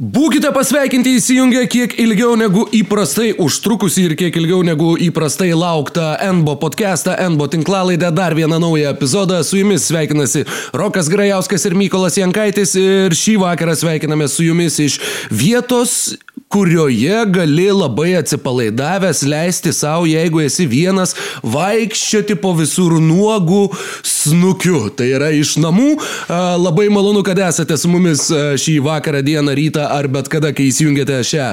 Būkite 0.00 0.48
pasveikinti 0.56 1.10
įsijungę 1.18 1.66
kiek 1.68 1.92
ilgiau 2.00 2.32
negu 2.40 2.62
įprastai 2.72 3.34
užtrukusi 3.44 4.06
ir 4.08 4.14
kiek 4.16 4.38
ilgiau 4.40 4.62
negu 4.64 4.94
įprastai 4.96 5.50
laukta 5.52 6.14
NBO 6.38 6.54
podcastą, 6.62 7.12
NBO 7.34 7.50
tinklalaidę, 7.52 8.08
dar 8.16 8.32
vieną 8.32 8.56
naują 8.64 8.94
epizodą. 8.94 9.42
Su 9.44 9.58
jumis 9.60 9.84
sveikinasi 9.90 10.46
Rokas 10.72 11.12
Grajauskas 11.12 11.68
ir 11.68 11.76
Mykolas 11.76 12.16
Jankaitis 12.16 12.72
ir 12.80 13.12
šį 13.12 13.36
vakarą 13.44 13.76
sveikiname 13.76 14.30
su 14.32 14.48
jumis 14.48 14.80
iš 14.80 14.96
vietos, 15.28 16.14
kurioje 16.50 17.24
gali 17.30 17.68
labai 17.70 18.16
atsipalaidavęs 18.18 19.22
leisti 19.22 19.70
savo, 19.72 20.06
jeigu 20.10 20.40
esi 20.42 20.64
vienas, 20.66 21.12
vaikščioti 21.46 22.34
po 22.42 22.50
visur 22.58 22.96
nuogų 22.98 23.68
snukiu. 24.02 24.80
Tai 24.98 25.06
yra 25.06 25.28
iš 25.30 25.54
namų. 25.62 25.92
Labai 26.58 26.88
malonu, 26.90 27.22
kad 27.26 27.38
esate 27.38 27.76
su 27.78 27.90
mumis 27.92 28.24
šį 28.30 28.74
vakarą, 28.82 29.20
dieną, 29.22 29.54
rytą 29.54 29.84
ar 29.94 30.08
bet 30.10 30.30
kada, 30.32 30.50
kai 30.56 30.66
įsijungiate 30.72 31.20
šią 31.28 31.46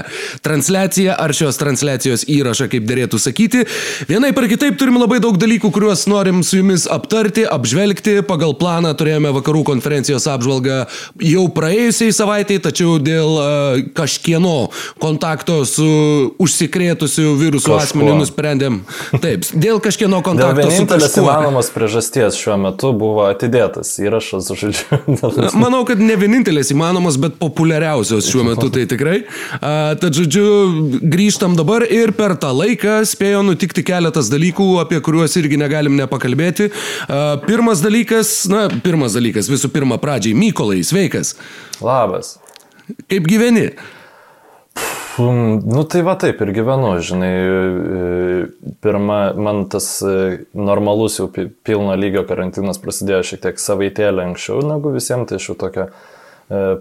transliaciją 0.46 1.14
ar 1.14 1.36
šios 1.38 1.61
transliacijos 1.61 2.25
įrašą, 2.33 2.66
kaip 2.74 2.89
dėrėtų 2.89 3.21
sakyti. 3.21 3.68
Vienai 4.10 4.33
par 4.33 4.50
kitaip 4.50 4.82
turim 4.82 4.97
labai 4.97 5.21
daug 5.21 5.38
dalykų, 5.38 5.69
kuriuos 5.77 6.07
norim 6.10 6.41
su 6.41 6.64
jumis 6.64 6.88
aptarti, 6.89 7.46
apžvelgti. 7.46 8.18
Pagal 8.25 8.57
planą 8.57 8.96
turėjome 8.97 9.29
vakarų 9.38 9.61
konferencijos 9.69 10.25
apžvalgą 10.33 10.82
jau 11.21 11.46
praėjusiai 11.54 12.18
savaitėjai, 12.18 12.66
tačiau 12.71 12.97
dėl 12.97 13.38
kažkieno 13.93 14.57
kontakto 15.01 15.59
su 15.68 15.87
užsikrėtusiu 16.41 17.36
virusu 17.39 17.75
asmeniu 17.77 18.15
nusprendėm. 18.19 18.79
Taip, 19.23 19.46
dėl 19.54 19.82
kažkieno 19.83 20.21
kontakto 20.25 20.65
dėl 20.68 20.87
kažkuo. 20.89 21.23
įmanomos 21.23 21.69
priežasties 21.73 22.37
šiuo 22.39 22.57
metu 22.61 22.91
buvo 22.97 23.27
atidėtas 23.29 23.93
įrašas, 24.01 24.50
žodžiu. 24.57 25.00
Manau, 25.63 25.83
kad 25.87 26.01
ne 26.01 26.15
vienintelis 26.19 26.71
įmanomas, 26.73 27.19
bet 27.21 27.37
populiariausios 27.41 28.29
šiuo 28.32 28.46
metu 28.47 28.69
tai 28.73 28.87
tikrai. 28.89 29.19
A, 29.60 29.96
tad, 30.00 30.15
žodžiu, 30.18 31.01
grįžtam 31.04 31.57
dabar 31.60 31.85
ir 31.85 32.13
per 32.17 32.38
tą 32.39 32.53
laiką 32.55 32.99
spėjo 33.08 33.43
nutikti 33.47 33.85
keletas 33.88 34.31
dalykų, 34.33 34.69
apie 34.83 35.02
kuriuos 35.03 35.38
irgi 35.39 35.59
negalim 35.59 35.97
nepakalbėti. 35.99 36.71
A, 37.08 37.38
pirmas 37.45 37.83
dalykas, 37.85 38.39
na, 38.52 38.67
pirmas 38.83 39.17
dalykas, 39.17 39.52
visų 39.52 39.71
pirma, 39.73 39.99
pradžiai, 40.02 40.38
Mykolai, 40.38 40.81
sveikas. 40.85 41.35
Labas. 41.83 42.38
Kaip 43.11 43.27
gyveni? 43.27 43.71
Nu 45.17 45.83
tai 45.83 46.03
va 46.05 46.13
taip 46.19 46.41
ir 46.45 46.51
gyvenu, 46.53 46.91
žinai, 47.01 47.31
pirma, 48.85 49.17
man 49.33 49.63
tas 49.71 49.87
normalus 50.53 51.17
jau 51.17 51.25
pilno 51.65 51.95
lygio 51.97 52.21
karantinas 52.29 52.77
prasidėjo 52.81 53.23
šiek 53.25 53.41
tiek 53.47 53.61
savaitėlę 53.61 54.27
anksčiau 54.27 54.61
negu 54.67 54.91
visiems, 54.93 55.25
tai 55.31 55.39
aš 55.39 55.47
jau 55.49 55.55
tokio 55.57 55.87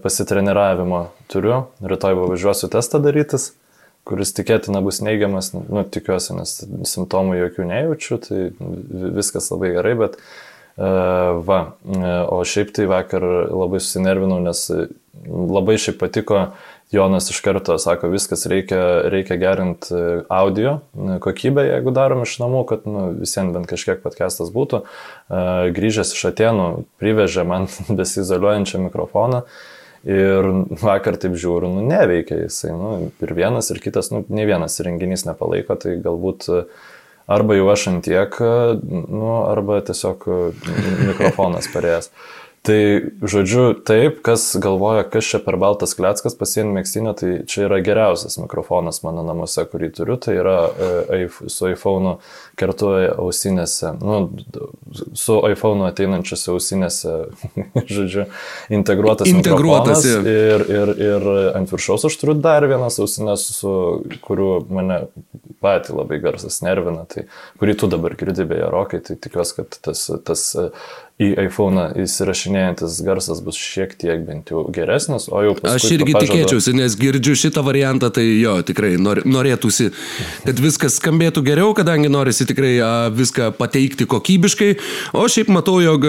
pasitreniravimo 0.03 1.07
turiu, 1.33 1.63
rytoj 1.81 2.19
važiuosiu 2.21 2.69
testą 2.73 3.01
darytis, 3.07 3.55
kuris 4.07 4.37
tikėtina 4.37 4.85
bus 4.85 5.01
neigiamas, 5.01 5.55
nu 5.57 5.87
tikiuosi, 5.89 6.37
nes 6.37 6.59
simptomų 6.93 7.41
jokių 7.41 7.71
nejaučiu, 7.73 8.21
tai 8.21 8.43
viskas 9.17 9.49
labai 9.55 9.73
gerai, 9.79 9.97
bet 10.05 10.21
va, 10.77 11.61
o 12.29 12.45
šiaip 12.45 12.77
tai 12.77 12.85
vakar 12.91 13.25
labai 13.49 13.81
susinervinau, 13.81 14.43
nes 14.45 14.69
labai 15.25 15.81
šiaip 15.81 16.03
patiko 16.05 16.51
Jonas 16.93 17.31
iš 17.31 17.41
karto 17.41 17.79
sako, 17.79 18.09
viskas 18.09 18.47
reikia, 18.47 18.79
reikia 19.11 19.37
gerinti 19.37 19.95
e, 19.95 20.21
audio 20.29 20.79
e, 20.95 21.19
kokybę, 21.21 21.65
jeigu 21.67 21.91
darom 21.91 22.23
iš 22.23 22.37
namų, 22.39 22.61
kad 22.71 22.85
nu, 22.87 23.09
visiems 23.19 23.55
bent 23.57 23.67
kažkiek 23.67 23.99
podcastas 24.05 24.53
būtų. 24.55 24.85
E, 24.85 25.41
grįžęs 25.75 26.15
iš 26.15 26.29
Atenų, 26.31 26.69
privežė 27.03 27.43
man 27.49 27.67
besizoliuojančią 28.01 28.85
mikrofoną. 28.87 29.43
Ir 30.07 30.47
vakar 30.79 31.17
taip 31.19 31.35
žiūriu, 31.35 31.73
nu 31.75 31.83
neveikia 31.83 32.45
jisai, 32.45 32.71
nu, 32.79 32.91
ir 33.19 33.33
vienas, 33.35 33.73
ir 33.75 33.81
kitas, 33.83 34.13
nu, 34.15 34.23
ne 34.31 34.45
vienas 34.47 34.79
renginys 34.87 35.27
nepalaiko, 35.27 35.75
tai 35.83 35.97
galbūt 35.99 36.47
arba 37.27 37.57
jau 37.59 37.67
aš 37.73 37.89
antiek, 37.91 38.39
nu, 38.87 39.33
arba 39.49 39.81
tiesiog 39.89 40.29
mikrofonas 41.09 41.67
parėjęs. 41.75 42.13
Tai 42.67 42.79
žodžiu, 43.23 43.77
taip, 43.87 44.19
kas 44.27 44.49
galvoja, 44.59 45.05
kas 45.07 45.29
čia 45.31 45.39
per 45.43 45.55
baltas 45.61 45.93
kleckas 45.95 46.35
pasienį 46.35 46.73
mėgstinio, 46.75 47.13
tai 47.15 47.29
čia 47.47 47.69
yra 47.69 47.79
geriausias 47.85 48.41
mikrofonas 48.43 49.05
mano 49.05 49.23
namuose, 49.27 49.63
kurį 49.71 49.93
turiu, 49.95 50.17
tai 50.19 50.35
yra 50.41 50.57
e, 50.67 51.21
su 51.31 51.71
iPhone'u 51.71 52.17
kartu 52.59 52.91
ausinėse, 53.13 53.93
nu, 54.03 54.19
su 55.15 55.39
iPhone'u 55.53 55.87
ateinančiose 55.93 56.51
ausinėse, 56.57 57.15
žodžiu, 57.97 58.27
integruotas, 58.75 59.31
integruotas 59.31 60.03
ir, 60.11 60.67
ir, 60.67 60.95
ir 61.13 61.31
ant 61.55 61.71
viršaus 61.71 62.09
aš 62.11 62.19
turiu 62.19 62.35
dar 62.35 62.67
vienas 62.67 62.99
ausinės, 62.99 63.47
su 63.61 63.77
kuriuo 64.27 64.59
mane 64.75 65.05
patį 65.63 66.01
labai 66.01 66.19
garsas 66.23 66.59
nervina, 66.67 67.07
tai 67.07 67.29
kurį 67.61 67.79
tu 67.79 67.95
dabar 67.95 68.19
girdi 68.19 68.45
beje, 68.49 68.67
rokai, 68.75 69.05
tai 69.07 69.15
tikiuosi, 69.23 69.61
kad 69.61 69.79
tas, 69.87 70.09
tas 70.27 70.49
į 71.17 71.31
iPhone 71.47 71.81
įsirašinėjantis 72.03 72.99
garsas 73.01 73.39
bus 73.41 73.57
šiek 73.57 73.95
tiek 73.97 74.21
bent 74.27 74.51
jau 74.53 74.67
geresnis, 74.69 75.31
o 75.33 75.41
jau 75.41 75.55
paskui... 75.57 75.79
Aš 75.79 75.85
irgi 75.95 76.13
pažadu... 76.13 76.27
tikėčiausi, 76.29 76.75
nes 76.77 76.97
girdžiu 77.01 77.33
šitą 77.41 77.63
variantą, 77.65 78.11
tai 78.13 78.27
jo, 78.37 78.59
tikrai 78.69 78.99
nor, 79.01 79.23
norėtųsi, 79.25 79.89
kad 80.45 80.61
viskas 80.61 80.99
skambėtų 81.01 81.41
geriau, 81.47 81.71
kadangi 81.79 82.11
norisi 82.13 82.45
tikrai 82.49 82.75
a, 82.85 82.91
viską 83.09 83.49
pateikti 83.57 84.05
kokybiškai, 84.13 84.69
o 85.17 85.25
šiaip 85.33 85.49
matau, 85.57 85.79
jog 85.81 86.05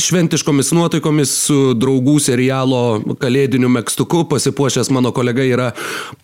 šventiškomis 0.00 0.72
nuotaikomis 0.78 1.36
su 1.42 1.58
draugų 1.76 2.16
serialo 2.24 2.80
kalėdiniu 3.20 3.68
mėgstuku 3.76 4.24
pasipuošęs 4.32 4.88
mano 4.96 5.12
kolega 5.12 5.44
yra 5.44 5.68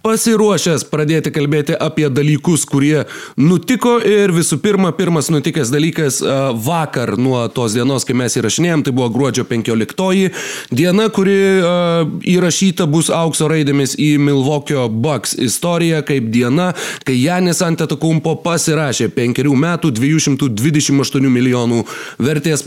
pasiruošęs 0.06 0.86
pradėti 0.88 1.34
kalbėti 1.36 1.76
apie 1.76 2.08
dalykus, 2.08 2.64
kurie 2.64 3.04
nutiko. 3.36 3.98
Ir 4.00 4.32
visų 4.32 4.56
pirma, 4.64 4.96
pirmas 4.96 5.28
nutikęs 5.28 5.68
dalykas 5.74 6.22
a, 6.24 6.40
vakar 6.56 7.18
nuo 7.20 7.44
tos 7.52 7.76
dienos, 7.76 8.08
kai 8.08 8.16
mes 8.21 8.21
mes 8.22 8.38
įrašinėjom, 8.38 8.86
tai 8.86 8.94
buvo 8.96 9.10
gruodžio 9.12 9.44
15 9.50 10.30
diena, 10.72 11.08
kuri 11.12 11.38
uh, 11.60 12.06
įrašyta 12.28 12.86
bus 12.90 13.10
aukso 13.12 13.48
raidėmis 13.50 13.96
į 14.00 14.14
Milvokio 14.22 14.88
Bucks 14.88 15.34
istoriją 15.38 16.02
kaip 16.06 16.30
diena, 16.32 16.72
kai 17.06 17.18
Janis 17.18 17.62
Antetokumpo 17.64 18.36
pasirašė 18.44 19.10
penkerių 19.16 19.56
metų 19.66 19.92
228 19.98 21.28
milijonų 21.32 21.82
vertės 22.22 22.66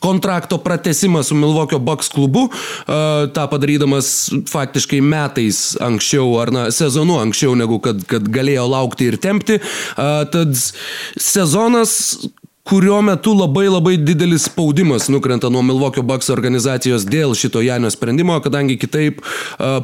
kontrakto 0.00 0.58
pratesimą 0.58 1.22
su 1.22 1.36
Milvokio 1.36 1.78
Bucks 1.78 2.08
klubu, 2.08 2.48
uh, 2.48 3.28
tą 3.34 3.46
padarydamas 3.52 4.30
faktiškai 4.48 5.00
metais 5.04 5.76
anksčiau, 5.80 6.32
ar 6.40 6.52
na, 6.54 6.66
sezonu 6.72 7.20
anksčiau, 7.20 7.54
negu 7.58 7.80
kad, 7.84 8.00
kad 8.08 8.28
galėjo 8.32 8.64
laukti 8.72 9.10
ir 9.12 9.20
tempti. 9.20 9.60
Uh, 9.60 10.24
tad 10.32 10.56
sezonas 11.20 12.16
kurio 12.64 13.02
metu 13.02 13.32
labai 13.34 13.68
labai 13.68 13.96
didelis 13.96 14.44
spaudimas 14.44 15.08
nukrenta 15.08 15.48
nuo 15.48 15.62
Milvokio 15.62 16.02
Bucks 16.06 16.28
organizacijos 16.30 17.06
dėl 17.08 17.32
šito 17.34 17.62
Janio 17.64 17.88
sprendimo, 17.90 18.36
kadangi 18.44 18.76
kitaip 18.78 19.22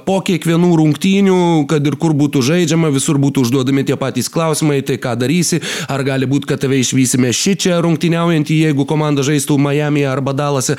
po 0.06 0.18
kiekvienų 0.22 0.68
rungtynių, 0.78 1.38
kad 1.70 1.86
ir 1.88 1.96
kur 1.98 2.12
būtų 2.14 2.42
žaidžiama, 2.46 2.92
visur 2.94 3.18
būtų 3.22 3.46
užduodami 3.46 3.84
tie 3.88 3.96
patys 3.98 4.28
klausimai, 4.32 4.82
tai 4.86 4.98
ką 5.02 5.14
darysi, 5.18 5.62
ar 5.88 6.04
gali 6.06 6.28
būti, 6.28 6.50
kad 6.52 6.62
tave 6.62 6.78
išvysime 6.82 7.32
šį 7.34 7.54
čia 7.64 7.80
rungtyniaujantį, 7.86 8.60
jeigu 8.68 8.86
komanda 8.86 9.24
žaistų 9.26 9.56
Miami 9.56 10.04
arba 10.06 10.36
Dalase. 10.36 10.76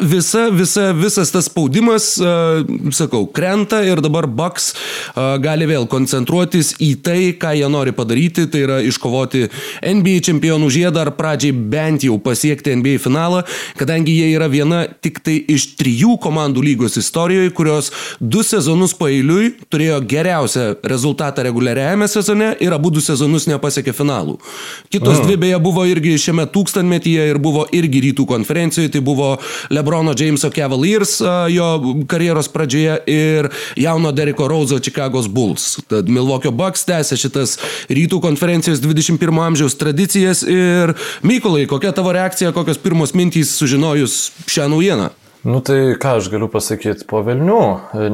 Visa, 0.00 0.46
visa, 0.54 0.86
visas 0.96 1.34
tas 1.34 1.50
spaudimas, 1.50 2.12
sakau, 2.96 3.26
krenta 3.26 3.82
ir 3.84 4.00
dabar 4.06 4.30
Bucks 4.30 4.70
gali 5.42 5.68
vėl 5.68 5.90
koncentruotis 5.90 6.76
į 6.78 6.94
tai, 7.04 7.20
ką 7.34 7.52
jie 7.58 7.68
nori 7.68 7.92
padaryti, 7.96 8.46
tai 8.48 8.64
yra 8.68 8.80
iškovoti 8.86 9.48
NBA 9.82 10.24
čempionų 10.30 10.70
žiedą 10.72 11.04
ar 11.04 11.14
pradžiai 11.18 11.39
pradžiai 11.40 11.52
bent 11.52 12.04
jau 12.04 12.18
pasiekti 12.20 12.74
NBA 12.76 12.98
finalą, 13.00 13.42
kadangi 13.78 14.12
jie 14.12 14.34
yra 14.36 14.48
viena 14.48 14.84
tik 15.00 15.20
tai 15.24 15.38
iš 15.48 15.76
trijų 15.80 16.18
komandų 16.20 16.62
lygos 16.64 16.98
istorijoje, 17.00 17.52
kurios 17.56 17.90
du 18.20 18.42
sezonus 18.44 18.92
paeiliui 18.94 19.54
turėjo 19.70 20.00
geriausią 20.04 20.66
rezultatą 20.84 21.42
reguliariajame 21.46 22.08
sezone 22.08 22.52
ir 22.60 22.74
abu 22.76 22.90
du 22.90 23.00
sezonus 23.00 23.48
nepasiekė 23.48 23.94
finalų. 23.96 24.36
Kitos 24.92 25.20
oh. 25.20 25.24
dvi 25.24 25.38
beje 25.40 25.60
buvo 25.62 25.86
irgi 25.88 26.18
šiame 26.20 26.46
tūkstantmetyje 26.52 27.30
ir 27.32 27.40
buvo 27.40 27.64
irgi 27.72 28.04
rytų 28.10 28.26
konferencijoje, 28.28 28.92
tai 28.92 29.00
buvo 29.04 29.38
Lebrono 29.70 30.14
Jameso 30.16 30.50
Cavaliers 30.52 31.20
jo 31.54 31.70
karjeros 32.10 32.50
pradžioje 32.52 32.98
ir 33.08 33.50
jauno 33.80 34.12
Deriko 34.12 34.48
Rauzo 34.50 34.80
Chicago's 34.82 35.30
Bulls. 35.30 35.78
Tad 35.88 36.10
Milwaukee 36.12 36.52
Bucks 36.52 36.84
tęsė 36.88 37.16
šitas 37.20 37.56
rytų 37.88 38.20
konferencijos 38.22 38.82
21 38.84 39.40
amžiaus 39.46 39.78
tradicijas 39.80 40.42
ir 40.44 40.94
Mykolai, 41.30 41.66
kokia 41.66 41.92
tavo 41.94 42.10
reakcija, 42.12 42.50
kokios 42.50 42.78
pirmos 42.82 43.12
mintys 43.14 43.52
sužinojus 43.54 44.14
šią 44.50 44.64
naujieną? 44.72 45.04
Nu 45.46 45.60
tai 45.62 45.94
ką 46.02 46.16
aš 46.18 46.26
galiu 46.32 46.48
pasakyti 46.50 47.06
po 47.08 47.20
Vilnių, 47.22 47.60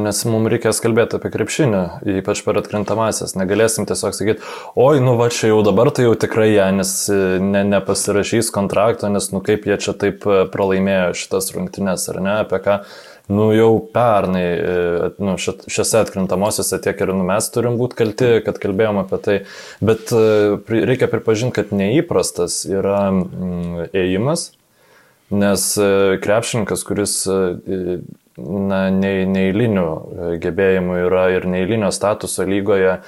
nes 0.03 0.21
mums 0.29 0.51
reikės 0.53 0.83
kalbėti 0.85 1.17
apie 1.17 1.31
krepšinį, 1.33 1.81
ypač 2.21 2.43
per 2.45 2.61
atkrintamasias. 2.61 3.33
Negalėsim 3.41 3.89
tiesiog 3.89 4.13
sakyti, 4.19 4.45
oi, 4.77 5.01
nu 5.01 5.17
va 5.17 5.31
čia 5.33 5.49
jau 5.49 5.63
dabar 5.65 5.89
tai 5.97 6.05
jau 6.05 6.13
tikrai 6.13 6.51
jie, 6.51 6.69
nes 6.77 6.93
ne, 7.41 7.65
nepasirašys 7.73 8.53
kontrakto, 8.53 9.09
nes 9.09 9.33
nu 9.33 9.41
kaip 9.49 9.65
jie 9.65 9.81
čia 9.81 9.97
taip 9.97 10.29
pralaimėjo 10.53 11.17
šitas 11.17 11.55
rungtynes, 11.57 12.05
ar 12.13 12.21
ne, 12.21 12.35
apie 12.45 12.61
ką 12.69 12.83
nu 13.27 13.47
jau 13.55 13.71
pernai, 13.93 14.45
e, 14.45 15.09
nu, 15.19 15.35
šiose 15.39 15.99
atkrintamosiose 15.99 16.79
tiek 16.83 17.01
ir 17.03 17.13
nu, 17.15 17.25
mes 17.27 17.49
turim 17.51 17.79
būti 17.81 17.99
kalti, 17.99 18.31
kad 18.47 18.61
kalbėjom 18.63 19.01
apie 19.03 19.19
tai, 19.25 19.37
bet 19.83 20.13
e, 20.15 20.55
reikia 20.87 21.11
pripažinti, 21.11 21.57
kad 21.59 21.75
neįprastas 21.75 22.63
yra 22.71 23.09
mm, 23.11 23.89
ėjimas, 23.97 24.53
nes 25.35 25.69
e, 25.75 25.91
krepšininkas, 26.23 26.87
kuris 26.87 27.19
na, 27.27 28.81
neįlinių 28.95 29.89
gebėjimų 30.43 31.01
yra 31.09 31.29
ir 31.35 31.49
neįlinio 31.51 31.91
statuso 31.95 32.47
lygoje, 32.47 33.01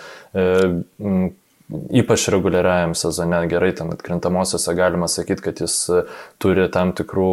ypač 1.69 2.29
reguliariajam 2.33 2.95
sezone, 2.97 3.43
gerai, 3.51 3.75
ten 3.77 3.91
atkrintamosiose 3.93 4.73
galima 4.77 5.09
sakyti, 5.09 5.43
kad 5.45 5.59
jis 5.61 5.75
e, 5.93 6.03
turi 6.41 6.65
tam 6.73 6.95
tikrų 6.97 7.33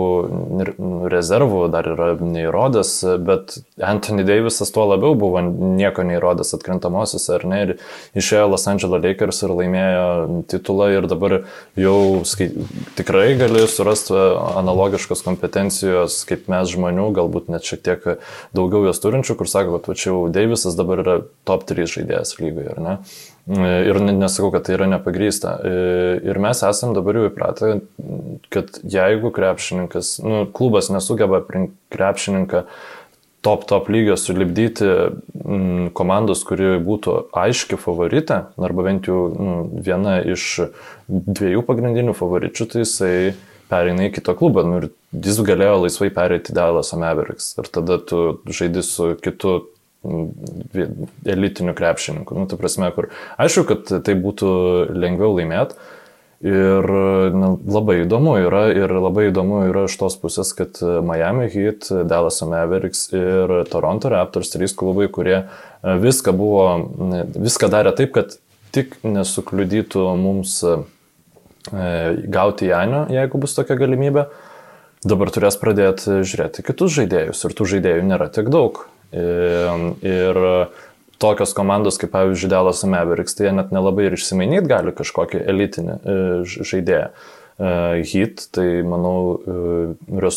rezervų, 1.12 1.62
dar 1.72 1.88
yra 1.94 2.08
neįrodęs, 2.20 2.92
bet 3.24 3.56
Anthony 3.80 4.26
Davisas 4.28 4.74
tuo 4.76 4.84
labiau 4.90 5.16
buvo 5.20 5.40
nieko 5.46 6.04
neįrodęs 6.08 6.52
atkrintamosiose, 6.58 7.30
ar 7.38 7.46
ne, 7.48 7.60
ir 7.64 7.72
išėjo 8.20 8.50
Los 8.52 8.68
Angeles 8.72 9.04
Lakers 9.06 9.40
ir 9.46 9.54
laimėjo 9.56 10.10
titulą 10.52 10.90
ir 10.98 11.08
dabar 11.12 11.38
jau 11.80 11.98
skai, 12.28 12.50
tikrai 13.00 13.30
gali 13.40 13.64
surasti 13.72 14.16
analogiškos 14.16 15.24
kompetencijos 15.28 16.18
kaip 16.28 16.50
mes 16.52 16.74
žmonių, 16.74 17.08
galbūt 17.16 17.48
net 17.56 17.64
šiek 17.68 17.86
tiek 17.88 18.10
daugiau 18.56 18.84
jos 18.90 19.00
turinčių, 19.04 19.38
kur 19.40 19.52
sako, 19.52 19.80
kad 19.80 19.88
va 19.94 19.96
čia 19.96 20.12
jau 20.12 20.26
Davisas 20.36 20.76
dabar 20.76 21.06
yra 21.06 21.18
top 21.48 21.64
3 21.72 21.88
žaidėjas 21.96 22.36
lygoje, 22.42 22.76
ar 22.76 22.84
ne? 22.84 22.98
Ir 23.46 24.00
nesakau, 24.02 24.50
kad 24.56 24.64
tai 24.66 24.74
yra 24.74 24.88
nepagrysta. 24.90 25.60
Ir 26.26 26.40
mes 26.42 26.64
esam 26.66 26.96
dabar 26.98 27.20
jau 27.20 27.28
įpratę, 27.30 27.76
kad 28.50 28.80
jeigu 28.82 29.30
krepšininkas, 29.36 30.16
nu, 30.26 30.46
klubas 30.50 30.90
nesugeba 30.90 31.44
krepšininką 31.94 32.66
top 33.46 33.68
top 33.70 33.90
lygio 33.94 34.18
sulibdyti 34.18 34.88
m, 34.90 35.90
komandos, 35.94 36.42
kuri 36.50 36.80
būtų 36.82 37.18
aiški 37.38 37.78
favorite, 37.78 38.40
arba 38.58 38.86
bent 38.88 39.06
jau 39.06 39.28
nu, 39.30 39.58
viena 39.86 40.18
iš 40.26 40.72
dviejų 41.06 41.62
pagrindinių 41.68 42.16
favoričių, 42.18 42.68
tai 42.72 42.82
jisai 42.82 43.14
pereina 43.70 44.08
į 44.08 44.16
kitą 44.18 44.34
klubą. 44.40 44.66
Nu, 44.66 44.82
ir 44.82 44.90
jis 45.14 45.38
galėjo 45.46 45.78
laisvai 45.84 46.10
pereiti 46.18 46.54
į 46.54 46.58
Dallas 46.58 46.90
Mavericks. 46.98 47.54
Ir 47.62 47.70
tada 47.78 48.00
tu 48.02 48.40
žaidži 48.50 48.86
su 48.86 49.14
kitu 49.22 49.60
elitinių 51.26 51.76
krepšininkų. 51.78 52.40
Nu, 52.40 52.48
tai 52.50 52.60
prasme, 52.62 52.90
kur 52.96 53.12
aišku, 53.42 53.66
kad 53.72 53.94
tai 54.06 54.18
būtų 54.20 54.50
lengviau 54.96 55.36
laimėti. 55.38 55.78
Ir 56.46 56.86
na, 57.34 57.54
labai 57.72 58.02
įdomu 58.04 58.36
yra, 58.44 58.66
ir 58.76 58.92
labai 58.92 59.30
įdomu 59.30 59.64
yra 59.70 59.86
iš 59.88 59.96
tos 59.98 60.18
pusės, 60.20 60.52
kad 60.54 60.78
Miami 60.84 61.48
Heat, 61.50 61.88
Dallas 62.06 62.42
Mavericks 62.46 63.08
ir 63.16 63.54
Toronto 63.72 64.12
Raptors, 64.12 64.52
trys 64.54 64.76
klubai, 64.78 65.08
kurie 65.10 65.46
viską 65.82 66.36
buvo, 66.36 66.68
viską 67.40 67.72
darė 67.72 67.96
taip, 67.98 68.12
kad 68.20 68.36
tik 68.76 68.98
nesukliudytų 69.08 70.04
mums 70.20 70.58
e, 70.68 70.76
gauti 72.28 72.68
Janio, 72.70 73.06
jeigu 73.16 73.40
bus 73.42 73.56
tokia 73.58 73.80
galimybė, 73.80 74.28
dabar 75.08 75.32
turės 75.34 75.58
pradėti 75.62 76.20
žiūrėti 76.28 76.66
kitus 76.68 76.98
žaidėjus 76.98 77.46
ir 77.48 77.56
tų 77.56 77.70
žaidėjų 77.76 78.06
nėra 78.12 78.30
tiek 78.36 78.52
daug. 78.54 78.84
Ir 79.16 80.40
tokios 81.22 81.54
komandos 81.56 82.00
kaip 82.02 82.12
pavyzdžiui 82.16 82.52
Dallas 82.52 82.84
Mavericks, 82.88 83.36
tai 83.38 83.50
jie 83.50 83.56
net 83.56 83.72
nelabai 83.76 84.10
ir 84.10 84.18
išsimainyti 84.18 84.70
gali 84.70 84.94
kažkokį 84.96 85.42
elitinį 85.54 85.96
e, 85.96 86.18
žaidėją. 86.52 87.08
E, 87.08 87.72
Hit, 88.12 88.48
tai 88.56 88.68
manau, 88.88 89.16
e, 89.40 90.28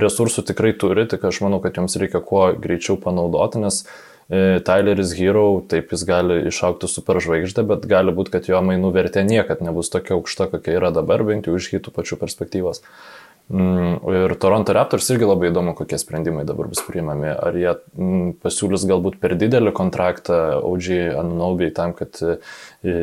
resursų 0.00 0.46
tikrai 0.48 0.72
turi, 0.80 1.06
tik 1.10 1.26
aš 1.28 1.42
manau, 1.44 1.60
kad 1.64 1.76
joms 1.80 1.98
reikia 2.00 2.22
kuo 2.24 2.48
greičiau 2.56 2.98
panaudoti, 3.00 3.62
nes 3.64 3.84
Tyleris 4.24 5.10
Hero, 5.18 5.60
taip 5.68 5.90
jis 5.92 6.00
gali 6.08 6.38
išaukti 6.48 6.88
superžvaigždę, 6.88 7.60
bet 7.68 7.82
gali 7.84 8.14
būti, 8.16 8.32
kad 8.32 8.46
jo 8.48 8.56
mainų 8.64 8.88
vertė 8.94 9.20
niekad 9.20 9.60
nebus 9.60 9.92
tokia 9.92 10.16
aukšta, 10.16 10.46
kokia 10.54 10.78
yra 10.78 10.88
dabar, 10.96 11.20
bent 11.28 11.44
jau 11.44 11.58
iš 11.58 11.68
hitų 11.74 11.92
pačių 11.92 12.16
perspektyvos. 12.22 12.80
Uh, 12.80 13.23
ir 13.52 14.34
Toronto 14.40 14.72
Raptors 14.72 15.10
irgi 15.12 15.26
labai 15.28 15.50
įdomu, 15.50 15.74
kokie 15.76 15.98
sprendimai 16.00 16.46
dabar 16.48 16.70
bus 16.70 16.80
priimami. 16.86 17.28
Ar 17.28 17.56
jie 17.58 17.74
mm, 17.74 18.30
pasiūlys 18.40 18.86
galbūt 18.88 19.18
per 19.20 19.34
didelį 19.36 19.74
kontraktą 19.76 20.38
OG 20.64 20.88
Anunobiai 21.20 21.74
tam, 21.76 21.92
kad 21.96 22.16
e, 22.24 22.38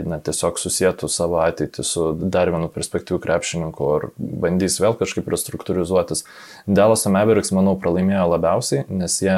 na, 0.02 0.18
tiesiog 0.18 0.58
susijėtų 0.58 1.12
savo 1.14 1.44
ateitį 1.46 1.86
su 1.86 2.08
dar 2.18 2.50
vienu 2.54 2.72
perspektyvų 2.74 3.22
krepšininku, 3.22 3.92
ar 4.00 4.10
bandys 4.18 4.80
vėl 4.82 4.98
kažkaip 4.98 5.30
restruktūrizuotis. 5.30 6.26
Dallas 6.66 7.06
Mavericks, 7.06 7.54
manau, 7.54 7.78
pralaimėjo 7.78 8.26
labiausiai, 8.34 8.88
nes 8.90 9.22
jie, 9.22 9.38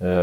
e, 0.00 0.16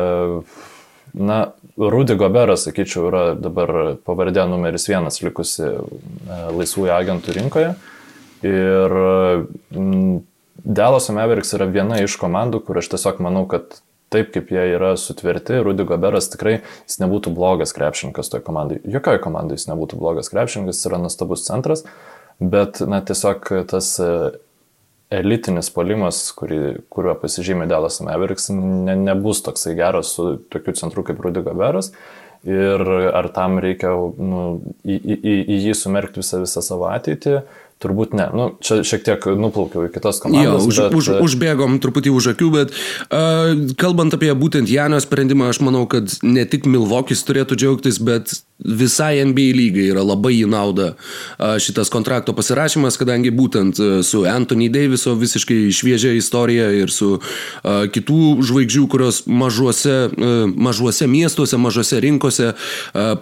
na, 1.14 1.42
Rudy 1.78 2.16
Goberas, 2.18 2.66
sakyčiau, 2.66 3.10
yra 3.12 3.26
dabar 3.38 4.00
pavardė 4.08 4.48
numeris 4.50 4.90
vienas 4.90 5.22
likusi 5.22 5.68
e, 5.70 5.76
laisvųjų 6.56 6.98
agentų 6.98 7.44
rinkoje. 7.44 7.76
Ir 8.46 8.96
mm, 9.74 10.20
Delos 10.66 11.10
Mavericks 11.14 11.54
yra 11.58 11.68
viena 11.70 12.00
iš 12.04 12.18
komandų, 12.22 12.62
kur 12.66 12.82
aš 12.82 12.92
tiesiog 12.94 13.22
manau, 13.26 13.46
kad 13.50 13.80
taip 14.14 14.32
kaip 14.34 14.52
jie 14.54 14.64
yra 14.76 14.94
sutverti, 15.00 15.60
Rudy 15.66 15.86
Goberas 15.88 16.30
tikrai 16.32 16.60
jis 16.86 17.00
nebūtų 17.02 17.34
blogas 17.36 17.74
krepšininkas 17.76 18.32
toje 18.32 18.46
komandai. 18.46 18.80
Jokioje 18.88 19.22
komandai 19.24 19.58
jis 19.60 19.68
nebūtų 19.72 20.00
blogas 20.00 20.32
krepšininkas, 20.32 20.80
jis 20.80 20.90
yra 20.90 21.02
nuostabus 21.02 21.46
centras, 21.48 21.86
bet, 22.40 22.82
na, 22.86 23.02
tiesiog 23.06 23.50
tas 23.72 23.92
e, 24.04 24.12
elitinis 25.16 25.72
polimas, 25.74 26.22
kurį, 26.38 26.62
kuriuo 26.94 27.16
pasižymė 27.22 27.68
Delas 27.72 28.00
Mavericks, 28.06 28.52
ne, 28.54 28.96
nebus 29.00 29.42
toksai 29.46 29.76
geras 29.78 30.14
su 30.16 30.36
tokiu 30.54 30.76
centru 30.78 31.06
kaip 31.08 31.22
Rudy 31.24 31.44
Goberas. 31.46 31.92
Ir 32.46 32.82
ar 33.10 33.26
tam 33.34 33.58
reikia 33.58 33.90
nu, 34.22 34.42
į, 34.86 34.96
į, 35.02 35.36
į 35.50 35.56
jį 35.64 35.72
sumerkti 35.80 36.22
visą, 36.22 36.44
visą 36.44 36.62
savo 36.62 36.86
ateitį, 36.92 37.40
Turbūt 37.84 38.14
ne. 38.16 38.30
Nu, 38.32 38.46
čia 38.64 38.80
šiek 38.88 39.04
tiek 39.04 39.26
nuplaukiau 39.36 39.90
į 39.90 39.92
kitas 39.92 40.22
komandas. 40.24 40.64
Jo, 40.64 40.70
už, 40.72 40.78
bet... 40.80 40.94
už, 40.96 41.10
užbėgom 41.26 41.76
truputį 41.84 42.14
už 42.16 42.30
akių, 42.32 42.48
bet 42.54 42.72
uh, 42.72 43.52
kalbant 43.82 44.16
apie 44.16 44.32
būtent 44.32 44.72
Janio 44.72 45.02
sprendimą, 45.04 45.50
aš 45.52 45.60
manau, 45.66 45.84
kad 45.92 46.08
ne 46.24 46.46
tik 46.48 46.70
Milvokis 46.72 47.26
turėtų 47.28 47.60
džiaugtis, 47.60 48.00
bet 48.00 48.32
visai 48.60 49.20
NBA 49.26 49.52
lygai 49.56 49.90
yra 49.92 50.04
labai 50.06 50.38
į 50.40 50.46
naudą 50.48 50.94
šitas 51.60 51.90
kontrakto 51.92 52.34
pasirašymas, 52.36 52.96
kadangi 52.96 53.34
būtent 53.36 53.80
su 54.08 54.24
Anthony 54.30 54.70
Daviso 54.72 55.16
visiškai 55.20 55.74
šviežia 55.76 56.14
istorija 56.16 56.70
ir 56.72 56.92
su 56.94 57.18
kitų 57.64 58.20
žvaigždžių, 58.48 58.86
kurios 58.92 59.24
mažuose, 59.28 59.96
mažuose 60.56 61.08
miestuose, 61.12 61.60
mažose 61.60 62.00
rinkose 62.00 62.54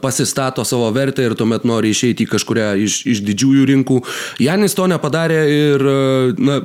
pasistato 0.03 0.66
savo 0.68 0.92
vertę 0.94 1.25
ir 1.25 1.35
tuomet 1.40 1.66
nori 1.66 1.95
išeiti 1.95 2.28
į 2.28 2.31
kažkuria 2.35 2.69
iš, 2.78 3.02
iš 3.09 3.23
didžiųjų 3.25 3.66
rinkų. 3.73 3.99
Janis 4.44 4.78
to 4.78 4.85
nepadarė 4.92 5.42
ir 5.49 5.87
na, 6.37 6.59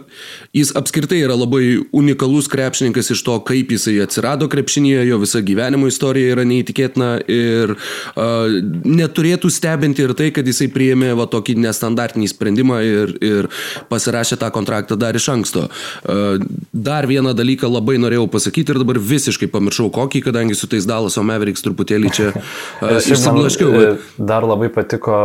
jis 0.53 0.75
apskritai 0.77 1.23
yra 1.25 1.39
labai 1.41 1.79
unikalus 1.97 2.51
krepšininkas 2.53 3.15
iš 3.17 3.25
to, 3.25 3.41
kaip 3.49 3.73
jisai 3.73 3.97
atsirado 4.05 4.51
krepšinėje, 4.53 5.09
jo 5.09 5.23
visa 5.25 5.41
gyvenimo 5.41 5.89
istorija 5.89 6.37
yra 6.37 6.45
neįtikėtina 6.49 7.11
ir 7.33 7.73
uh, 7.75 8.58
neturėtų 8.63 9.51
stebinti 9.53 10.05
ir 10.05 10.15
tai, 10.19 10.31
kad 10.35 10.47
jisai 10.49 10.69
priėmė 10.73 11.13
va 11.19 11.29
tokį 11.31 11.57
nestandartinį 11.63 12.29
sprendimą 12.31 12.81
ir, 12.85 13.15
ir 13.25 13.49
pasirašė 13.91 14.39
tą 14.41 14.51
kontraktą 14.55 14.99
dar 15.01 15.17
iš 15.19 15.29
anksto. 15.33 15.67
E, 15.69 16.39
dar 16.73 17.09
vieną 17.11 17.35
dalyką 17.39 17.71
labai 17.71 17.99
norėjau 18.03 18.29
pasakyti 18.33 18.75
ir 18.75 18.83
dabar 18.83 19.01
visiškai 19.01 19.51
pamiršau 19.53 19.91
kokį, 19.95 20.23
kadangi 20.29 20.57
su 20.59 20.69
tais 20.71 20.87
Dalaso 20.89 21.25
Mavericks 21.27 21.65
truputėlį 21.67 22.13
čia 22.15 22.29
e, 22.35 22.99
išsiblaškiau. 22.99 23.73
Bet... 23.75 24.07
E, 24.07 24.27
dar 24.31 24.47
labai 24.49 24.71
patiko 24.75 25.19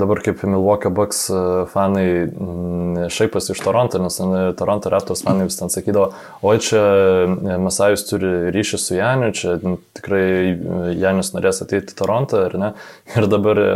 dabar 0.00 0.22
kaip 0.24 0.44
Milwaukee 0.46 0.92
Bucks 0.94 1.26
fanai 1.72 2.08
šaipas 3.12 3.50
iš 3.54 3.62
Toronto, 3.64 4.00
nes 4.02 4.20
Toronto 4.58 4.92
Raptors 4.92 5.24
fanai 5.26 5.48
vis 5.48 5.58
ten 5.60 5.72
sakydavo, 5.72 6.10
oi 6.46 6.56
čia 6.62 6.82
Masajus 7.60 8.06
turi 8.08 8.32
ryšį 8.54 8.80
su 8.80 8.96
Janiu, 8.98 9.30
čia 9.36 9.56
tikrai 9.96 10.56
Janis 10.98 11.32
norės 11.34 11.62
ateiti 11.64 11.94
į 11.94 11.98
Torontą, 11.98 12.44
ar 12.48 12.56
ne? 12.60 12.69
Ir 13.16 13.26
dabar 13.30 13.58
e, 13.58 13.70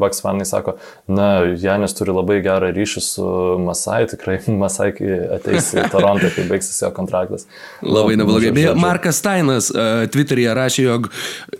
Bucks 0.00 0.22
fanai 0.24 0.46
sako, 0.48 0.76
na, 1.10 1.30
Janis 1.58 1.96
turi 1.98 2.14
labai 2.14 2.40
gerą 2.44 2.70
ryšį 2.74 3.02
su 3.04 3.26
Masai, 3.64 4.04
tikrai 4.10 4.38
Masai, 4.62 4.92
ateis 5.36 5.72
į 5.74 5.86
Torontą, 5.92 6.30
kai 6.34 6.46
baigsis 6.50 6.80
jo 6.82 6.92
kontraktas. 6.96 7.46
Labai 7.82 8.16
neblogai. 8.20 8.52
Beje, 8.54 8.74
Markas 8.78 9.20
Steinas 9.22 9.70
uh, 9.74 10.04
Twitter'yje 10.10 10.54
rašė, 10.56 10.86
jog 10.86 11.10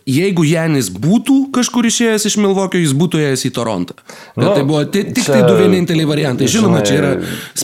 jeigu 0.08 0.46
Janis 0.46 0.90
būtų 0.92 1.38
kažkur 1.54 1.88
išėjęs 1.90 2.26
iš 2.30 2.38
Milvokio, 2.40 2.80
jis 2.82 2.94
būtų 2.96 3.22
ėjęs 3.26 3.46
į 3.49 3.52
Torontą. 3.56 3.96
Bet 4.37 4.44
nu, 4.44 4.52
tai 4.54 4.64
buvo 4.66 4.82
tik 4.87 5.12
čia, 5.18 5.26
tai 5.32 5.40
du 5.46 5.56
vieninteliai 5.58 6.08
variantai. 6.08 6.49
Žinoma, 6.50 6.80
žinai, 6.80 6.88
čia 6.88 6.99
yra 7.00 7.12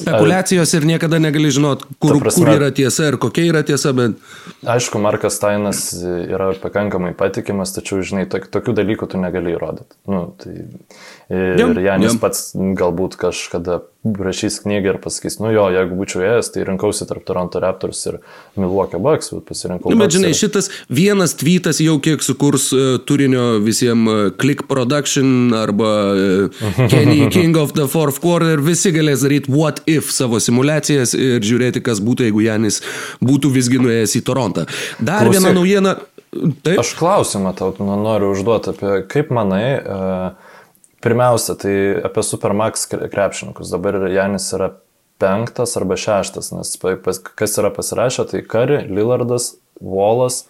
spekulacijos 0.00 0.74
ir 0.78 0.88
niekada 0.88 1.20
negali 1.22 1.50
žinot, 1.54 1.86
kur, 2.02 2.18
prasme, 2.22 2.44
kur 2.44 2.52
yra 2.56 2.70
tiesa 2.74 3.10
ir 3.10 3.18
kokia 3.22 3.46
yra 3.50 3.62
tiesa, 3.66 3.94
bet... 3.96 4.18
Aišku, 4.66 5.00
Markas 5.02 5.38
Steinas 5.38 5.82
yra 6.02 6.52
pakankamai 6.60 7.12
patikimas, 7.18 7.74
tačiau, 7.76 8.02
žinai, 8.06 8.26
tok, 8.30 8.48
tokių 8.56 8.76
dalykų 8.80 9.10
tu 9.12 9.20
negali 9.22 9.54
įrodyti. 9.54 10.00
Nu, 10.10 10.22
tai, 10.40 10.56
ir 11.30 11.60
jam, 11.60 11.76
Janis 11.76 12.14
jam. 12.14 12.22
pats 12.22 12.48
galbūt 12.56 13.18
kažkada 13.20 13.82
rašys 14.14 14.60
knygą 14.62 14.92
ir 14.92 14.98
pasakys, 15.02 15.38
nu 15.42 15.50
jo, 15.50 15.64
jeigu 15.74 15.96
būčiau 15.98 16.22
ėjęs, 16.22 16.50
tai 16.54 16.64
rinkausi 16.68 17.06
tarp 17.08 17.24
Toronto 17.26 17.60
Raptors 17.62 18.02
ir 18.06 18.18
Milwaukee 18.58 19.00
Bucks, 19.02 19.32
bet 19.34 19.46
pasirinkau. 19.48 19.90
Nu, 19.90 19.98
bet 19.98 20.14
žinai, 20.14 20.30
ir... 20.30 20.38
šitas 20.38 20.70
vienas 20.86 21.34
tweetas 21.38 21.80
jau 21.82 21.96
kiek 22.02 22.22
sukurs 22.24 22.68
uh, 22.76 22.96
turinio 23.06 23.58
visiems 23.64 24.12
uh, 24.12 24.22
Click 24.38 24.66
Production 24.70 25.54
arba 25.56 25.92
uh, 26.14 26.66
Kenny 26.92 27.26
King 27.34 27.58
of 27.58 27.74
the 27.78 27.88
Fourth 27.90 28.20
Quarter, 28.22 28.62
visi 28.62 28.94
galės 28.94 29.26
daryti 29.26 29.52
what 29.52 29.82
if 29.90 30.12
savo 30.14 30.40
simulacijas 30.42 31.16
ir 31.18 31.42
žiūrėti, 31.44 31.82
kas 31.86 32.02
būtų, 32.04 32.30
jeigu 32.30 32.46
Janis 32.46 32.82
būtų 33.24 33.54
visgi 33.56 33.82
nuėjęs 33.82 34.20
į 34.20 34.26
Torontą. 34.26 34.68
Dar 35.00 35.26
Klausyk. 35.26 35.40
viena 35.40 35.56
naujiena. 35.56 35.98
Taip. 36.66 36.80
Aš 36.82 36.92
klausimą 36.98 37.54
tau 37.58 37.72
noriu 37.80 38.32
užduoti 38.34 38.72
apie, 38.72 38.92
kaip 39.10 39.32
manai, 39.34 39.64
uh, 39.80 40.54
Pirmiausia, 41.06 41.54
tai 41.54 41.74
apie 42.02 42.22
Supermax 42.24 42.88
krepšininkus. 42.90 43.70
Dabar 43.70 44.08
Janis 44.10 44.48
yra 44.56 44.72
penktas 45.22 45.76
arba 45.78 45.94
šeštas, 45.94 46.50
nes 46.56 46.72
kas 47.38 47.54
yra 47.60 47.70
pasirašę, 47.70 48.24
tai 48.32 48.40
Kari, 48.42 48.80
Lillardas, 48.88 49.52
Volas, 49.78 50.46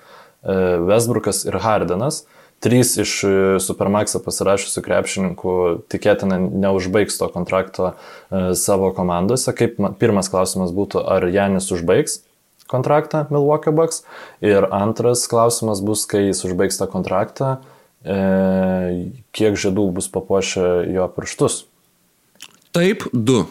e, 0.46 0.54
Westbrookas 0.86 1.44
ir 1.44 1.58
Hardenas. 1.60 2.22
Trys 2.64 2.94
iš 3.02 3.12
e, 3.26 3.34
Supermaxą 3.60 4.22
pasirašysių 4.24 4.84
krepšininkų 4.86 5.56
tikėtina 5.92 6.38
neužbaigs 6.40 7.20
to 7.20 7.28
kontrakto 7.34 7.90
e, 7.92 8.54
savo 8.56 8.94
komandose. 8.96 9.52
Kaip 9.52 9.76
pirmas 10.00 10.32
klausimas 10.32 10.72
būtų, 10.72 11.04
ar 11.04 11.26
Janis 11.26 11.68
užbaigs 11.74 12.22
kontraktą 12.70 13.24
Milwaukee 13.30 13.74
Bucks. 13.74 14.02
Ir 14.44 14.68
antras 14.74 15.26
klausimas 15.30 15.82
bus, 15.84 16.06
kai 16.10 16.26
jis 16.28 16.44
užbaigs 16.48 16.80
tą 16.80 16.88
kontraktą, 16.90 17.56
e, 18.04 18.18
kiek 19.36 19.58
žiedų 19.58 19.90
bus 19.98 20.10
papuošę 20.12 20.66
jo 20.94 21.06
pirštus? 21.16 21.64
Taip, 22.76 23.06
du. 23.12 23.44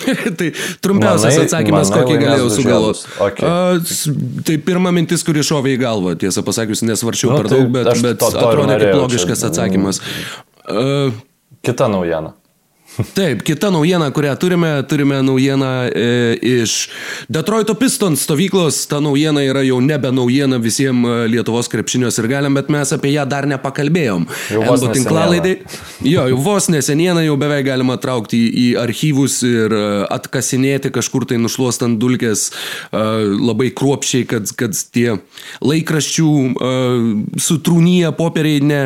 tai 0.38 0.50
trumpiausias 0.80 1.34
manai, 1.34 1.46
atsakymas, 1.46 1.90
manai, 1.90 2.02
kokį 2.04 2.18
galėjau 2.22 2.50
sugalvoti. 2.54 3.06
Okay. 3.26 4.42
Tai 4.46 4.58
pirma 4.64 4.92
mintis, 4.96 5.24
kuri 5.26 5.44
šovė 5.44 5.74
į 5.76 5.80
galvą, 5.82 6.14
tiesą 6.20 6.44
pasakius, 6.46 6.84
nesvarčiau 6.86 7.32
nu, 7.32 7.40
per 7.40 7.50
daug, 7.52 7.66
bet, 7.74 7.90
bet 8.00 8.20
to, 8.20 8.30
to 8.32 8.44
atrodė 8.44 8.78
kaip 8.80 9.00
logiškas 9.02 9.42
čia, 9.42 9.50
atsakymas. 9.50 10.00
Uh, 10.70 11.10
Kita 11.66 11.90
naujiena. 11.92 12.32
Taip, 13.14 13.42
kita 13.46 13.70
naujiena, 13.70 14.10
kurią 14.10 14.34
turime, 14.36 14.70
turime 14.88 15.22
naujieną 15.22 15.66
e, 15.66 16.34
iš 16.42 16.88
Detroito 17.28 17.74
Pistons 17.74 18.24
stovyklos. 18.26 18.82
Ta 18.90 18.98
naujiena 19.00 19.44
yra 19.46 19.62
jau 19.62 19.78
nebe 19.80 20.10
naujiena 20.12 20.58
visiems 20.58 21.06
e, 21.06 21.28
Lietuvos 21.30 21.70
krepšinios 21.70 22.18
ir 22.18 22.26
galim, 22.32 22.58
bet 22.58 22.68
mes 22.72 22.90
apie 22.92 23.12
ją 23.14 23.24
dar 23.30 23.46
nepakalbėjom. 23.50 24.26
Vos 24.66 24.84
tinklalaidai. 24.90 25.54
Jo, 26.02 26.26
jau 26.32 26.40
vos 26.42 26.66
nesenieną 26.72 27.22
jau 27.28 27.38
beveik 27.40 27.68
galima 27.70 27.96
traukti 28.02 28.42
į, 28.42 28.50
į 28.50 28.66
archyvus 28.82 29.38
ir 29.46 29.70
e, 29.70 29.86
atkasinėti 30.18 30.90
kažkur 30.94 31.28
tai 31.30 31.38
nušluostant 31.38 32.00
dulkės 32.02 32.48
e, 32.50 33.04
labai 33.38 33.70
kruopšiai, 33.70 34.26
kad, 34.34 34.50
kad 34.58 34.74
tie 34.90 35.20
laikraščių 35.62 36.28
sutrūnyje 37.40 38.10
popieriai 38.18 38.62
ne, 38.64 38.82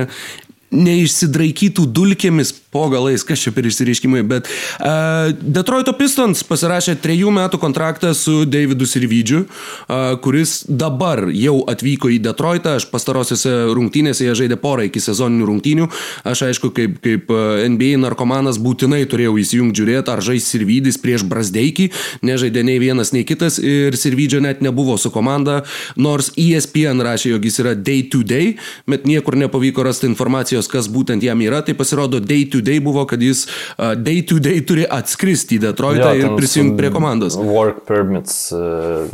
neišsidraikytų 0.75 1.87
dulkėmis 1.95 2.53
po 2.75 2.89
galais, 2.91 3.23
kas 3.23 3.39
čia 3.39 3.53
per 3.55 3.69
išsireiškimai, 3.69 4.25
bet 4.27 4.51
uh, 4.51 5.31
Detroito 5.39 5.95
Pistons 5.95 6.43
pasirašė 6.49 6.97
trejų 7.05 7.31
metų 7.39 7.61
kontraktą 7.63 8.11
su 8.19 8.41
Davidu 8.51 8.89
Sirvidžiu, 8.91 9.45
uh, 9.45 10.17
kuris 10.25 10.65
dabar 10.67 11.29
jau 11.31 11.61
atvyko 11.71 12.11
į 12.11 12.19
Detroitą, 12.25 12.75
aš 12.81 12.89
pastarosiuose 12.91 13.53
rungtynėse 13.79 14.27
jie 14.27 14.35
žaidė 14.43 14.59
porą 14.59 14.89
iki 14.89 15.03
sezoninių 15.05 15.47
rungtynių, 15.53 15.87
aš 16.27 16.49
aišku, 16.49 16.73
kaip, 16.75 16.99
kaip 17.05 17.31
NBA 17.71 18.01
narkomanas 18.03 18.59
būtinai 18.59 19.05
turėjau 19.11 19.37
įsijungti 19.39 19.85
žiūrėti, 19.85 20.11
ar 20.11 20.25
žais 20.25 20.51
Sirvidis 20.51 20.99
prieš 20.99 21.23
Brasdeikį, 21.31 21.91
nežaidė 22.27 22.67
nei 22.67 22.81
vienas, 22.83 23.15
nei 23.15 23.23
kitas 23.29 23.61
ir 23.63 23.95
Sirvidžio 23.99 24.43
net 24.43 24.65
nebuvo 24.67 24.97
su 24.99 25.15
komanda, 25.15 25.61
nors 25.95 26.33
ESPN 26.35 27.05
rašė, 27.07 27.37
jog 27.37 27.47
jis 27.47 27.61
yra 27.63 27.79
day 27.79 28.03
to 28.11 28.25
day, 28.27 28.57
bet 28.91 29.07
niekur 29.07 29.39
nepavyko 29.39 29.87
rasti 29.87 30.11
informacijos, 30.11 30.67
kas 30.71 30.91
būtent 30.91 31.23
jam 31.23 31.39
yra, 31.45 31.63
tai 31.63 31.77
pasirodo 31.79 32.19
day 32.19 32.49
to 32.51 32.64
day 32.67 32.83
buvo, 32.85 33.07
kad 33.11 33.23
jis 33.23 33.47
day 33.79 34.25
to 34.27 34.41
day 34.43 34.63
turi 34.67 34.87
atskristi 34.89 35.59
į 35.59 35.65
Detroitą 35.69 36.13
ja, 36.13 36.21
ir 36.25 36.37
prisijungti 36.39 36.79
prie 36.81 36.93
komandos. 36.95 37.39
Work 37.39 37.85
permits, 37.89 38.49
uh, 38.55 39.09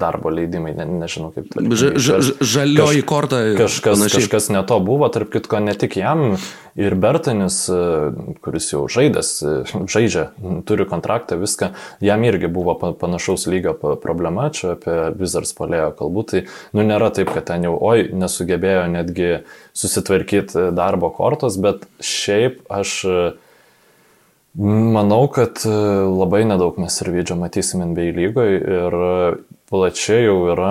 darbo 0.00 0.30
leidimai, 0.32 0.74
ne, 0.76 0.84
nežinau 1.00 1.30
kaip 1.34 1.48
tai. 1.52 1.64
Ža, 1.72 1.90
ža, 1.96 2.20
žalioji 2.44 3.02
kaž, 3.02 3.08
korta. 3.08 3.40
Kažkas, 3.56 3.96
panašiai. 3.96 4.20
kažkas 4.20 4.48
ne 4.52 4.62
to 4.68 4.78
buvo, 4.84 5.08
tarp 5.12 5.30
kitko, 5.32 5.60
ne 5.64 5.72
tik 5.78 5.96
jam, 6.00 6.36
ir 6.76 6.94
Bertanis, 7.00 7.62
kuris 8.44 8.68
jau 8.72 8.82
žaidęs, 8.92 9.30
žaidžia, 9.88 10.26
turi 10.68 10.84
kontraktą, 10.88 11.38
viską, 11.40 11.70
jam 12.04 12.26
irgi 12.28 12.50
buvo 12.52 12.76
panašaus 13.00 13.48
lygio 13.48 13.72
problema, 14.02 14.50
čia 14.52 14.74
apie 14.74 14.96
Wizards 15.16 15.56
palėjo 15.56 15.90
kalbų, 15.96 16.26
tai 16.28 16.44
nu 16.76 16.84
nėra 16.84 17.08
taip, 17.16 17.32
kad 17.32 17.48
ten 17.48 17.64
jau, 17.64 17.74
oi, 17.80 18.10
nesugebėjo 18.12 18.84
netgi 18.92 19.30
susitvarkyti 19.76 20.68
darbo 20.76 21.10
kortos, 21.16 21.56
bet 21.60 21.88
šiaip 22.04 22.62
aš 22.72 22.85
Manau, 24.56 25.26
kad 25.28 25.60
e, 25.68 25.70
labai 26.08 26.46
nedaug 26.48 26.78
mes 26.80 26.94
ir 27.02 27.10
Vydžio 27.12 27.36
matysim 27.36 27.82
NBA 27.90 28.12
lygoje 28.16 28.56
ir 28.56 28.94
plačiai 29.68 30.22
jau 30.24 30.36
yra 30.54 30.70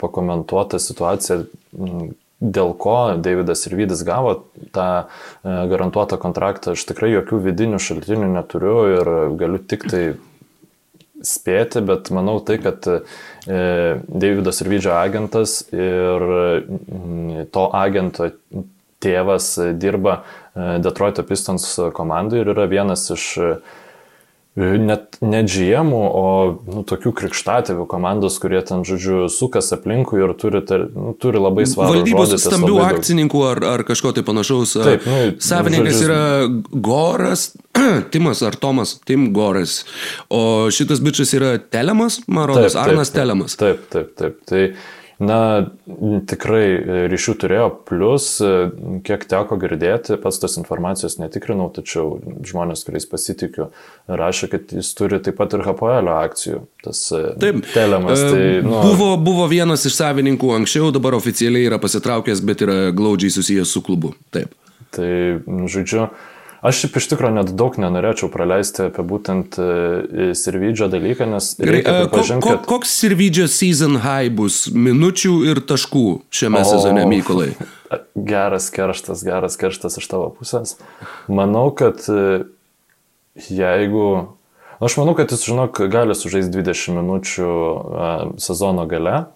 pakomentuota 0.00 0.80
situacija, 0.80 1.42
dėl 2.40 2.72
ko 2.80 2.96
Davidas 3.20 3.66
ir 3.68 3.76
Vydis 3.76 4.00
gavo 4.08 4.32
tą 4.72 4.88
e, 5.04 5.04
garantuotą 5.44 6.16
kontraktą. 6.22 6.72
Aš 6.72 6.86
tikrai 6.88 7.12
jokių 7.12 7.42
vidinių 7.50 7.82
šaltinių 7.82 8.30
neturiu 8.38 8.76
ir 8.94 9.12
galiu 9.36 9.60
tik 9.60 9.84
tai 9.90 10.04
spėti, 11.24 11.84
bet 11.84 12.08
manau 12.08 12.38
tai, 12.40 12.56
kad 12.64 12.88
e, 12.88 13.00
Davidas 14.08 14.64
ir 14.64 14.72
Vydžio 14.78 14.96
agentas 14.96 15.60
ir 15.76 16.30
to 17.52 17.68
agento 17.84 18.32
tėvas 19.04 19.52
dirba 19.80 20.18
e, 20.20 20.80
Detroito 20.84 21.24
Pistons 21.28 21.68
komandai 21.94 22.42
ir 22.42 22.52
yra 22.56 22.68
vienas 22.70 23.06
iš 23.14 23.30
e, 23.38 23.54
net 24.54 25.16
ne 25.20 25.40
GM, 25.42 25.90
o 25.90 26.26
nu, 26.70 26.84
tokių 26.86 27.10
krikštatėvių 27.18 27.88
komandos, 27.90 28.36
kurie 28.38 28.60
ten, 28.62 28.84
žodžiu, 28.86 29.24
sukas 29.32 29.72
aplinkui 29.74 30.20
ir 30.22 30.34
turi, 30.38 30.60
tar, 30.66 30.86
nu, 30.94 31.10
turi 31.18 31.42
labai 31.42 31.66
svarbu. 31.66 31.96
Valdybos 31.98 32.36
stambių 32.38 32.78
akcininkų 32.84 33.42
ar, 33.48 33.62
ar 33.72 33.84
kažko 33.88 34.14
tai 34.14 34.22
panašaus. 34.26 34.76
Taip, 34.78 35.08
nu, 35.10 35.20
Savininkas 35.42 35.98
žodžiu, 35.98 36.06
yra 36.06 36.82
Goras, 36.86 37.48
Timas 38.14 38.44
ar 38.46 38.54
Tomas, 38.62 38.94
Tim 39.02 39.32
Goras. 39.34 39.80
O 40.30 40.70
šitas 40.74 41.02
bičias 41.02 41.34
yra 41.34 41.56
Telemas, 41.58 42.20
man 42.30 42.52
rodos, 42.52 42.78
Arnas 42.78 43.10
taip, 43.10 43.24
Telemas. 43.24 43.58
Taip, 43.58 43.88
taip, 43.90 44.14
taip. 44.20 44.38
Tai, 44.46 44.68
Na, 45.22 45.38
tikrai 46.26 47.06
ryšių 47.10 47.34
turėjo, 47.38 47.66
plus, 47.86 48.26
kiek 49.06 49.26
teko 49.30 49.58
girdėti, 49.62 50.16
pats 50.18 50.40
tos 50.42 50.58
informacijos 50.58 51.20
netikrinau, 51.20 51.68
tačiau 51.74 52.16
žmonės, 52.42 52.82
kuriais 52.86 53.06
pasitikiu, 53.06 53.68
rašė, 54.10 54.50
kad 54.56 54.74
jis 54.74 54.90
turi 54.98 55.20
taip 55.22 55.38
pat 55.38 55.54
ir 55.54 55.62
HPL 55.68 56.10
akcijų. 56.16 56.64
Tas 56.82 57.06
taip, 57.14 57.62
telemas. 57.76 58.26
Tai, 58.26 58.44
nu... 58.66 58.82
buvo, 58.90 59.12
buvo 59.22 59.46
vienas 59.50 59.86
iš 59.86 60.00
savininkų 60.00 60.50
anksčiau, 60.58 60.90
dabar 60.94 61.14
oficialiai 61.20 61.70
yra 61.70 61.78
pasitraukęs, 61.82 62.42
bet 62.44 62.66
yra 62.66 62.78
glaudžiai 62.96 63.36
susijęs 63.38 63.70
su 63.70 63.84
klubu. 63.86 64.16
Taip. 64.34 64.50
Tai, 64.94 65.10
žodžiu, 65.70 66.08
Aš 66.64 66.78
šiaip 66.80 66.94
iš 66.96 67.06
tikrųjų 67.10 67.36
net 67.36 67.50
daug 67.60 67.74
nenorėčiau 67.76 68.30
praleisti 68.32 68.86
apie 68.86 69.02
būtent 69.04 69.58
e, 69.60 70.30
Sirvidžio 70.38 70.86
dalyką, 70.88 71.26
nes 71.28 71.50
reikia 71.60 71.92
e, 71.92 72.04
pripažinti, 72.06 72.46
kad... 72.48 72.62
Koks 72.70 72.94
Sirvidžio 73.02 73.44
season 73.52 73.98
high 74.00 74.32
bus 74.32 74.62
minučių 74.72 75.34
ir 75.50 75.60
taškų 75.68 76.04
šiame 76.32 76.62
o, 76.62 76.68
sezone, 76.70 77.02
Mykolai? 77.10 77.50
Geras 78.16 78.70
kerštas, 78.72 79.26
geras 79.26 79.60
kerštas 79.60 80.00
iš 80.00 80.08
tavo 80.08 80.30
pusės. 80.38 80.78
Manau, 81.28 81.66
kad 81.76 82.00
e, 82.08 82.46
jeigu... 83.52 84.06
Aš 84.80 84.96
manau, 85.02 85.12
kad 85.18 85.34
jis, 85.36 85.44
žinok, 85.44 85.82
gali 85.92 86.16
sužaisti 86.16 86.62
20 86.64 86.96
minučių 86.96 87.50
sezono 88.40 88.88
gale, 88.88 89.26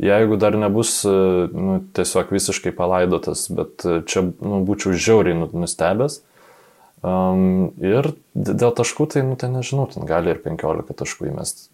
Jeigu 0.00 0.38
dar 0.40 0.54
nebus 0.56 1.02
nu, 1.04 1.74
tiesiog 1.92 2.30
visiškai 2.32 2.70
palaidotas, 2.72 3.42
bet 3.52 3.84
čia 4.08 4.22
nu, 4.24 4.62
būčiau 4.64 4.94
žiauriai 4.96 5.36
nu, 5.36 5.48
nustebęs, 5.60 6.22
Um, 7.00 7.70
ir 7.80 8.10
dėl 8.36 8.74
taškų, 8.76 9.06
tai, 9.14 9.22
nu, 9.24 9.36
tai 9.40 9.48
nežinau, 9.48 9.86
ten 9.88 10.04
gali 10.08 10.34
ir 10.34 10.40
15 10.44 10.92
taškų 11.00 11.30
įmest. 11.30 11.70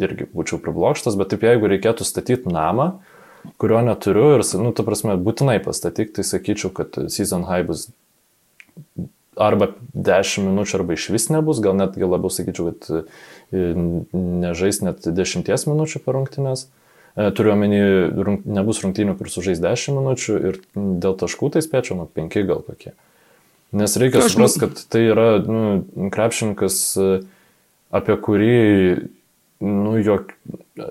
Irgi 0.00 0.28
būčiau 0.32 0.56
priblokštas, 0.64 1.18
bet 1.20 1.34
taip 1.34 1.44
jeigu 1.44 1.68
reikėtų 1.68 2.06
statyti 2.08 2.48
namą, 2.48 2.94
kurio 3.60 3.82
neturiu 3.84 4.38
ir, 4.38 4.44
nu, 4.56 4.72
ta 4.72 4.86
prasme, 4.86 5.18
būtinai 5.20 5.58
pastatyk, 5.64 6.14
tai 6.16 6.24
sakyčiau, 6.24 6.72
kad 6.72 6.96
season 7.12 7.44
high 7.48 7.66
bus 7.68 7.90
arba 9.38 9.68
10 9.94 10.48
minučių, 10.48 10.80
arba 10.80 10.96
iš 10.96 11.10
vis 11.14 11.28
nebus, 11.30 11.60
gal 11.62 11.76
netgi 11.78 12.08
labiau 12.08 12.32
sakyčiau, 12.32 12.72
kad 12.72 13.04
e, 13.52 13.60
nežais 14.16 14.80
net 14.82 15.04
10 15.04 15.44
minučių 15.44 16.02
per 16.02 16.16
rungtynės. 16.16 16.64
E, 17.14 17.28
turiu 17.36 17.52
omeny, 17.54 17.78
nebus 18.48 18.82
rungtynių, 18.82 19.14
kur 19.20 19.30
sužais 19.30 19.60
10 19.62 20.00
minučių 20.00 20.40
ir 20.50 20.58
dėl 20.74 21.20
taškų 21.20 21.52
tai 21.54 21.62
spėčiau, 21.68 22.00
nu, 22.00 22.08
5 22.18 22.40
gal 22.48 22.64
kokie. 22.66 22.96
Nes 23.76 23.96
reikia 24.00 24.24
suprasti, 24.24 24.62
kad 24.64 24.80
tai 24.88 25.02
yra 25.10 25.28
nu, 25.44 26.08
krepšininkas, 26.14 26.80
apie 27.92 28.16
kurį 28.24 28.56
nu, 29.60 29.98
jo, 29.98 30.18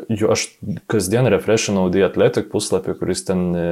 jo, 0.09 0.31
aš 0.31 0.47
kasdien 0.91 1.27
refreshinau 1.31 1.87
The 1.91 2.03
Athletic 2.07 2.49
puslapį, 2.51 2.97
kuris 2.99 3.23
ten 3.27 3.45
e, 3.55 3.67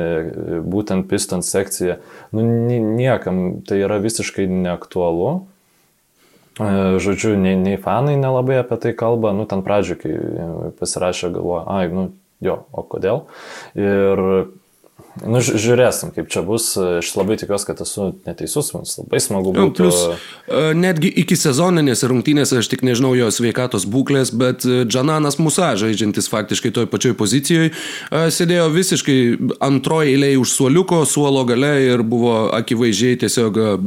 būtent 0.63 1.09
Pistons 1.11 1.49
sekcija. 1.51 1.99
Nu, 2.31 2.45
niekam 2.79 3.59
tai 3.67 3.81
yra 3.83 3.99
visiškai 4.03 4.47
neaktualu. 4.47 5.31
E, 6.55 6.69
žodžiu, 7.03 7.35
nei, 7.39 7.57
nei 7.59 7.79
fanai 7.81 8.15
nelabai 8.19 8.61
apie 8.61 8.79
tai 8.85 8.93
kalba, 8.95 9.35
nu 9.35 9.47
ten 9.49 9.65
pradžioje, 9.67 9.99
kai 9.99 10.71
pasirašė, 10.79 11.33
galvoja, 11.35 11.65
ai, 11.75 11.89
nu 11.91 12.07
jo, 12.43 12.61
o 12.71 12.85
kodėl. 12.87 13.25
Ir 13.75 14.23
Nu, 15.23 15.39
žiūrėsim, 15.39 16.11
kaip 16.15 16.27
čia 16.31 16.41
bus. 16.43 16.73
Aš 16.75 17.13
labai 17.15 17.37
tikiuosi, 17.39 17.67
kad 17.69 17.79
esu 17.85 18.09
neteisus, 18.27 18.73
man 18.75 18.83
labai 18.83 19.19
smagu 19.23 19.53
būtų. 19.55 19.75
Plus, 19.77 19.99
e, 20.43 20.73
netgi 20.75 21.07
iki 21.23 21.37
sezoninės 21.39 22.03
rungtynės, 22.09 22.51
aš 22.59 22.67
tik 22.73 22.83
nežinau 22.83 23.13
jo 23.15 23.29
sveikatos 23.31 23.85
būklės, 23.87 24.33
bet 24.35 24.65
e, 24.67 24.83
Džananas 24.83 25.39
Musa, 25.39 25.71
žaidžiantis 25.79 26.27
faktiškai 26.31 26.73
toj 26.75 26.89
pačioj 26.91 27.15
pozicijoje, 27.15 27.71
sėdėjo 28.11 28.65
visiškai 28.73 29.17
antroje 29.63 30.17
eilėje 30.17 30.41
už 30.41 30.55
suoliuko, 30.57 30.99
suolo 31.07 31.45
gale 31.47 31.71
ir 31.85 32.03
buvo 32.03 32.49
akivaizdžiai 32.57 33.21
tiesiog 33.23 33.61
e, 33.61 33.77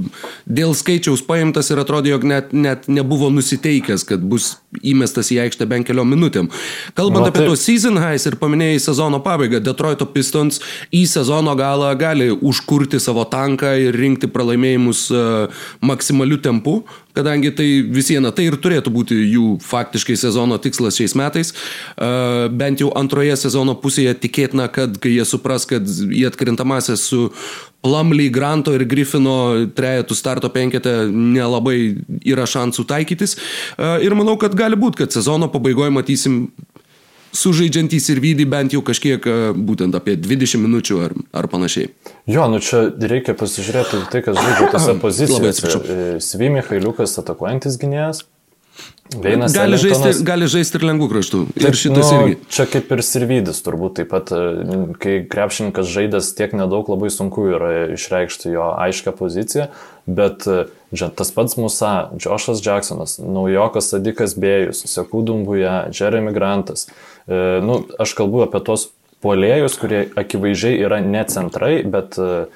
dėl 0.49 0.73
skaičiaus 0.79 1.27
paimtas 1.29 1.69
ir 1.69 1.83
atrodė, 1.85 2.15
jog 2.15 2.25
net, 2.29 2.57
net 2.57 2.89
nebuvo 2.89 3.29
nusiteikęs, 3.35 4.07
kad 4.09 4.25
bus 4.25 4.55
įmestas 4.81 5.29
į 5.35 5.43
aikštę 5.45 5.69
bent 5.69 5.89
keliom 5.89 6.09
minutėm. 6.09 6.49
Kalbant 6.97 7.27
Na, 7.27 7.33
apie 7.33 7.43
tai... 7.43 7.51
tos 7.53 7.69
season 7.69 8.01
highs 8.01 8.25
ir 8.29 8.41
paminėjai 8.41 8.81
sezono 8.89 9.21
pabaigą, 9.25 9.61
Detroito 9.65 10.09
Pistons 10.09 10.63
į 10.89 11.05
sezono 11.19 11.55
galą 11.59 11.91
gali 11.99 12.31
užkurti 12.31 13.01
savo 13.03 13.25
tanką 13.29 13.75
ir 13.83 13.97
rinkti 13.99 14.31
pralaimėjimus 14.31 15.05
e, 15.11 15.23
maksimaliu 15.83 16.39
tempu, 16.43 16.79
kadangi 17.17 17.51
tai 17.59 17.67
vis 17.83 18.11
viena 18.13 18.31
tai 18.35 18.47
ir 18.49 18.59
turėtų 18.63 18.93
būti 18.95 19.19
jų 19.35 19.57
faktiškai 19.65 20.17
sezono 20.21 20.59
tikslas 20.63 20.99
šiais 21.01 21.17
metais. 21.19 21.51
E, 21.51 22.11
bent 22.61 22.85
jau 22.85 22.93
antroje 22.99 23.35
sezono 23.41 23.75
pusėje 23.83 24.15
tikėtina, 24.23 24.69
kad 24.73 25.01
kai 25.03 25.17
jie 25.17 25.27
supras, 25.29 25.67
kad 25.69 25.89
į 25.89 26.29
atkrintamąsią 26.31 26.99
su 27.01 27.27
Plumley, 27.83 28.31
Granto 28.35 28.75
ir 28.75 28.87
Griffino 28.91 29.37
trejetų 29.75 30.17
starto 30.19 30.51
penketę 30.55 30.95
nelabai 31.11 31.79
yra 32.27 32.47
šansų 32.47 32.87
taikytis. 32.91 33.39
E, 33.39 33.93
ir 34.07 34.15
manau, 34.19 34.39
kad 34.39 34.55
gali 34.59 34.79
būti, 34.79 35.03
kad 35.03 35.15
sezono 35.15 35.51
pabaigoje 35.51 35.95
matysim 35.95 36.43
sužaidžiantys 37.37 38.09
ir 38.13 38.23
vydį 38.23 38.47
bent 38.51 38.75
jau 38.77 38.83
kažkiek 38.85 39.25
e, 39.29 39.37
būtent 39.53 39.97
apie 39.99 40.17
20 40.21 40.63
minučių 40.65 41.03
ar, 41.05 41.15
ar 41.43 41.51
panašiai. 41.51 41.93
Jo, 42.31 42.49
nu 42.53 42.63
čia 42.65 42.89
reikia 42.89 43.37
pasižiūrėti 43.39 44.07
tai, 44.13 44.25
kas 44.25 44.41
žaidžia 44.41 44.73
tose 44.73 44.97
pozicijose. 45.05 45.71
E, 45.79 46.11
Svimi 46.25 46.65
Hailiukas 46.65 47.19
atakuojantis 47.23 47.79
gynėjas. 47.81 48.27
Veinas 49.19 49.55
gali 49.57 49.79
žaisti, 49.81 50.11
gali 50.23 50.47
žaisti 50.53 50.77
ir 50.79 50.85
lengvų 50.85 51.07
kraštų. 51.11 51.39
Ir 51.59 51.77
šitas 51.81 52.11
nu, 52.13 52.19
irgi. 52.19 52.35
Čia 52.53 52.67
kaip 52.69 52.91
ir 52.95 53.01
Sirvidis 53.03 53.63
turbūt 53.65 53.97
taip 53.99 54.11
pat, 54.13 54.31
e, 54.31 54.79
kai 55.03 55.15
krepšininkas 55.33 55.89
žaidęs 55.91 56.29
tiek 56.39 56.53
nedaug, 56.55 56.91
labai 56.93 57.11
sunku 57.11 57.49
yra 57.57 57.73
išreikšti 57.97 58.53
jo 58.53 58.69
aiškę 58.77 59.17
poziciją, 59.19 59.71
bet 60.07 60.45
tas 61.19 61.33
pats 61.35 61.57
Musa, 61.61 61.95
Joshas 62.21 62.61
Jacksonas, 62.65 63.17
naujokas 63.19 63.91
Sadikas 63.95 64.37
Bėjus, 64.39 64.85
Sekų 64.93 65.25
Dumbuja, 65.27 65.89
Jeremy 65.93 66.37
Grantas. 66.37 66.87
E, 66.87 67.18
nu, 67.29 67.83
aš 68.01 68.15
kalbu 68.17 68.47
apie 68.47 68.63
tos 68.65 68.89
polėjus, 69.25 69.77
kurie 69.81 70.05
akivaizdžiai 70.19 70.79
yra 70.87 71.01
ne 71.03 71.25
centrai, 71.29 71.81
bet 71.83 72.19
e, 72.23 72.47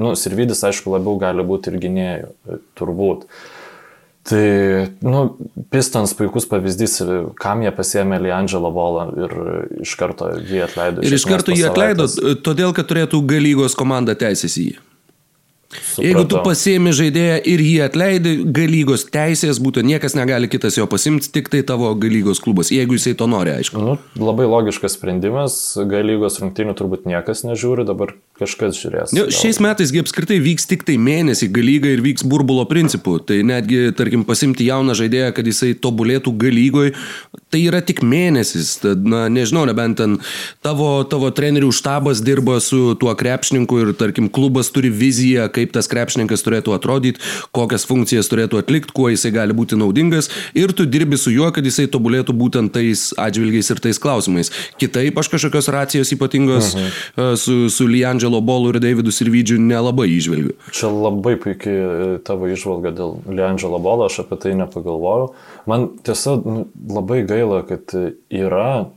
nu, 0.00 0.12
Sirvidis 0.18 0.62
aišku 0.68 0.92
labiau 0.92 1.16
gali 1.20 1.44
būti 1.46 1.72
ir 1.72 1.80
gynėjų, 1.82 2.30
e, 2.30 2.60
turbūt. 2.78 3.26
Tai, 4.28 4.44
nu, 5.02 5.24
Pistons 5.72 6.12
puikus 6.14 6.46
pavyzdys, 6.46 7.00
kam 7.42 7.64
jie 7.64 7.72
pasėmė 7.74 8.20
Liangelo 8.22 8.70
Volą 8.74 9.08
ir 9.18 9.34
iš 9.82 9.96
karto 9.98 10.30
jį 10.38 10.62
atleido. 10.68 11.02
Ir 11.02 11.16
iš 11.16 11.26
karto 11.26 11.56
jį 11.56 11.66
atleido, 11.72 12.06
todėl, 12.44 12.70
kad 12.76 12.86
turėtų 12.92 13.18
galygos 13.26 13.74
komanda 13.78 14.14
teisės 14.18 14.54
į 14.60 14.68
jį. 14.68 14.80
Supratau. 15.72 16.04
Jeigu 16.04 16.24
tu 16.28 16.40
pasiemi 16.44 16.92
žaidėją 16.96 17.38
ir 17.48 17.62
jį 17.64 17.76
atleidai, 17.86 18.34
galygos 18.58 19.06
teisės 19.12 19.60
būtų, 19.62 19.84
niekas 19.88 20.16
negali 20.18 20.50
kitas 20.52 20.76
jo 20.76 20.84
pasimti, 20.90 21.30
tik 21.32 21.48
tai 21.52 21.62
tavo 21.66 21.94
galygos 21.98 22.42
klubas, 22.44 22.72
jeigu 22.74 22.98
jisai 22.98 23.14
to 23.16 23.28
nori, 23.30 23.54
aišku. 23.56 23.80
Nu, 23.80 23.96
labai 24.20 24.48
logiškas 24.50 24.98
sprendimas, 24.98 25.56
galygos 25.88 26.36
rungtynių 26.42 26.76
turbūt 26.76 27.08
niekas 27.08 27.46
nežiūri, 27.48 27.86
dabar 27.88 28.12
kažkas 28.42 28.78
žiūrės. 28.82 29.14
Jau, 29.16 29.26
šiais 29.32 29.60
metais 29.62 29.92
apskritai 30.02 30.38
vyks 30.42 30.68
tik 30.70 30.84
tai 30.88 30.98
mėnesį 31.00 31.48
galyga 31.54 31.92
ir 31.92 32.02
vyks 32.04 32.26
burbulo 32.28 32.64
principu. 32.70 33.18
Tai 33.22 33.38
netgi, 33.46 33.92
tarkim, 33.98 34.26
pasimti 34.28 34.66
jauną 34.68 34.96
žaidėją, 34.98 35.32
kad 35.36 35.48
jisai 35.48 35.72
tobulėtų 35.78 36.34
galygoj, 36.42 36.92
tai 37.52 37.62
yra 37.68 37.82
tik 37.84 38.02
mėnesis. 38.06 38.74
Tad, 38.82 39.04
na, 39.06 39.24
nežinau, 39.32 39.64
nebent 39.68 40.00
ten 40.00 40.18
tavo, 40.64 40.90
tavo 41.08 41.30
trenerių 41.34 41.70
štabas 41.74 42.22
dirba 42.24 42.58
su 42.64 42.96
tuo 43.00 43.12
krepšininku 43.18 43.82
ir, 43.82 43.92
tarkim, 43.98 44.30
klubas 44.32 44.72
turi 44.74 44.90
viziją, 44.92 45.48
kaip 45.52 45.74
tas 45.76 45.90
krepšininkas 45.90 46.44
turėtų 46.46 46.76
atrodyti, 46.76 47.22
kokias 47.54 47.86
funkcijas 47.88 48.30
turėtų 48.32 48.62
atlikti, 48.62 48.94
kuo 48.96 49.10
jisai 49.12 49.32
gali 49.34 49.56
būti 49.56 49.78
naudingas 49.78 50.30
ir 50.58 50.72
tu 50.76 50.86
dirbi 50.88 51.18
su 51.20 51.32
juo, 51.34 51.50
kad 51.54 51.66
jisai 51.66 51.88
tobulėtų 51.92 52.34
būtent 52.36 52.72
tais 52.74 53.10
atžvilgiais 53.20 53.70
ir 53.74 53.82
tais 53.84 54.00
klausimais. 54.02 54.52
Kitaip 54.80 55.18
aš 55.20 55.30
kažkokios 55.34 55.68
racijos 55.72 56.12
ypatingos 56.16 56.72
mhm. 56.76 57.36
su, 57.40 57.56
su 57.72 57.88
Liandželo 57.88 58.31
Angelo 58.32 58.40
Bolu 58.40 58.70
ir 58.70 58.80
Davidu 58.80 59.12
Sirvidžiu 59.12 59.58
nelabai 59.60 60.08
išvelgiu. 60.08 60.56
Čia 60.72 60.88
labai 60.88 61.36
puikiai 61.36 61.76
e, 61.76 62.18
tavo 62.24 62.48
išvalga 62.48 62.92
dėl 62.96 63.18
Leandželo 63.28 63.78
Bolo, 63.82 64.06
aš 64.08 64.22
apie 64.24 64.38
tai 64.40 64.54
nepagalvojau. 64.56 65.34
Man 65.68 65.90
tiesa 66.00 66.38
nu, 66.40 66.64
labai 66.88 67.22
gaila, 67.28 67.60
kad 67.68 67.92
yra 68.32 68.88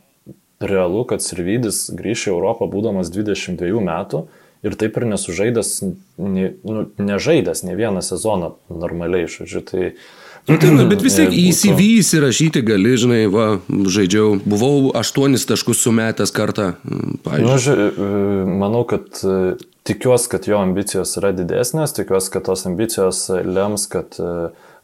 realu, 0.63 1.03
kad 1.03 1.23
Sirvidis 1.23 1.89
grįš 1.91 2.29
į 2.29 2.33
Europą 2.35 2.69
būdamas 2.71 3.11
22 3.11 3.83
metų 3.83 4.23
ir 4.65 4.77
taip 4.79 4.95
ir 4.97 5.07
nesužaidęs, 5.11 5.73
ne, 6.17 6.53
nu, 6.63 6.87
nežaidęs 6.95 7.65
ne 7.67 7.75
vieną 7.75 8.01
sezoną 8.05 8.55
normaliai, 8.71 9.27
žodžiu. 9.27 9.65
Tai, 9.67 9.91
Nu, 10.45 10.57
tai, 10.61 10.69
bet 10.85 11.01
vis 11.01 11.15
tiek 11.17 11.31
į 11.33 11.47
CV 11.57 11.85
įsirašyti 12.03 12.61
gali, 12.65 12.91
žinai, 13.01 13.23
va, 13.33 13.45
žaidžiau, 13.65 14.35
buvau 14.45 14.91
aštuonis 14.93 15.47
taškus 15.49 15.81
sumetęs 15.81 16.33
kartą. 16.35 16.75
Nu, 16.85 17.55
ži, 17.57 17.73
e, 17.73 18.09
manau, 18.45 18.83
kad 18.85 19.23
e, 19.25 19.55
tikiuosi, 19.89 20.29
kad 20.29 20.45
jo 20.45 20.59
ambicijos 20.61 21.15
yra 21.17 21.33
didesnės, 21.33 21.95
tikiuosi, 21.97 22.29
kad 22.35 22.45
tos 22.45 22.67
ambicijos 22.69 23.23
lems, 23.41 23.87
kad 23.89 24.19
e, 24.21 24.29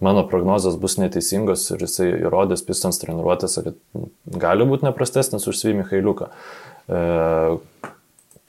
mano 0.01 0.25
prognozijos 0.27 0.81
bus 0.81 0.97
neteisingos 0.97 1.67
ir 1.75 1.85
jisai 1.85 2.09
įrodės 2.23 2.65
pistons 2.65 2.97
treniruotėse, 3.03 3.61
kad 3.69 4.05
gali 4.41 4.65
būti 4.65 4.89
neprastesnis 4.89 5.45
už 5.45 5.61
Svį 5.61 5.77
Michailiuką. 5.83 6.31
E, 6.89 7.05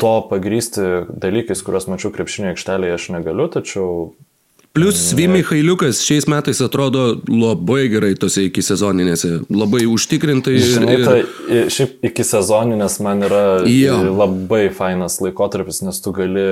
to 0.00 0.16
pagrysti 0.32 1.04
dalykais, 1.12 1.60
kuriuos 1.62 1.92
mačiau 1.92 2.10
krepšinio 2.14 2.54
aikštelėje, 2.54 2.96
aš 2.96 3.10
negaliu, 3.20 3.52
tačiau 3.52 3.90
Plius 4.72 4.96
Svimi 5.10 5.42
Hailiukas 5.44 5.98
šiais 6.00 6.24
metais 6.32 6.60
atrodo 6.64 7.18
labai 7.28 7.90
gerai 7.92 8.14
tose 8.16 8.46
iki 8.46 8.62
sezoninėse, 8.64 9.42
labai 9.52 9.82
užtikrintai. 9.84 10.54
Žinai, 10.64 10.94
ir... 10.94 11.04
tai 11.04 11.58
šiaip 11.74 12.06
iki 12.08 12.24
sezoninės 12.24 12.96
man 13.04 13.26
yra 13.28 13.42
jo. 13.68 13.98
labai 14.16 14.62
fainas 14.72 15.18
laikotarpis, 15.20 15.82
nes 15.84 16.00
tu 16.00 16.14
gali 16.16 16.46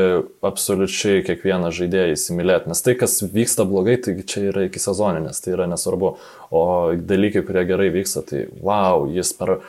absoliučiai 0.45 1.25
kiekvieną 1.25 1.73
žaidėją 1.73 2.13
įsimylėti, 2.19 2.69
nes 2.69 2.85
tai, 2.85 2.99
kas 3.01 3.17
vyksta 3.25 3.65
blogai, 3.65 3.97
tai 4.05 4.19
čia 4.21 4.51
yra 4.53 4.69
iki 4.69 4.85
sezoninės, 4.85 5.41
tai 5.41 5.57
yra 5.57 5.71
nesvarbu, 5.73 6.15
o 6.53 6.65
dalykai, 7.01 7.47
kurie 7.49 7.65
gerai 7.73 7.89
vyksta, 7.97 8.27
tai 8.29 8.45
wow, 8.61 9.09
jis 9.17 9.33
per 9.41 9.63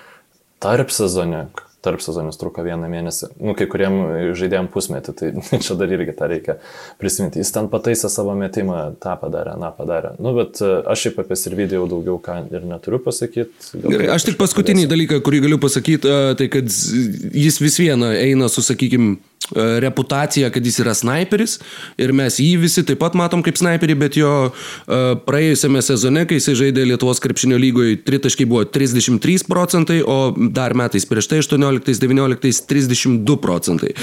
tarp 0.59 0.91
sezonę 0.91 1.47
tarp 1.82 2.02
sezonis 2.04 2.38
truko 2.39 2.63
vieną 2.65 2.89
mėnesį. 2.91 3.32
Nu, 3.41 3.56
kai 3.58 3.67
kuriem 3.70 3.98
žaidėjim 4.38 4.70
pusmetį, 4.74 5.15
tai 5.17 5.32
čia 5.65 5.78
dar 5.80 5.94
irgi 5.94 6.15
tą 6.17 6.30
reikia 6.32 6.58
prisiminti. 7.02 7.41
Jis 7.41 7.54
ten 7.56 7.70
pataisė 7.72 8.12
savo 8.13 8.36
metimą, 8.38 8.84
tą 9.02 9.15
padarė, 9.22 9.58
na 9.62 9.72
padarė. 9.76 10.13
Nu, 10.22 10.36
bet 10.38 10.62
e, 10.62 10.72
aš 10.91 11.08
šiaip 11.08 11.20
apie 11.24 11.39
Sirvidį 11.39 11.80
jau 11.80 11.88
daugiau 11.96 12.20
ką 12.22 12.38
ir 12.54 12.67
neturiu 12.70 13.02
pasakyti. 13.04 13.74
Gerai, 13.82 14.12
aš 14.13 14.30
tik 14.30 14.39
paskutinį 14.41 14.86
padėsiu. 14.86 14.94
dalyką, 14.94 15.22
kurį 15.26 15.44
galiu 15.48 15.62
pasakyti, 15.62 16.08
e, 16.12 16.38
tai 16.39 16.50
kad 16.54 16.70
jis 16.70 17.62
vis 17.63 17.82
viena 17.82 18.13
eina 18.20 18.50
su, 18.52 18.63
sakykime, 18.65 19.17
reputaciją, 19.56 20.50
kad 20.52 20.65
jis 20.65 20.80
yra 20.80 20.94
sniperis 20.96 21.58
ir 22.00 22.13
mes 22.15 22.38
jį 22.39 22.56
visi 22.62 22.84
taip 22.88 23.02
pat 23.02 23.15
matom 23.20 23.44
kaip 23.44 23.58
sniperį, 23.60 23.96
bet 24.00 24.17
jo 24.20 24.32
e, 24.48 25.00
praėjusiame 25.26 25.82
sezone, 25.84 26.24
kai 26.30 26.39
jisai 26.39 26.56
žaidė 26.60 26.86
Lietuvos 26.88 27.20
krepšinio 27.24 27.60
lygoje, 27.60 28.00
tritaškai 28.08 28.48
buvo 28.50 28.63
33 28.63 29.48
procentai, 29.50 30.00
o 30.06 30.32
dar 30.38 30.76
metais 30.78 31.08
prieš 31.10 31.32
tai 31.32 31.41
18-19 31.71 32.65
32 32.67 33.38
procentai. 33.41 33.93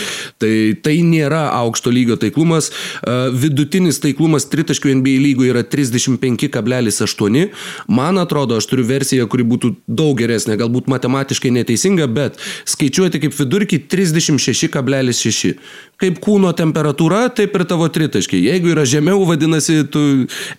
Tai 0.40 0.52
tai 0.82 0.96
nėra 1.06 1.48
aukšto 1.60 1.92
lygio 1.92 2.18
taiklumas. 2.20 2.70
E, 2.70 3.16
vidutinis 3.32 4.00
taiklumas 4.02 4.48
tritaškių 4.50 4.94
NBA 5.00 5.16
lygoje 5.24 5.52
yra 5.54 5.64
35,8. 5.66 7.48
Man 7.88 8.20
atrodo, 8.20 8.58
aš 8.58 8.68
turiu 8.70 8.86
versiją, 8.88 9.28
kuri 9.30 9.46
būtų 9.48 9.74
daug 9.86 10.16
geresnė, 10.18 10.58
galbūt 10.60 10.90
matematiškai 10.90 11.52
neteisinga, 11.58 12.08
bet 12.10 12.38
skaičiuoti 12.68 13.22
kaip 13.24 13.36
vidurkį 13.38 13.82
36,6 13.90 14.72
6. 15.18 15.54
Kaip 15.98 16.20
kūno 16.22 16.52
temperatūra, 16.56 17.24
taip 17.34 17.56
ir 17.58 17.64
tavo 17.68 17.88
tritaškiai. 17.90 18.44
Jeigu 18.52 18.72
yra 18.74 18.84
žemiau, 18.88 19.24
vadinasi, 19.28 19.80
tu 19.90 20.04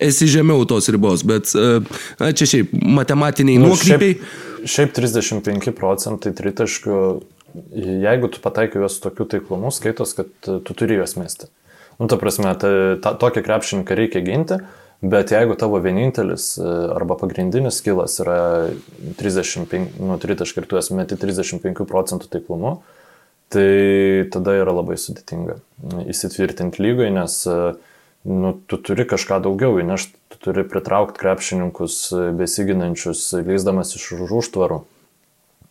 esi 0.02 0.28
žemiau 0.30 0.66
tos 0.68 0.90
ribos, 0.92 1.24
bet 1.26 1.54
na, 1.56 2.32
čia 2.36 2.48
šiaip 2.54 2.74
matematiniai 3.00 3.60
nu, 3.60 3.70
nuokrypiai. 3.70 4.18
Šiaip, 4.18 4.49
šiaip 4.68 4.92
35 4.96 5.72
procentai 5.76 6.32
tritaškių, 6.36 6.98
jeigu 7.74 8.30
tu 8.30 8.42
pataikai 8.42 8.82
juos 8.82 8.98
tokiu 9.02 9.26
taiklumu, 9.30 9.72
skaitos, 9.74 10.14
kad 10.18 10.30
tu 10.44 10.76
turi 10.76 11.00
juos 11.00 11.16
mesti. 11.18 11.50
Nu, 12.00 12.08
ta 12.08 12.16
prasme, 12.20 12.52
ta, 12.56 12.70
ta, 13.02 13.12
tokį 13.20 13.42
krepšininką 13.44 13.96
reikia 13.98 14.22
ginti, 14.24 14.60
bet 15.04 15.32
jeigu 15.34 15.56
tavo 15.60 15.80
vienintelis 15.84 16.54
arba 16.60 17.16
pagrindinis 17.20 17.80
skilas 17.80 18.16
yra 18.22 18.38
35, 19.20 19.98
nu, 20.00 20.16
tritaškai 20.20 20.64
ir 20.64 20.70
tu 20.70 20.80
esi 20.80 20.96
meti 20.96 21.18
35 21.20 21.84
procentų 21.88 22.30
taiklumu, 22.32 22.78
tai 23.52 24.28
tada 24.32 24.54
yra 24.60 24.72
labai 24.76 24.96
sudėtinga 25.00 25.58
įsitvirtinti 26.08 26.80
lygoje, 26.84 27.12
nes 27.16 27.36
nu, 28.24 28.54
tu 28.70 28.78
turi 28.80 29.04
kažką 29.08 29.42
daugiau 29.44 29.80
įnešti, 29.82 30.19
turi 30.44 30.64
pritraukti 30.68 31.20
krepšininkus 31.20 31.98
besiginančius, 32.38 33.26
leisdamas 33.44 33.94
iš 33.98 34.12
užtvarų. 34.24 34.80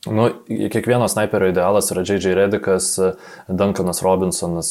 Nu, 0.08 0.29
kiekvieno 0.47 1.10
sniperio 1.12 1.49
idealas 1.51 1.89
yra 1.91 2.05
J.J. 2.08 2.32
Redikas, 2.38 2.93
Duncanas 3.47 3.99
Robinsonas, 4.01 4.69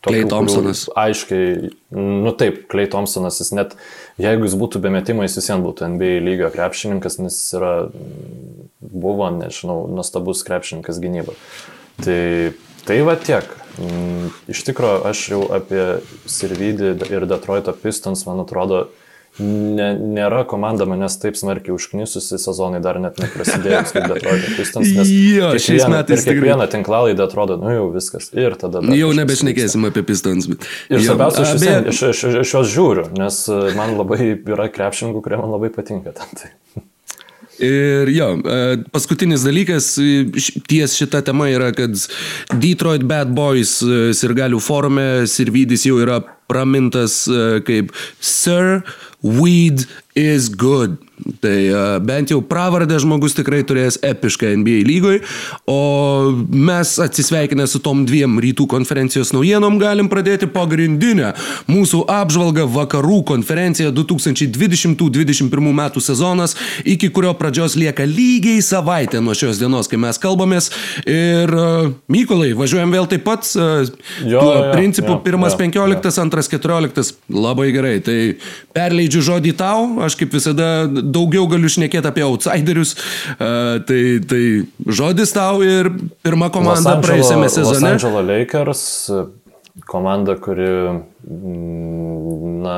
Klei 0.00 0.24
Thompsonas. 0.24 0.86
Aiškiai, 0.96 1.68
nu 1.92 2.32
taip, 2.40 2.62
Klei 2.72 2.88
Thompsonas, 2.88 3.42
jis 3.42 3.52
net, 3.52 3.76
jeigu 4.22 4.48
jis 4.48 4.56
būtų 4.56 4.80
be 4.80 4.94
metimo, 4.94 5.26
jis 5.26 5.36
vis 5.36 5.50
vien 5.52 5.66
būtų 5.66 5.90
NBA 5.98 6.14
lygio 6.24 6.48
krepšininkas, 6.54 7.18
nes 7.20 7.36
jis 7.36 7.58
yra, 7.60 7.74
buvo, 8.80 9.28
nežinau, 9.36 9.82
nuostabus 9.92 10.40
krepšininkas 10.48 11.02
gynyba. 11.02 11.36
Tai, 12.00 12.20
tai 12.88 13.02
va 13.06 13.16
tiek. 13.20 13.48
Mm, 13.80 14.32
iš 14.52 14.64
tikrųjų, 14.68 15.04
aš 15.08 15.20
jau 15.32 15.44
apie 15.56 15.84
Sirvidį 16.28 16.96
ir 17.08 17.24
Detroito 17.30 17.72
Pistons, 17.72 18.26
man 18.28 18.42
atrodo, 18.42 18.84
ne, 19.40 19.86
nėra 19.96 20.42
komanda 20.48 20.84
manęs 20.88 21.16
taip 21.22 21.38
smarkiai 21.40 21.72
užknisusi 21.72 22.36
sezonai 22.40 22.82
dar 22.84 23.00
net 23.00 23.16
neprasidėjus 23.22 23.94
kaip 23.96 24.10
Detroito 24.12 24.52
Pistons. 24.58 24.92
Nes 24.98 25.12
jo, 25.12 25.50
šiais 25.56 25.88
metais 25.88 26.20
tikrai. 26.20 26.36
Kiekvieną 26.36 26.68
tinklalaidą 26.74 27.26
atrodo, 27.30 27.56
nu 27.62 27.72
jau 27.72 27.88
viskas. 27.94 28.28
Ir 28.36 28.58
tada. 28.60 28.84
Jau 28.98 29.12
nebešnekėsim 29.16 29.88
apie 29.88 30.04
Pistons. 30.12 30.50
Bet... 30.52 30.68
Ir 30.92 31.04
svarbiausia, 31.06 31.46
aš, 31.48 31.56
vis, 31.56 31.68
aš, 31.94 32.04
aš, 32.12 32.24
aš 32.44 32.56
juos 32.58 32.72
žiūriu, 32.76 33.08
nes 33.16 33.44
man 33.78 33.96
labai 33.96 34.34
yra 34.36 34.68
krepšininkų, 34.74 35.24
kurie 35.24 35.40
man 35.40 35.56
labai 35.56 35.72
patinka. 35.72 36.12
Tai. 36.12 36.52
Ir 37.62 38.10
jo, 38.10 38.28
e, 38.42 38.58
paskutinis 38.90 39.44
dalykas 39.46 39.92
ties 40.66 40.96
šita 40.98 41.20
tema 41.22 41.46
yra, 41.52 41.70
kad 41.76 41.94
Detroit 42.58 43.04
Bad 43.06 43.30
Boys 43.36 43.76
e, 43.86 44.10
sirgalių 44.18 44.58
forume 44.62 45.06
Sirvidis 45.30 45.86
jau 45.86 46.00
yra 46.02 46.18
pramintas 46.50 47.22
e, 47.30 47.60
kaip 47.66 47.94
Sir 48.18 48.82
Weed 49.22 49.86
is 50.18 50.50
good. 50.50 50.98
Tai 51.42 51.58
uh, 51.70 51.98
bent 52.02 52.30
jau 52.32 52.40
pravardę 52.42 52.96
žmogus 53.02 53.36
tikrai 53.36 53.62
turės 53.66 53.98
epišką 54.02 54.52
NBA 54.58 54.82
lygoj, 54.88 55.20
o 55.70 55.78
mes 56.50 56.94
atsisveikinę 57.02 57.66
su 57.70 57.78
tom 57.82 58.04
dviem 58.08 58.40
rytų 58.42 58.66
konferencijos 58.70 59.30
naujienom 59.34 59.78
galim 59.80 60.10
pradėti 60.10 60.48
pagrindinę 60.50 61.32
mūsų 61.70 62.02
apžvalgą 62.10 62.66
vakarų 62.74 63.20
konferencija 63.28 63.92
2020-2021 63.94 65.70
metų 65.78 66.02
sezonas, 66.02 66.56
iki 66.84 67.10
kurio 67.14 67.34
pradžios 67.38 67.76
lieka 67.78 68.06
lygiai 68.08 68.62
savaitė 68.64 69.22
nuo 69.22 69.36
šios 69.38 69.60
dienos, 69.62 69.90
kai 69.90 70.00
mes 70.02 70.18
kalbamės. 70.22 70.72
Ir 71.06 71.54
uh, 71.54 71.92
Mykolai, 72.12 72.52
važiuojam 72.58 72.94
vėl 72.94 73.08
taip 73.10 73.26
pat, 73.28 73.46
uh, 73.58 73.86
jo, 74.26 74.40
tuo 74.42 74.52
jo, 74.58 74.66
principu, 74.74 75.14
jo, 75.14 75.20
pirmas 75.24 75.54
jo, 75.54 75.62
15, 75.62 76.10
jo. 76.10 76.26
antras 76.26 76.50
14, 76.50 77.14
labai 77.30 77.70
gerai. 77.74 77.96
Tai 78.02 78.18
perleidžiu 78.74 79.22
žodį 79.30 79.54
tau, 79.58 79.86
aš 80.02 80.18
kaip 80.18 80.34
visada 80.34 80.72
daugiau 81.14 81.46
galiu 81.50 81.70
šnekėti 81.72 82.10
apie 82.10 82.24
outsiderius. 82.26 82.96
Uh, 83.36 83.78
tai, 83.88 84.02
tai 84.28 84.42
žodis 84.86 85.34
tau 85.36 85.62
ir 85.66 85.92
pirma 86.24 86.50
komanda 86.54 86.98
praėjusiame 87.04 87.52
sezone. 87.52 87.94
Los 87.94 88.04
Angeles 88.04 88.28
Lakers, 88.32 88.84
komanda, 89.86 90.36
kuri 90.40 90.68
mm, 91.24 92.62
na, 92.62 92.76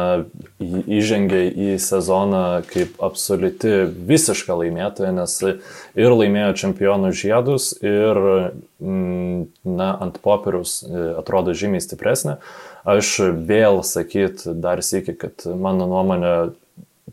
įžengė 0.61 1.43
į 1.51 1.71
sezoną 1.83 2.63
kaip 2.71 3.01
absoliuti 3.03 3.73
visiška 4.09 4.57
laimėtoja, 4.61 5.11
nes 5.17 5.35
ir 5.45 6.15
laimėjo 6.15 6.53
čempionų 6.63 7.13
žiedus, 7.17 7.73
ir 7.83 8.21
mm, 8.79 9.49
na, 9.67 9.91
ant 10.07 10.21
popieriaus 10.25 10.81
e, 10.87 11.09
atrodo 11.21 11.57
žymiai 11.57 11.83
stipresnė. 11.85 12.39
Aš 12.85 13.17
vėl 13.49 13.81
sakyt 13.87 14.45
dar 14.61 14.83
sėki, 14.85 15.17
kad 15.19 15.47
mano 15.49 15.89
nuomonė 15.91 16.35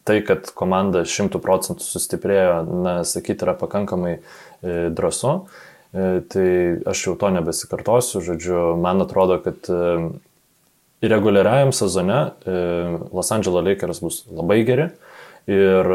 tai, 0.08 0.20
kad 0.26 0.50
komanda 0.58 1.04
šimtų 1.08 1.42
procentų 1.44 1.86
sustiprėjo, 1.86 2.56
na, 2.70 2.96
sakyti, 3.08 3.46
yra 3.46 3.56
pakankamai 3.58 4.18
e, 4.18 4.22
drąsu. 4.94 5.34
E, 5.92 6.10
tai 6.32 6.48
aš 6.90 7.06
jau 7.08 7.16
to 7.20 7.32
nebesikartosiu, 7.36 8.24
žodžiu, 8.26 8.60
man 8.82 9.04
atrodo, 9.06 9.38
kad 9.44 9.70
e, 9.70 9.82
reguliariajam 11.02 11.72
sezone 11.74 12.20
Los 13.10 13.32
Angeles 13.34 13.66
Lakers 13.66 14.04
bus 14.04 14.20
labai 14.30 14.60
geri 14.68 14.92
ir 15.50 15.88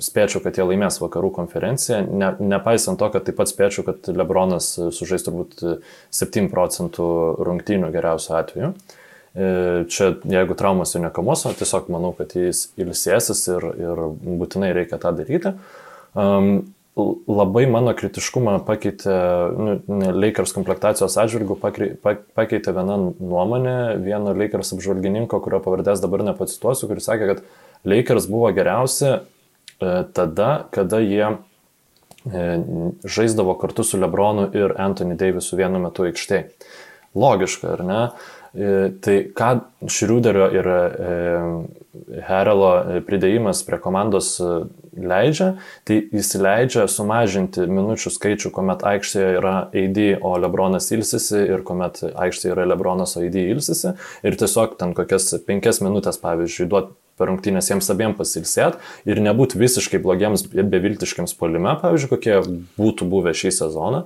spėčiau, 0.00 0.40
kad 0.40 0.56
jie 0.56 0.64
laimės 0.64 0.96
vakarų 1.02 1.28
konferenciją, 1.36 1.98
ne, 2.08 2.30
nepaisant 2.40 2.96
to, 2.96 3.10
kad 3.12 3.26
taip 3.26 3.36
pat 3.36 3.50
spėčiau, 3.52 3.84
kad 3.84 4.08
Lebronas 4.08 4.70
sužais 4.96 5.26
turbūt 5.26 5.60
7 6.08 6.48
procentų 6.48 7.08
rungtynių 7.44 7.92
geriausiu 7.92 8.38
atveju. 8.40 8.72
E, 8.72 9.03
čia, 9.34 10.12
jeigu 10.30 10.54
traumas 10.58 10.94
jau 10.94 11.02
nekamuos, 11.02 11.42
tiesiog 11.58 11.90
manau, 11.90 12.12
kad 12.14 12.36
jis 12.38 12.68
ilsėsis 12.78 13.42
ir, 13.50 13.66
ir 13.82 14.06
būtinai 14.22 14.70
reikia 14.76 15.00
tą 15.02 15.10
daryti. 15.18 15.56
Um, 16.14 16.74
labai 16.94 17.64
mano 17.66 17.90
kritiškumą 17.96 18.60
pakeitė, 18.68 19.14
nu, 19.58 19.72
Lakers 20.14 20.54
komplektacijos 20.54 21.16
atžvilgių 21.18 21.56
pakeitė 21.58 22.74
viena 22.76 22.98
nuomonė, 23.02 23.78
vieno 24.04 24.34
Lakers 24.36 24.70
apžvalgininko, 24.76 25.40
kurio 25.42 25.58
pavardės 25.64 26.02
dabar 26.04 26.22
nepacituosiu, 26.28 26.86
kuris 26.90 27.08
sakė, 27.10 27.32
kad 27.32 27.42
Lakers 27.90 28.28
buvo 28.30 28.52
geriausi 28.54 29.10
e, 29.10 29.18
tada, 30.14 30.52
kada 30.74 31.02
jie 31.02 31.24
e, 31.26 32.46
žaisdavo 33.02 33.58
kartu 33.58 33.82
su 33.82 33.98
Lebronu 33.98 34.46
ir 34.54 34.76
Anthony 34.78 35.18
Davisu 35.18 35.58
vienu 35.58 35.82
metu 35.82 36.06
aikštėje. 36.06 36.46
Logiška, 37.18 37.74
ar 37.74 37.84
ne? 37.86 38.00
E, 38.54 38.90
tai 39.02 39.16
ką 39.34 39.48
Šriuderio 39.90 40.46
ir 40.54 40.68
Herelo 42.22 42.70
e, 42.78 43.00
pridėjimas 43.06 43.64
prie 43.66 43.80
komandos 43.82 44.36
e, 44.38 44.50
leidžia, 44.94 45.54
tai 45.86 45.96
jis 46.14 46.30
leidžia 46.38 46.86
sumažinti 46.90 47.66
minučių 47.66 48.12
skaičių, 48.14 48.52
kuomet 48.54 48.84
aikštėje 48.86 49.30
yra 49.40 49.54
AD, 49.74 50.00
o 50.22 50.36
Lebronas 50.38 50.90
ilsisi 50.94 51.42
ir 51.48 51.64
kuomet 51.66 52.04
aikštėje 52.12 52.54
yra 52.54 52.68
Lebronas, 52.70 53.16
o 53.18 53.24
AD 53.26 53.38
ilsisi 53.42 53.96
ir 54.22 54.38
tiesiog 54.38 54.78
ten 54.78 54.94
kokias 54.94 55.32
penkias 55.48 55.82
minutės, 55.82 56.20
pavyzdžiui, 56.22 56.70
duoti 56.70 56.94
per 57.18 57.30
rungtynės 57.30 57.70
jiems 57.70 57.90
abiem 57.94 58.14
pasilsėt 58.18 58.78
ir 59.06 59.20
nebūti 59.22 59.58
visiškai 59.58 60.00
blogiems, 60.02 60.48
beviltiškiams 60.54 61.34
polime, 61.38 61.76
pavyzdžiui, 61.82 62.10
kokie 62.10 62.40
būtų 62.78 63.10
buvę 63.10 63.34
šį 63.38 63.54
sezoną. 63.58 64.04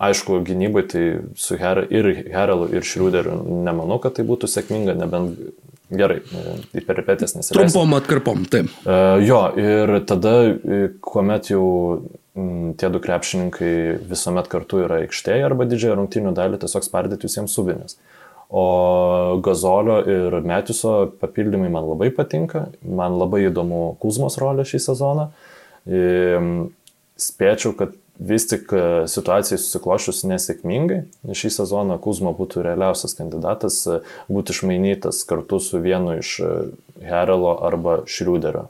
Aišku, 0.00 0.38
gynybai 0.46 0.86
tai 0.88 1.04
su 1.36 1.58
Her 1.60 1.82
ir 1.92 2.06
Herelu, 2.32 2.70
ir 2.72 2.86
Šriuderiu 2.88 3.34
nemanau, 3.66 3.98
kad 4.00 4.14
tai 4.16 4.24
būtų 4.28 4.48
sėkminga, 4.48 4.94
nebent 4.96 5.36
gerai, 5.90 6.20
į 6.72 6.84
peripetės 6.86 7.34
nesileis. 7.36 7.72
Trumpom 7.72 7.98
atkarpom, 7.98 8.46
taip. 8.48 8.70
Uh, 8.86 9.18
jo, 9.20 9.42
ir 9.60 9.92
tada, 10.08 10.34
e, 10.54 10.80
kuomet 11.04 11.50
jau 11.50 11.66
m, 12.38 12.72
tie 12.80 12.88
du 12.94 13.02
krepšininkai 13.02 13.74
visuomet 14.08 14.48
kartu 14.48 14.84
yra 14.86 15.02
aikštėje 15.04 15.50
arba 15.50 15.66
didžiąją 15.68 15.98
rungtynių 15.98 16.34
dalį, 16.38 16.62
tiesiog 16.62 16.86
spardyti 16.86 17.28
visiems 17.28 17.58
subinės. 17.58 17.98
O 18.50 19.38
Gazolio 19.44 20.00
ir 20.10 20.40
Metiuso 20.42 20.94
papildymai 21.20 21.68
man 21.70 21.86
labai 21.86 22.08
patinka, 22.14 22.70
man 22.82 23.20
labai 23.20 23.44
įdomu 23.46 23.98
Kuzmos 24.02 24.40
rolė 24.42 24.64
šį 24.66 24.80
sezoną. 24.88 25.28
Spėčiau, 27.20 27.76
kad 27.78 27.94
vis 28.20 28.46
tik 28.48 28.72
e, 28.72 28.82
situacijai 29.08 29.58
susiklošius 29.58 30.24
nesėkmingai, 30.28 31.00
šį 31.36 31.50
sezoną 31.56 31.96
Kuzma 32.04 32.34
būtų 32.36 32.64
realiausias 32.66 33.16
kandidatas 33.16 33.80
e, 33.88 34.00
būti 34.28 34.54
išmainytas 34.54 35.22
kartu 35.28 35.60
su 35.62 35.80
vienu 35.80 36.18
iš 36.20 36.34
e, 36.44 36.50
Herelo 37.00 37.54
arba 37.64 38.02
Šriuderio, 38.04 38.66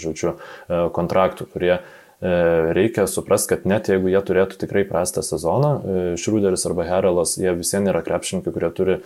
žodžiu, 0.00 0.38
kontraktų, 0.96 1.44
kurie 1.52 1.74
reikia 2.24 3.04
suprasti, 3.10 3.50
kad 3.50 3.66
net 3.68 3.90
jeigu 3.92 4.08
jie 4.08 4.22
turėtų 4.24 4.56
tikrai 4.62 4.86
prastą 4.88 5.20
sezoną, 5.26 5.72
Šriuderis 6.16 6.64
arba 6.64 6.86
Herelas, 6.88 7.34
jie 7.36 7.52
vis 7.58 7.74
vien 7.74 7.90
yra 7.92 8.00
krepšininkai, 8.06 8.54
kurie 8.54 8.70
turi 8.72 8.96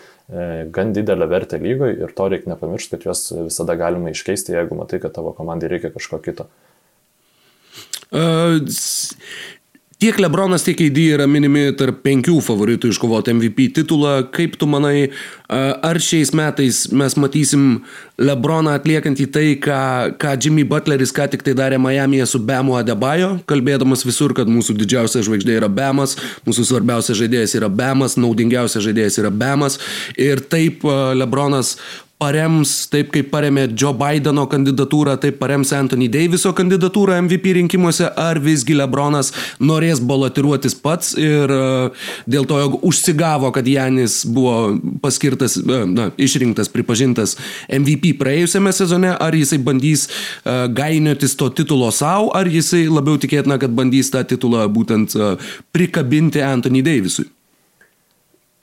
gan 0.70 0.94
didelę 0.94 1.26
vertę 1.26 1.58
lygoje 1.58 1.98
ir 2.04 2.14
to 2.14 2.28
reikia 2.30 2.52
nepamiršti, 2.52 2.94
kad 2.94 3.08
juos 3.08 3.24
visada 3.48 3.74
galima 3.80 4.14
iškeisti, 4.14 4.54
jeigu 4.54 4.78
matai, 4.78 5.02
kad 5.02 5.16
tavo 5.18 5.34
komandai 5.34 5.72
reikia 5.74 5.90
kažko 5.96 6.22
kito. 6.22 6.46
Uh, 8.08 8.62
Tiek 9.98 10.14
Lebronas, 10.22 10.62
tiek 10.62 10.78
AD 10.78 10.98
yra 11.02 11.24
minimi 11.26 11.72
tarp 11.74 12.04
penkių 12.04 12.36
favoritų 12.46 12.92
iškovoti 12.92 13.32
MVP 13.34 13.64
titulą. 13.80 14.12
Kaip 14.30 14.54
tu 14.54 14.68
manai, 14.70 15.08
ar 15.50 15.98
šiais 15.98 16.30
metais 16.38 16.84
mes 16.94 17.16
matysim 17.18 17.64
Lebroną 18.22 18.76
atliekant 18.78 19.18
į 19.18 19.26
tai, 19.34 19.44
ką, 19.58 19.80
ką 20.22 20.36
Jimmy 20.38 20.62
Butleris 20.70 21.10
ką 21.14 21.26
tik 21.32 21.42
tai 21.42 21.56
darė 21.58 21.82
Miami'e 21.82 22.30
su 22.30 22.38
Bemu 22.38 22.78
Adebayo, 22.78 23.40
kalbėdamas 23.50 24.06
visur, 24.06 24.36
kad 24.38 24.46
mūsų 24.46 24.78
didžiausia 24.78 25.24
žvaigždė 25.26 25.58
yra 25.58 25.70
Bemas, 25.70 26.14
mūsų 26.46 26.70
svarbiausias 26.70 27.18
žaidėjas 27.18 27.58
yra 27.58 27.66
Bemas, 27.66 28.14
naudingiausias 28.22 28.86
žaidėjas 28.86 29.18
yra 29.18 29.34
Bemas. 29.34 29.80
Ir 30.14 30.46
taip 30.46 30.86
Lebronas 31.18 31.74
parems, 32.18 32.72
taip 32.90 33.12
kaip 33.14 33.30
paremė 33.30 33.68
Joe 33.78 33.94
Bideno 33.96 34.44
kandidatūrą, 34.50 35.14
taip 35.22 35.38
parems 35.40 35.70
Anthony 35.76 36.08
Daviso 36.10 36.52
kandidatūrą 36.56 37.20
MVP 37.24 37.54
rinkimuose, 37.60 38.08
ar 38.18 38.40
visgi 38.42 38.74
Lebronas 38.78 39.30
norės 39.62 40.02
balotiruotis 40.02 40.74
pats 40.82 41.14
ir 41.18 41.54
uh, 41.54 42.10
dėl 42.26 42.48
to, 42.50 42.58
jog 42.64 42.76
užsigavo, 42.90 43.52
kad 43.54 43.70
Janis 43.70 44.20
buvo 44.26 44.74
paskirtas, 45.04 45.56
uh, 45.62 45.86
na, 45.86 46.10
išrinktas, 46.18 46.70
pripažintas 46.74 47.36
MVP 47.70 48.16
praėjusiame 48.18 48.74
sezone, 48.74 49.14
ar 49.14 49.38
jisai 49.38 49.60
bandys 49.62 50.08
uh, 50.10 50.66
gainiotis 50.66 51.38
to 51.38 51.52
titulo 51.54 51.92
savo, 51.94 52.32
ar 52.34 52.50
jisai 52.50 52.86
labiau 52.90 53.20
tikėtina, 53.22 53.60
kad 53.62 53.74
bandys 53.78 54.10
tą 54.14 54.26
titulą 54.26 54.66
būtent 54.72 55.14
prikabinti 55.72 56.42
Anthony 56.42 56.82
Davisui. 56.82 57.28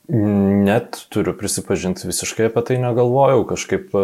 Net 0.08 1.00
turiu 1.10 1.34
prisipažinti, 1.34 2.06
visiškai 2.06 2.52
apie 2.52 2.62
tai 2.68 2.76
negalvojau, 2.78 3.40
kažkaip 3.50 3.96
e, 3.98 4.04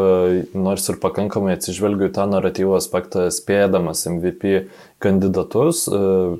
nors 0.57 0.87
ir 0.89 0.97
pakankamai 1.01 1.53
atsižvelgiu 1.53 2.07
į 2.07 2.13
tą 2.15 2.25
naratyvo 2.31 2.73
aspektą, 2.73 3.27
spėdamas 3.29 4.01
MVP 4.09 4.55
kandidatus, 5.03 5.83
e, 5.85 5.99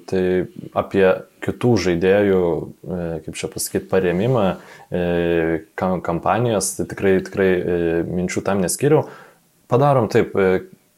tai 0.10 0.24
apie 0.74 1.06
kitų 1.46 1.76
žaidėjų, 1.86 2.42
e, 2.42 3.00
kaip 3.28 3.38
čia 3.38 3.52
pasakyti, 3.54 3.90
paremimą 3.92 4.48
kampanijos, 5.78 6.74
tai 6.80 6.90
tikrai, 6.90 7.14
tikrai 7.30 7.52
minčių 8.10 8.44
tam 8.48 8.66
neskiriau. 8.66 9.06
Padarom 9.72 10.10
taip, 10.12 10.34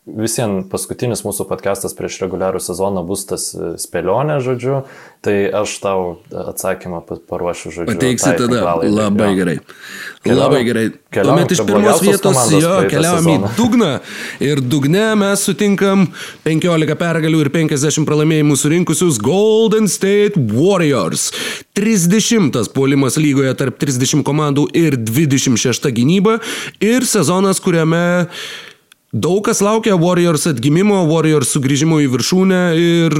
Visiems 0.03 0.65
paskutinis 0.67 1.21
mūsų 1.23 1.45
podcastas 1.47 1.93
prieš 1.95 2.17
reguliarų 2.25 2.59
sezoną 2.59 3.05
bus 3.07 3.21
tas 3.29 3.45
e, 3.55 3.69
spėlionė, 3.79 4.41
žodžiu, 4.43 4.81
tai 5.23 5.47
aš 5.47 5.77
tau 5.79 6.01
atsakymą 6.27 6.99
paruošiu, 7.07 7.71
žodžiu. 7.71 7.93
Pateiksi 7.93 8.25
tai 8.27 8.33
tada, 8.41 8.73
labai 8.83 9.29
jo. 9.29 9.37
gerai. 9.37 9.53
Keliavam, 10.23 10.41
labai 10.41 10.59
gerai. 10.67 10.83
Tuomet 11.13 11.53
iš 11.55 11.61
pirmos 11.69 12.03
vietos 12.03 12.41
jo 12.51 12.73
keliavam 12.91 13.29
į 13.31 13.53
dugną 13.55 13.93
ir 14.43 14.59
dugne 14.59 15.05
mes 15.19 15.47
sutinkam 15.47 16.09
15 16.43 16.99
pergalių 16.99 17.41
ir 17.45 17.51
50 17.55 18.03
pralaimėjimų 18.09 18.59
surinkusius 18.59 19.21
Golden 19.23 19.87
State 19.91 20.35
Warriors. 20.51 21.29
30 21.79 22.59
puolimas 22.75 23.15
lygoje 23.23 23.55
tarp 23.63 23.79
30 23.79 24.27
komandų 24.27 24.67
ir 24.75 24.99
26 24.99 25.91
gynyba 25.95 26.41
ir 26.83 27.07
sezonas, 27.07 27.63
kuriame 27.63 28.03
Daug 29.13 29.43
kas 29.45 29.61
laukia 29.61 29.93
Warriors 29.93 30.47
atgimimo, 30.49 31.03
Warriors 31.05 31.51
sugrįžimo 31.53 31.99
į 32.01 32.09
viršūnę 32.15 32.61
ir 32.81 33.13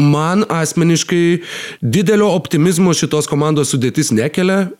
man 0.00 0.46
asmeniškai 0.48 1.42
didelio 1.82 2.30
optimizmo 2.32 2.94
šitos 2.96 3.28
komandos 3.28 3.74
sudėtis 3.74 4.08
nekelia. 4.16 4.70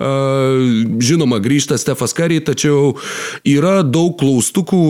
Žinoma, 1.04 1.42
grįžta 1.44 1.76
Stefas 1.76 2.16
Kary, 2.16 2.40
tačiau 2.40 2.94
yra 3.44 3.82
daug 3.84 4.16
klaustukų. 4.20 4.80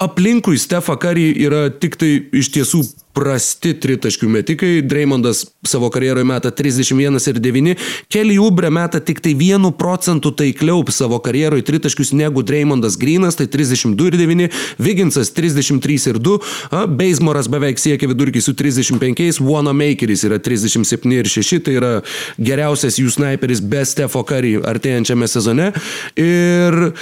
Aplinkui 0.00 0.56
Stefą 0.56 0.96
Kary 0.96 1.28
yra 1.36 1.68
tik 1.68 2.00
tai 2.00 2.14
iš 2.40 2.48
tiesų 2.56 2.86
prasti 3.18 3.72
tritaškių 3.74 4.28
metikai. 4.30 4.70
Dreymondas 4.86 5.42
savo 5.66 5.90
karjeroje 5.90 6.26
meta 6.28 6.52
31 6.54 7.18
ir 7.32 7.40
9. 7.42 7.74
Kelly 8.12 8.38
Ubre 8.38 8.70
meta 8.70 9.00
tik 9.02 9.22
tai 9.24 9.34
1 9.34 9.72
procentų 9.78 10.32
taikliau 10.38 10.84
savo 10.94 11.18
karjeroje 11.22 11.66
tritaškius 11.66 12.12
negu 12.14 12.44
Dreymondas 12.46 12.98
Grinas, 13.00 13.38
tai 13.38 13.48
32 13.50 14.12
ir 14.12 14.18
9. 14.20 14.48
Viginsas 14.78 15.32
33 15.34 16.12
ir 16.12 16.20
2. 16.22 16.86
Beismoras 17.00 17.50
beveik 17.50 17.82
siekia 17.82 18.10
vidurkį 18.12 18.42
su 18.44 18.54
35. 18.54 19.42
Wanamakeris 19.42 20.24
yra 20.28 20.38
37 20.38 21.18
ir 21.18 21.32
6. 21.34 21.62
Tai 21.66 21.76
yra 21.80 21.92
geriausias 22.38 23.00
jų 23.02 23.10
sniperis 23.18 23.64
be 23.64 23.82
Stefo 23.88 24.22
Curry 24.28 24.58
artėjančiame 24.62 25.26
sezone. 25.30 25.72
Ir 26.18 26.92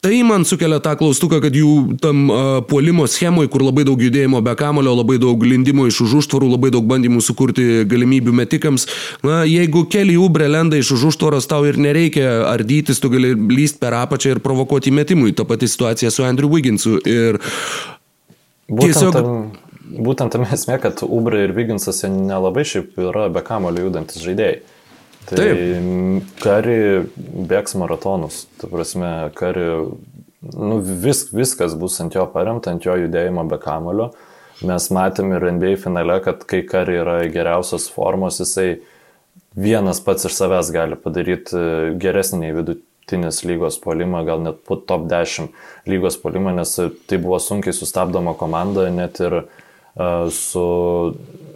Tai 0.00 0.22
man 0.24 0.46
sukelia 0.48 0.78
tą 0.80 0.94
klaustuką, 0.96 1.42
kad 1.44 1.52
jų 1.52 1.98
tam 2.00 2.22
uh, 2.32 2.38
puolimo 2.64 3.04
schemoje, 3.04 3.50
kur 3.52 3.60
labai 3.66 3.82
daug 3.84 4.00
judėjimo 4.00 4.38
be 4.40 4.54
kamulio, 4.56 4.94
labai 4.96 5.18
daug 5.20 5.42
lindimo 5.44 5.84
iš 5.90 5.98
už 6.06 6.14
užtvarų, 6.22 6.48
labai 6.54 6.70
daug 6.72 6.86
bandymų 6.88 7.20
sukurti 7.20 7.84
galimybių 7.88 8.32
metikams, 8.38 8.86
na, 9.20 9.42
jeigu 9.44 9.82
keli 9.92 10.16
ubre 10.16 10.48
lenda 10.48 10.80
iš 10.80 10.94
už 10.96 11.10
užtvaros, 11.10 11.50
tau 11.50 11.68
ir 11.68 11.76
nereikia 11.76 12.46
ardytis, 12.48 13.02
tu 13.04 13.12
gali 13.12 13.34
lyst 13.52 13.76
per 13.82 13.98
apačią 13.98 14.38
ir 14.38 14.40
provokuoti 14.40 14.88
metimui. 14.88 15.36
Ta 15.36 15.44
pati 15.44 15.68
situacija 15.68 16.08
su 16.08 16.24
Andrew 16.24 16.48
Wigginsu. 16.48 16.96
Ir 17.04 17.42
būtent 18.72 18.86
tiesiog... 18.86 19.20
Tam, 19.20 19.52
būtent 20.00 20.32
tam 20.32 20.48
esmė, 20.48 20.80
kad 20.80 21.04
Ubre 21.04 21.44
ir 21.44 21.52
Wigginsas 21.52 22.06
nelabai 22.08 22.64
šiaip 22.64 22.96
yra 23.04 23.28
be 23.28 23.44
kamulio 23.44 23.90
judantis 23.90 24.24
žaidėjai. 24.24 24.62
Tai 25.28 25.36
Taip. 25.36 26.30
kari 26.40 26.78
bėgs 27.50 27.76
maratonus. 27.78 28.44
Tu 28.60 28.70
prasme, 28.70 29.10
kari, 29.36 29.66
nu, 30.56 30.80
vis, 30.80 31.26
viskas 31.34 31.76
bus 31.78 31.98
ant 32.02 32.16
jo 32.16 32.24
paremta, 32.32 32.72
ant 32.72 32.86
jo 32.86 32.96
judėjimo 32.98 33.44
be 33.50 33.60
kamulio. 33.60 34.10
Mes 34.66 34.90
matėm 34.92 35.32
ir 35.36 35.46
NBA 35.56 35.76
finale, 35.80 36.18
kad 36.24 36.42
kai 36.48 36.62
kari 36.68 36.98
yra 37.00 37.20
geriausios 37.32 37.88
formos, 37.92 38.40
jisai 38.42 38.80
vienas 39.56 40.02
pats 40.04 40.28
iš 40.28 40.36
savęs 40.36 40.70
gali 40.74 40.98
padaryti 41.00 41.56
e, 41.56 41.92
geresnį 42.00 42.42
nei 42.42 42.52
vidutinis 42.54 43.40
lygos 43.48 43.80
polimą, 43.82 44.20
gal 44.28 44.42
net 44.44 44.60
top 44.68 45.08
10 45.10 45.48
lygos 45.88 46.18
polimą, 46.20 46.52
nes 46.58 46.76
tai 47.08 47.18
buvo 47.18 47.40
sunkiai 47.42 47.74
sustabdoma 47.74 48.36
komanda, 48.38 48.86
net 48.92 49.18
ir 49.24 49.40
uh, 49.40 50.28
su 50.30 50.66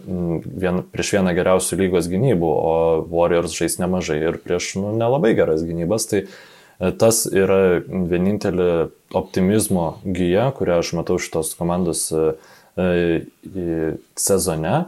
vien, 0.05 0.81
prieš 0.93 1.13
vieną 1.17 1.33
geriausių 1.37 1.79
lygos 1.79 2.09
gynybų, 2.11 2.49
o 2.49 2.73
Warriors 3.11 3.55
žais 3.57 3.79
nemažai 3.81 4.19
ir 4.23 4.39
prieš 4.43 4.75
nu, 4.79 4.91
nelabai 4.97 5.33
geras 5.37 5.65
gynybas. 5.65 6.07
Tai 6.11 6.21
e, 6.25 6.91
tas 6.99 7.23
yra 7.29 7.81
vienintelė 7.85 8.89
optimizmo 9.15 9.95
gyja, 10.05 10.49
kurią 10.55 10.81
aš 10.83 10.93
matau 10.99 11.17
šitos 11.21 11.55
komandos 11.59 12.07
e, 12.11 12.35
e, 12.77 13.95
sezone. 14.19 14.85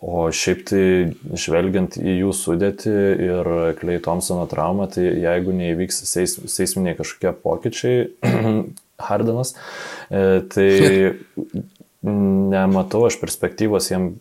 O 0.00 0.30
šiaip 0.32 0.62
tai, 0.64 0.84
žvelgiant 1.36 1.98
į 2.00 2.22
jų 2.22 2.30
sudėtį 2.32 2.92
ir 3.20 3.50
Klei 3.76 4.00
Thompsono 4.00 4.46
traumą, 4.48 4.86
tai 4.88 5.10
jeigu 5.20 5.52
neįvyks 5.52 6.06
seis, 6.08 6.38
seisminiai 6.48 6.96
kažkokie 6.96 7.34
pokyčiai, 7.44 8.06
Hardenas, 9.10 9.52
tai 10.08 10.70
Nematau 12.00 13.02
aš 13.04 13.18
perspektyvos 13.20 13.90
jiem 13.90 14.14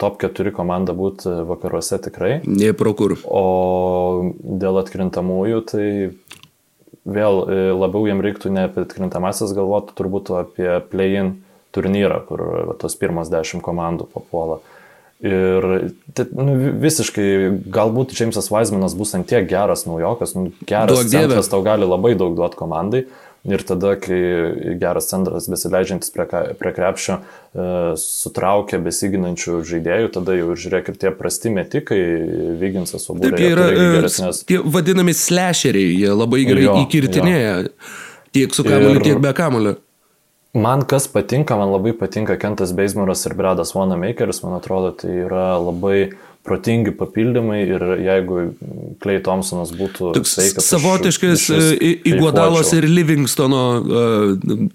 top 0.00 0.18
4 0.20 0.52
komanda 0.52 0.92
būti 0.92 1.32
vakaruose 1.48 1.96
tikrai. 2.04 2.34
Nei 2.44 2.74
pro 2.76 2.92
kur. 2.96 3.14
O 3.24 4.32
dėl 4.36 4.76
atkrintamųjų, 4.82 5.62
tai 5.70 5.86
vėl 7.08 7.40
e, 7.46 7.62
labiau 7.72 8.04
jiem 8.10 8.20
reiktų 8.20 8.52
ne 8.52 8.66
apie 8.68 8.84
atkrintamasias 8.84 9.54
galvoti, 9.56 9.96
turbūt 9.96 10.28
apie 10.42 10.68
play-in 10.92 11.38
turnyrą, 11.72 12.20
kur 12.28 12.44
va, 12.68 12.76
tos 12.78 12.98
pirmas 13.00 13.32
10 13.32 13.64
komandų 13.64 14.10
papuola. 14.12 14.60
Ir 15.22 15.64
tai, 16.18 16.26
nu, 16.34 16.56
visiškai, 16.82 17.26
galbūt 17.72 18.12
Džeimsas 18.12 18.50
Weismanas 18.50 18.96
bus 18.98 19.14
ant 19.14 19.28
tiek 19.30 19.46
geras 19.48 19.86
naujokas, 19.86 20.34
nu, 20.36 20.50
geras 20.66 21.06
centras 21.08 21.48
tau 21.48 21.62
gali 21.64 21.86
labai 21.86 22.16
daug 22.18 22.34
duoti 22.36 22.58
komandai, 22.58 23.04
Ir 23.42 23.62
tada, 23.66 23.96
kai 23.98 24.18
geras 24.78 25.08
centras 25.10 25.48
besileidžiantis 25.50 26.12
prie, 26.14 26.26
prie 26.60 26.70
krepšio 26.76 27.16
e, 27.18 27.64
sutraukia 27.98 28.78
besiginančių 28.84 29.56
žaidėjų, 29.66 30.12
tada 30.14 30.36
jau 30.38 30.52
ir 30.54 30.60
žiūrėk 30.62 30.92
ir 30.92 30.98
tie 31.02 31.10
prasti 31.18 31.50
metikai, 31.50 31.98
Vyginsas, 32.60 33.08
Obūrė. 33.10 33.32
Taip, 33.32 33.42
jie 33.42 33.50
yra 33.56 33.64
e, 33.72 33.88
geresnės... 33.96 34.44
tie 34.46 34.60
vadinami 34.62 35.14
slasheriai, 35.18 35.90
jie 36.04 36.12
labai 36.14 36.44
gerai 36.46 36.68
jo, 36.68 36.76
įkirtinėja 36.84 37.56
jo. 37.64 37.72
tiek 38.38 38.54
su 38.54 38.62
kamuoliu, 38.68 39.00
ir... 39.00 39.08
tiek 39.10 39.24
be 39.26 39.34
kamuoliu. 39.34 39.74
Man 40.54 40.86
kas 40.86 41.08
patinka, 41.08 41.56
man 41.58 41.72
labai 41.72 41.96
patinka 41.96 42.36
Kentas 42.38 42.74
Beismoras 42.76 43.24
ir 43.26 43.34
Bradas 43.34 43.74
Wanamakeris, 43.74 44.42
man 44.44 44.58
atrodo, 44.60 44.92
tai 45.02 45.24
yra 45.24 45.56
labai 45.56 46.12
protingi 46.42 46.90
papildymai 46.98 47.60
ir 47.62 47.84
jeigu 48.02 48.38
Clay 49.02 49.20
Thompsonas 49.22 49.70
būtų 49.78 50.12
Toks 50.16 50.34
savotiškas 50.66 51.46
Iguodalos 52.08 52.72
ir 52.74 52.88
Livingstono 52.90 53.62
uh, 53.78 54.66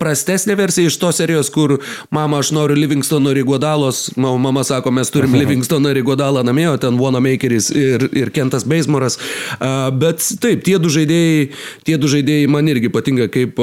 prastesnė 0.00 0.56
versija 0.58 0.90
iš 0.90 0.98
tos 1.00 1.20
serijos, 1.20 1.48
kur 1.52 1.78
mama, 2.12 2.40
aš 2.42 2.52
noriu 2.56 2.76
Livingstono 2.76 3.32
ir 3.32 3.40
Iguodalos, 3.40 4.10
mama 4.16 4.64
sako, 4.66 4.92
mes 4.92 5.12
turim 5.12 5.34
Livingstoną 5.40 5.94
ir 5.94 6.02
Iguodalą 6.02 6.44
namie, 6.44 6.68
o 6.70 6.76
ten 6.80 6.98
Wanamakeris 7.00 7.70
ir, 7.72 8.04
ir 8.16 8.32
Kentas 8.34 8.66
Beismoras. 8.68 9.16
Uh, 9.56 9.88
bet 9.96 10.24
taip, 10.42 10.64
tie 10.66 10.76
du 10.82 10.92
žaidėjai, 10.92 11.48
tie 11.88 11.96
du 12.00 12.10
žaidėjai 12.12 12.50
man 12.52 12.68
irgi 12.70 12.92
patinka 12.92 13.30
kaip 13.32 13.58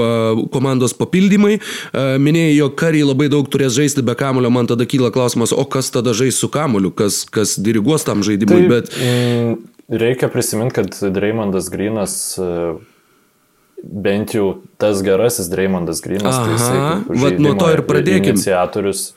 komandos 0.54 0.96
papildymai. 0.98 1.58
Minėjai, 1.94 2.56
jog 2.58 2.76
kariai 2.80 3.06
labai 3.08 3.30
daug 3.32 3.48
turės 3.52 3.76
žaisti 3.78 4.04
be 4.06 4.16
kamulio, 4.18 4.52
man 4.54 4.70
tada 4.70 4.88
kyla 4.90 5.12
klausimas, 5.14 5.54
o 5.54 5.66
kas 5.70 5.92
tada 5.94 6.14
žais 6.18 6.38
su 6.40 6.50
kamuliu, 6.52 6.92
kas, 6.96 7.24
kas 7.34 7.58
diriguos 7.62 8.06
tam 8.08 8.24
žaidimui. 8.26 8.64
Tai, 8.64 8.70
bet... 8.72 8.92
mm, 8.94 9.56
reikia 10.02 10.30
prisiminti, 10.34 10.78
kad 10.80 11.14
Dreymondas 11.14 11.70
Grinas 11.74 12.16
e, 12.42 12.50
bent 13.84 14.36
jau 14.36 14.50
tas 14.82 15.04
gerasis 15.06 15.52
Dreymondas 15.52 16.02
Grinas, 16.06 16.34
Aha, 16.34 16.46
tai 16.46 16.58
jisai 16.58 17.24
vat 17.26 17.40
nuo 17.44 17.56
to 17.60 17.72
ir 17.76 17.84
pradėkim. 17.88 18.38
Iniciatorius 18.38 19.12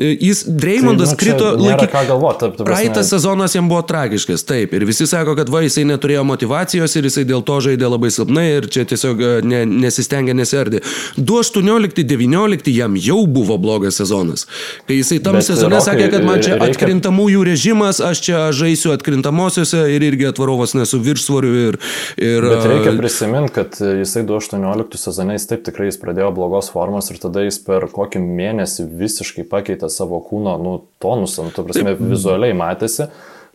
Jis, 0.00 0.44
Dreymondas 0.48 1.10
Tai, 1.10 1.16
nu, 1.16 1.20
krito 1.20 1.48
nėra 1.60 1.76
laiky. 1.76 1.88
ką 1.92 2.02
galvot, 2.08 2.38
ta- 2.40 2.48
ta 2.48 2.64
prasme- 2.64 2.70
Praeitas 2.70 3.10
sezonas 3.12 3.52
jam 3.54 3.68
buvo 3.68 3.82
tragiškas, 3.84 4.44
taip. 4.48 4.72
Ir 4.72 4.84
visi 4.88 5.04
sako, 5.06 5.34
kad 5.36 5.48
va, 5.52 5.60
jisai 5.60 5.84
neturėjo 5.84 6.22
motivacijos 6.24 6.96
ir 6.96 7.04
jisai 7.10 7.24
dėl 7.28 7.44
to 7.44 7.58
žaidė 7.60 7.90
labai 7.90 8.08
silpnai 8.10 8.46
ir 8.56 8.68
čia 8.72 8.86
tiesiog 8.88 9.20
e, 9.20 9.32
ne, 9.44 9.60
nesistengė 9.66 10.32
neserdė. 10.34 10.80
2018-2019 11.18 12.72
jam 12.72 12.96
jau 12.96 13.26
buvo 13.26 13.58
blogas 13.60 13.98
sezonas. 14.00 14.46
Kai 14.88 14.96
jisai 15.00 15.18
tam 15.22 15.36
Bet, 15.36 15.44
sezone 15.48 15.74
Rokai, 15.76 15.86
sakė, 15.88 16.08
kad 16.14 16.24
man 16.24 16.40
čia 16.42 16.56
reikia- 16.56 16.70
atkrintamųjų 16.72 17.44
režimas, 17.50 18.00
aš 18.00 18.20
čia 18.24 18.40
žaisiu 18.56 18.94
atkrintamosiose 18.96 19.82
ir 19.94 20.00
irgi 20.08 20.28
atvarovas 20.30 20.74
nesu 20.78 21.00
viršsvoriu 21.04 21.52
ir... 21.68 21.78
ir 22.16 22.48
Bet 22.48 22.64
reikia 22.70 22.94
e, 22.94 22.98
prisiminti, 22.98 23.52
kad 23.58 23.76
jisai 23.80 24.24
2018 24.24 24.96
sezone 25.04 25.36
jis 25.36 25.46
taip 25.50 25.64
tikrai 25.66 25.90
jis 25.90 26.00
pradėjo 26.00 26.32
blogos 26.36 26.70
formos 26.72 27.10
ir 27.12 27.20
tada 27.22 27.44
jis 27.44 27.58
per 27.66 27.86
kokį 27.92 28.22
mėnesį 28.24 28.88
visiškai 29.00 29.44
pakeitė 29.50 29.89
savo 29.92 30.20
kūno 30.24 30.56
nu, 30.62 30.78
tonusą, 31.02 31.48
nu, 31.48 31.54
tu 31.54 31.64
prasme, 31.66 31.94
vizualiai 31.98 32.56
matėsi. 32.56 33.06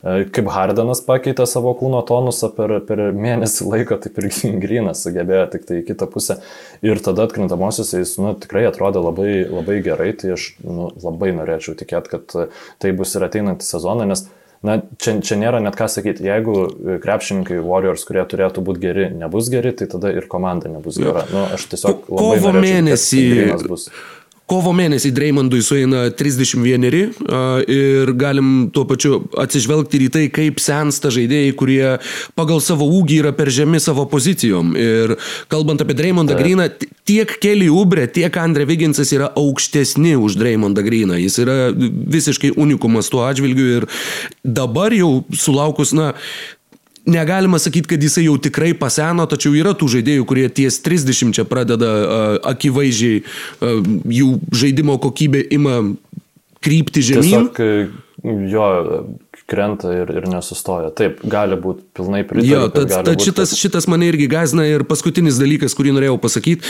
e, 0.04 0.28
Kaip 0.36 0.52
Hardenas 0.54 1.02
pakeitė 1.06 1.48
savo 1.50 1.74
kūno 1.80 2.04
tonusą 2.08 2.52
per, 2.56 2.78
per 2.88 3.04
mėnesį 3.16 3.70
laiko, 3.72 4.00
taip 4.04 4.22
ir 4.22 4.30
Grinas 4.64 5.04
sugebėjo 5.06 5.50
tik 5.56 5.68
tai 5.70 5.82
į 5.82 5.86
kitą 5.90 6.10
pusę. 6.12 6.40
Ir 6.86 7.02
tada 7.04 7.28
atkrintamosiose 7.30 8.04
jis 8.04 8.16
nu, 8.22 8.36
tikrai 8.40 8.68
atrodė 8.70 9.04
labai, 9.04 9.30
labai 9.50 9.82
gerai, 9.86 10.12
tai 10.20 10.36
aš 10.38 10.54
nu, 10.64 10.92
labai 11.04 11.34
norėčiau 11.38 11.78
tikėti, 11.80 12.18
kad 12.18 12.58
tai 12.84 12.96
bus 12.98 13.16
ir 13.18 13.30
ateinantį 13.30 13.74
sezoną, 13.74 14.10
nes 14.14 14.28
Na, 14.66 14.80
čia, 15.02 15.18
čia 15.26 15.38
nėra 15.38 15.60
net 15.62 15.76
ką 15.78 15.88
sakyti. 15.92 16.26
Jeigu 16.26 16.56
krepšininkai 17.04 17.60
Warriors, 17.62 18.06
kurie 18.08 18.24
turėtų 18.30 18.64
būti 18.66 18.82
geri, 18.82 19.08
nebus 19.14 19.50
geri, 19.54 19.74
tai 19.78 19.88
tada 19.92 20.10
ir 20.16 20.26
komanda 20.32 20.72
nebus 20.72 20.98
gera. 21.02 21.26
Nu, 21.30 21.44
aš 21.54 21.68
tiesiog 21.74 22.08
labai 22.10 22.40
kovo 22.40 22.54
norėčiau, 22.56 22.56
kad 22.56 22.66
mėnesį-. 22.66 23.92
Kovo 24.46 24.76
mėnesį 24.78 25.10
Dreimondui 25.16 25.64
sueina 25.66 26.04
31 26.14 26.86
a, 27.26 27.40
ir 27.66 28.12
galim 28.14 28.70
tuo 28.74 28.84
pačiu 28.86 29.24
atsižvelgti 29.42 29.98
ir 29.98 30.04
į 30.06 30.10
tai, 30.14 30.26
kaip 30.34 30.62
sensta 30.62 31.10
žaidėjai, 31.14 31.56
kurie 31.58 31.96
pagal 32.38 32.62
savo 32.62 32.86
ūgį 33.00 33.18
yra 33.24 33.32
per 33.34 33.50
žemi 33.50 33.82
savo 33.82 34.06
pozicijom. 34.12 34.76
Ir 34.78 35.16
kalbant 35.50 35.82
apie 35.82 35.98
Dreimondą 35.98 36.38
Griną, 36.38 36.68
t- 36.70 36.86
tiek 37.10 37.34
Kelly 37.42 37.72
Ubre, 37.74 38.06
tiek 38.06 38.38
Andre 38.38 38.68
Viginsas 38.70 39.10
yra 39.18 39.32
aukštesni 39.34 40.14
už 40.22 40.38
Dreimondą 40.38 40.86
Griną. 40.86 41.18
Jis 41.18 41.40
yra 41.42 41.58
visiškai 41.74 42.54
unikumas 42.54 43.10
tuo 43.10 43.26
atžvilgiu 43.26 43.72
ir 43.80 43.90
dabar 44.46 44.94
jau 44.94 45.24
sulaukus, 45.34 45.96
na, 45.98 46.14
Negalima 47.06 47.60
sakyti, 47.62 47.92
kad 47.94 48.02
jisai 48.02 48.26
jau 48.26 48.38
tikrai 48.42 48.74
paseno, 48.78 49.28
tačiau 49.30 49.54
yra 49.58 49.76
tų 49.78 49.92
žaidėjų, 49.98 50.26
kurie 50.26 50.48
ties 50.50 50.80
30 50.86 51.36
čia 51.38 51.46
pradeda 51.46 51.92
uh, 51.92 52.24
akivaizdžiai, 52.54 53.22
uh, 53.22 53.92
jų 54.10 54.32
žaidimo 54.56 54.98
kokybė 55.04 55.44
ima 55.54 55.78
krypti 56.66 57.06
žemyn. 57.06 57.52
Tiesiog 57.54 58.02
jo 58.50 58.70
krenta 59.46 59.94
ir, 59.94 60.10
ir 60.18 60.26
nesustoja. 60.30 60.90
Taip, 60.98 61.22
gali 61.30 61.58
būti 61.62 61.85
pilnai 61.96 62.22
Jo, 62.22 62.28
pritariu. 62.28 62.70
tad, 62.76 62.90
gali 62.92 63.06
tad 63.08 63.16
būt, 63.16 63.24
šitas, 63.30 63.50
kad- 63.54 63.60
šitas 63.60 63.88
mane 63.88 64.10
irgi 64.12 64.28
gazina 64.28 64.66
ir 64.68 64.84
paskutinis 64.84 65.38
dalykas, 65.40 65.74
kurį 65.78 65.94
norėjau 65.96 66.18
pasakyti, 66.20 66.64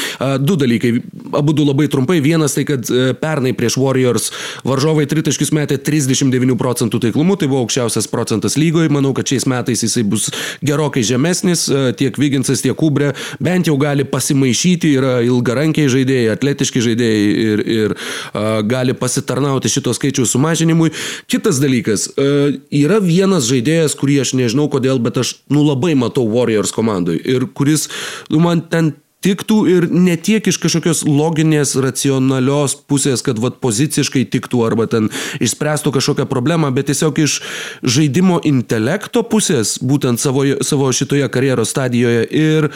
du 0.45 0.55
dalykai, 0.55 0.91
abu 1.33 1.53
du 1.57 1.65
labai 1.65 1.87
trumpai. 1.89 2.19
Vienas 2.21 2.53
tai, 2.53 2.63
kad 2.69 2.85
e, 2.89 3.13
pernai 3.17 3.53
prieš 3.57 3.77
Warriors 3.81 4.29
varžovai 4.63 5.07
tritaškius 5.09 5.51
metė 5.55 5.79
39 5.81 6.55
procentų 6.59 7.01
taiklumu, 7.07 7.37
tai 7.41 7.49
buvo 7.49 7.63
aukščiausias 7.65 8.07
procentas 8.11 8.55
lygoje, 8.61 8.91
manau, 8.93 9.13
kad 9.17 9.25
šiais 9.25 9.47
metais 9.49 9.81
jisai 9.81 10.03
bus 10.05 10.29
gerokai 10.63 11.01
žemesnis, 11.03 11.65
e, 11.69 11.93
tiek 11.97 12.17
Viginsas, 12.21 12.61
tiek 12.61 12.75
Kubrė, 12.77 13.13
bent 13.41 13.65
jau 13.67 13.77
gali 13.81 14.03
pasimaišyti, 14.05 14.93
yra 14.99 15.15
ilgarankiai 15.25 15.89
žaidėjai, 15.89 16.31
atletiški 16.35 16.83
žaidėjai 16.85 17.25
ir, 17.49 17.65
ir 17.79 17.95
a, 18.33 18.61
gali 18.61 18.93
pasitarnauti 18.93 19.71
šito 19.73 19.93
skaičiaus 19.95 20.35
sumažinimui. 20.35 20.91
Kitas 21.31 21.57
dalykas, 21.63 22.09
e, 22.13 22.59
yra 22.83 22.99
vienas 23.01 23.49
žaidėjas, 23.49 23.97
kurį 23.97 24.21
aš 24.21 24.35
nežinau 24.37 24.69
kodėl, 24.69 24.99
bet 25.01 25.14
aš 25.21 25.37
nu 25.53 25.65
labai 25.65 25.95
matau 25.99 26.27
Warriors 26.31 26.73
komandai 26.75 27.17
ir 27.23 27.47
kuris 27.53 27.89
nu, 28.29 28.41
man 28.43 28.63
ten 28.69 28.93
tiktų 29.25 29.57
ir 29.71 29.87
ne 29.89 30.15
tiek 30.21 30.45
iš 30.45 30.59
kažkokios 30.61 31.03
loginės, 31.07 31.73
racionalios 31.81 32.75
pusės, 32.89 33.23
kad 33.25 33.39
vat, 33.41 33.57
poziciškai 33.63 34.25
tiktų 34.33 34.61
arba 34.67 34.85
ten 34.91 35.09
išspręstų 35.41 35.95
kažkokią 35.95 36.27
problemą, 36.29 36.69
bet 36.75 36.91
tiesiog 36.91 37.21
iš 37.23 37.39
žaidimo 37.81 38.37
intelekto 38.45 39.25
pusės, 39.25 39.77
būtent 39.81 40.21
savo, 40.21 40.45
savo 40.65 40.91
šitoje 40.93 41.29
karjeros 41.33 41.73
stadijoje. 41.73 42.27
Ir 42.29 42.69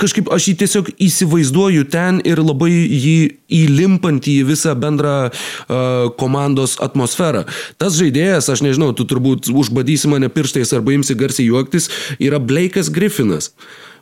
kažkaip 0.00 0.28
aš 0.34 0.50
jį 0.50 0.54
tiesiog 0.62 0.90
įsivaizduoju 1.08 1.86
ten 1.92 2.20
ir 2.28 2.42
labai 2.42 2.70
jį 2.72 3.18
įlimpant 3.60 4.28
į 4.28 4.36
visą 4.48 4.74
bendrą 4.78 5.16
uh, 5.28 6.08
komandos 6.20 6.76
atmosferą. 6.84 7.46
Tas 7.80 7.96
žaidėjas, 7.98 8.50
aš 8.52 8.64
nežinau, 8.66 8.92
tu 8.92 9.08
turbūt 9.08 9.50
užbadysi 9.52 10.10
mane 10.12 10.28
pirštais 10.32 10.74
arba 10.76 10.96
imsi 10.96 11.16
garsiai 11.18 11.48
juoktis, 11.48 11.88
yra 12.18 12.40
Blake'as 12.42 12.92
Griffinas. 12.92 13.52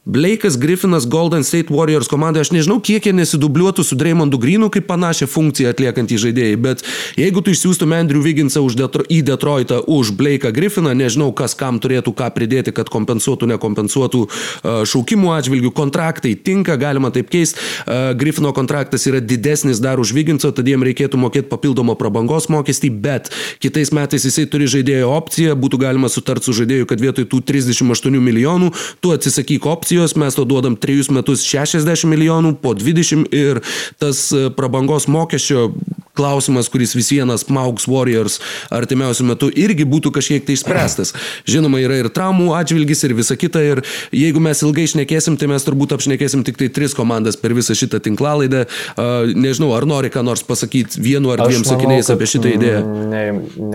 Blake'as 0.07 0.57
Griffinas 0.57 1.05
Golden 1.07 1.45
State 1.45 1.67
Warriors 1.75 2.07
komandai, 2.07 2.45
aš 2.45 2.53
nežinau, 2.55 2.77
kiek 2.79 3.09
jie 3.09 3.11
nesidubliuotų 3.11 3.83
su 3.83 3.97
Dreymondu 3.99 4.39
Greenu 4.39 4.69
kaip 4.71 4.85
panašią 4.87 5.27
funkciją 5.27 5.73
atliekantį 5.73 6.19
žaidėjai, 6.23 6.59
bet 6.63 6.85
jeigu 7.19 7.43
tu 7.43 7.51
išsiųstum 7.51 7.91
Andrew 7.91 8.23
Wigginsą 8.23 8.63
už 8.63 8.77
Detro 8.79 9.03
į 9.11 9.25
Detroitą 9.27 9.81
už 9.83 10.13
Blake'ą 10.15 10.53
Griffiną, 10.55 10.93
nežinau, 10.95 11.33
kas 11.35 11.59
kam 11.59 11.81
turėtų 11.83 12.13
ką 12.15 12.29
pridėti, 12.37 12.71
kad 12.77 12.87
kompensuotų, 12.87 13.49
nekompensuotų 13.57 14.21
uh, 14.23 14.85
šaukimų 14.87 15.33
atžvilgių, 15.41 15.73
kontraktai 15.75 16.37
tinka, 16.39 16.79
galima 16.79 17.11
taip 17.11 17.27
keisti, 17.35 17.59
uh, 17.59 18.15
Griffino 18.15 18.55
kontraktas 18.55 19.09
yra 19.11 19.19
didesnis 19.19 19.83
dar 19.83 19.99
už 19.99 20.15
Wigginsą, 20.15 20.53
tad 20.55 20.71
jiem 20.71 20.87
reikėtų 20.87 21.19
mokėti 21.19 21.51
papildomą 21.51 21.99
prabangos 21.99 22.47
mokestį, 22.55 22.93
bet 22.95 23.33
kitais 23.59 23.91
metais 23.91 24.23
jisai 24.31 24.47
turi 24.47 24.71
žaidėjo 24.71 25.11
opciją, 25.19 25.59
būtų 25.59 25.83
galima 25.83 26.07
sutarti 26.07 26.47
su 26.47 26.55
žaidėju, 26.63 26.87
kad 26.95 27.03
vietoj 27.03 27.27
tų 27.27 27.43
38 27.51 28.23
milijonų 28.31 28.71
tu 29.03 29.11
atsisakyk 29.11 29.67
opcijos, 29.97 30.17
mes 30.17 30.35
to 30.35 30.45
duodam 30.45 30.77
3 30.77 31.11
metus 31.11 31.45
60 31.47 32.09
milijonų, 32.11 32.57
po 32.61 32.75
20 32.75 33.33
ir 33.33 33.61
tas 33.99 34.31
e, 34.33 34.51
prabangos 34.53 35.07
mokesčio 35.09 35.73
klausimas, 36.17 36.69
kuris 36.73 36.95
vis 36.97 37.11
vienas 37.13 37.45
Maugs 37.53 37.87
Warriors 37.89 38.39
artimiausių 38.73 39.27
metų 39.33 39.51
irgi 39.53 39.85
būtų 39.85 40.13
kažkiek 40.17 40.47
tai 40.47 40.57
išspręstas. 40.57 41.13
Žinoma, 41.49 41.81
yra 41.85 41.99
ir 42.01 42.09
traumų 42.09 42.55
atžvilgis 42.57 43.05
ir 43.05 43.15
visa 43.17 43.37
kita 43.37 43.61
ir 43.61 43.83
jeigu 44.17 44.41
mes 44.41 44.63
ilgai 44.65 44.87
išnekėsim, 44.89 45.37
tai 45.37 45.51
mes 45.53 45.65
turbūt 45.67 45.93
apšnekėsim 45.97 46.45
tik 46.47 46.57
tai 46.57 46.71
tris 46.73 46.97
komandas 46.97 47.37
per 47.37 47.53
visą 47.57 47.77
šitą 47.77 48.01
tinklalaidę. 48.09 48.65
Uh, 48.97 49.29
nežinau, 49.37 49.75
ar 49.77 49.85
nori 49.89 50.09
ką 50.13 50.25
nors 50.25 50.45
pasakyti 50.47 51.05
vienu 51.05 51.35
ar 51.35 51.45
dviem 51.45 51.69
sakiniais 51.69 52.09
apie 52.13 52.33
šitą 52.33 52.57
idėją. 52.57 52.81
mm, 52.81 53.07
Ne, 53.13 53.25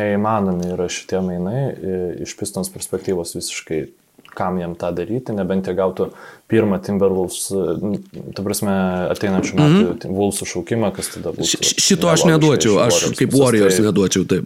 neįmanomi 0.02 0.74
yra 0.74 0.90
šitie 0.90 1.22
mainai 1.22 1.68
iš 2.26 2.34
Pistons 2.42 2.74
perspektyvos 2.74 3.38
visiškai 3.38 3.86
kam 4.36 4.60
jam 4.62 4.76
tą 4.80 4.92
daryti, 4.96 5.34
nebent 5.36 5.68
jie 5.68 5.74
gautų 5.78 6.10
pirmą 6.52 6.80
Timberwolves, 6.84 7.50
ta 8.36 8.44
prasme, 8.46 8.72
ateinančių 9.14 9.56
metų 9.60 9.82
mm 9.82 9.92
-hmm. 10.00 10.16
Wolves 10.18 10.42
šaukimą, 10.54 10.92
kas 10.96 11.12
tada 11.16 11.32
būtų. 11.36 11.48
Š- 11.62 11.76
Šito 11.88 12.08
aš 12.12 12.26
neduočiau, 12.26 12.80
aš 12.80 13.12
kaip. 13.18 13.34
Warriors 13.34 13.76
Tai- 13.78 13.86
neduočiau 13.86 14.26
taip. 14.28 14.46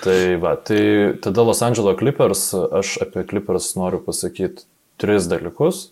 Tai 0.00 0.36
va, 0.40 0.56
tai 0.56 1.14
tada 1.20 1.42
Los 1.44 1.62
Angeles 1.62 1.96
Clippers, 1.98 2.54
aš 2.54 2.98
apie 3.02 3.24
Clippers 3.28 3.74
noriu 3.76 4.00
pasakyti 4.00 4.62
tris 4.98 5.26
dalykus 5.28 5.90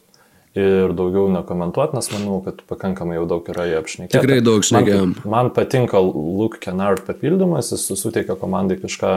ir 0.57 0.93
daugiau 0.97 1.29
nekomentuoti, 1.29 1.95
nes 1.95 2.09
manau, 2.15 2.41
kad 2.45 2.63
pakankamai 2.69 3.19
jau 3.19 3.27
daug 3.29 3.49
yra 3.53 3.67
jie 3.69 3.77
apšnekėti. 3.79 4.17
Tikrai 4.17 4.41
daug 4.41 4.65
šnekėjom. 4.65 5.13
Man, 5.25 5.31
man 5.35 5.51
patinka 5.55 6.01
Luke 6.01 6.59
Kennard 6.61 7.05
papildymas, 7.07 7.69
jis 7.73 7.85
suteikia 8.01 8.35
komandai 8.41 8.79
kažką 8.81 9.13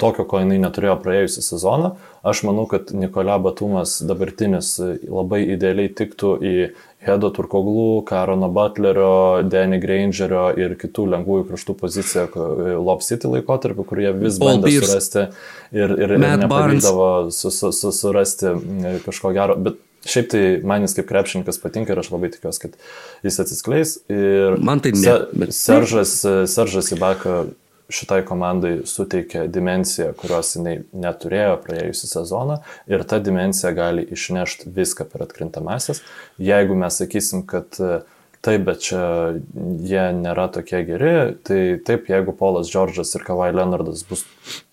tokio, 0.00 0.24
ko 0.28 0.40
jinai 0.42 0.58
neturėjo 0.62 0.96
praėjusią 1.02 1.44
sezoną. 1.44 1.92
Aš 2.26 2.44
manau, 2.46 2.64
kad 2.70 2.92
Nikola 2.94 3.36
Batumas 3.42 3.96
dabartinis 4.06 4.76
labai 5.02 5.42
idealiai 5.54 5.90
tiktų 5.90 6.32
į 6.38 6.56
Hedo 7.02 7.32
Turkoglų, 7.34 8.04
Karono 8.06 8.46
Butlerio, 8.54 9.42
Danny 9.50 9.80
Grangerio 9.82 10.48
ir 10.54 10.76
kitų 10.78 11.08
lengvųjų 11.16 11.46
kraštų 11.48 11.74
poziciją 11.80 12.26
Lob 12.78 13.02
City 13.02 13.30
laikotarpiu, 13.30 13.86
kurie 13.86 14.12
vis 14.14 14.38
bandė 14.42 14.76
surasti 14.78 15.24
ir, 15.74 15.96
ir, 15.96 16.14
ir 16.14 16.18
nepavydavo 16.22 17.08
su, 17.34 17.50
su, 17.50 17.72
su, 17.74 17.94
surasti 17.96 18.54
kažko 19.06 19.34
gero. 19.34 19.58
Bet 19.58 19.80
Šiaip 20.02 20.32
tai 20.32 20.40
man 20.66 20.82
jis 20.82 20.96
kaip 20.96 21.06
krepšininkas 21.06 21.60
patinka 21.62 21.94
ir 21.94 22.00
aš 22.02 22.08
labai 22.10 22.32
tikiuosi, 22.34 22.58
kad 22.64 22.72
jis 23.22 23.36
atsiskleis. 23.44 23.92
Ir 24.10 24.56
man 24.58 24.82
tai 24.82 24.90
ne. 24.96 25.12
Bet... 25.30 25.52
Seržas, 25.54 26.16
Seržas 26.50 26.90
Ibaka 26.96 27.44
šitai 27.92 28.22
komandai 28.28 28.74
suteikė 28.88 29.46
dimenciją, 29.52 30.12
kurios 30.18 30.54
jinai 30.56 30.78
neturėjo 30.92 31.58
praėjusią 31.64 32.10
sezoną 32.12 32.58
ir 32.90 33.04
ta 33.08 33.18
dimensija 33.22 33.72
gali 33.76 34.04
išnešti 34.14 34.72
viską 34.76 35.08
per 35.10 35.26
atkrintamasis. 35.26 36.02
Jeigu 36.42 36.76
mes 36.78 37.00
sakysim, 37.02 37.46
kad 37.48 37.80
uh, 37.82 38.02
Taip, 38.42 38.64
bet 38.66 38.80
čia 38.82 39.00
jie 39.86 40.02
nėra 40.18 40.48
tokie 40.50 40.80
geri. 40.82 41.10
Tai 41.46 41.58
taip, 41.86 42.08
jeigu 42.10 42.32
Polas 42.34 42.66
Džordžas 42.72 43.14
ir 43.14 43.22
Kavai 43.22 43.52
Leonardas 43.54 44.00
bus 44.08 44.24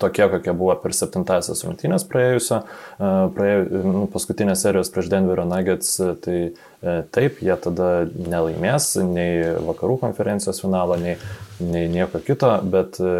tokie, 0.01 0.25
kokie 0.31 0.55
buvo 0.57 0.73
per 0.81 0.95
septintasias 0.97 1.61
rungtynės 1.67 2.07
praėjusio, 2.09 2.63
e, 2.65 3.11
praėjus, 3.35 3.67
nu, 3.85 4.07
paskutinės 4.09 4.63
serijos 4.65 4.89
prieš 4.95 5.11
Denverio 5.13 5.45
Nuggets, 5.45 5.91
tai 6.25 6.39
e, 6.47 6.95
taip, 7.13 7.43
jie 7.45 7.59
tada 7.61 7.91
nelaimės 8.09 8.95
nei 9.05 9.53
vakarų 9.67 9.99
konferencijos 10.01 10.63
finalo, 10.65 10.97
nei, 10.97 11.19
nei 11.61 11.85
nieko 11.93 12.23
kito, 12.25 12.49
bet 12.73 12.97
e, 12.97 13.13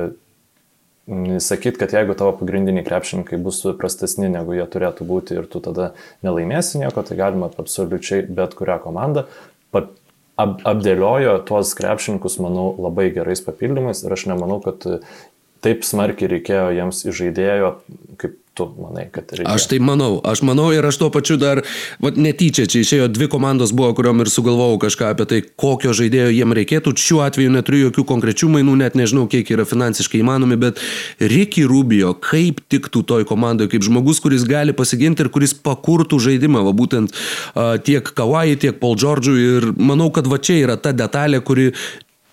sakyt, 1.46 1.78
kad 1.78 1.94
jeigu 1.94 2.18
tavo 2.18 2.34
pagrindiniai 2.42 2.90
krepšininkai 2.90 3.38
bus 3.46 3.62
prastesni 3.78 4.34
negu 4.34 4.58
jie 4.58 4.66
turėtų 4.66 5.06
būti 5.14 5.38
ir 5.38 5.46
tu 5.46 5.62
tada 5.62 5.92
nelaimėsi 6.26 6.82
nieko, 6.82 7.06
tai 7.06 7.22
galima 7.22 7.54
absoliučiai 7.54 8.26
bet 8.26 8.58
kurią 8.58 8.82
komandą 8.82 9.28
ap, 10.40 10.62
apdėliojo 10.68 11.36
tuos 11.48 11.74
krepšininkus, 11.78 12.40
manau, 12.44 12.72
labai 12.80 13.10
gerais 13.16 13.44
papildymais 13.46 14.04
ir 14.06 14.16
aš 14.16 14.28
nemanau, 14.32 14.60
kad 14.64 14.88
taip 15.66 15.84
smarkiai 15.88 16.32
reikėjo 16.36 16.70
jiems 16.78 17.04
įžaidėjo, 17.12 17.74
kaip 18.22 18.38
tu 18.60 18.68
manai, 18.76 19.08
kad 19.12 19.32
reikia? 19.32 19.54
Aš 19.56 19.68
tai 19.72 19.80
manau, 19.84 20.20
aš 20.28 20.44
manau 20.48 20.70
ir 20.76 20.86
aš 20.86 21.00
tuo 21.00 21.10
pačiu 21.14 21.38
dar, 21.40 21.62
va, 22.04 22.12
netyčia, 22.12 22.68
čia 22.70 22.84
išėjo 22.84 23.08
dvi 23.16 23.30
komandos 23.32 23.72
buvo, 23.76 23.94
kuriuom 23.98 24.26
ir 24.26 24.32
sugalvojau 24.32 24.82
kažką 24.84 25.12
apie 25.14 25.28
tai, 25.30 25.40
kokio 25.64 25.94
žaidėjo 25.96 26.34
jiem 26.36 26.56
reikėtų. 26.60 26.94
Šiuo 27.00 27.22
atveju 27.26 27.54
neturiu 27.54 27.86
jokių 27.88 28.06
konkrečių 28.12 28.52
mainų, 28.58 28.76
net 28.84 28.98
nežinau, 29.00 29.28
kiek 29.32 29.48
yra 29.56 29.68
finansiškai 29.70 30.20
įmanomi, 30.24 30.60
bet 30.60 30.84
Ricky 31.24 31.64
Rubio, 31.70 32.14
kaip 32.20 32.62
tiktų 32.72 33.06
toj 33.08 33.28
komandai, 33.30 33.70
kaip 33.72 33.86
žmogus, 33.88 34.20
kuris 34.24 34.44
gali 34.50 34.76
pasiginti 34.76 35.26
ir 35.26 35.32
kuris 35.34 35.56
pakurtų 35.56 36.20
žaidimą, 36.28 36.66
va 36.68 36.76
būtent 36.76 37.16
uh, 37.16 37.78
tiek 37.80 38.04
Kawai, 38.20 38.58
tiek 38.60 38.80
Paul 38.82 39.00
George'ui 39.00 39.48
ir 39.60 39.72
manau, 39.78 40.12
kad 40.12 40.28
va 40.28 40.42
čia 40.42 40.60
yra 40.66 40.76
ta 40.82 40.92
detalė, 40.96 41.40
kuri 41.46 41.72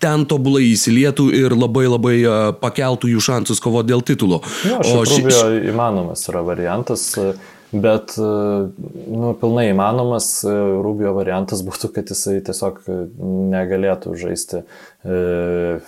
ten 0.03 0.25
tobulai 0.29 0.65
įsilietų 0.71 1.27
ir 1.35 1.55
labai 1.57 1.85
labai 1.89 2.15
pakeltų 2.61 3.11
jų 3.15 3.21
šansus 3.29 3.61
kovo 3.63 3.83
dėl 3.85 4.03
titulo. 4.05 4.41
Ja, 4.67 4.81
o 4.81 5.05
ši... 5.07 5.23
įmanomas 5.71 6.27
yra 6.29 6.43
variantas, 6.45 7.09
bet 7.71 8.15
nu, 8.17 9.33
pilnai 9.41 9.69
įmanomas 9.73 10.31
Rubio 10.85 11.13
variantas 11.17 11.63
būtų, 11.67 11.91
kad 11.95 12.13
jisai 12.13 12.39
tiesiog 12.45 12.83
negalėtų 13.53 14.15
žaisti 14.19 14.61
e, 14.61 14.65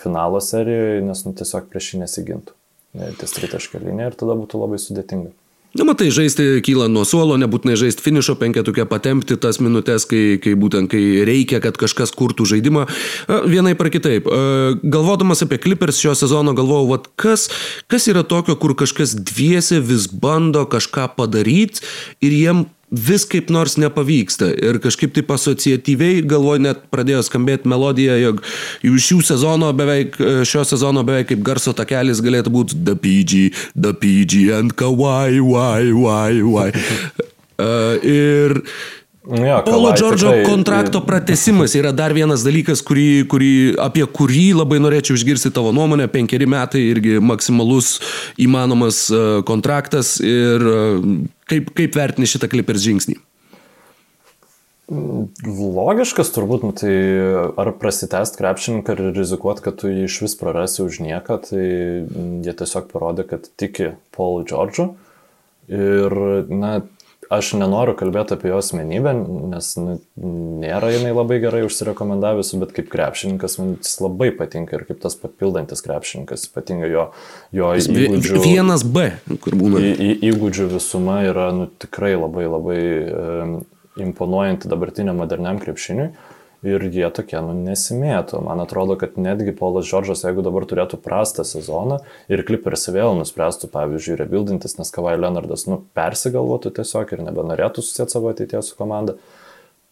finalo 0.01 0.41
serijoje, 0.43 1.03
nes 1.05 1.25
nu, 1.27 1.35
tiesiog 1.37 1.69
prieš 1.71 1.93
jį 1.93 2.03
nesigintų. 2.03 2.55
E, 2.97 3.11
ties 3.21 3.37
tritaškė 3.37 3.83
linija 3.83 4.09
ir 4.11 4.17
tada 4.19 4.35
būtų 4.39 4.63
labai 4.63 4.81
sudėtinga. 4.81 5.31
Na, 5.77 5.85
matai, 5.85 6.07
žaisti 6.09 6.63
kyla 6.65 6.87
nuo 6.89 7.03
suolo, 7.05 7.35
nebūtinai 7.37 7.75
žaisti 7.77 8.01
finišo 8.01 8.33
penketuke, 8.41 8.87
patempti 8.89 9.35
tas 9.37 9.59
minutės, 9.61 10.07
kai, 10.09 10.39
kai 10.41 10.55
būtent 10.57 10.89
kai 10.89 11.21
reikia, 11.29 11.59
kad 11.61 11.77
kažkas 11.77 12.09
kurtų 12.17 12.47
žaidimą. 12.49 12.87
Vienai 13.45 13.75
par 13.77 13.91
kitaip. 13.93 14.25
Galvodamas 14.81 15.45
apie 15.45 15.59
Clippers 15.61 16.01
šio 16.01 16.15
sezono, 16.17 16.55
galvojau, 16.57 16.89
vat, 16.95 17.05
kas, 17.21 17.51
kas 17.85 18.09
yra 18.09 18.25
tokio, 18.25 18.57
kur 18.57 18.73
kažkas 18.79 19.13
dviese 19.13 19.77
vis 19.85 20.09
bando 20.09 20.65
kažką 20.65 21.11
padaryti 21.19 21.85
ir 22.25 22.33
jiem 22.33 22.65
vis 22.91 23.25
kaip 23.29 23.49
nors 23.53 23.77
nepavyksta. 23.79 24.49
Ir 24.57 24.79
kažkaip 24.83 25.13
taip 25.15 25.31
asociatyviai 25.35 26.23
galvoju, 26.27 26.63
net 26.65 26.85
pradėjo 26.93 27.23
skambėti 27.27 27.69
melodija, 27.69 28.17
jog 28.21 28.43
iš 28.85 29.09
šių 29.09 29.19
sezono 29.31 29.71
beveik, 29.77 30.17
šio 30.49 30.65
sezono 30.67 31.03
beveik 31.07 31.31
kaip 31.33 31.43
garso 31.45 31.73
takelis 31.77 32.23
galėtų 32.25 32.53
būti 32.53 32.79
The 32.85 32.95
PG, 32.99 33.49
The 33.75 33.93
PG 33.93 34.47
and 34.57 34.77
Kawaii, 34.79 35.41
why, 35.43 35.91
why, 35.93 36.41
why. 36.53 36.71
Uh, 37.59 37.99
ir 38.05 38.61
Ja, 39.29 39.61
Paulo 39.65 39.91
Džordžo 39.93 40.31
tikrai... 40.31 40.45
kontrakto 40.45 41.01
pratesimas 41.05 41.75
yra 41.77 41.91
dar 41.93 42.13
vienas 42.17 42.41
dalykas, 42.41 42.81
kurį, 42.81 43.27
kurį, 43.29 43.51
apie 43.83 44.05
kurį 44.09 44.45
labai 44.57 44.79
norėčiau 44.81 45.19
išgirsti 45.19 45.51
tavo 45.53 45.69
nuomonę. 45.75 46.07
Penkeri 46.09 46.47
metai 46.49 46.81
irgi 46.89 47.19
maksimalus 47.21 47.99
įmanomas 48.41 49.03
e, 49.11 49.19
kontraktas 49.45 50.15
ir 50.23 50.65
e, 50.65 50.79
kaip, 51.49 51.73
kaip 51.77 51.97
vertini 51.97 52.29
šitą 52.29 52.49
klipers 52.51 52.83
žingsnį? 52.85 53.17
Logiškas 54.89 56.31
turbūt, 56.33 56.63
nu, 56.65 56.73
tai 56.73 56.93
ar 57.61 57.69
prasitest 57.77 58.39
krepšininką 58.39 58.95
ir 58.95 59.11
rizikuot, 59.19 59.61
kad 59.61 59.77
tu 59.77 59.91
jį 59.91 60.07
iš 60.07 60.15
vis 60.25 60.33
prarasi 60.39 60.81
už 60.81 61.01
nieką, 61.05 61.37
tai 61.45 61.65
jie 62.45 62.55
tiesiog 62.57 62.87
parodė, 62.89 63.27
kad 63.29 63.45
tiki 63.61 63.91
Paul 64.15 64.47
Džordžu. 64.49 64.87
Ir, 65.69 66.15
na, 66.49 66.79
aš 67.29 67.51
nenoriu 67.59 67.93
kalbėti 67.97 68.33
apie 68.35 68.49
jo 68.49 68.59
asmenybę, 68.59 69.13
nes 69.51 69.69
nu, 69.77 69.97
nėra 70.63 70.89
jinai 70.95 71.11
labai 71.13 71.37
gerai 71.43 71.61
užsirekomendavusi, 71.67 72.57
bet 72.61 72.73
kaip 72.75 72.89
krepšininkas 72.89 73.59
man 73.61 73.75
jis 73.77 73.99
labai 74.01 74.31
patinka 74.35 74.79
ir 74.79 74.85
kaip 74.87 75.01
tas 75.03 75.17
papildantis 75.19 75.85
krepšininkas, 75.85 76.47
ypatingai 76.49 76.89
jo, 76.89 77.05
jo 77.55 77.69
įgūdžių. 77.77 78.41
Vienas 78.43 78.85
B, 78.85 79.11
kur 79.45 79.57
būna. 79.59 79.83
Į, 79.83 79.93
į, 79.93 80.15
įgūdžių 80.31 80.71
visuma 80.73 81.21
yra 81.29 81.51
nu, 81.55 81.69
tikrai 81.81 82.15
labai 82.17 82.47
labai 82.49 82.81
um, 83.05 83.55
imponuojanti 84.09 84.71
dabartiniam 84.71 85.21
moderniam 85.21 85.61
krepšiniui. 85.61 86.09
Ir 86.67 86.83
jie 86.91 87.07
tokie, 87.15 87.37
nu, 87.39 87.53
nesimėto. 87.55 88.41
Man 88.43 88.59
atrodo, 88.59 88.97
kad 88.99 89.15
netgi 89.15 89.53
Paulas 89.55 89.87
Džordžas, 89.87 90.25
jeigu 90.27 90.43
dabar 90.43 90.65
turėtų 90.67 90.97
prastą 90.99 91.45
sezoną 91.47 92.01
ir 92.27 92.43
Clippers 92.43 92.83
vėl 92.91 93.15
nuspręstų, 93.15 93.69
pavyzdžiui, 93.71 94.17
rebuildintis, 94.19 94.75
nes 94.75 94.91
Kavai 94.91 95.15
Leonardas, 95.15 95.63
nu, 95.71 95.85
persigalvotų 95.95 96.73
tiesiog 96.81 97.15
ir 97.15 97.23
nebenorėtų 97.29 97.85
susėti 97.85 98.17
savo 98.17 98.33
ateities 98.33 98.73
su 98.73 98.75
komanda, 98.79 99.15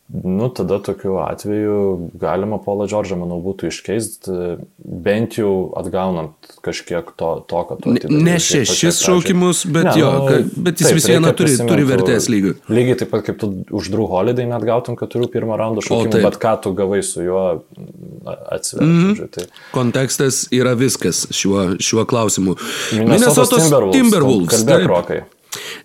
Nu, 0.07 0.49
tada 0.49 0.79
tokiu 0.79 1.17
atveju 1.19 2.09
galima 2.15 2.55
Paulą 2.63 2.85
Džordžą, 2.87 3.17
manau, 3.19 3.41
būtų 3.43 3.67
iškeisti, 3.67 4.35
bent 4.79 5.35
jau 5.35 5.73
atgaunant 5.75 6.47
kažkiek 6.63 7.09
to, 7.19 7.31
to 7.51 7.63
kad 7.67 7.81
tu 7.83 7.91
atidavai. 7.91 8.21
Ne 8.23 8.37
šešis 8.39 9.01
šaukimus, 9.03 9.65
bet, 9.67 9.89
ne, 9.89 9.97
jo, 9.99 10.13
nu, 10.15 10.39
bet 10.63 10.79
jis 10.79 10.93
taip, 10.93 10.99
vis 11.01 11.09
viena 11.11 11.35
turi, 11.35 11.57
turi 11.59 11.83
vertės 11.91 12.29
lygį. 12.31 12.55
Lygiai 12.71 13.01
taip 13.03 13.11
pat 13.11 13.27
kaip 13.27 13.41
tu 13.43 13.51
už 13.67 13.91
Drew 13.91 14.07
Holiday 14.07 14.47
net 14.47 14.63
gautum 14.71 14.95
keturių 14.95 15.27
pirmo 15.33 15.59
raundo 15.59 15.83
šaukimų, 15.83 16.23
bet 16.23 16.39
ką 16.39 16.55
tu 16.63 16.71
gavai 16.79 17.03
su 17.03 17.27
juo 17.27 17.45
atsiverti. 18.23 18.87
Mm 18.87 19.11
-hmm. 19.11 19.31
tai. 19.35 19.49
Kontekstas 19.75 20.45
yra 20.55 20.71
viskas 20.79 21.25
šiuo, 21.35 21.73
šiuo 21.83 22.07
klausimu. 22.07 22.55
Minnesotos 22.95 23.59
Timberwolves. 23.59 23.99
Timberwolves. 23.99 24.55
Kalbėk, 24.55 24.87
Rokai. 24.87 25.25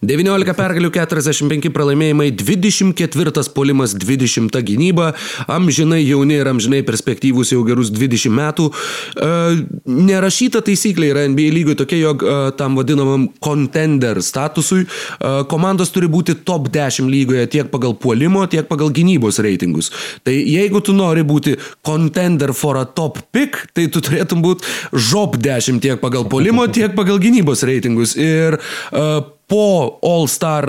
19 0.03 0.55
pergalių, 0.59 0.91
45 0.95 1.71
pralaimėjimai, 1.75 2.31
24 2.35 3.45
polimas, 3.55 3.95
20 3.95 4.59
gynyba, 4.67 5.13
amžinai 5.51 6.01
jauni 6.03 6.41
ir 6.41 6.51
amžinai 6.51 6.83
perspektyvus 6.87 7.53
jau 7.55 7.63
gerus 7.67 7.93
20 7.95 8.35
metų. 8.35 8.69
E, 8.73 9.31
nerašyta 9.87 10.63
taisyklė 10.67 11.13
yra 11.13 11.27
NBA 11.31 11.53
lygoje 11.55 11.79
tokia, 11.83 12.01
jog 12.03 12.25
e, 12.27 12.37
tam 12.59 12.79
vadinamam 12.81 13.29
contender 13.43 14.21
statusui 14.25 14.83
e, 14.85 14.89
komandos 15.51 15.95
turi 15.95 16.11
būti 16.11 16.41
top 16.47 16.71
10 16.75 17.11
lygoje 17.13 17.47
tiek 17.55 17.71
pagal 17.73 17.95
puolimo, 17.95 18.45
tiek 18.51 18.67
pagal 18.71 18.91
gynybos 18.95 19.39
reitingus. 19.45 19.93
Tai 20.27 20.35
jeigu 20.35 20.83
tu 20.85 20.97
nori 20.97 21.23
būti 21.27 21.55
contender 21.87 22.55
for 22.57 22.81
a 22.81 22.85
top 22.85 23.23
pick, 23.35 23.69
tai 23.77 23.87
tu 23.93 24.03
turėtum 24.03 24.43
būti 24.45 24.67
žop 25.13 25.39
10 25.39 25.79
tiek 25.85 26.03
pagal 26.03 26.27
puolimo, 26.31 26.67
tiek 26.67 26.97
pagal 26.99 27.23
gynybos 27.23 27.63
reitingus. 27.69 28.17
Ir 28.19 28.59
uh, 28.59 29.23
po 29.53 29.99
All 30.01 30.25
Star, 30.33 30.65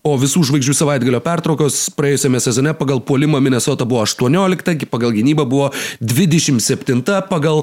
po 0.00 0.14
visų 0.20 0.40
žvaigždžių 0.48 0.74
savaitgalio 0.78 1.20
pertraukos 1.24 1.82
praėjusiame 1.98 2.40
sezone 2.40 2.72
pagal 2.78 3.02
puolimą 3.04 3.42
Minnesota 3.44 3.84
buvo 3.88 4.00
18, 4.06 4.86
pagal 4.88 5.12
gynybą 5.18 5.44
buvo 5.50 5.68
27, 6.00 7.04
pagal 7.28 7.60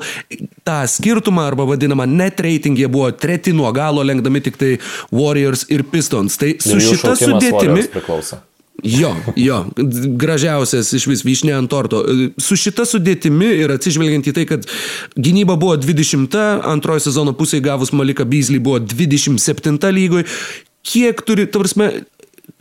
tą 0.67 0.77
skirtumą 0.93 1.47
arba 1.49 1.65
vadinamą 1.71 2.05
net 2.11 2.43
rating 2.45 2.77
jie 2.77 2.89
buvo 2.91 3.09
treti 3.17 3.55
nuo 3.57 3.71
galo, 3.73 4.05
lenkdami 4.05 4.43
tik 4.45 4.61
tai 4.61 4.75
Warriors 5.09 5.65
ir 5.73 5.87
Pistons. 5.89 6.37
Tai 6.37 6.53
su 6.61 6.77
šita 6.85 7.17
sudėtimi... 7.17 7.87
Jo, 8.83 9.15
jo, 9.35 9.63
gražiausias 10.21 10.91
iš 10.93 11.07
vis 11.09 11.23
vyšnė 11.25 11.55
ant 11.57 11.69
torto. 11.71 12.03
Su 12.37 12.57
šita 12.59 12.85
sudėtimi 12.85 13.49
ir 13.63 13.73
atsižvelgiant 13.73 14.29
į 14.29 14.33
tai, 14.37 14.43
kad 14.49 14.67
gynyba 15.17 15.55
buvo 15.57 15.79
20, 15.81 16.37
antrojo 16.61 17.01
sezono 17.07 17.33
pusėje 17.37 17.65
gavus 17.65 17.93
Malika 17.95 18.25
Beasley 18.25 18.61
buvo 18.61 18.77
27 18.83 19.81
lygoj, 19.97 20.27
kiek 20.85 21.25
turi, 21.25 21.47
ta 21.49 21.63
prasme, 21.63 21.89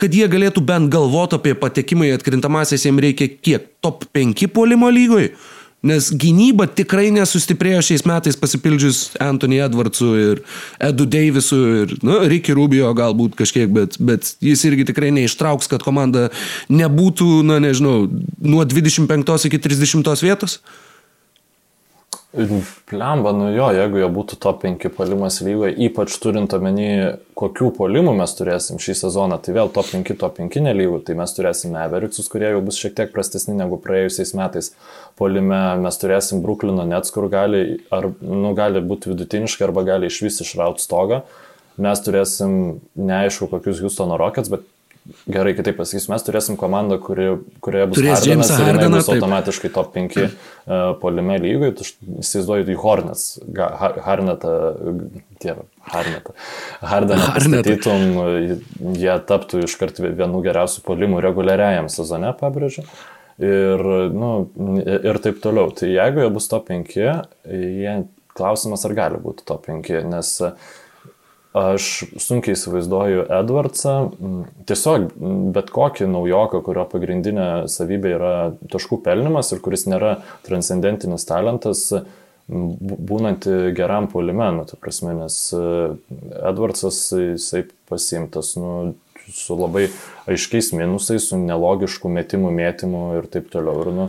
kad 0.01 0.13
jie 0.13 0.25
galėtų 0.31 0.65
bent 0.65 0.89
galvoti 0.93 1.37
apie 1.37 1.53
patekimą 1.57 2.09
į 2.09 2.17
atkrintamasias, 2.17 2.87
jiems 2.87 3.05
reikia 3.05 3.29
kiek? 3.29 3.69
Top 3.85 4.09
5 4.17 4.49
puolimo 4.53 4.89
lygoj? 4.89 5.29
Nes 5.85 6.07
gynyba 6.09 6.65
tikrai 6.73 7.11
nesustiprėjo 7.13 7.83
šiais 7.85 8.03
metais 8.09 8.37
pasipildžius 8.39 9.01
Anthony 9.21 9.59
Edwardsu 9.61 10.07
ir 10.17 10.41
Edu 10.81 11.05
Davisu 11.05 11.59
ir, 11.83 11.93
nu, 12.01 12.17
Ricky 12.25 12.55
Rubio 12.57 12.89
galbūt 12.97 13.37
kažkiek, 13.37 13.69
bet, 13.69 13.99
bet 14.01 14.31
jis 14.41 14.65
irgi 14.65 14.87
tikrai 14.89 15.11
neištrauks, 15.13 15.69
kad 15.69 15.85
komanda 15.85 16.31
nebūtų, 16.73 17.29
na, 17.45 17.59
nežinau, 17.61 18.07
nuo 18.41 18.65
25 18.65 19.47
iki 19.51 19.61
30 19.61 20.25
vietos. 20.25 20.57
Plemba, 22.85 23.31
nu 23.33 23.47
jo, 23.49 23.67
jeigu 23.73 23.97
jie 23.97 24.07
būtų 24.13 24.37
top 24.41 24.61
5 24.61 24.91
polimas 24.93 25.39
lygoje, 25.41 25.73
ypač 25.87 26.13
turint 26.21 26.53
omeny, 26.53 27.17
kokių 27.37 27.71
polimų 27.77 28.13
mes 28.19 28.35
turėsim 28.37 28.77
šį 28.81 28.95
sezoną, 28.99 29.39
tai 29.41 29.55
vėl 29.57 29.71
top 29.73 29.89
5, 29.89 30.13
top 30.21 30.37
5 30.37 30.59
nelygų, 30.67 30.99
tai 31.07 31.17
mes 31.17 31.33
turėsim 31.33 31.73
Evericsus, 31.81 32.29
kurie 32.29 32.51
jau 32.53 32.61
bus 32.65 32.77
šiek 32.77 32.93
tiek 32.99 33.11
prastesni 33.15 33.57
negu 33.57 33.79
praėjusiais 33.81 34.35
metais. 34.37 34.71
Polime 35.17 35.61
mes 35.81 35.97
turėsim 35.97 36.45
Bruklino 36.45 36.85
Nets, 36.85 37.13
kur 37.15 37.25
gali, 37.33 37.81
ar, 37.89 38.11
nu, 38.21 38.53
gali 38.57 38.85
būti 38.85 39.13
vidutiniškai 39.13 39.67
arba 39.71 39.87
gali 39.87 40.11
iš 40.11 40.21
vis 40.27 40.41
išrauti 40.45 40.85
stogą. 40.85 41.23
Mes 41.81 42.01
turėsim 42.05 42.79
neaišku 42.97 43.49
kokius 43.49 43.81
Houstono 43.81 44.17
Rockets, 44.21 44.53
bet 44.53 44.65
gerai, 45.31 45.53
kitaip 45.57 45.77
pasakysiu, 45.79 46.11
mes 46.13 46.23
turėsim 46.25 46.57
komandą, 46.59 46.97
kuri, 47.03 47.27
kurioje 47.63 47.89
bus 47.91 47.99
Turės 47.99 48.21
Hardenas 48.21 48.51
ir 48.53 48.63
Hardeną, 48.65 48.99
bus 48.99 49.09
automatiškai 49.13 49.71
top 49.75 49.91
5 49.95 50.17
uh, 50.21 50.29
polime 51.01 51.37
lygoj, 51.43 51.73
tai 51.79 51.87
įsivaizduoju 52.23 52.67
į 52.73 52.77
Hornets, 52.81 53.25
Harnetą, 54.07 54.53
dievą, 55.43 55.67
Harnetą. 55.91 56.35
Hardeną 56.93 57.29
pastatytum, 57.35 58.17
jie 58.97 59.19
taptų 59.29 59.63
iškart 59.67 60.01
vienu 60.07 60.41
geriausių 60.45 60.83
polimų 60.87 61.21
reguliariajam 61.27 61.91
sezone, 61.93 62.33
pabrėžiu. 62.39 62.87
Ir, 63.37 63.83
nu, 64.17 64.31
ir 64.97 65.19
taip 65.21 65.43
toliau. 65.43 65.69
Tai 65.77 65.91
jeigu 65.91 66.23
jie 66.23 66.33
bus 66.33 66.49
top 66.49 66.71
5, 66.71 66.97
jie, 66.97 67.95
klausimas 68.37 68.85
ar 68.87 68.97
gali 68.97 69.21
būti 69.21 69.45
top 69.45 69.69
5, 69.69 69.93
nes 70.09 70.33
uh, 70.45 70.75
Aš 71.55 72.03
sunkiai 72.21 72.57
įsivaizduoju 72.57 73.23
Edwardsą, 73.39 73.93
tiesiog 74.69 75.13
bet 75.55 75.71
kokį 75.73 76.09
naujoką, 76.11 76.59
kurio 76.65 76.83
pagrindinė 76.91 77.47
savybė 77.71 78.13
yra 78.17 78.33
taškų 78.73 78.99
pelnimas 79.05 79.53
ir 79.55 79.63
kuris 79.63 79.87
nėra 79.89 80.17
transcendentinis 80.45 81.25
talentas, 81.29 81.87
būnanti 82.47 83.73
geram 83.75 84.07
polime, 84.11 84.51
nu, 84.55 84.67
ta 84.67 84.77
prasme, 84.79 85.15
nes 85.17 85.39
e, 85.55 85.63
Edwardsas 86.47 86.99
jisai 87.11 87.65
pasimtas 87.89 88.53
nu, 88.59 88.93
su 89.35 89.57
labai 89.59 89.89
aiškiais 90.31 90.71
minusais, 90.75 91.27
su 91.27 91.39
nelogišku 91.41 92.11
metimų 92.11 92.53
mėtymu 92.55 93.03
ir 93.17 93.27
taip 93.31 93.49
toliau. 93.51 93.81
Ir, 93.83 93.91
nu, 93.97 94.07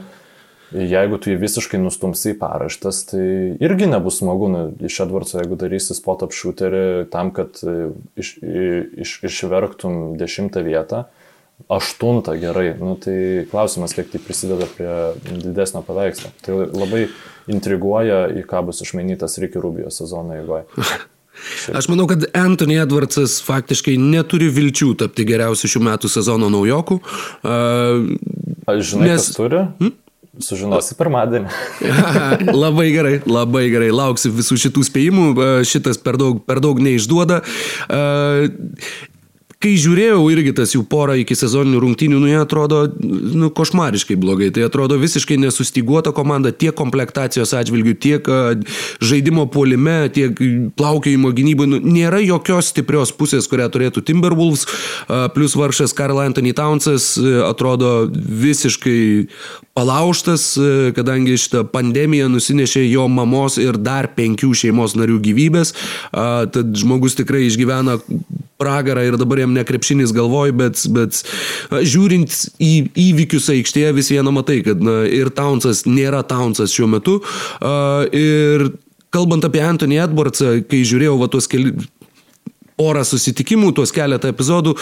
Jeigu 0.68 1.16
tu 1.16 1.30
jį 1.32 1.38
visiškai 1.40 1.78
nustumsi 1.80 2.34
į 2.34 2.38
paraštas, 2.42 3.00
tai 3.08 3.24
irgi 3.64 3.88
nebus 3.88 4.18
smagu 4.20 4.50
nu, 4.52 4.62
iš 4.84 4.98
Edwardso, 5.06 5.38
jeigu 5.40 5.56
darysi 5.56 5.96
spot 5.96 6.26
up 6.26 6.34
shooterį 6.36 7.08
tam, 7.12 7.30
kad 7.32 7.56
e, 7.64 7.90
iš, 8.20 8.34
iš, 9.00 9.14
išverktum 9.30 10.18
dešimtą 10.20 10.60
vietą, 10.66 11.06
aštuntą 11.72 12.36
gerai. 12.38 12.74
Nu, 12.76 12.98
tai 13.00 13.46
klausimas, 13.50 13.96
kiek 13.96 14.10
tai 14.12 14.20
prisideda 14.22 14.68
prie 14.76 14.92
didesnio 15.40 15.80
paveikslo. 15.86 16.32
Tai 16.44 16.58
labai 16.68 17.06
intriguoja, 17.48 18.26
į 18.36 18.44
ką 18.48 18.66
bus 18.68 18.82
išmainytas 18.84 19.40
Ricky 19.40 19.62
Rubio 19.62 19.92
sezono 19.94 20.36
eigoje. 20.36 20.68
Aš 21.78 21.86
manau, 21.88 22.08
kad 22.10 22.26
Anthony 22.36 22.76
Edwardsas 22.82 23.38
faktiškai 23.46 23.94
neturi 24.00 24.48
vilčių 24.52 24.90
tapti 24.98 25.24
geriausiu 25.28 25.70
šių 25.70 25.82
metų 25.86 26.10
sezono 26.10 26.50
naujoku. 26.52 26.98
Uh, 27.46 28.04
Aš 28.68 28.92
žinai, 28.92 29.12
nes... 29.12 29.28
kas 29.30 29.38
turi? 29.38 29.62
Hmm? 29.78 29.94
Sužinosi 30.42 30.94
pirmadienį. 30.98 31.50
labai 32.62 32.88
gerai, 32.94 33.18
labai 33.26 33.66
gerai. 33.72 33.90
Lauksiu 33.94 34.32
visų 34.36 34.58
šitų 34.64 34.86
spėjimų. 34.86 35.28
Šitas 35.66 36.00
per 36.02 36.18
daug, 36.20 36.42
per 36.46 36.62
daug 36.64 36.80
neišduoda. 36.82 37.42
Kai 39.58 39.72
žiūrėjau 39.74 40.20
irgi 40.30 40.52
tas 40.54 40.70
jų 40.70 40.84
porą 40.86 41.16
iki 41.18 41.34
sezoninių 41.34 41.80
rungtynių, 41.82 42.18
nu 42.22 42.28
jie 42.30 42.36
atrodo 42.38 42.84
nu, 43.02 43.48
košmariškai 43.50 44.14
blogai. 44.14 44.52
Tai 44.54 44.68
atrodo 44.68 44.94
visiškai 45.02 45.34
nesustiguota 45.42 46.12
komanda 46.14 46.52
tiek 46.54 46.76
komplektacijos 46.78 47.56
atžvilgių, 47.58 47.94
tiek 47.98 48.30
žaidimo 49.02 49.48
puolime, 49.50 49.96
tiek 50.14 50.38
plaukėjimo 50.78 51.32
gynybai. 51.34 51.66
Nu, 51.72 51.82
nėra 51.82 52.22
jokios 52.22 52.70
stiprios 52.70 53.10
pusės, 53.18 53.50
kurią 53.50 53.66
turėtų 53.74 54.04
Timberwolves, 54.06 54.62
plus 55.34 55.58
varšas 55.58 55.96
Karl 55.98 56.22
Anthony 56.22 56.54
Townsas 56.54 57.16
atrodo 57.48 58.06
visiškai 58.14 59.00
palauštas, 59.78 60.50
kadangi 60.96 61.38
šitą 61.38 61.62
pandemiją 61.70 62.26
nusinešė 62.32 62.82
jo 62.88 63.06
mamos 63.12 63.60
ir 63.62 63.78
dar 63.78 64.10
penkių 64.16 64.50
šeimos 64.58 64.96
narių 64.98 65.20
gyvybės. 65.28 65.74
Tad 66.10 66.74
žmogus 66.82 67.14
tikrai 67.18 67.44
išgyvena 67.46 67.98
pragarą 68.58 69.04
ir 69.06 69.18
dabar 69.20 69.44
jam 69.44 69.54
ne 69.54 69.62
krepšinis 69.66 70.10
galvoj, 70.16 70.52
bet, 70.58 70.82
bet 70.94 71.22
žiūrint 71.70 72.34
į 72.58 72.72
įvykius 73.08 73.46
aikštėje 73.54 73.94
vis 74.00 74.10
viena 74.10 74.34
matai, 74.34 74.60
kad 74.66 74.82
na, 74.82 75.00
ir 75.06 75.30
Townsas 75.34 75.84
nėra 75.86 76.24
Townsas 76.26 76.74
šiuo 76.74 76.90
metu. 76.98 77.20
Ir 78.18 78.70
kalbant 79.14 79.46
apie 79.46 79.62
Anthony 79.62 80.00
Edwardsą, 80.02 80.58
kai 80.68 80.82
žiūrėjau 80.82 81.16
va 81.22 81.30
tuos 81.30 81.46
keli 81.50 81.76
porą 82.78 83.02
susitikimų, 83.06 83.72
tuos 83.78 83.94
keletą 83.94 84.30
epizodų, 84.34 84.76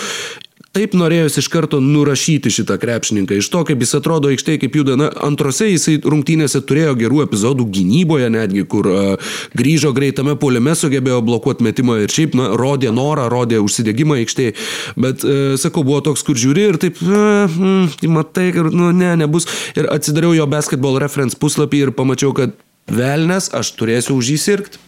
taip 0.76 0.94
norėjosi 0.98 1.40
iš 1.40 1.48
karto 1.52 1.80
nurašyti 1.80 2.52
šitą 2.52 2.76
krepšininką. 2.80 3.38
Iš 3.40 3.48
to, 3.52 3.62
kaip 3.68 3.82
jis 3.82 3.96
atrodo 3.98 4.30
aikštėje, 4.32 4.60
kaip 4.64 4.76
juda, 4.80 4.96
na, 5.00 5.08
antrose 5.24 5.68
jisai 5.70 5.96
rungtynėse 6.04 6.60
turėjo 6.68 6.94
gerų 7.00 7.22
epizodų 7.24 7.68
gynyboje 7.78 8.28
netgi, 8.34 8.64
kur 8.68 8.88
uh, 8.90 9.34
grįžo 9.56 9.94
greitame 9.96 10.36
poliame, 10.40 10.74
sugebėjo 10.76 11.22
blokuoti 11.26 11.64
metimą 11.66 12.00
ir 12.04 12.12
šiaip, 12.12 12.36
na, 12.38 12.50
rodė 12.60 12.92
norą, 12.94 13.28
rodė 13.32 13.62
užsidėgymą 13.64 14.20
aikštėje. 14.22 14.56
Bet, 15.00 15.24
uh, 15.24 15.54
sakau, 15.60 15.84
buvo 15.86 16.02
toks, 16.04 16.24
kur 16.26 16.38
žiūri 16.40 16.66
ir 16.70 16.80
taip, 16.82 17.00
uh, 17.04 17.46
mm, 17.48 18.10
matai, 18.12 18.50
kad, 18.56 18.68
nu, 18.74 18.92
ne, 18.96 19.14
nebus. 19.20 19.48
Ir 19.78 19.88
atsidariau 19.92 20.34
jo 20.36 20.48
basketball 20.50 21.00
reference 21.02 21.38
puslapį 21.40 21.86
ir 21.86 21.94
pamačiau, 21.96 22.34
kad 22.36 22.56
velnes, 22.92 23.48
aš 23.56 23.72
turėsiu 23.78 24.18
už 24.18 24.34
jį 24.34 24.42
sirgti. 24.42 24.82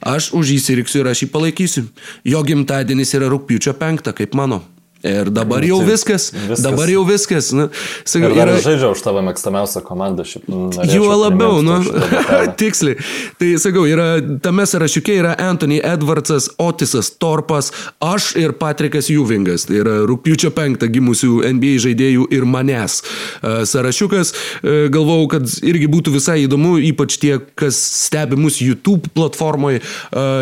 Aš 0.00 0.30
už 0.36 0.54
jį 0.54 0.58
sirgsiu 0.64 1.02
ir 1.02 1.10
aš 1.10 1.24
jį 1.24 1.30
palaikysiu. 1.32 1.86
Jo 2.26 2.42
gimtadienis 2.46 3.12
yra 3.18 3.28
rūpiučio 3.32 3.76
penktą, 3.78 4.14
kaip 4.16 4.36
mano. 4.38 4.62
Ir 5.00 5.30
dabar 5.32 5.64
jau 5.64 5.78
viskas, 5.80 6.28
viskas. 6.34 6.60
dabar 6.60 6.90
jau 6.92 7.06
viskas. 7.08 7.46
Nu, 7.56 7.70
sakau, 8.04 8.34
ir 8.34 8.42
yra... 8.42 8.56
žaidžia 8.60 8.90
už 8.92 9.00
tavo 9.00 9.22
mėgstamiausią 9.24 9.80
komandą 9.86 10.26
šiaip. 10.28 10.44
Juo 10.92 11.14
labiau, 11.16 11.62
nu, 11.64 11.78
tiksliai. 12.60 12.98
Tai 13.40 13.48
sakau, 13.62 13.86
yra, 13.88 14.10
tame 14.44 14.66
sąrašiuke 14.68 15.14
yra 15.16 15.32
Anthony 15.40 15.78
Edwardsas, 15.80 16.50
Otisas 16.60 17.08
Torpas, 17.16 17.70
aš 18.04 18.34
ir 18.36 18.52
Patrikas 18.60 19.08
Juvingas. 19.08 19.64
Tai 19.70 19.78
yra 19.80 19.94
rūpiučio 20.10 20.52
penktą 20.52 20.90
gimusių 20.92 21.38
NBA 21.48 21.80
žaidėjų 21.86 22.28
ir 22.36 22.44
manęs 22.44 22.98
e, 23.00 23.54
sąrašiukas. 23.72 24.34
E, 24.34 24.76
galvau, 24.92 25.24
kad 25.32 25.48
irgi 25.64 25.88
būtų 25.96 26.12
visai 26.18 26.42
įdomu, 26.44 26.74
ypač 26.90 27.16
tie, 27.24 27.38
kas 27.56 27.80
stebi 28.02 28.36
mus 28.36 28.60
YouTube 28.60 29.08
platformoje. 29.16 29.80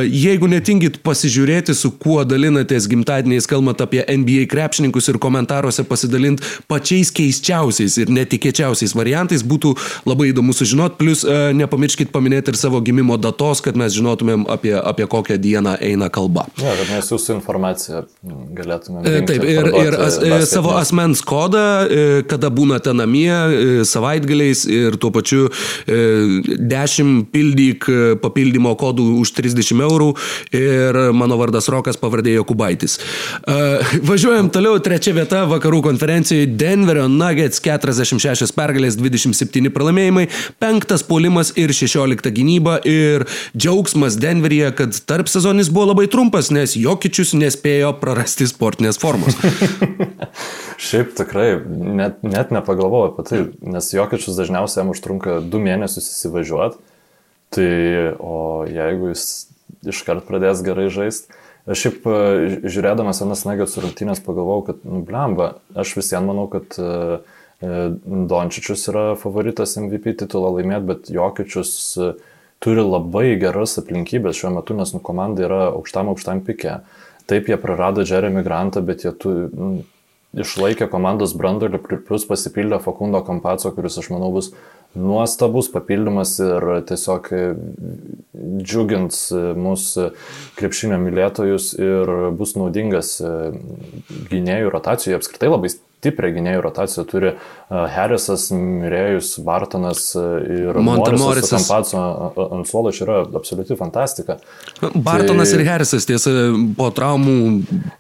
Jeigu 0.09 0.51
netingit 0.51 0.99
pasižiūrėti, 1.07 1.79
su 1.79 1.93
kuo 1.95 2.25
dalinatės 2.27 2.91
gimtadieniais, 2.91 3.47
kalbant 3.47 3.87
apie 3.87 4.03
NBA 4.03 4.48
krepšininkus 4.51 5.11
ir 5.13 5.21
komentaruose 5.23 5.85
pasidalinti 5.89 6.45
pačiais 6.71 7.13
keisčiausiais 7.15 7.99
ir 8.03 8.13
netikėčiausiais 8.13 8.95
variantais. 8.97 9.45
Būtų 9.47 9.75
labai 10.09 10.31
įdomu 10.33 10.55
sužinoti. 10.57 10.99
Plus 11.01 11.25
e, 11.25 11.37
nepamirškit 11.59 12.13
paminėti 12.15 12.53
ir 12.53 12.59
savo 12.61 12.81
gimimo 12.85 13.19
datos, 13.21 13.63
kad 13.65 13.79
mes 13.79 13.95
žinotumėm 13.97 14.47
apie, 14.51 14.75
apie 14.79 15.07
kokią 15.11 15.39
dieną 15.43 15.77
eina 15.85 16.11
kalba. 16.13 16.47
Ja, 16.61 16.75
kad 16.79 16.93
mes 16.93 17.11
jūsų 17.13 17.37
informaciją 17.39 18.05
galėtumėm. 18.59 19.07
E, 19.07 19.23
taip, 19.29 19.45
ir, 19.47 19.71
ir 19.83 19.99
as, 19.99 20.19
e, 20.23 20.41
savo 20.49 20.75
asmens 20.79 21.23
kodą, 21.27 21.65
kada 22.29 22.51
būnate 22.55 22.93
namie 22.97 23.85
savaitgaliais 23.89 24.65
ir 24.71 24.97
tuo 25.01 25.11
pačiu 25.15 25.49
10 25.89 27.25
pildyk 27.33 27.87
papildymo 28.23 28.75
kodų 28.79 29.07
už 29.23 29.33
30 29.37 29.83
eurų 29.89 30.11
ir 30.57 30.99
mano 31.17 31.39
vardas 31.41 31.69
Rokas, 31.73 31.99
pavardė 32.01 32.37
Jokubaitis. 32.37 32.99
Važiuoju 34.09 34.38
Keliaujam 34.39 34.55
toliau, 34.55 34.79
trečia 34.79 35.11
vieta 35.17 35.41
vakarų 35.51 35.81
konferencijoje 35.83 36.47
Denverio 36.61 37.09
Nuggets. 37.11 37.59
46 37.59 38.53
pergalės, 38.55 38.95
27 38.95 39.73
pralaimėjimai, 39.75 40.29
penktas 40.63 41.03
puolimas 41.03 41.51
ir 41.59 41.73
16 41.75 42.31
gynyba. 42.37 42.77
Ir 42.87 43.25
džiaugsmas 43.59 44.15
Denveryje, 44.23 44.69
kad 44.79 45.01
tarp 45.11 45.27
sezonis 45.27 45.73
buvo 45.75 45.89
labai 45.89 46.07
trumpas, 46.13 46.53
nes 46.55 46.77
Jokičius 46.79 47.35
nespėjo 47.35 47.91
prarasti 47.99 48.47
sportinės 48.47 49.03
formos. 49.03 49.35
Šiaip 50.87 51.19
tikrai 51.19 51.49
net, 51.99 52.23
net 52.23 52.55
nepagalvojau 52.55 53.11
apie 53.11 53.27
tai, 53.27 53.43
nes 53.75 53.91
Jokičius 53.91 54.39
dažniausiai 54.39 54.85
jam 54.85 54.95
užtrunka 54.95 55.41
du 55.43 55.59
mėnesius 55.67 56.13
įsivažiuoti, 56.15 56.79
tai 57.59 57.75
o 58.23 58.63
jeigu 58.71 59.11
jis 59.17 59.27
iškart 59.91 60.31
pradės 60.31 60.63
gerai 60.63 60.87
žaisti, 60.95 61.35
Aš 61.69 61.85
šiaip 61.85 62.07
e, 62.09 62.21
žiūrėdamas 62.65 63.21
senas 63.21 63.45
Nuggets 63.45 63.77
rungtynės 63.83 64.23
pagalvojau, 64.25 64.65
kad, 64.71 64.87
nu, 64.89 65.03
blemba, 65.05 65.59
aš 65.77 65.99
visiems 65.99 66.31
manau, 66.31 66.47
kad 66.53 66.79
uh, 66.81 67.37
Dončičius 67.61 68.87
yra 68.93 69.05
favoritas 69.19 69.75
MVP 69.81 70.15
titulą 70.21 70.53
laimėti, 70.57 70.87
bet 70.87 71.09
Jokičius 71.11 71.73
turi 72.63 72.85
labai 72.85 73.33
geras 73.41 73.75
aplinkybės 73.81 74.39
šiuo 74.39 74.53
metu, 74.55 74.77
nes 74.79 74.95
nu, 74.95 75.03
komanda 75.03 75.43
yra 75.47 75.63
aukštam 75.73 76.13
aukštam 76.13 76.45
pike. 76.47 76.79
Taip, 77.29 77.51
jie 77.51 77.59
prarado 77.61 78.07
Jeremy 78.07 78.45
Grantą, 78.47 78.83
bet 78.87 79.03
jie 79.05 79.13
tu, 79.13 79.35
nu, 79.51 79.71
išlaikė 80.39 80.87
komandos 80.93 81.35
brandolį, 81.37 81.83
plus 82.07 82.27
pasipildė 82.29 82.79
Fakundo 82.85 83.21
Kampaco, 83.27 83.73
kuris, 83.75 83.99
aš 84.01 84.13
manau, 84.15 84.31
bus 84.35 84.53
nuostabus 84.97 85.69
papildymas 85.73 86.37
ir 86.43 86.67
tiesiog 86.89 87.29
džiugins 88.63 89.21
mūsų 89.59 90.09
krepšinio 90.59 90.99
mylėtojus 91.03 91.73
ir 91.79 92.15
bus 92.39 92.57
naudingas 92.59 93.19
gynėjų 94.33 94.73
rotacijai. 94.75 95.19
Apskritai 95.19 95.53
labai 95.53 95.73
stiprią 95.99 96.31
gynėjų 96.37 96.63
rotaciją 96.63 97.05
turi 97.09 97.33
Harrisas, 97.69 98.49
Mirėjus, 98.55 99.33
Bartonas 99.45 100.13
ir 100.15 100.79
Montamorisas. 100.85 101.67
Kampaco 101.67 102.47
ant 102.55 102.69
suolo 102.71 102.93
čia 102.95 103.05
yra 103.05 103.17
absoliuti 103.27 103.77
fantastika. 103.79 104.39
Bartonas 104.95 105.51
tai, 105.53 105.59
ir 105.59 105.69
Harrisas 105.69 106.07
tiesa 106.09 106.33
po 106.79 106.89
traumų 106.95 107.35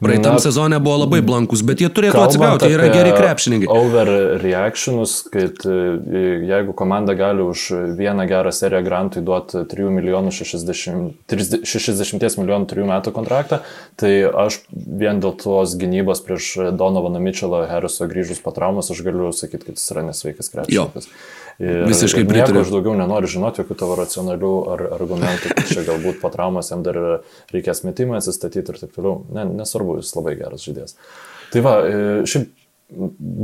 praeitam 0.01 0.39
na, 0.39 0.43
sezone 0.43 0.79
buvo 0.83 1.03
labai 1.03 1.21
blankus, 1.27 1.65
bet 1.67 1.83
jie 1.83 1.91
turėtų 1.93 2.23
atsigauti, 2.23 2.71
jie 2.71 2.79
yra 2.79 2.89
geri 2.95 3.13
krepšininkai. 3.17 3.69
Overreactionus, 3.75 5.19
kad 5.35 5.67
jeigu 5.67 6.77
komanda 6.79 7.19
gali 7.19 7.45
už 7.45 7.67
vieną 7.99 8.29
gerą 8.31 8.55
seriją 8.55 8.85
grantui 8.87 9.25
duoti 9.27 9.65
3 9.69 9.91
milijonų 9.99 10.33
60, 10.39 11.37
60 11.67 12.41
milijonų 12.41 12.71
3 12.71 12.89
metų 12.95 13.15
kontraktą, 13.17 13.61
tai 13.99 14.15
aš 14.47 14.63
vien 14.71 15.21
dėl 15.21 15.35
tos 15.41 15.75
gynybos 15.81 16.23
prieš 16.25 16.55
Donovaną 16.79 17.21
Mitchellą 17.21 17.67
Harrisą 17.69 17.88
grįžus 18.11 18.43
po 18.45 18.53
traumos, 18.55 18.91
aš 18.93 19.03
galiu 19.07 19.32
sakyti, 19.32 19.49
sakyti, 19.49 19.66
kad 19.66 19.78
jis 19.78 19.91
yra 19.93 20.05
nesveikas 20.07 20.51
krepšininkas. 20.53 21.09
Visiškai 21.59 22.24
pritariu. 22.28 22.62
Aš 22.62 22.72
daugiau 22.72 22.95
nenoriu 22.99 23.30
žinoti 23.30 23.62
jokių 23.62 23.76
tavo 23.78 23.97
racionalių 23.99 24.53
ar 24.74 24.84
argumentų, 24.99 25.55
kad 25.55 25.70
čia 25.72 25.84
galbūt 25.86 26.20
po 26.22 26.30
traumos 26.34 26.70
jam 26.70 26.84
dar 26.86 26.99
reikės 27.53 27.84
metimą 27.86 28.18
atsistatyti 28.20 28.74
ir 28.74 28.80
taip 28.82 28.95
toliau. 28.95 29.24
Ne, 29.34 29.47
nesvarbu, 29.59 29.99
jis 30.03 30.14
labai 30.16 30.36
geras 30.39 30.66
žaidėjas. 30.66 30.97
Tai 31.53 31.64
va, 31.64 31.74
e, 31.82 32.05
šiaip 32.28 32.53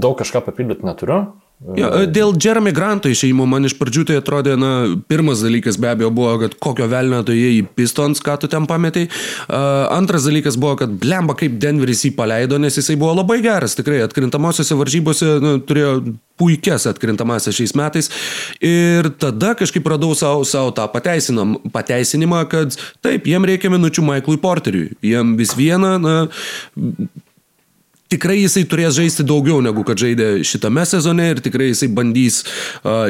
daug 0.04 0.16
kažką 0.20 0.44
papildyti 0.46 0.86
neturiu. 0.86 1.24
Ja, 1.72 1.88
dėl 2.04 2.34
Jeremy 2.36 2.74
Granto 2.76 3.08
išėjimo 3.08 3.46
man 3.48 3.64
iš 3.64 3.72
pradžių 3.78 4.02
tai 4.10 4.18
atrodė, 4.20 4.52
na, 4.60 4.70
pirmas 5.08 5.40
dalykas 5.40 5.78
be 5.80 5.88
abejo 5.88 6.10
buvo, 6.12 6.34
kad 6.42 6.58
kokio 6.60 6.84
velnio 6.92 7.22
tu 7.24 7.32
jie 7.32 7.54
į 7.56 7.62
Pistons, 7.78 8.20
ką 8.24 8.36
tu 8.42 8.50
ten 8.52 8.68
pametai. 8.68 9.06
Uh, 9.46 9.86
antras 9.94 10.26
dalykas 10.28 10.58
buvo, 10.60 10.76
kad 10.82 10.92
blemba 11.00 11.36
kaip 11.40 11.56
Denveris 11.62 12.04
jį 12.04 12.12
paleido, 12.18 12.60
nes 12.60 12.76
jisai 12.76 12.98
buvo 13.00 13.14
labai 13.16 13.38
geras, 13.44 13.78
tikrai 13.78 14.02
atkrintamosiose 14.04 14.76
varžybose 14.76 15.30
nu, 15.40 15.56
turėjo 15.64 15.96
puikias 16.40 16.84
atkrintamasias 16.90 17.56
šiais 17.56 17.72
metais. 17.80 18.12
Ir 18.60 19.08
tada 19.22 19.54
kažkaip 19.56 19.88
radau 19.88 20.12
savo, 20.18 20.44
savo 20.44 20.74
tą 20.76 20.84
pateisinimą, 20.92 22.44
kad 22.52 22.76
taip, 23.00 23.24
jiem 23.30 23.48
reikia 23.48 23.72
minučių 23.72 24.04
Michaelui 24.04 24.42
Porteriui. 24.42 24.92
Jiem 25.14 25.32
vis 25.40 25.56
viena, 25.56 25.96
na, 26.02 26.16
tikrai 28.12 28.36
jisai 28.42 28.64
turės 28.68 28.94
žaisti 28.98 29.24
daugiau 29.26 29.60
negu 29.64 29.84
kad 29.86 29.98
žaidė 30.00 30.44
šitame 30.46 30.84
sezone 30.86 31.30
ir 31.32 31.40
tikrai 31.44 31.70
jisai 31.70 31.88
bandys 31.94 32.42
uh, 32.44 33.08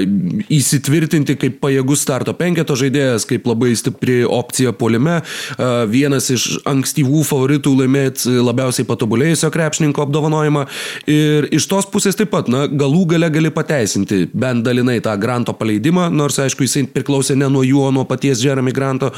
įsitvirtinti 0.53 1.37
kaip 1.41 1.59
pajėgus 1.63 2.05
starto 2.05 2.35
penketo 2.39 2.77
žaidėjas, 2.79 3.27
kaip 3.29 3.47
labai 3.49 3.73
stipri 3.79 4.23
opcija 4.25 4.73
polime, 4.77 5.21
uh, 5.21 5.85
vienas 5.91 6.31
iš 6.33 6.47
ankstyvų 6.71 7.25
favoritų 7.27 7.75
laimėti 7.83 8.39
labiausiai 8.39 8.87
patobulėjusio 8.89 9.51
krepšininko 9.55 10.07
apdovanojimą 10.07 10.65
ir 11.11 11.49
iš 11.55 11.69
tos 11.71 11.89
pusės 11.91 12.19
taip 12.19 12.33
pat, 12.33 12.49
na, 12.53 12.65
galų 12.71 13.05
gale 13.15 13.31
gali 13.35 13.53
pateisinti 13.55 14.25
bent 14.33 14.65
dalinai 14.65 15.01
tą 15.05 15.17
granto 15.21 15.57
paleidimą, 15.59 16.09
nors 16.15 16.39
aišku 16.43 16.65
jisai 16.65 16.87
priklausė 16.95 17.37
ne 17.39 17.51
nuo 17.53 17.65
jų, 17.67 17.83
o 17.89 17.91
nuo 17.95 18.07
paties 18.09 18.43
Jeremy 18.45 18.73
Granto. 18.75 19.11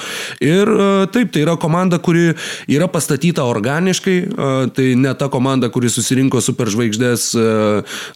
Ir 0.42 0.70
uh, 0.72 1.04
taip, 1.12 1.30
tai 1.34 1.44
yra 1.44 1.56
komanda, 1.60 2.00
kuri 2.02 2.32
yra 2.72 2.88
pastatyta 2.90 3.46
organiškai, 3.46 4.16
uh, 4.26 4.56
tai 4.74 4.90
ne 4.98 5.14
ta 5.18 5.30
komanda, 5.32 5.70
kuris 5.76 5.98
susirinko 5.98 6.40
superžvaigždės 6.44 7.28
e, 7.36 7.46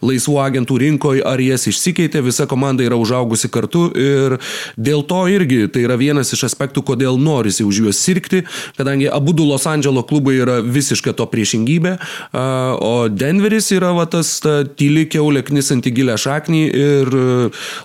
laisvų 0.04 0.38
agentų 0.40 0.78
rinkoje, 0.80 1.24
ar 1.28 1.40
jas 1.44 1.66
išsikeitė, 1.68 2.22
visa 2.24 2.46
komanda 2.50 2.84
yra 2.86 2.96
užaugusi 3.00 3.50
kartu 3.52 3.88
ir 3.92 4.38
dėl 4.80 5.04
to 5.08 5.26
irgi 5.28 5.66
tai 5.72 5.84
yra 5.84 5.98
vienas 6.00 6.32
iš 6.32 6.46
aspektų, 6.48 6.84
kodėl 6.88 7.20
norisi 7.20 7.66
už 7.66 7.82
juos 7.84 8.00
sirgti, 8.00 8.42
kadangi 8.78 9.10
abu 9.12 9.34
du 9.36 9.44
Los 9.48 9.66
Andželo 9.68 10.04
klubai 10.06 10.38
yra 10.40 10.60
visiška 10.64 11.12
to 11.18 11.26
priešingybė, 11.28 11.96
o 12.32 12.94
Denveris 13.12 13.70
yra 13.76 13.92
va, 13.96 14.06
tas 14.10 14.32
ta 14.42 14.60
tyli 14.64 15.04
keulė 15.10 15.42
knisanti 15.46 15.92
gilę 15.94 16.16
šaknį 16.20 16.62
ir 16.70 17.10
e, 17.20 17.26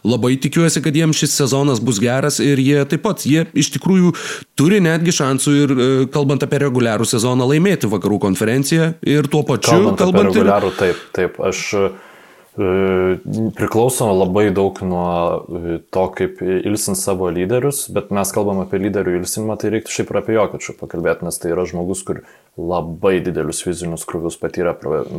labai 0.07 0.35
tikiuosi, 0.41 0.83
kad 0.85 0.95
jiems 0.95 1.19
šis 1.19 1.35
sezonas 1.41 1.81
bus 1.83 1.99
geras 2.03 2.39
ir 2.43 2.61
jie 2.61 2.79
taip 2.89 3.03
pat, 3.05 3.25
jie 3.27 3.45
iš 3.57 3.73
tikrųjų 3.75 4.13
turi 4.59 4.81
netgi 4.83 5.13
šansų 5.15 5.55
ir 5.59 5.75
e, 5.75 5.89
kalbant 6.13 6.45
apie 6.45 6.61
reguliarų 6.63 7.07
sezoną 7.09 7.47
laimėti 7.51 7.89
vakarų 7.91 8.21
konferenciją 8.27 8.93
ir 9.03 9.29
tuo 9.31 9.43
pačiu 9.47 9.54
kalbant, 9.63 10.01
kalbant 10.01 10.19
apie 10.19 10.27
reguliarų, 10.31 10.73
ir... 10.73 10.77
taip, 10.79 11.05
taip, 11.15 11.39
aš 11.47 11.61
e, 11.75 11.87
priklauso 13.57 14.07
labai 14.11 14.45
daug 14.55 14.79
nuo 14.87 15.07
e, 15.07 15.77
to, 15.93 16.05
kaip 16.17 16.43
ilsint 16.43 16.99
savo 16.99 17.29
lyderius, 17.33 17.85
bet 17.95 18.11
mes 18.15 18.31
kalbam 18.35 18.61
apie 18.63 18.79
lyderių 18.83 19.17
ilsinimą, 19.21 19.57
tai 19.61 19.73
reiktų 19.75 19.95
šiaip 19.95 20.13
ir 20.13 20.21
apie 20.21 20.37
Jokičių 20.37 20.77
pakalbėti, 20.81 21.27
nes 21.27 21.41
tai 21.41 21.55
yra 21.55 21.65
žmogus, 21.69 22.03
kur 22.07 22.21
labai 22.59 23.17
didelius 23.25 23.63
fizinius 23.65 24.07
krūvius 24.07 24.39
patyrė 24.39 24.75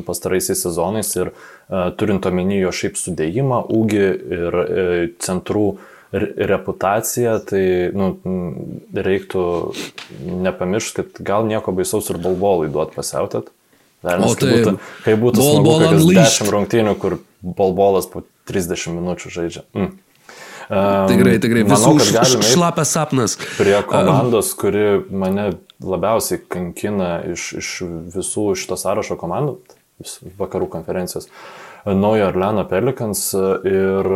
pastaraisiais 0.06 0.64
sezonais 0.64 1.12
ir 1.18 1.32
uh, 1.34 1.90
turint 2.00 2.24
omeny 2.28 2.62
jo 2.62 2.72
šiaip 2.72 2.96
sudėjimą, 3.00 3.66
ūgį 3.76 4.06
ir 4.38 4.62
uh, 4.62 4.96
centrų 5.20 5.68
reputaciją, 6.12 7.34
tai 7.46 7.62
nu, 7.96 8.10
reiktų 8.94 9.42
nepamiršti, 10.46 11.02
kad 11.02 11.20
gal 11.26 11.48
nieko 11.48 11.74
baisaus 11.76 12.10
ir 12.12 12.20
balbolai 12.22 12.70
duot 12.72 12.94
pasiautėt. 12.96 13.50
Velnis, 14.06 14.32
o 14.32 14.38
tai 14.38 14.50
būtų, 14.54 14.74
kai 15.04 15.14
būtų 15.20 15.42
bol, 15.42 15.52
smagu, 15.52 15.68
bol 15.68 15.84
kokias 15.84 16.40
10 16.40 16.52
rungtynių, 16.54 16.96
kur 17.02 17.18
bolbolas 17.42 18.08
po 18.10 18.24
30 18.50 18.96
minučių 18.96 19.32
žaidžia. 19.34 19.64
Mm. 19.76 19.94
Um, 20.66 21.04
tikrai, 21.06 21.36
tikrai, 21.42 21.62
visų 21.66 22.40
šlapęs 22.42 22.94
sapnas. 22.96 23.36
Prie 23.58 23.76
komandos, 23.86 24.50
kuri 24.58 25.02
mane 25.10 25.52
labiausiai 25.82 26.40
kankina 26.42 27.20
iš, 27.34 27.52
iš 27.60 27.70
visų 28.16 28.48
šito 28.58 28.78
sąrašo 28.80 29.18
komandų, 29.20 29.60
vakarų 30.40 30.66
konferencijos. 30.72 31.30
Uh, 31.30 31.65
Naujo 31.94 32.26
Orleano 32.26 32.64
Pelikans 32.68 33.28
ir... 33.64 34.08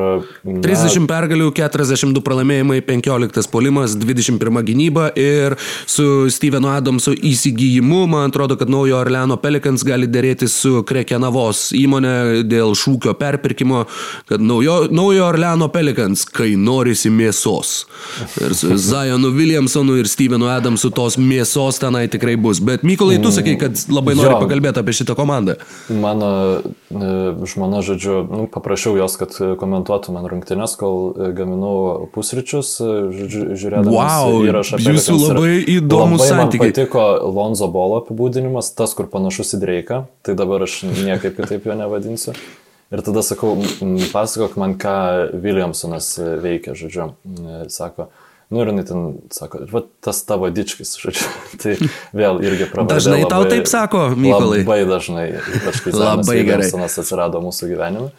Na, 0.43 0.63
30 0.65 1.07
pergalių, 1.07 1.51
42 1.55 2.23
pralaimėjimai, 2.27 2.81
15 2.87 3.51
polimas, 3.53 3.95
21 3.95 4.65
gynyba 4.67 5.11
ir 5.19 5.55
su 5.87 6.27
Stevenu 6.33 6.73
Adamsu 6.73 7.15
įsigijimu, 7.15 8.03
man 8.11 8.31
atrodo, 8.31 8.57
kad 8.59 8.71
Naujo 8.73 8.99
Orleano 8.99 9.39
Pelikans 9.41 9.85
gali 9.87 10.09
dėrėti 10.11 10.49
su 10.51 10.83
Krekenavos 10.87 11.69
įmonė 11.79 12.43
dėl 12.51 12.75
šūkio 12.79 13.15
perpirkimo, 13.21 13.85
kad 14.31 14.43
Naujo, 14.43 14.89
naujo 14.91 15.29
Orleano 15.29 15.71
Pelikans, 15.71 16.25
kai 16.27 16.57
norisi 16.59 17.13
mėsos. 17.15 17.85
Ir 18.43 18.57
su 18.59 18.75
Zajonu 18.91 19.31
Williamsonu 19.37 20.01
ir 20.01 20.11
Stevenu 20.11 20.51
Adamsu 20.51 20.91
tos 20.95 21.21
mėsos 21.21 21.79
tenai 21.83 22.09
tikrai 22.11 22.35
bus. 22.41 22.59
Bet 22.65 22.83
Mykolai, 22.87 23.21
tu 23.23 23.31
sakai, 23.35 23.55
kad 23.61 23.79
labai 23.93 24.19
nori 24.19 24.33
jo, 24.33 24.43
pakalbėti 24.43 24.83
apie 24.83 24.97
šitą 24.97 25.15
komandą. 25.19 25.55
Mano 26.03 26.33
žmonės 26.91 27.60
žmona, 27.61 27.83
žodžiu, 27.85 28.25
nu, 28.25 28.47
paprašiau 28.49 28.97
jos, 28.97 29.17
kad 29.21 29.37
komentuotų 29.61 30.15
man 30.17 30.25
rungtynės, 30.31 30.79
kol 30.81 31.13
e, 31.13 31.29
gaminau 31.37 32.09
pusryčius, 32.15 32.73
e, 32.81 32.89
žodžiu, 33.13 33.43
žiūrėdamas 33.61 33.93
wow, 33.93 34.41
įrašą. 34.49 34.81
Jūsų 34.81 35.19
labai 35.21 35.53
įdomus 35.77 36.25
santykiai. 36.25 36.71
Man 36.71 36.73
patiko 36.73 37.05
Lonzo 37.29 37.69
Bolo 37.69 38.01
apibūdinimas, 38.01 38.73
tas, 38.79 38.97
kur 38.97 39.11
panašus 39.13 39.53
į 39.59 39.61
Dreiką, 39.61 40.01
tai 40.25 40.39
dabar 40.39 40.65
aš 40.65 40.81
niekaip 40.89 41.37
kitaip 41.37 41.69
jo 41.69 41.77
nevadinsiu. 41.77 42.33
Ir 42.91 43.05
tada 43.07 43.23
sakau, 43.23 43.53
pasakok 44.11 44.57
man, 44.59 44.75
ką 44.81 44.97
Williamsonas 45.37 46.17
veikia, 46.43 46.73
žodžiu. 46.75 47.13
Sako, 47.71 48.09
Nu 48.51 48.59
ir 48.65 48.67
jinai 48.73 48.83
ten 48.83 49.03
sako, 49.31 49.61
va 49.71 49.85
tas 50.03 50.25
tavo 50.27 50.49
dičkis, 50.51 50.97
žodžiu. 50.99 51.29
tai 51.63 51.77
vėl 52.19 52.41
irgi 52.43 52.67
pravardė. 52.73 52.97
Dažnai 52.97 53.21
tau 53.31 53.45
labai- 53.45 53.53
taip 53.53 53.69
sako, 53.71 54.01
Mykolai? 54.19 54.65
Labai 54.65 54.79
dažnai, 54.91 55.27
ypač 55.61 55.79
kai 55.85 55.93
Zanas. 55.95 56.27
Williamsonas 56.33 56.99
atsirado 57.05 57.39
mūsų 57.45 57.69
gyvenime. 57.71 58.11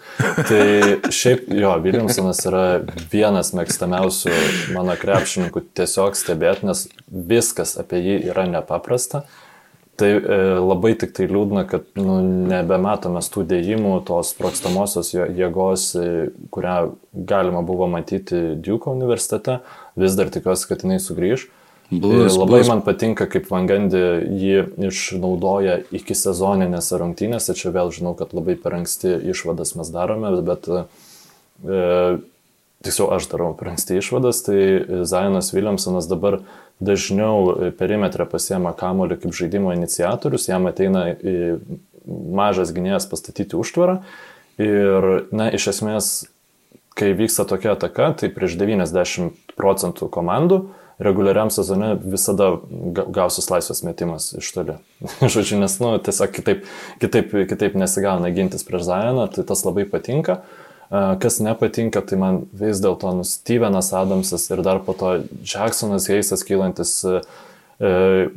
Tai 0.48 1.12
šiaip 1.12 1.52
jo, 1.52 1.74
Williamsonas 1.84 2.40
yra 2.48 2.64
vienas 3.12 3.52
mėgstamiausių 3.60 4.32
mano 4.78 4.96
krepšininkų 5.04 5.66
tiesiog 5.82 6.16
stebėti, 6.16 6.64
nes 6.72 6.86
viskas 7.12 7.76
apie 7.84 8.00
jį 8.00 8.18
yra 8.32 8.48
nepaprasta. 8.48 9.26
Tai 10.00 10.08
e, 10.16 10.36
labai 10.64 10.96
tik 10.98 11.12
tai 11.14 11.28
liūdna, 11.30 11.66
kad 11.70 11.84
nu, 12.00 12.16
nebematome 12.50 13.20
tų 13.22 13.44
dėjimų, 13.52 13.98
tos 14.08 14.32
prokstamosios 14.40 15.12
jo- 15.14 15.28
jėgos, 15.38 15.90
e, 16.00 16.06
kurią 16.56 16.78
galima 17.14 17.62
buvo 17.68 17.86
matyti 17.92 18.56
Duke 18.64 18.90
universitete. 18.90 19.60
Vis 20.00 20.16
dar 20.16 20.32
tikiuosi, 20.32 20.68
kad 20.70 20.86
jinai 20.86 21.02
sugrįž. 21.04 21.50
Ir 21.92 22.30
labai 22.32 22.62
bus. 22.62 22.70
man 22.72 22.82
patinka, 22.86 23.26
kaip 23.28 23.50
Vangandi 23.52 24.00
jį 24.40 24.62
išnaudoja 24.88 25.82
iki 25.92 26.16
sezoninėse 26.16 27.00
rungtynėse. 27.02 27.56
Čia 27.60 27.74
vėl 27.76 27.92
žinau, 27.92 28.14
kad 28.16 28.32
labai 28.32 28.56
per 28.56 28.78
anksti 28.78 29.18
išvadas 29.34 29.76
mes 29.76 29.92
darome, 29.92 30.32
bet 30.48 30.70
e, 30.72 30.86
tiksliau 32.88 33.10
aš 33.18 33.28
darau 33.34 33.52
per 33.60 33.74
anksti 33.74 34.00
išvadas, 34.00 34.40
tai 34.48 34.62
Zionas 35.04 35.52
Williamsonas 35.52 36.08
dabar 36.08 36.40
dažniau 36.80 37.74
perimetrą 37.78 38.26
pasiema 38.30 38.72
kamolį 38.78 39.20
kaip 39.22 39.36
žaidimo 39.36 39.76
iniciatorius, 39.76 40.48
jam 40.48 40.72
ateina 40.72 41.10
mažas 42.08 42.72
gynėjas 42.74 43.06
pastatyti 43.10 43.60
užtvarą 43.60 44.00
ir, 44.62 45.10
na, 45.36 45.50
iš 45.54 45.68
esmės, 45.76 46.12
kai 46.98 47.14
vyksta 47.18 47.48
tokia 47.50 47.76
ataka, 47.78 48.12
tai 48.20 48.30
prieš 48.34 48.58
90 48.60 49.56
procentų 49.58 50.10
komandų 50.12 50.64
reguliariam 51.02 51.50
sezone 51.50 51.96
visada 52.04 52.52
ga- 52.70 53.08
gausis 53.10 53.50
laisvas 53.50 53.82
metimas 53.84 54.32
iš 54.38 54.52
toli. 54.54 54.76
Žodžiu, 55.34 55.58
nes, 55.62 55.78
nu, 55.82 55.96
tiesiog 56.04 56.34
kitaip, 56.36 56.68
kitaip, 57.02 57.34
kitaip 57.50 57.78
nesigauna 57.80 58.30
gintis 58.36 58.66
prieš 58.68 58.86
Zajoną, 58.90 59.26
tai 59.34 59.46
tas 59.48 59.66
labai 59.66 59.88
patinka. 59.90 60.42
Kas 60.92 61.40
nepatinka, 61.40 62.02
tai 62.04 62.18
man 62.20 62.42
vis 62.52 62.82
dėlto 62.84 63.14
nu, 63.16 63.24
Stevenas 63.24 63.94
Adamsas 63.96 64.50
ir 64.52 64.60
dar 64.66 64.82
po 64.84 64.92
to 64.92 65.22
Jacksonas 65.48 66.10
Heisas 66.12 66.44
kylantis 66.44 66.98
e, 67.08 67.22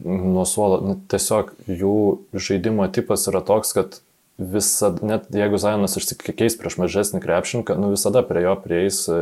nuo 0.07 0.44
suolo. 0.46 0.78
Nu, 0.86 0.94
tiesiog 1.11 1.50
jų 1.66 1.96
žaidimo 2.30 2.86
tipas 2.94 3.26
yra 3.26 3.42
toks, 3.42 3.74
kad 3.74 3.98
visada, 4.39 5.07
net 5.07 5.28
jeigu 5.35 5.59
Zajonas 5.61 5.97
išsikeis 5.99 6.57
prieš 6.59 6.78
mažesnį 6.82 7.20
krepšininką, 7.22 7.76
nu 7.78 7.93
visada 7.93 8.24
prie 8.26 8.43
jo 8.47 8.57
prieis 8.59 9.05
e, 9.09 9.20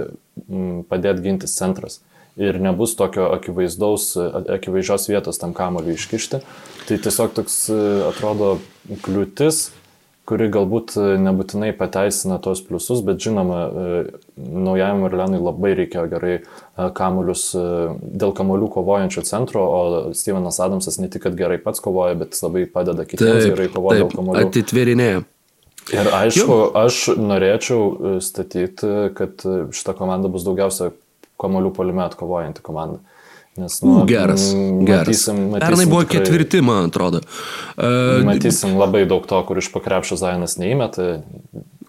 padėti 0.88 1.26
gintis 1.26 1.56
centras. 1.58 2.00
Ir 2.40 2.56
nebus 2.64 2.94
tokio 2.96 3.28
e, 3.28 4.26
akivaizdžios 4.56 5.08
vietos 5.10 5.40
tam 5.42 5.52
kamoliui 5.56 5.98
iškišti. 5.98 6.40
Tai 6.88 6.98
tiesiog 7.04 7.36
toks 7.36 7.58
e, 7.68 7.78
atrodo 8.08 8.54
kliūtis, 9.04 9.66
kuri 10.28 10.46
galbūt 10.52 10.94
e, 10.96 11.04
nebūtinai 11.22 11.72
pateisina 11.76 12.38
tos 12.42 12.62
pliusus, 12.64 13.02
bet 13.06 13.20
žinoma, 13.22 13.58
e, 13.66 14.04
naujajam 14.38 15.02
Orleanui 15.08 15.40
labai 15.42 15.72
reikėjo 15.80 16.04
gerai 16.12 16.34
e, 16.38 16.44
kamuolius 16.96 17.48
e, 17.58 17.64
dėl 18.22 18.34
kamuolių 18.38 18.70
kovojančio 18.76 19.24
centro, 19.26 19.64
o 19.66 19.82
Stevenas 20.16 20.60
Adamsas 20.62 21.00
ne 21.02 21.10
tik, 21.12 21.24
kad 21.26 21.38
gerai 21.38 21.58
pats 21.62 21.82
kovoja, 21.82 22.14
bet 22.22 22.38
labai 22.42 22.64
padeda 22.70 23.06
kitiems 23.08 23.50
gerai 23.50 23.68
kovoti 23.72 24.04
dėl 24.04 24.12
kamuolių. 24.14 24.46
atitverinėja. 24.46 25.22
Ir 25.92 26.08
aišku, 26.14 26.56
aš 26.78 27.08
norėčiau 27.18 28.20
statyti, 28.22 28.90
kad 29.18 29.42
šita 29.74 29.96
komanda 29.98 30.30
bus 30.30 30.44
daugiausia 30.46 30.92
kamuolių 31.42 31.72
polime 31.74 32.04
atkovojanti 32.06 32.62
komanda. 32.62 33.02
Nes, 33.56 33.82
U, 33.84 34.04
geras, 34.08 34.46
m, 34.54 34.86
geras. 34.88 35.06
Matysim, 35.12 35.36
matysim 35.52 35.60
Pernai 35.60 35.86
buvo 35.86 36.02
tikrai- 36.06 36.22
ketvirti, 36.24 36.60
man 36.64 36.86
atrodo. 36.88 37.20
Uh, 37.76 38.22
Matysim 38.24 38.78
labai 38.80 39.04
daug 39.04 39.26
to, 39.28 39.42
kur 39.44 39.58
iš 39.60 39.68
pakrepšio 39.74 40.16
Zainas 40.16 40.56
neįmeta, 40.56 41.20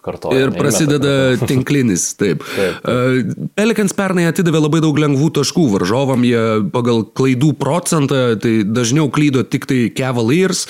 kartoja. 0.04 0.44
Ir 0.44 0.52
prasideda 0.54 1.14
tinklinis, 1.46 2.10
taip. 2.20 2.44
Taip, 2.54 2.80
taip. 2.84 3.32
Pelikans 3.56 3.94
pernai 3.96 4.26
atidavė 4.28 4.60
labai 4.64 4.80
daug 4.84 4.98
lengvų 5.00 5.30
taškų 5.38 5.64
varžovam, 5.74 6.24
jie 6.26 6.42
pagal 6.74 7.02
klaidų 7.16 7.52
procentą, 7.58 8.20
tai 8.40 8.52
dažniau 8.66 9.08
klydo 9.12 9.44
tik 9.48 9.66
tai 9.70 9.78
Cavaliers, 9.94 10.64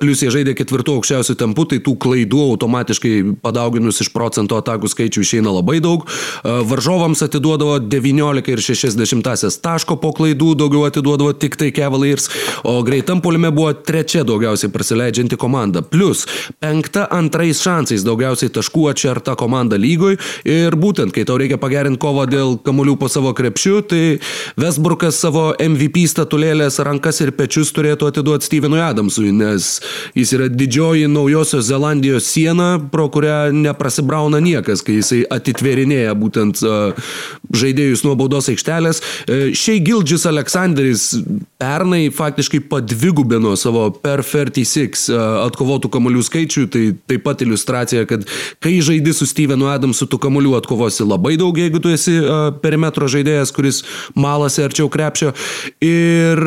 plus 0.00 0.22
jie 0.24 0.30
žaidė 0.34 0.54
ketvirtų 0.58 0.98
aukščiausių 0.98 1.36
tempų, 1.40 1.66
tai 1.72 1.80
tų 1.84 1.96
klaidų 2.02 2.42
automatiškai 2.54 3.14
padauginus 3.44 4.02
iš 4.04 4.12
procento 4.14 4.58
atakų 4.60 4.90
skaičių 4.92 5.24
išeina 5.24 5.54
labai 5.54 5.78
daug. 5.84 6.06
Varžovams 6.44 7.24
atiduodavo 7.26 7.78
19 7.82 8.54
ir 8.54 8.64
60 8.66 9.60
taško 9.64 9.98
po 10.02 10.12
klaidų, 10.16 10.52
daugiau 10.58 10.86
atiduodavo 10.88 11.34
tik 11.38 11.58
tai 11.60 11.70
Cavaliers, 11.76 12.30
o 12.66 12.80
greitam 12.86 13.22
polime 13.24 13.52
buvo 13.54 13.72
trečia 13.74 14.24
daugiausiai 14.26 14.72
prasileidžianti 14.74 15.38
komanda. 15.40 15.82
Plus 15.82 16.26
penkta 16.60 17.06
antrais 17.14 17.62
šansais 17.64 18.04
daugiausiai 18.06 18.49
taškų 18.54 18.86
atšerta 18.92 19.36
komanda 19.38 19.78
lygoj 19.80 20.18
ir 20.48 20.76
būtent, 20.80 21.14
kai 21.14 21.24
tau 21.28 21.38
reikia 21.40 21.58
pagerinti 21.60 22.00
kovą 22.00 22.26
dėl 22.30 22.56
kamuolių 22.64 22.96
po 23.00 23.08
savo 23.12 23.32
krepšiu, 23.36 23.80
tai 23.90 24.02
Vesburgas 24.60 25.20
savo 25.20 25.50
MVP 25.60 26.04
statulėlės 26.10 26.80
rankas 26.86 27.20
ir 27.24 27.32
pečius 27.36 27.72
turėtų 27.76 28.10
atiduoti 28.10 28.48
Stevenui 28.48 28.80
Adamsui, 28.84 29.30
nes 29.36 29.78
jis 30.18 30.34
yra 30.36 30.48
didžioji 30.52 31.08
naujosios 31.10 31.68
Zelandijos 31.68 32.28
siena, 32.30 32.72
pro 32.92 33.08
kurią 33.12 33.50
neprasibrauna 33.56 34.40
niekas, 34.44 34.84
kai 34.86 34.98
jisai 35.00 35.22
atitverinėja 35.30 36.14
būtent 36.18 36.62
uh, 36.66 37.12
žaidėjus 37.54 38.04
nuo 38.06 38.16
baudos 38.18 38.50
aikštelės. 38.52 39.02
Šiai 39.56 39.80
Gildžis 39.84 40.26
Aleksandris 40.28 41.10
pernai 41.60 42.08
faktiškai 42.14 42.62
padvigubino 42.70 43.54
savo 43.60 43.88
per 44.02 44.24
36 44.26 45.10
uh, 45.12 45.44
atkovotų 45.46 45.90
kamolių 45.92 46.24
skaičių, 46.26 46.66
tai 46.72 46.84
taip 47.10 47.24
pat 47.26 47.44
iliustracija, 47.44 48.06
kad 48.10 48.26
kai 48.62 48.78
žaidi 48.84 49.14
su 49.16 49.28
Stevenu 49.28 49.70
Adamsu, 49.70 50.08
tu 50.10 50.18
kamolių 50.20 50.56
atkovosi 50.60 51.06
labai 51.06 51.36
daug, 51.40 51.56
jeigu 51.56 51.82
tu 51.82 51.92
esi 51.92 52.16
uh, 52.20 52.50
perimetro 52.62 53.08
žaidėjas, 53.10 53.54
kuris 53.54 53.82
malasi 54.14 54.64
arčiau 54.66 54.90
krepšio. 54.92 55.32
Ir 55.84 56.44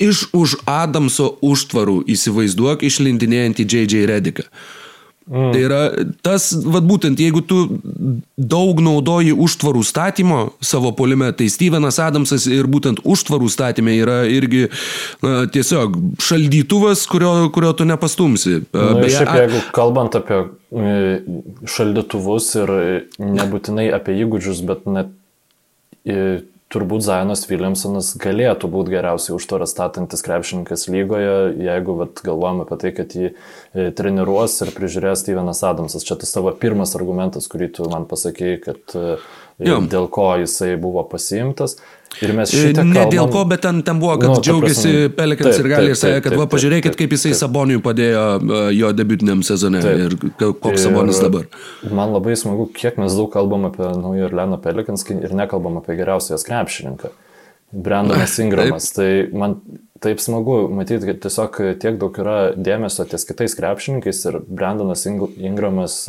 iš 0.00 0.28
už 0.32 0.60
Adamso 0.68 1.34
užtvarų 1.44 2.00
įsivaizduok 2.08 2.86
išlindinėjantį 2.88 3.66
J.J. 3.68 4.06
Rediką. 4.08 4.48
Mm. 5.30 5.52
Tai 5.54 5.60
yra 5.62 5.80
tas, 6.26 6.48
vad 6.66 6.82
būtent, 6.88 7.20
jeigu 7.22 7.44
tu 7.46 7.60
daug 8.34 8.80
naudoji 8.82 9.30
užtvarų 9.30 9.84
statymo 9.86 10.40
savo 10.58 10.90
polime, 10.98 11.28
tai 11.38 11.46
Stevenas 11.52 12.00
Adamsas 12.02 12.48
ir 12.50 12.66
būtent 12.66 12.98
užtvarų 13.06 13.46
statymė 13.54 13.94
yra 14.02 14.16
irgi 14.26 14.64
na, 15.22 15.44
tiesiog 15.54 15.94
šaldytuvas, 16.18 17.04
kurio, 17.10 17.30
kurio 17.54 17.70
tu 17.78 17.86
nepastumsi. 17.86 18.56
Nu, 18.74 18.88
Beje, 18.98 19.20
šiaip, 19.20 19.32
jeigu 19.44 19.62
kalbant 19.76 20.18
apie 20.18 20.40
e, 20.42 20.98
šaldytuvus 21.78 22.50
ir 22.64 22.74
e, 22.80 23.00
nebūtinai 23.22 23.86
apie 23.94 24.18
įgūdžius, 24.24 24.64
bet 24.66 24.90
net 24.90 25.14
e, 26.02 26.40
turbūt 26.70 27.02
Zainas 27.02 27.42
Williamsonas 27.50 28.12
galėtų 28.20 28.70
būti 28.70 28.94
geriausiai 28.94 29.34
užtvarą 29.36 29.66
statantis 29.68 30.22
krepšininkas 30.26 30.86
lygoje, 30.92 31.34
jeigu 31.66 31.96
vat, 31.98 32.22
galvojam 32.26 32.62
apie 32.64 32.78
tai, 32.82 32.92
kad 32.94 33.16
jį 33.16 33.30
e, 33.30 33.88
treniruos 33.96 34.54
ir 34.62 34.72
prižiūrės 34.76 35.24
Stevenas 35.24 35.64
Adamsas. 35.66 36.06
Čia 36.06 36.18
tas 36.20 36.34
tavo 36.34 36.52
pirmas 36.54 36.94
argumentas, 36.98 37.50
kurį 37.50 37.72
tu 37.78 37.88
man 37.90 38.06
pasakėjai, 38.10 38.60
kad 38.68 38.96
e, 38.98 39.16
Jo. 39.60 39.80
dėl 39.92 40.06
ko 40.12 40.30
jisai 40.40 40.76
buvo 40.80 41.02
pasiimtas. 41.10 41.76
Ir 42.20 42.32
mes 42.34 42.50
E, 42.52 42.56
šitą 42.58 42.82
Ne 42.84 43.04
dėl 43.06 43.24
kalbam- 43.28 43.32
ko, 43.32 43.44
bet 43.48 43.60
ten, 43.62 43.82
ten 43.86 44.00
buvo, 44.02 44.16
kad 44.18 44.28
Nu, 44.32 44.40
džiaugiasi 44.42 45.08
Pelikans 45.16 45.56
taip, 45.56 45.64
ir 45.64 45.68
gali 45.70 45.86
ir 45.90 45.94
taip, 45.94 46.00
sakė, 46.02 46.14
taip, 46.16 46.22
kad 46.24 46.32
taip, 46.34 46.40
va, 46.42 46.46
pažiūrėkit, 46.54 46.90
taip, 46.90 46.98
kaip 46.98 47.14
jisai 47.14 47.30
taip. 47.32 47.38
Saboniui 47.40 47.82
padėjo 47.84 48.24
e, 48.40 48.60
jo 48.76 48.90
debutiniam 48.92 49.44
sezone 49.46 49.80
Taip. 49.80 50.02
ir 50.04 50.16
koks 50.60 50.82
Sabonis 50.84 51.20
dabar. 51.22 51.46
Man 51.90 52.12
labai 52.12 52.34
smagu, 52.36 52.66
kiek 52.74 52.98
mes 52.98 53.14
daug 53.14 53.30
kalbam 53.32 53.64
apie 53.70 53.86
naują 54.02 54.26
Orleano 54.28 54.58
Pelikans 54.60 55.06
ir 55.10 55.30
nekalbam 55.38 55.78
apie 55.80 55.96
geriausias 55.96 56.44
krepšininką. 56.44 57.12
Brandonas 57.72 58.34
Ingramas. 58.42 58.90
Tai 58.92 59.08
man 59.32 59.60
taip 60.02 60.18
smagu 60.18 60.64
matyti, 60.74 61.06
kad 61.06 61.20
tiesiog 61.22 61.60
tiek 61.78 61.98
daug 62.00 62.16
yra 62.18 62.50
dėmesio 62.58 63.06
ties 63.08 63.24
kitais 63.28 63.54
krepšininkais 63.54 64.24
ir 64.26 64.40
Brandonas 64.48 65.06
Ing- 65.06 65.30
Ingramas, 65.38 66.08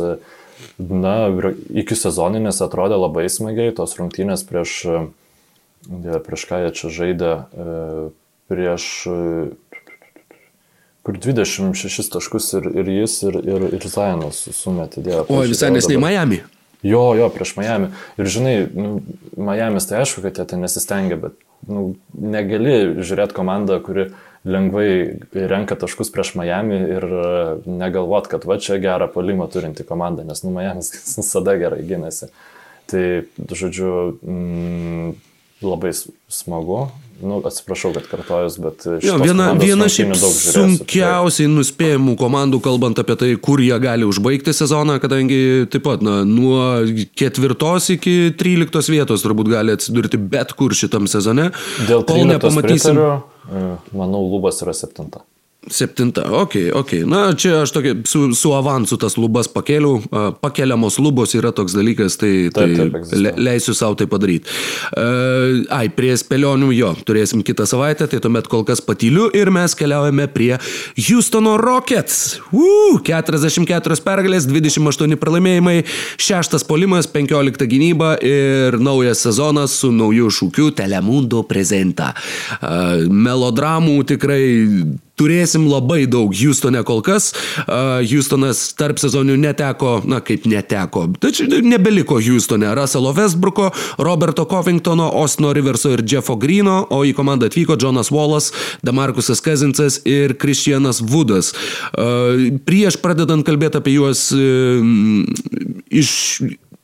na, 0.82 1.16
ir 1.30 1.52
iki 1.84 1.93
sezoninės 1.97 2.62
atrodė 2.66 2.97
labai 2.97 3.28
smagiai, 3.30 3.74
tos 3.78 3.93
rungtynės 3.99 4.43
prieš, 4.49 4.76
e, 5.89 6.21
prieš 6.25 6.47
ką 6.49 6.61
jie 6.65 6.71
čia 6.77 6.93
žaidė, 6.93 7.34
e, 7.51 7.75
prieš 8.51 8.88
e, 9.09 9.17
kur 11.01 11.17
26 11.17 12.11
taškus 12.13 12.49
ir, 12.59 12.71
ir 12.84 12.91
jis, 13.01 13.19
ir, 13.27 13.38
ir, 13.41 13.67
ir 13.77 13.88
Zajanas 13.89 14.43
sumetė. 14.53 15.03
Dieve, 15.05 15.25
O 15.29 15.41
visai 15.47 15.71
nesnei. 15.73 15.99
Miami. 16.01 16.41
Jo, 16.86 17.11
jo, 17.17 17.29
prieš 17.34 17.55
Miami. 17.59 17.91
Ir 18.17 18.29
žinai, 18.29 18.55
nu, 18.73 18.99
Miami's 19.38 19.86
tai 19.89 20.01
aišku, 20.01 20.23
kad 20.25 20.38
jie 20.38 20.47
ten 20.49 20.63
nesistengia, 20.65 21.17
bet 21.21 21.38
nu, 21.69 21.91
negali 22.17 23.01
žiūrėti 23.01 23.38
komandą, 23.38 23.77
kuri 23.86 24.09
lengvai 24.49 25.21
renka 25.34 25.77
taškus 25.77 26.09
prieš 26.13 26.34
Miami 26.39 26.79
ir 26.95 27.05
e, 27.05 27.25
negalvot, 27.69 28.29
kad 28.32 28.47
va 28.49 28.57
čia 28.57 28.79
gerą 28.82 29.11
polimą 29.13 29.45
turinti 29.53 29.86
komanda, 29.86 30.25
nes 30.25 30.41
nu 30.41 30.53
Miami's 30.55 30.89
visada 31.19 31.57
gerai 31.61 31.84
gynėsi. 31.86 32.32
Tai, 32.89 33.03
žodžiu, 33.55 33.91
mm, 34.25 35.11
labai 35.62 35.93
smagu. 36.32 36.89
Nu, 37.22 37.38
atsiprašau, 37.45 37.91
kad 37.93 38.07
kartojus, 38.09 38.55
bet... 38.57 38.86
Jo, 39.05 39.20
viena 39.22 39.51
viena 39.53 39.86
šiaip 39.91 40.16
sunkiausiai 40.18 41.45
tai... 41.45 41.53
nuspėjimų 41.53 42.16
komandų, 42.18 42.57
kalbant 42.66 42.97
apie 42.97 43.14
tai, 43.20 43.30
kur 43.38 43.62
jie 43.62 43.78
gali 43.84 44.07
užbaigti 44.09 44.55
sezoną, 44.57 44.95
kadangi 45.03 45.68
taip 45.70 45.86
pat 45.86 46.01
na, 46.05 46.24
nuo 46.26 46.82
ketvirtos 47.14 47.91
iki 47.93 48.16
tryliktos 48.39 48.89
vietos 48.89 49.22
turbūt 49.22 49.51
gali 49.53 49.76
atsidurti 49.78 50.18
bet 50.18 50.55
kur 50.57 50.74
šitam 50.74 51.05
sezone. 51.12 51.51
Dėl 51.86 52.07
to 52.09 52.18
nepamatysim. 52.26 52.97
Pritariu, 52.97 53.78
manau, 53.93 54.26
lubas 54.26 54.64
yra 54.66 54.74
septinta. 54.78 55.22
Septinta, 55.70 56.24
ok, 56.26 56.55
ok. 56.74 56.91
Na, 57.05 57.36
čia 57.38 57.59
aš 57.62 57.72
tokia 57.72 57.93
su, 58.09 58.34
su 58.34 58.49
avansu 58.57 58.97
tas 58.97 59.14
lubas 59.14 59.45
pakėliau. 59.45 59.99
Pakeliamos 60.41 60.95
lubos 60.97 61.36
yra 61.38 61.51
toks 61.53 61.76
dalykas, 61.78 62.16
tai, 62.18 62.32
taip, 62.49 62.72
tai 62.80 62.88
taip, 62.89 63.12
le, 63.14 63.34
leisiu 63.38 63.76
savo 63.78 63.93
tai 63.99 64.07
padaryti. 64.09 64.49
Uh, 64.97 65.62
ai, 65.70 65.91
prie 65.93 66.16
spėlionių 66.18 66.72
jo, 66.74 66.89
turėsim 67.05 67.43
kitą 67.45 67.68
savaitę, 67.70 68.07
tai 68.09 68.18
tuomet 68.24 68.49
kol 68.49 68.66
kas 68.66 68.82
patyliu 68.82 69.28
ir 69.38 69.51
mes 69.53 69.78
keliaujame 69.78 70.26
prie 70.34 70.55
Houstono 70.97 71.53
Rockets. 71.62 72.39
Uh, 72.49 72.97
44 73.05 73.99
pergalės, 74.01 74.49
28 74.49 75.22
pralaimėjimai, 75.22 75.78
6 76.18 76.57
polimas, 76.66 77.05
15 77.14 77.70
gynyba 77.70 78.16
ir 78.26 78.82
naujas 78.82 79.22
sezonas 79.30 79.78
su 79.78 79.93
nauju 79.93 80.34
šūkiu 80.41 80.74
Telemundo 80.82 81.45
prezentą. 81.45 82.16
Uh, 82.57 83.05
melodramų 83.14 83.99
tikrai 84.09 84.41
turėsim 85.20 85.68
labai 85.70 86.05
daug 86.09 86.34
Houstone 86.36 86.82
kol 86.88 87.01
kas. 87.05 87.32
Houstonas 87.68 88.64
tarp 88.78 89.01
sezonių 89.01 89.38
neteko, 89.41 89.99
na 90.09 90.22
kaip 90.26 90.47
neteko, 90.49 91.07
tačiau 91.22 91.62
nebeliko 91.66 92.20
Houstone. 92.22 92.70
Russello 92.78 93.14
Westbrooko, 93.18 93.70
Roberto 94.01 94.45
Covingtono, 94.49 95.09
Osno 95.22 95.53
Riverso 95.53 95.93
ir 95.95 96.05
Jeffo 96.07 96.38
Greeno, 96.39 96.82
o 96.89 97.03
į 97.07 97.14
komandą 97.18 97.51
atvyko 97.51 97.78
Jonas 97.82 98.12
Wallas, 98.14 98.51
Damarkusas 98.86 99.43
Kazinsas 99.43 100.01
ir 100.05 100.36
Kristianas 100.41 101.01
Woodas. 101.03 101.53
Prieš 102.66 102.99
pradedant 103.01 103.45
kalbėti 103.47 103.82
apie 103.82 103.95
juos 103.97 104.30
iš 105.91 106.12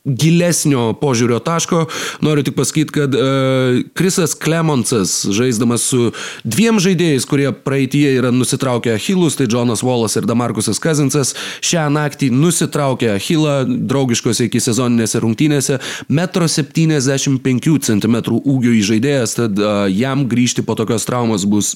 gilesnio 0.08 0.92
požiūrio 1.00 1.38
taško. 1.44 1.84
Noriu 2.24 2.44
tik 2.46 2.56
pasakyti, 2.56 2.94
kad 2.94 3.14
uh, 3.14 3.80
Krisas 3.98 4.34
Klemonsas, 4.34 5.20
žaisdamas 5.34 5.84
su 5.90 6.10
dviem 6.44 6.80
žaidėjais, 6.82 7.26
kurie 7.28 7.50
praeitie 7.52 8.06
yra 8.16 8.32
nusitraukę 8.34 8.94
Achilus, 8.96 9.36
tai 9.38 9.48
Jonas 9.50 9.84
Wallas 9.86 10.16
ir 10.18 10.26
Damarkusas 10.28 10.80
Kazinsas, 10.82 11.34
šią 11.64 11.88
naktį 11.94 12.30
nusitraukė 12.34 13.12
Achilą 13.16 13.60
draugiškose 13.68 14.48
iki 14.48 14.62
sezoninėse 14.62 15.20
rungtynėse, 15.22 15.78
1,75 16.08 17.78
cm 17.88 18.18
ūgio 18.38 18.74
įžaidėjas, 18.80 19.36
tad 19.38 19.60
uh, 19.62 19.84
jam 19.92 20.26
grįžti 20.30 20.64
po 20.66 20.76
tokios 20.78 21.06
traumos 21.08 21.46
bus 21.48 21.74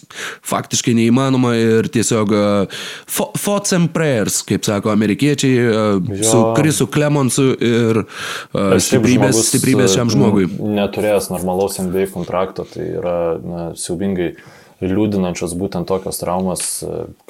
faktiškai 0.49 0.95
neįmanoma 0.99 1.55
ir 1.59 1.91
tiesiog 1.93 2.33
uh, 2.37 2.83
thoughts 3.09 3.75
and 3.77 3.93
prayers, 3.95 4.41
kaip 4.47 4.65
sako 4.67 4.93
amerikiečiai, 4.95 5.69
uh, 5.69 6.23
su 6.25 6.43
Krisu 6.57 6.89
Klemonsu 6.93 7.53
ir 7.63 8.05
stiprybės, 8.53 9.39
stiprybės 9.51 9.97
šiam 9.97 10.11
žmogui. 10.13 10.49
Neturėjęs 10.59 11.31
normalaus 11.33 11.79
NBA 11.83 12.09
kontrakto, 12.15 12.67
tai 12.69 12.89
yra 12.99 13.17
na, 13.43 13.69
siaubingai 13.79 14.35
liūdinančios 14.83 15.55
būtent 15.55 15.87
tokios 15.87 16.19
traumas. 16.19 16.63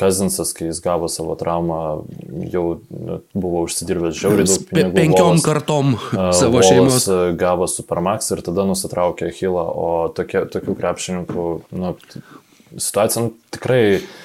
Kazinsas, 0.01 0.55
kai 0.57 0.71
jis 0.71 0.81
gavo 0.85 1.11
savo 1.13 1.37
traumą, 1.37 1.81
jau 2.53 2.65
nu, 2.89 3.19
buvo 3.37 3.65
užsidirbęs 3.67 4.17
žiauriai 4.17 4.49
daug 4.49 4.67
pinigų. 4.71 4.95
Penkiom 4.97 5.29
Volas, 5.29 5.47
kartom 5.47 5.95
savo 6.41 6.65
šeimos. 6.65 7.09
Gavo 7.41 7.69
Supermax 7.69 8.33
ir 8.33 8.45
tada 8.47 8.65
nusitraukė 8.69 9.29
Hilą, 9.37 9.67
o 9.69 9.93
tokie, 10.17 10.47
tokių 10.53 10.79
krepšininkų 10.81 11.49
nu, 11.77 11.95
situacija 12.81 13.29
nu, 13.29 13.35
tikrai 13.53 13.85
E, 13.93 14.22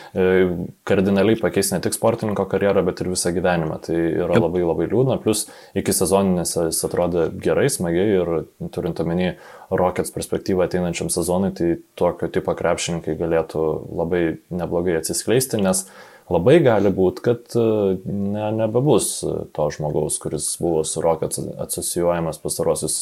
kardinaliai 0.88 1.38
pakeis 1.40 1.70
ne 1.74 1.80
tik 1.84 1.94
sportininko 1.94 2.48
karjerą, 2.50 2.82
bet 2.88 3.02
ir 3.04 3.12
visą 3.12 3.32
gyvenimą. 3.36 3.78
Tai 3.86 3.98
yra 3.98 4.40
labai 4.40 4.64
labai 4.66 4.88
liūdna. 4.90 5.20
Plus 5.22 5.46
iki 5.78 5.94
sezoninės 5.94 6.56
jis 6.58 6.82
atrodė 6.88 7.28
gerai, 7.44 7.68
smagiai 7.74 8.18
ir 8.18 8.34
turint 8.74 9.00
omeny 9.04 9.36
Rockets 9.70 10.14
perspektyvą 10.16 10.66
ateinančiam 10.66 11.12
sezonui, 11.14 11.54
tai 11.58 11.72
tokio 12.00 12.32
tipo 12.34 12.56
krepšininkai 12.58 13.18
galėtų 13.20 13.64
labai 14.00 14.24
neblogai 14.50 14.98
atsiskleisti, 15.02 15.60
nes 15.62 15.86
labai 16.34 16.58
gali 16.64 16.92
būti, 16.92 17.24
kad 17.24 17.56
e, 17.56 17.68
ne, 18.08 18.50
nebebus 18.58 19.12
to 19.56 19.70
žmogaus, 19.76 20.18
kuris 20.24 20.50
buvo 20.62 20.84
su 20.88 21.04
Rockets 21.04 21.44
asocijuojamas 21.68 22.42
pastarosius 22.44 23.00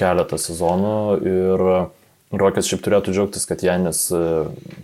keletą 0.00 0.40
sezonų 0.40 0.96
ir 1.22 1.66
Rokas 2.32 2.68
šiaip 2.70 2.82
turėtų 2.84 3.12
džiaugtis, 3.12 3.46
kad 3.48 3.62
Janis 3.64 4.06
e, 4.14 4.20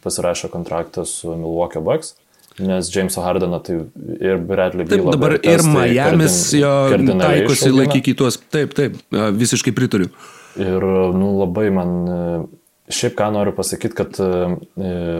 pasirašė 0.04 0.50
kontraktą 0.52 1.06
su 1.08 1.32
Milwaukee 1.32 1.82
Bucks. 1.84 2.14
Nes 2.58 2.88
Jameso 2.90 3.22
Hardeno 3.22 3.60
tai 3.62 3.76
ir 4.18 4.40
Bradley 4.42 4.84
Beal. 4.84 5.04
Taip, 5.04 5.12
dabar 5.14 5.36
ir 5.38 5.62
Miami's 5.62 6.40
jo 6.58 6.72
taikosi 7.20 7.70
laikyti 7.70 8.16
tuos. 8.18 8.40
Taip, 8.50 8.74
taip, 8.74 8.98
visiškai 9.38 9.72
pritariu. 9.76 10.10
Ir, 10.58 10.88
nu, 11.14 11.36
labai 11.38 11.68
man. 11.74 11.94
E, 12.08 12.22
šiaip 12.88 13.14
ką 13.18 13.28
noriu 13.34 13.52
pasakyti, 13.52 13.94
kad 13.94 14.16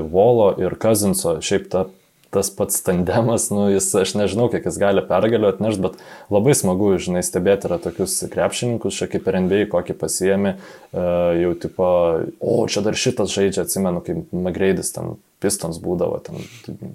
Volo 0.09 0.51
e, 0.55 0.65
ir 0.65 0.77
Kazinso, 0.81 1.37
šiaip 1.45 1.69
ta 1.73 1.85
tas 2.31 2.51
pats 2.53 2.83
tandemas, 2.85 3.49
nu, 3.55 3.69
jis, 3.73 3.89
aš 3.97 4.13
nežinau, 4.19 4.49
kiek 4.53 4.67
jis 4.69 4.77
gali 4.81 5.05
pergaliu 5.09 5.49
atnešti, 5.49 5.81
bet 5.87 5.97
labai 6.33 6.53
smagu, 6.57 6.91
žinai, 7.01 7.23
stebėti 7.25 7.71
yra 7.71 7.79
tokius 7.81 8.19
krepšininkus, 8.33 8.99
čia 9.01 9.09
kaip 9.09 9.31
ir 9.31 9.39
NBA, 9.47 9.63
kokį 9.73 9.97
pasiemi, 9.97 10.53
uh, 10.59 11.39
jau 11.41 11.55
tipo, 11.65 11.89
o 12.41 12.59
čia 12.69 12.85
dar 12.85 12.99
šitas 13.01 13.33
žaidžia, 13.33 13.65
atsimenu, 13.65 14.05
kaip 14.05 14.37
Magreidis 14.37 14.93
ten 14.97 15.17
Pistons 15.39 15.79
būdavo, 15.79 16.19
ten 16.27 16.41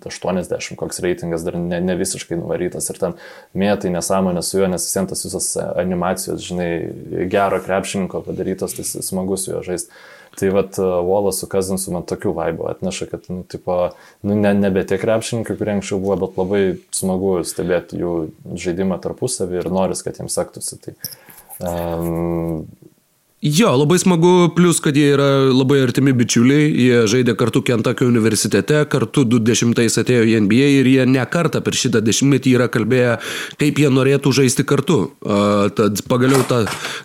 80 0.03 0.75
koks 0.79 0.99
reitingas 1.03 1.45
dar 1.47 1.55
ne, 1.55 1.79
ne 1.79 1.95
visiškai 1.95 2.35
nuvarytas 2.35 2.89
ir 2.91 2.99
ten 2.99 3.13
mėtai 3.55 3.93
nesąmonė 3.93 4.43
su 4.43 4.59
juo, 4.59 4.67
nes 4.67 4.83
vis 4.83 4.97
tas 5.13 5.23
visas 5.29 5.47
animacijos, 5.63 6.43
žinai, 6.43 6.71
gero 7.31 7.61
krepšininko 7.63 8.25
padarytos, 8.27 8.75
tai 8.75 8.85
smagu 8.85 9.39
su 9.39 9.55
juo 9.55 9.63
žaisti. 9.65 9.95
Tai 10.33 10.49
vad 10.49 10.77
Volas 11.05 11.37
su 11.41 11.47
Kazinsu 11.49 11.91
man 11.93 12.05
tokių 12.09 12.31
vaibų 12.33 12.65
atneša, 12.71 13.05
kad, 13.11 13.27
nu, 13.29 13.43
tipo, 13.45 13.75
nu, 14.25 14.33
ne, 14.33 14.53
nebe 14.57 14.81
tie 14.89 14.97
krepšininkai, 14.97 15.55
kurie 15.59 15.75
anksčiau 15.75 15.99
buvo, 16.01 16.17
bet 16.23 16.39
labai 16.41 16.61
smagu 16.95 17.35
stebėti 17.45 18.01
jų 18.01 18.13
žaidimą 18.63 18.97
tarpusavį 19.03 19.61
ir 19.61 19.69
noris, 19.73 20.01
kad 20.05 20.17
jiems 20.17 20.33
sektųsi. 20.39 20.79
Tai, 20.81 20.95
um, 21.61 22.65
Jo, 23.43 23.73
labai 23.75 23.97
smagu, 23.99 24.53
plus, 24.55 24.77
kad 24.79 24.95
jie 24.95 25.09
yra 25.17 25.25
labai 25.51 25.81
artimi 25.83 26.13
bičiuliai, 26.15 26.69
jie 26.79 27.01
žaidė 27.11 27.33
kartu 27.35 27.59
Kentakio 27.67 28.07
universitete, 28.07 28.85
kartu 28.87 29.25
20 29.27 29.99
atėjo 29.99 30.21
į 30.31 30.37
NBA 30.45 30.69
ir 30.77 30.87
jie 30.87 31.03
ne 31.11 31.25
kartą 31.27 31.59
per 31.65 31.75
šitą 31.75 31.99
dešimtmetį 32.07 32.53
yra 32.55 32.69
kalbėję, 32.71 33.17
kaip 33.59 33.83
jie 33.83 33.91
norėtų 33.91 34.31
žaisti 34.39 34.63
kartu. 34.63 34.97
Uh, 35.19 35.67
tad 35.75 35.99
pagaliau 36.07 36.39
ta, 36.47 36.61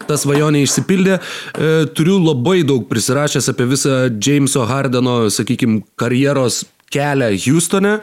ta 0.07 0.15
svajonė 0.15 0.63
išsipildė. 0.63 1.19
Uh, 1.19 1.91
turiu 1.91 2.21
labai 2.23 2.61
daug 2.63 2.87
prisirašęs 2.87 3.51
apie 3.51 3.67
visą 3.75 4.01
Jameso 4.07 4.63
Hardeno, 4.71 5.25
sakykime, 5.35 5.83
karjeros 5.99 6.69
kelią 6.95 7.31
Houstone. 7.45 7.99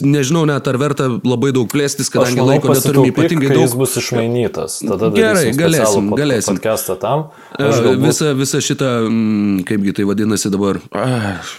Nežinau 0.00 0.44
net 0.48 0.68
ar 0.70 0.78
verta 0.80 1.08
labai 1.20 1.52
daug 1.56 1.68
plėstis, 1.70 2.10
kadangi 2.12 2.40
manau, 2.40 2.54
laiko 2.54 2.74
neturim 2.74 3.08
ypatingai 3.10 3.52
daug. 3.52 3.64
Jis 3.66 3.76
bus 3.78 3.96
išmainytas. 4.00 4.78
Tada 4.86 5.10
Gerai, 5.14 5.50
galėsim, 5.56 6.10
galėsim. 6.18 6.58
Podcastą 6.58 6.96
tam. 7.00 7.26
Galbūt... 7.58 8.02
Visa, 8.04 8.32
visa 8.38 8.62
šita, 8.64 8.90
mm, 9.06 9.62
kaipgi 9.68 9.96
tai 9.98 10.08
vadinasi 10.08 10.52
dabar. 10.52 10.80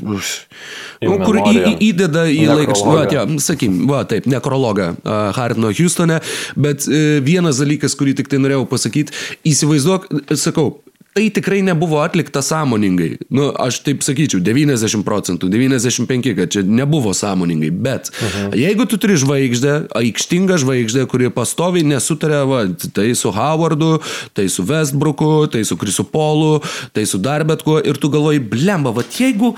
Nu, 0.02 1.18
kur 1.24 1.42
į, 1.42 1.54
į, 1.56 1.74
įdeda 1.92 2.28
į 2.30 2.46
laikraštį, 2.52 3.40
sakykim, 3.44 3.82
va, 3.90 4.04
taip, 4.10 4.28
nekrologą 4.30 4.92
uh, 4.96 5.32
Hardino 5.38 5.72
Houstone, 5.74 6.22
bet 6.60 6.88
uh, 6.90 7.20
vienas 7.26 7.62
dalykas, 7.62 7.98
kurį 8.00 8.18
tik 8.22 8.32
tai 8.32 8.42
norėjau 8.42 8.66
pasakyti, 8.70 9.16
įsivaizduok, 9.54 10.10
sakau, 10.40 10.82
tai 11.14 11.30
tikrai 11.30 11.62
nebuvo 11.62 12.00
atlikta 12.00 12.42
sąmoningai. 12.42 13.18
Nu, 13.30 13.50
aš 13.60 13.82
taip 13.84 14.04
sakyčiau, 14.06 14.40
90 14.44 15.04
procentų, 15.08 15.50
95, 15.52 16.32
kad 16.38 16.54
čia 16.54 16.64
nebuvo 16.64 17.12
sąmoningai. 17.16 17.72
Bet 17.72 18.12
mhm. 18.14 18.56
jeigu 18.56 18.88
tu 18.88 19.00
turi 19.02 19.18
žvaigždę, 19.20 19.74
aikštingą 20.00 20.60
žvaigždę, 20.64 21.06
kuri 21.12 21.32
pastoviai 21.36 21.84
nesutarė, 21.92 22.42
va, 22.48 22.64
tai 22.96 23.12
su 23.18 23.34
Howardu, 23.36 23.98
tai 24.38 24.48
su 24.52 24.66
Westbrooku, 24.68 25.52
tai 25.52 25.66
su 25.68 25.78
Krisu 25.80 26.08
Polu, 26.08 26.62
tai 26.96 27.06
su 27.10 27.20
dar 27.20 27.44
bet 27.48 27.66
kuo, 27.68 27.82
ir 27.84 28.00
tu 28.00 28.12
galvoji, 28.14 28.44
blemba, 28.54 28.96
va, 28.96 29.04
jeigu, 29.04 29.56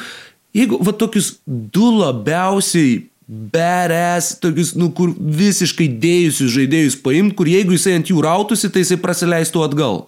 jeigu 0.58 0.82
va, 0.82 0.96
tokius 0.98 1.36
du 1.46 1.94
labiausiai 2.00 3.04
beres, 3.28 4.34
tokius, 4.42 4.74
nu, 4.78 4.90
kur 4.96 5.14
visiškai 5.18 5.88
dėjusius 6.02 6.52
žaidėjus 6.58 7.00
paimti, 7.06 7.38
kur 7.38 7.50
jeigu 7.50 7.78
jisai 7.78 7.98
ant 8.00 8.10
jų 8.10 8.26
rautųsi, 8.26 8.74
tai 8.74 8.84
jisai 8.84 9.00
praleistų 9.02 9.64
atgal. 9.70 10.04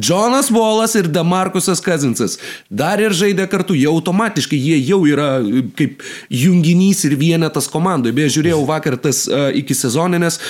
Džonas 0.00 0.50
Volas 0.50 0.94
ir 0.98 1.08
Damarkusas 1.12 1.82
Kazinsas 1.84 2.38
dar 2.70 3.00
ir 3.02 3.14
žaidė 3.16 3.46
kartu, 3.50 3.76
jau 3.78 3.94
automatiškai 3.96 4.58
jie 4.58 4.78
jau 4.86 5.02
yra 5.08 5.36
e, 5.40 5.66
kaip 5.76 6.04
junginys 6.32 7.04
ir 7.08 7.16
vienetas 7.20 7.70
komandoje. 7.72 8.16
Beje, 8.16 8.36
žiūrėjau 8.38 8.62
vakar 8.68 8.98
tas 9.00 9.24
uh, 9.28 9.48
iki 9.56 9.76
sezoninės, 9.76 10.40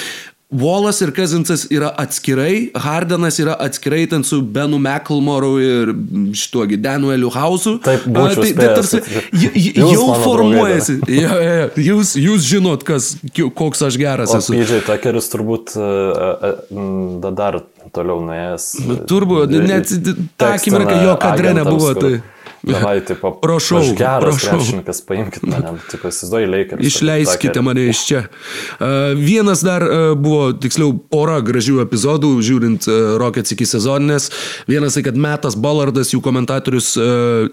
Wallas 0.53 1.01
ir 1.03 1.11
Kazinsas 1.11 1.65
yra 1.75 1.89
atskirai, 1.99 2.71
Hardenas 2.79 3.35
yra 3.43 3.57
atskirai 3.59 4.05
ten 4.07 4.23
su 4.23 4.39
Benu 4.43 4.79
McElmoru 4.79 5.49
ir 5.59 5.91
šituogi 6.39 6.77
Danueliu 6.79 7.33
Hausu. 7.35 7.73
Taip, 7.83 8.05
būčiau 8.07 8.45
tai, 8.45 8.53
tai 8.53 8.53
spėjęs, 8.53 8.93
tarsi 8.93 9.41
j- 9.43 9.51
j- 9.59 9.73
jau 9.91 10.05
formuojasi. 10.23 10.97
Ja, 11.11 11.35
ja, 11.43 11.57
ja. 11.65 11.67
Jūs, 11.89 12.15
jūs 12.23 12.47
žinot, 12.47 12.87
kas, 12.87 13.17
koks 13.59 13.83
aš 13.89 13.99
geras 13.99 14.31
O 14.31 14.39
esu. 14.39 14.55
PJ 14.55 14.85
Tuckeris 14.87 15.27
turbūt 15.35 15.75
e, 15.75 15.91
e, 15.91 16.55
m, 16.79 17.19
da 17.27 17.35
dar 17.43 17.59
toliau 17.91 18.23
nuėjęs. 18.31 18.69
Turbūt, 19.11 19.51
e, 19.51 19.67
net 19.67 19.91
e, 19.99 20.15
tą 20.39 20.55
akimirką 20.61 21.03
jo 21.09 21.19
kadre 21.27 21.57
nebuvo, 21.59 21.91
tai- 21.99 22.23
Davai, 22.67 23.01
tipo, 23.09 23.33
Prašau, 23.43 23.81
aš 23.81 23.93
geras 23.99 24.41
krepšininkas, 24.43 25.01
paimkit 25.07 25.47
mane, 25.47 25.77
tik 25.91 26.03
įsivaizduoju, 26.09 26.51
leikia. 26.51 26.79
Išleiskite 26.91 27.63
mane 27.65 27.87
iš 27.93 28.03
čia. 28.09 28.23
Uh, 28.27 29.15
vienas 29.19 29.63
dar 29.67 29.85
uh, 29.87 30.07
buvo, 30.19 30.51
tiksliau, 30.59 30.93
pora 31.13 31.39
gražių 31.47 31.79
epizodų, 31.85 32.33
žiūrint 32.47 32.89
uh, 32.91 33.15
Rockets 33.23 33.55
iki 33.55 33.69
sezoninės. 33.69 34.31
Vienas 34.71 34.99
tai, 34.99 35.05
kad 35.07 35.19
Metas 35.21 35.55
Ballardas, 35.59 36.13
jų 36.15 36.23
komentatorius 36.25 36.95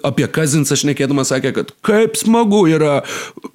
apie 0.06 0.26
Kazinsą 0.32 0.76
šnekėdamas 0.80 1.32
sakė, 1.34 1.52
kad 1.56 1.72
kaip 1.86 2.18
smagu 2.20 2.64
yra 2.72 3.02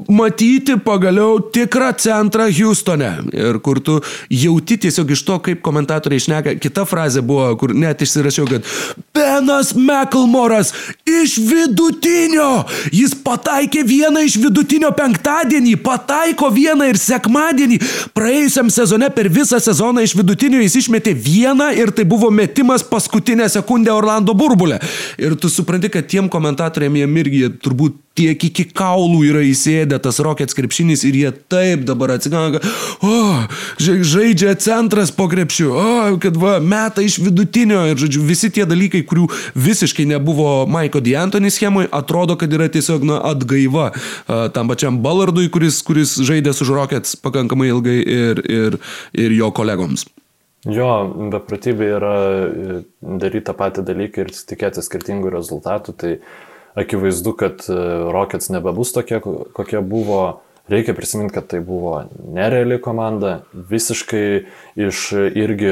matyti 0.09 0.77
pagaliau 0.85 1.39
tikrą 1.55 1.91
centrą 2.01 2.49
Houstone. 2.55 3.11
Ir 3.35 3.59
kur 3.65 3.81
tu 3.85 3.99
jauti 4.33 4.79
tiesiog 4.85 5.13
iš 5.15 5.25
to, 5.27 5.39
kaip 5.45 5.63
komentatoriai 5.65 6.23
šneka. 6.23 6.57
Kita 6.63 6.87
frazė 6.89 7.23
buvo, 7.27 7.51
kur 7.61 7.75
net 7.77 8.03
išsirašiau, 8.05 8.49
kad 8.51 8.69
Benas 9.17 9.75
McElmoras 9.77 10.73
iš 11.09 11.39
vidutinio. 11.49 12.49
Jis 12.95 13.15
pataikė 13.25 13.85
vieną 13.89 14.25
iš 14.27 14.39
vidutinio 14.43 14.91
penktadienį, 14.97 15.77
pataiko 15.85 16.51
vieną 16.55 16.89
ir 16.91 17.01
sekmadienį. 17.01 17.81
Praėjusiam 18.17 18.73
sezone 18.73 19.11
per 19.15 19.31
visą 19.33 19.61
sezoną 19.63 20.05
iš 20.05 20.17
vidutinio 20.19 20.63
jis 20.65 20.79
išmetė 20.85 21.15
vieną 21.15 21.71
ir 21.79 21.93
tai 21.95 22.07
buvo 22.09 22.31
metimas 22.35 22.85
paskutinę 22.87 23.49
sekundę 23.53 23.95
Orlando 23.95 24.35
burbulę. 24.35 24.81
Ir 25.19 25.37
tu 25.37 25.51
supranti, 25.53 25.91
kad 25.93 26.09
tiem 26.09 26.29
komentatoriam 26.33 26.97
jiem 26.97 27.17
irgi 27.23 27.47
turbūt 27.63 27.97
tiek 28.19 28.45
iki 28.51 28.67
kaulų 28.77 29.23
yra 29.31 29.43
įsėdę 29.47 30.01
tas 30.03 30.19
Rockets 30.25 30.57
krepšinis 30.59 31.05
ir 31.09 31.19
jie 31.21 31.33
taip 31.51 31.87
dabar 31.89 32.17
atsiganga, 32.17 32.61
o, 33.05 33.15
ža- 33.81 34.01
žaidžia 34.13 34.57
centras 34.61 35.13
po 35.15 35.29
krepšiu, 35.31 35.71
o, 35.73 35.89
kad 36.23 36.37
va, 36.41 36.59
meta 36.59 37.05
iš 37.05 37.21
vidutinio. 37.23 37.85
Ir, 37.93 37.99
žodžiu, 38.03 38.25
visi 38.27 38.51
tie 38.55 38.67
dalykai, 38.69 39.05
kurių 39.09 39.29
visiškai 39.59 40.09
nebuvo 40.11 40.67
Maiko 40.71 41.03
D'Antoni 41.05 41.53
schemui, 41.55 41.87
atrodo, 41.95 42.37
kad 42.41 42.53
yra 42.53 42.69
tiesiog, 42.73 43.07
na, 43.07 43.21
atgaiva 43.31 43.91
tam 44.55 44.71
pačiam 44.71 44.99
Ballardui, 45.05 45.49
kuris, 45.53 45.81
kuris 45.87 46.17
žaidė 46.27 46.53
už 46.53 46.73
Rockets 46.75 47.19
pakankamai 47.23 47.71
ilgai 47.71 47.99
ir, 48.03 48.43
ir, 48.49 48.81
ir 49.15 49.37
jo 49.39 49.53
kolegoms. 49.55 50.09
Jo, 50.67 50.89
beprotybė 51.33 51.87
yra 51.97 52.15
e, 52.19 52.79
daryti 53.01 53.47
tą 53.47 53.55
patį 53.57 53.85
dalyką 53.87 54.25
ir 54.25 54.33
tikėti 54.51 54.83
skirtingų 54.83 55.31
rezultatų, 55.37 55.95
tai 55.95 56.11
akivaizdu, 56.79 57.33
kad 57.39 57.65
e, 57.69 57.79
Rockets 58.15 58.51
nebebus 58.55 58.93
tokie, 58.97 59.21
ko- 59.25 59.47
kokie 59.57 59.81
buvo. 59.83 60.41
Reikia 60.69 60.93
prisiminti, 60.93 61.33
kad 61.33 61.47
tai 61.49 61.63
buvo 61.65 61.95
nereali 62.37 62.77
komanda, 62.85 63.39
visiškai 63.57 64.25
iš 64.85 64.99
irgi 65.17 65.71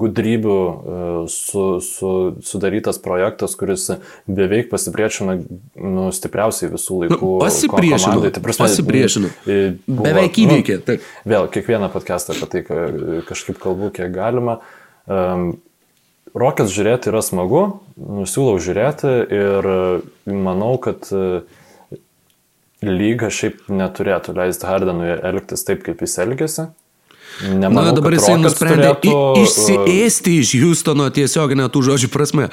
gudrybių 0.00 0.54
e, 0.54 1.00
su, 1.28 1.64
su, 1.84 2.12
sudarytas 2.40 2.96
projektas, 3.04 3.52
kuris 3.60 3.84
beveik 4.24 4.70
pasipriešino 4.72 5.36
nu, 5.76 6.06
stipriausiai 6.16 6.72
visų 6.72 7.02
laikų. 7.02 7.18
Nu, 7.20 7.42
pasipriešino, 7.44 8.14
komandai. 8.14 8.32
Tai 8.38 8.44
prasme, 8.46 8.64
pasipriešino. 8.70 9.32
e, 9.44 9.58
buvo, 9.84 10.06
Beveik 10.08 10.40
nu, 10.40 10.46
įveikė, 10.46 10.78
taip. 10.88 11.04
Vėl, 11.28 11.50
kiekvieną 11.58 11.92
podcastą 11.92 12.32
apie 12.38 12.48
tai 12.56 12.64
ka- 12.64 13.22
kažkaip 13.28 13.60
kalbu, 13.60 13.92
kiek 14.00 14.08
galima. 14.16 14.56
Um, 15.04 15.58
Rockets 16.34 16.72
žiūrėti 16.74 17.12
yra 17.12 17.20
smagu, 17.22 17.64
nusiūlau 17.94 18.56
žiūrėti 18.62 19.10
ir 19.36 19.68
manau, 20.26 20.72
kad 20.82 21.06
e, 21.14 21.44
lyga 22.82 23.30
šiaip 23.30 23.68
neturėtų 23.70 24.34
leisti 24.34 24.66
Hardenui 24.66 25.12
elgtis 25.14 25.62
taip, 25.66 25.84
kaip 25.86 26.02
jis 26.02 26.18
elgėsi. 26.24 26.72
Nemanau, 27.42 27.88
Na, 27.90 27.94
dabar 27.94 28.14
jisai 28.14 28.34
nusprendė 28.38 28.90
turėtų, 29.02 29.12
e, 29.14 29.44
išsiėsti 29.44 30.34
iš 30.42 30.52
Houstono 30.62 31.06
tiesioginę 31.14 31.68
tų 31.70 31.84
žodžių 31.88 32.10
prasme. 32.14 32.48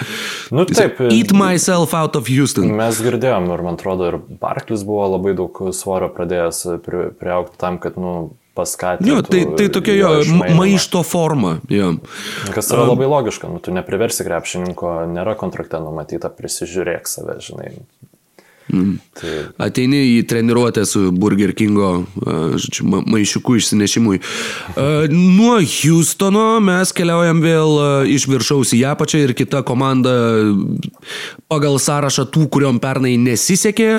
Nu, 0.53 0.65
taip, 0.69 1.01
e, 1.01 1.09
Eat 1.17 1.33
myself 1.37 1.93
out 1.97 2.17
of 2.17 2.29
Houston. 2.29 2.69
Mes 2.77 3.01
girdėjom 3.01 3.49
ir 3.49 3.65
man 3.65 3.81
atrodo, 3.81 4.13
ir 4.13 4.19
Barklis 4.41 4.85
buvo 4.85 5.09
labai 5.15 5.33
daug 5.37 5.57
svorio 5.73 6.09
pradėjęs 6.13 6.63
pri, 6.85 7.09
priaukti 7.17 7.61
tam, 7.61 7.81
kad, 7.81 7.97
nu, 8.01 8.13
paskatintų. 8.61 9.09
Jo, 9.09 9.21
tai, 9.25 9.43
tai 9.57 9.67
tokia 9.73 9.97
jo 9.97 10.13
išmainymą. 10.21 10.57
maišto 10.61 11.03
forma. 11.07 11.57
Jo. 11.71 11.95
Kas 12.53 12.71
yra 12.73 12.85
labai 12.89 13.09
logiška, 13.09 13.49
nu, 13.51 13.61
tu 13.63 13.73
nepriversi 13.75 14.25
krepšininko, 14.27 15.01
nėra 15.11 15.35
kontrakte 15.39 15.81
numatyta, 15.83 16.31
prisižiūrėk 16.37 17.09
save, 17.09 17.39
žinai. 17.43 17.75
Mm. 18.71 18.97
Ateini 19.61 19.99
į 20.15 20.21
treniruotę 20.31 20.85
su 20.87 21.11
Burger 21.11 21.51
Kingo 21.57 22.05
žodžiu, 22.55 22.85
ma- 22.87 23.01
maišiuku 23.05 23.57
išsinešimui. 23.59 24.21
Nuo 25.11 25.57
Houstono 25.59 26.45
mes 26.63 26.93
keliaujam 26.95 27.41
vėl 27.43 27.75
iš 28.09 28.27
viršaus 28.31 28.71
į 28.77 28.83
apačią 28.93 29.25
ir 29.25 29.33
kita 29.37 29.61
komanda 29.67 30.13
pagal 31.51 31.75
sąrašą 31.83 32.25
tų, 32.31 32.45
kuriuom 32.53 32.79
pernai 32.83 33.17
nesisekė, 33.19 33.89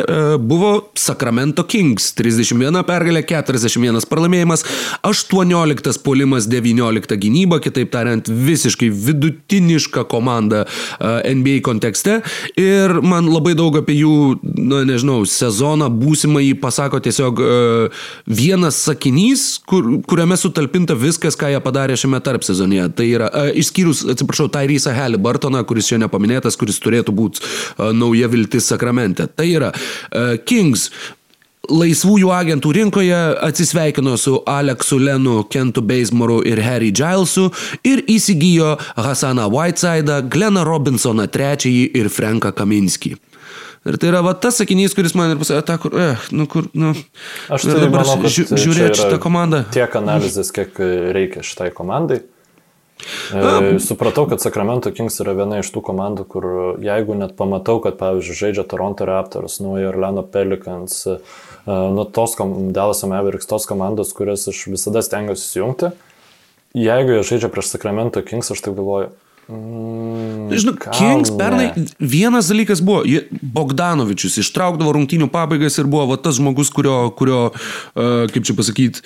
buvo 0.40 0.72
Sacramento 0.98 1.66
Kings. 1.68 2.12
31 2.16 2.82
pergalė, 2.88 3.22
41 3.28 4.08
pralaimėjimas, 4.08 4.64
18 5.06 6.00
puolimas, 6.04 6.48
19 6.50 7.18
gynyba, 7.20 7.60
kitaip 7.62 7.92
tariant, 7.92 8.28
visiškai 8.28 8.88
vidutiniška 8.88 10.06
komanda 10.10 10.64
NBA 11.00 11.60
kontekste. 11.66 12.20
Ir 12.56 12.98
man 13.04 13.28
labai 13.28 13.54
daug 13.58 13.76
apie 13.82 13.98
jų, 14.00 14.14
na 14.62 14.82
nežinau, 14.88 15.22
sezoną 15.28 15.88
būsimą 15.92 16.42
jį 16.42 16.52
pasako 16.62 17.00
tiesiog 17.02 17.42
uh, 17.42 18.02
vienas 18.26 18.80
sakinys, 18.86 19.46
kur, 19.68 19.88
kuriame 20.08 20.38
sutalpinta 20.40 20.96
viskas, 20.98 21.38
ką 21.38 21.52
jie 21.52 21.62
padarė 21.64 21.96
šiame 22.00 22.22
tarp 22.24 22.46
sezonėje. 22.46 22.90
Tai 22.98 23.08
yra, 23.08 23.30
uh, 23.30 23.50
išskyrus, 23.62 24.04
atsiprašau, 24.14 24.50
Tyrysą 24.52 24.94
Halliburtoną, 24.96 25.64
kuris 25.68 25.90
čia 25.90 26.00
nepaminėtas, 26.02 26.58
kuris 26.60 26.80
turėtų 26.82 27.14
būti 27.16 27.42
uh, 27.42 27.90
nauja 27.96 28.30
viltis 28.32 28.70
sakramente. 28.72 29.28
Tai 29.28 29.48
yra 29.48 29.72
uh, 29.74 30.36
Kings. 30.46 30.90
Laisvųjų 31.70 32.32
agentų 32.34 32.72
rinkoje 32.74 33.18
atsisveikino 33.46 34.16
su 34.18 34.40
Aleksu 34.50 34.96
Lenu, 34.98 35.44
Kentu 35.46 35.84
Beismoru 35.86 36.40
ir 36.42 36.58
Harry 36.58 36.90
Gilesu 36.90 37.52
ir 37.86 38.02
įsigijo 38.10 38.74
Hasaną 38.98 39.46
Whitesidą, 39.52 40.24
Gleną 40.26 40.64
Robinsoną 40.66 41.28
III 41.30 41.92
ir 41.94 42.10
Franką 42.10 42.50
Kaminskį. 42.50 43.14
Ir 43.82 43.96
tai 43.98 44.12
yra 44.12 44.20
va 44.22 44.34
tas 44.38 44.60
sakinys, 44.60 44.94
kuris 44.94 45.16
man 45.18 45.32
ir 45.34 45.40
pasakė, 45.40 45.62
ta, 45.66 45.78
kur, 45.82 45.96
eh, 45.98 46.28
nu 46.30 46.46
kur, 46.50 46.68
nu. 46.78 46.92
Aš 47.50 47.66
tai 47.66 47.80
dabar 47.80 48.04
manau, 48.04 48.20
kad 48.22 48.30
žiū, 48.30 48.44
čia 48.52 48.60
žiūrėti 48.66 48.90
yra 48.92 49.00
šitą 49.00 49.22
komandą. 49.22 49.64
Tiek 49.74 49.96
analizės, 49.98 50.52
kiek 50.54 50.78
reikia 51.16 51.42
šitai 51.46 51.72
komandai. 51.74 52.22
E, 53.34 53.78
supratau, 53.78 54.26
kad 54.30 54.40
Sacramento 54.40 54.92
Kings 54.94 55.18
yra 55.22 55.34
viena 55.36 55.60
iš 55.62 55.70
tų 55.74 55.82
komandų, 55.88 56.26
kur 56.30 56.46
jeigu 56.82 57.16
net 57.18 57.34
pamatau, 57.38 57.80
kad, 57.82 57.96
pavyzdžiui, 58.00 58.38
žaidžia 58.38 58.64
Toronto 58.68 59.06
Raptors, 59.08 59.58
Naujo 59.62 59.90
Orlando 59.90 60.22
Pelicans, 60.22 61.00
e, 61.08 61.18
nu, 61.66 62.04
tos 62.04 62.36
Dallas 62.74 63.02
Mavericks, 63.08 63.48
tos 63.50 63.66
komandos, 63.70 64.14
kurias 64.16 64.46
aš 64.50 64.64
visada 64.70 65.02
stengiuosi 65.04 65.48
įjungti, 65.58 65.92
jeigu 66.78 67.18
jie 67.18 67.26
žaidžia 67.32 67.50
prieš 67.52 67.72
Sacramento 67.74 68.22
Kings, 68.26 68.52
aš 68.54 68.62
taip 68.64 68.78
galvoju. 68.78 69.10
Mm, 69.50 70.52
Žinau, 70.54 70.76
gal 70.78 70.94
Kings 70.94 71.32
pernai 71.34 71.72
vienas 71.98 72.46
dalykas 72.52 72.82
buvo, 72.84 73.02
Bogdanovičius 73.42 74.38
ištraukdavo 74.44 74.94
rungtynių 74.94 75.26
pabaigas 75.32 75.80
ir 75.82 75.90
buvo 75.90 76.06
va, 76.12 76.18
tas 76.22 76.38
žmogus, 76.38 76.70
kurio, 76.74 77.10
kurio 77.18 77.40
uh, 77.50 78.30
kaip 78.32 78.46
čia 78.46 78.54
pasakyti, 78.58 79.02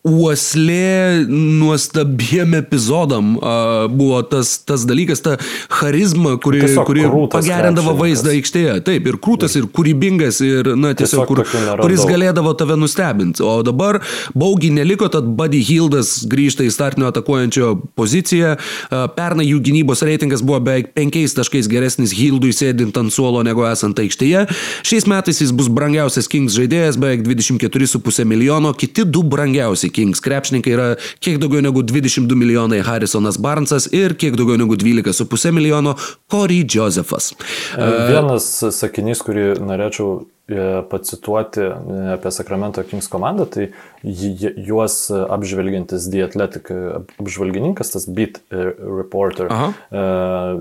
uoslė 0.00 1.26
nuostabiem 1.28 2.54
epizodam 2.56 3.34
uh, 3.36 3.84
buvo 3.92 4.22
tas, 4.24 4.54
tas 4.64 4.86
dalykas, 4.88 5.20
ta 5.20 5.34
charizma, 5.68 6.38
kuri, 6.40 6.62
Tiesiog 6.64 6.86
kuri 6.88 7.04
pagerindavo 7.32 7.92
vaizdą 7.98 8.32
aikštėje. 8.32 8.78
Taip, 8.86 9.10
ir 9.10 9.18
krūtas, 9.20 9.58
ir 9.60 9.66
kūrybingas, 9.68 10.40
ir, 10.46 10.72
na, 10.72 10.94
tiesiog, 10.96 11.28
Tiesiog 11.28 11.52
kur, 11.52 11.82
kuris 11.82 12.06
galėdavo 12.08 12.54
tave 12.56 12.78
nustebinti. 12.80 13.44
O 13.44 13.58
dabar 13.66 14.00
baugiai 14.32 14.72
neliko, 14.78 15.10
tad 15.12 15.28
Buddy 15.36 15.60
Hildas 15.68 16.22
grįžta 16.30 16.64
į 16.64 16.72
startinio 16.72 17.10
atakuojančio 17.12 17.74
poziciją. 18.00 18.54
A, 18.56 19.04
Pernai 19.12 19.50
jų 19.50 19.60
gynybos 19.68 20.00
reitingas 20.06 20.40
buvo 20.46 20.62
beveik 20.64 20.94
penkiais 20.96 21.36
taškais 21.36 21.68
geresnis 21.68 22.16
Hildui 22.16 22.54
sėdint 22.56 22.96
ant 22.96 23.12
suolo 23.12 23.44
negu 23.44 23.68
esant 23.68 24.00
aikštėje. 24.00 24.46
Šiais 24.80 25.04
metais 25.12 25.44
jis 25.44 25.52
bus 25.52 25.68
brangiausias 25.68 26.30
Kings 26.30 26.56
žaidėjas, 26.56 26.96
beveik 27.00 27.26
24,5 27.28 28.24
milijono, 28.24 28.72
kiti 28.72 29.04
du 29.04 29.26
brangiausi 29.26 29.89
geriausi 29.90 29.92
Kings 29.92 30.20
krepšininkai 30.20 30.72
yra 30.72 30.96
kiek 31.20 31.38
daugiau 31.40 31.62
negu 31.62 31.82
22 31.82 32.34
milijonai 32.36 32.82
Harrisonas 32.82 33.38
Barnesas 33.38 33.88
ir 33.92 34.14
kiek 34.14 34.36
daugiau 34.36 34.58
negu 34.58 34.76
12,5 34.76 35.52
milijono 35.52 35.96
Corey 36.30 36.64
Josephas. 36.66 37.34
Vienas 37.76 38.62
sakinys, 38.72 39.22
kurį 39.22 39.60
norėčiau 39.60 40.24
e, 40.48 40.82
pacituoti 40.90 41.60
e, 41.60 41.70
apie 42.14 42.30
Sacramento 42.30 42.82
Kings 42.82 43.08
komandą, 43.08 43.46
tai 43.46 43.70
juos 44.02 45.10
apžvelgiantis 45.10 46.10
The 46.10 46.24
Athletic 46.24 46.70
apžvalgininkas, 47.18 47.92
tas 47.92 48.06
beat 48.08 48.40
reporter, 48.50 49.50
Aha. 49.50 49.72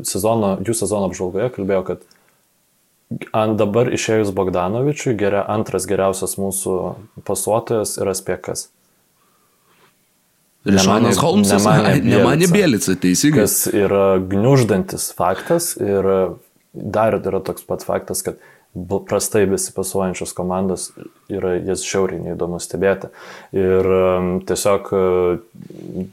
sezono, 0.04 0.58
jų 0.66 0.76
sezono 0.76 1.10
apžvalgoje 1.10 1.54
kalbėjo, 1.56 1.84
kad 1.88 2.08
ant 3.34 3.58
dabar 3.58 3.90
išėjus 3.90 4.34
Bogdanovičiui, 4.38 5.16
geria, 5.18 5.42
antras 5.50 5.88
geriausias 5.90 6.36
mūsų 6.38 6.76
pasuotojas 7.26 7.98
yra 8.04 8.14
spėkas. 10.62 10.76
Rišanas 10.76 11.24
Holmsas, 11.24 11.68
nemanė 12.04 12.52
Bielica, 12.56 12.96
teisingai. 13.00 13.46
Kas 13.46 13.64
yra 13.72 14.20
gniuždantis 14.20 15.12
faktas 15.18 15.74
ir 15.80 16.08
dar 16.74 17.20
yra 17.20 17.42
toks 17.44 17.66
pat 17.68 17.86
faktas, 17.88 18.24
kad 18.26 18.40
prastai 19.10 19.48
besipasuojančios 19.50 20.34
komandos 20.38 20.92
yra 21.32 21.56
jas 21.66 21.82
šiauriai 21.86 22.22
neįdomu 22.28 22.60
stebėti. 22.62 23.10
Ir 23.58 23.90
tiesiog 24.50 24.92
uh, 24.94 25.40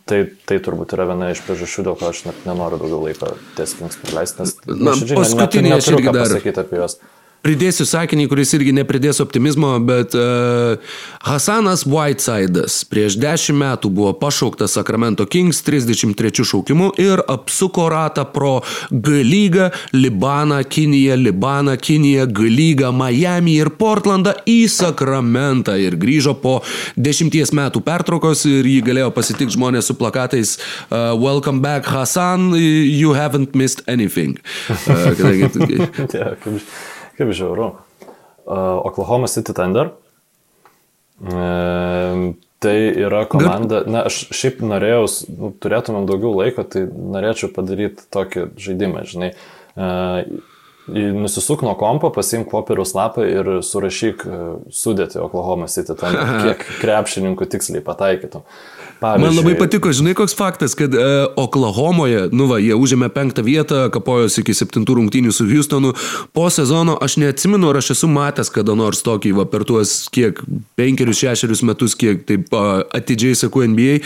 tai, 0.08 0.22
tai 0.48 0.58
turbūt 0.64 0.94
yra 0.96 1.04
viena 1.10 1.28
iš 1.34 1.42
priežasčių, 1.44 1.84
dėl 1.90 1.98
ko 2.00 2.08
aš 2.10 2.24
net 2.30 2.46
nenoriu 2.48 2.80
daugiau 2.80 3.02
laiko 3.04 3.34
ties 3.58 3.76
Kings 3.76 4.00
praleisti, 4.00 4.46
nes 4.46 4.56
Na, 4.72 4.96
paskutinį 4.96 5.76
aš 5.76 5.92
irgi 5.92 6.08
dar 6.08 6.22
pasakyti 6.24 6.64
apie 6.64 6.80
juos. 6.80 6.98
Pridėsiu 7.46 7.84
sakinį, 7.86 8.24
kuris 8.26 8.50
irgi 8.56 8.72
nepridės 8.74 9.20
optimizmo, 9.22 9.68
bet 9.86 10.16
uh, 10.18 10.80
Hasanas 11.22 11.84
Whitesidas 11.86 12.80
prieš 12.90 13.14
10 13.22 13.54
metų 13.54 13.90
buvo 13.94 14.10
pašauktas 14.18 14.74
Sacramento 14.74 15.28
Kings 15.30 15.60
33 15.62 16.42
šaukimu 16.42 16.88
ir 16.98 17.22
apsuko 17.30 17.84
ratą 17.92 18.24
pro 18.34 18.56
G 18.90 19.20
lygą, 19.22 19.68
Libaną, 19.94 20.58
Kiniją, 20.66 21.20
Libaną, 21.20 21.76
Kiniją, 21.78 22.26
G 22.34 22.50
lygą, 22.50 22.90
Miami 22.90 23.54
ir 23.60 23.70
Portlandą 23.78 24.34
į 24.42 24.58
Sacramentą 24.66 25.78
ir 25.78 25.94
grįžo 26.02 26.34
po 26.42 26.56
10 26.98 27.54
metų 27.54 27.84
pertraukos 27.86 28.42
ir 28.50 28.66
jį 28.66 28.82
galėjo 28.90 29.14
pasitikti 29.14 29.54
žmonės 29.54 29.92
su 29.92 29.94
plakatais 29.94 30.56
uh, 30.58 31.14
Welcome 31.14 31.62
back 31.62 31.86
Hasan, 31.94 32.56
you 32.58 33.14
haven't 33.14 33.54
missed 33.54 33.86
anything. 33.86 34.34
Uh, 34.66 35.14
kadangi, 35.14 36.66
Kaip 37.16 37.32
žiauru. 37.32 37.74
Uh, 38.46 38.86
Oklahoma 38.86 39.28
City 39.28 39.54
Thunder. 39.56 39.92
Uh, 41.20 42.34
tai 42.60 42.76
yra 42.92 43.24
komanda, 43.28 43.82
na, 43.88 44.04
aš 44.10 44.26
šiaip 44.36 44.60
norėjau, 44.64 45.06
nu, 45.32 45.50
turėtumėm 45.62 46.04
daugiau 46.08 46.34
laiko, 46.36 46.64
tai 46.68 46.84
norėčiau 46.86 47.50
padaryti 47.56 48.04
tokį 48.12 48.50
žaidimą, 48.60 49.06
žinai. 49.08 49.32
Uh, 49.76 50.44
Nusisuk 50.86 51.64
nuo 51.66 51.72
kompo, 51.74 52.12
pasimk 52.14 52.46
popieriaus 52.52 52.92
lapą 52.94 53.24
ir 53.26 53.48
surašyk 53.66 54.20
sudėti 54.70 55.18
Oklahoma 55.18 55.66
City, 55.66 55.96
ten 55.98 56.14
kiek 56.44 56.62
krepšininkų 56.78 57.48
tiksliai 57.50 57.82
pataikytum. 57.82 58.44
Pavyzdžiui. 59.00 59.26
Man 59.28 59.36
labai 59.36 59.54
patiko, 59.58 59.90
žinai, 59.92 60.14
koks 60.16 60.32
faktas, 60.36 60.72
kad 60.78 60.94
uh, 60.96 61.26
Oklahomoje, 61.36 62.30
nu 62.32 62.46
va, 62.48 62.56
jie 62.62 62.72
užėmė 62.72 63.10
penktą 63.12 63.42
vietą, 63.44 63.82
kapojosi 63.92 64.40
iki 64.40 64.54
septintų 64.56 64.96
rungtynių 64.96 65.34
su 65.36 65.44
Houstonu. 65.50 65.92
Po 66.36 66.46
sezono 66.52 66.94
aš 67.04 67.18
neatsimenu, 67.20 67.68
ar 67.68 67.80
aš 67.82 67.92
esu 67.92 68.08
matęs 68.08 68.48
kada 68.54 68.72
nors 68.78 69.02
tokį, 69.04 69.34
va, 69.36 69.44
per 69.52 69.66
tuos 69.68 70.06
kiek 70.14 70.40
penkerius, 70.80 71.20
šešerius 71.20 71.60
metus, 71.68 71.96
kiek 71.98 72.24
taip 72.28 72.48
uh, 72.56 72.86
atidžiai 72.96 73.36
sakau 73.36 73.66
NBA. 73.68 73.98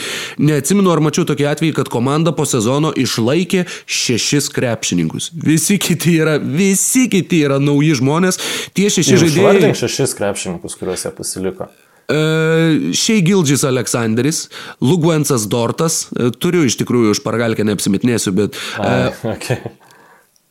Neatsimenu, 0.43 0.91
ar 0.91 1.03
mačiau 1.07 1.29
tokį 1.29 1.47
atvejį, 1.53 1.77
kad 1.79 1.93
komanda 1.93 2.35
po 2.35 2.49
sezono 2.49 2.91
išlaikė 2.91 3.69
šešis 3.87 4.51
krepšininkus. 4.57 5.31
Visi 5.39 5.79
kiti 5.79 6.17
yra, 6.19 6.41
visi 6.43 7.07
kiti 7.13 7.45
yra 7.47 7.61
nauji 7.63 7.95
žmonės. 8.03 8.43
Tie 8.75 8.91
šeši 8.91 9.23
žaidėjai. 9.23 9.71
Šešis 9.85 10.19
krepšininkus, 10.19 10.75
kuriuos 10.81 11.07
jie 11.07 11.15
pasiliko. 11.15 11.71
E, 12.11 12.93
Šiai 12.97 13.23
Gildžis 13.27 13.65
Aleksandris, 13.69 14.45
Luguensas 14.83 15.47
Dortas, 15.51 16.03
e, 16.15 16.31
turiu 16.35 16.65
iš 16.67 16.79
tikrųjų 16.81 17.15
už 17.15 17.23
pargalkę 17.27 17.67
neapsimetinėsiu, 17.69 18.35
bet... 18.37 18.59
A, 18.83 19.11
okay. 19.35 19.63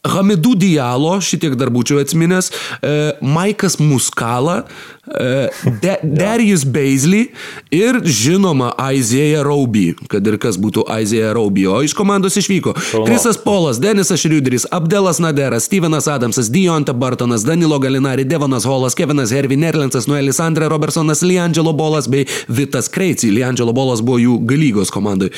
Hamidų 0.07 0.55
Dialo, 0.59 1.17
šitiek 1.23 1.57
dar 1.59 1.73
būčiau 1.73 1.99
atsiminęs, 2.03 2.51
Maikas 3.21 3.79
Muskala, 3.81 4.63
De 5.09 5.95
Darius 6.03 6.61
Beisley 6.69 7.31
ir 7.73 7.97
žinoma 8.05 8.67
Aizėja 8.77 9.41
Rauby, 9.41 9.95
kad 10.05 10.27
ir 10.29 10.35
kas 10.37 10.59
būtų 10.61 10.83
Aizėja 10.85 11.31
Rauby, 11.33 11.63
o 11.65 11.79
iš 11.81 11.95
komandos 11.97 12.37
išvyko 12.37 12.75
Krisas 13.07 13.39
Polas, 13.41 13.79
Denisas 13.81 14.21
Šriuderis, 14.21 14.67
Abdelas 14.69 15.17
Naderas, 15.17 15.65
Stevenas 15.65 16.05
Adamsas, 16.05 16.51
Dionta 16.53 16.93
Bartonas, 16.93 17.41
Danilo 17.47 17.79
Galinari, 17.81 18.27
Devonas 18.29 18.67
Holas, 18.69 18.93
Kevinas 18.93 19.33
Hervey, 19.33 19.57
Nerlensas, 19.57 20.05
Noelis 20.05 20.37
Andre 20.45 20.69
Robertsonas, 20.69 21.23
Liangelo 21.25 21.73
Bolas 21.73 22.05
bei 22.05 22.27
Vitas 22.45 22.85
Kreici. 22.93 23.31
Liangelo 23.33 23.73
Bolas 23.73 24.05
buvo 24.05 24.21
jų 24.21 24.37
galygos 24.45 24.93
komandai. 24.93 25.31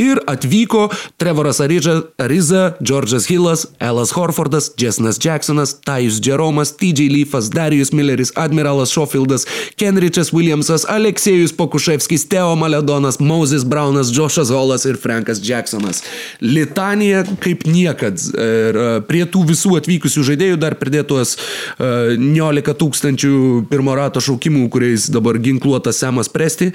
Ir 0.00 0.22
atvyko 0.24 0.86
Trevoras 1.20 1.60
Ariza, 1.60 2.64
Džordžas 2.80 3.28
Hillas, 3.28 3.68
Elas 3.84 4.12
Horfordas, 4.16 4.70
Jesnas 4.80 5.18
Jacksonas, 5.18 5.74
Tajus 5.84 6.20
Jeromas, 6.24 6.72
TJ 6.72 7.08
Leafas, 7.12 7.50
Darius 7.50 7.92
Milleris, 7.92 8.32
Admiralas 8.34 8.90
Šofildas, 8.90 9.44
Kenričas 9.76 10.32
Williamsas, 10.32 10.86
Aleksėjus 10.88 11.52
Pokuševskis, 11.58 12.24
Teo 12.32 12.54
Maledonas, 12.56 13.20
Moses 13.20 13.66
Braunas, 13.68 14.08
Džošas 14.08 14.48
Holas 14.54 14.86
ir 14.88 14.96
Frankas 14.96 15.42
Jacksonas. 15.44 16.00
Litanija 16.40 17.26
kaip 17.44 17.66
niekad. 17.68 18.16
Ir 18.32 18.80
e, 18.80 18.88
prie 19.04 19.26
tų 19.28 19.44
visų 19.52 19.76
atvykusių 19.82 20.24
žaidėjų 20.30 20.62
dar 20.64 20.78
pridėtos 20.80 21.36
19 21.76 22.72
e, 22.72 22.76
tūkstančių 22.80 23.36
pirmo 23.68 24.00
rato 24.00 24.24
šaukimų, 24.24 24.70
kuriais 24.72 25.10
dabar 25.12 25.36
ginkluotas 25.44 26.00
Semas 26.00 26.32
Presti 26.32 26.72
e, 26.72 26.74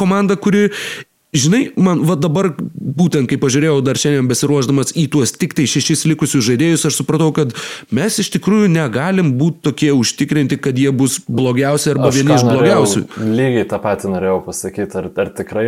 komanda, 0.00 0.40
kuri 0.40 0.70
Žinai, 1.30 1.68
man 1.78 2.00
va 2.02 2.16
dabar, 2.18 2.48
būtent 2.58 3.28
kai 3.30 3.36
pažiūrėjau 3.38 3.76
dar 3.86 3.98
šiandien 4.00 4.26
besiruoždamas 4.26 4.90
į 4.98 5.04
tuos 5.14 5.30
tik 5.30 5.52
tai 5.54 5.62
šešis 5.70 6.02
likusius 6.10 6.42
žaidėjus, 6.48 6.88
aš 6.88 6.96
supratau, 6.98 7.28
kad 7.30 7.52
mes 7.94 8.16
iš 8.18 8.32
tikrųjų 8.34 8.66
negalim 8.72 9.36
būti 9.38 9.62
tokie 9.68 9.92
užtikrinti, 9.94 10.58
kad 10.58 10.74
jie 10.74 10.90
bus 10.90 11.20
blogiausi 11.30 11.92
arba 11.92 12.08
aš 12.10 12.18
vieni 12.18 12.34
iš 12.34 12.46
blogiausių. 12.48 13.02
Lygiai 13.22 13.68
tą 13.70 13.78
patį 13.84 14.10
norėjau 14.10 14.40
pasakyti, 14.48 14.98
ar, 14.98 15.06
ar 15.22 15.30
tikrai, 15.38 15.66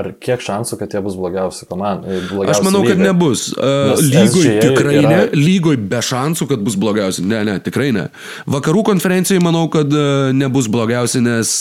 ar 0.00 0.08
kiek 0.16 0.46
šansų, 0.46 0.80
kad 0.80 0.96
jie 0.96 1.04
bus 1.04 1.20
blogiausi 1.20 1.68
komandai. 1.68 2.22
Aš 2.48 2.64
manau, 2.64 2.80
lygai. 2.80 2.94
kad 2.94 3.04
nebus. 3.04 3.44
Uh, 3.52 3.92
lygoj 4.00 4.48
tikrai 4.64 4.96
yra... 5.02 5.12
ne, 5.12 5.20
lygoj 5.36 5.76
be 5.92 6.00
šansų, 6.08 6.48
kad 6.54 6.64
bus 6.64 6.80
blogiausi. 6.80 7.26
Ne, 7.28 7.42
ne, 7.44 7.58
tikrai 7.60 7.90
ne. 7.92 8.06
Vakarų 8.48 8.86
konferencijai 8.94 9.44
manau, 9.44 9.66
kad 9.76 9.92
uh, 9.92 10.32
nebus 10.32 10.72
blogiausi, 10.72 11.20
nes 11.28 11.54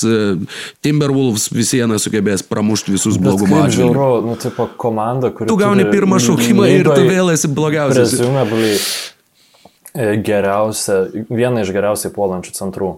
Timberwolves 0.85 1.49
vis 1.51 1.75
viena 1.75 1.99
sugebės 1.99 2.47
pramušti 2.47 2.95
visus 2.95 3.19
blogumo 3.25 3.63
atžvilgiu. 3.63 3.89
Žiūrėjau, 3.93 4.21
nu, 4.25 4.37
tipo 4.41 4.67
komanda. 4.81 5.31
Tu 5.35 5.57
gauni 5.59 5.87
pirmą 5.89 6.21
šaukimą 6.23 6.69
ir 6.71 6.91
tu 6.91 7.01
vėl 7.07 7.33
esi 7.33 7.51
blogiausias. 7.51 8.13
Presumably 8.15 8.71
e, 8.75 10.15
geriausia, 10.25 11.01
viena 11.29 11.65
iš 11.65 11.73
geriausiai 11.75 12.13
puolančių 12.15 12.55
centrų. 12.55 12.93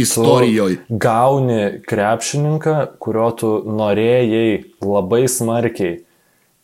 Istorijoje. 0.00 0.80
Gauni 0.88 1.62
krepšininką, 1.84 2.76
kurio 3.02 3.30
tu 3.36 3.54
norėjai 3.68 4.62
labai 4.80 5.26
smarkiai. 5.28 5.98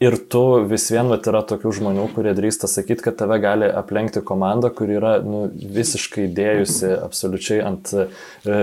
Ir 0.03 0.17
tu 0.29 0.41
vis 0.69 0.89
vien 0.91 1.07
vat, 1.09 1.25
yra 1.31 1.45
tokių 1.47 1.71
žmonių, 1.79 2.09
kurie 2.17 2.33
drįsta 2.35 2.69
sakyti, 2.69 3.05
kad 3.07 3.15
tave 3.21 3.39
gali 3.41 3.69
aplenkti 3.71 4.25
komanda, 4.27 4.69
kuri 4.75 4.99
yra 4.99 5.13
nu, 5.25 5.45
visiškai 5.55 6.27
dėjusi 6.35 6.91
absoliučiai 6.97 7.61
ant 7.65 7.93
e, 7.95 8.09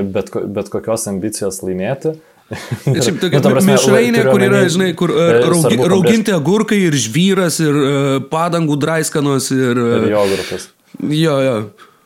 bet, 0.04 0.34
bet 0.58 0.70
kokios 0.74 1.08
ambicijos 1.10 1.62
laimėti. 1.64 2.18
Šiaip 2.52 3.22
tokia 3.22 3.42
nu, 3.46 3.54
mišrainė, 3.70 4.26
kur 4.28 4.44
yra, 4.44 4.66
žinai, 4.72 4.92
kur 4.98 5.14
uh, 5.14 5.38
raugi, 5.46 5.78
rauginti 5.94 6.36
agurkai 6.36 6.82
ir 6.90 6.98
žvyras 7.00 7.62
ir 7.64 7.78
uh, 7.78 8.18
padangų 8.32 8.80
draiskanos 8.82 9.52
ir... 9.56 9.80
Ir 10.02 10.12
jogurtas. 10.16 10.70
Jo, 11.00 11.38
jo. 11.46 11.56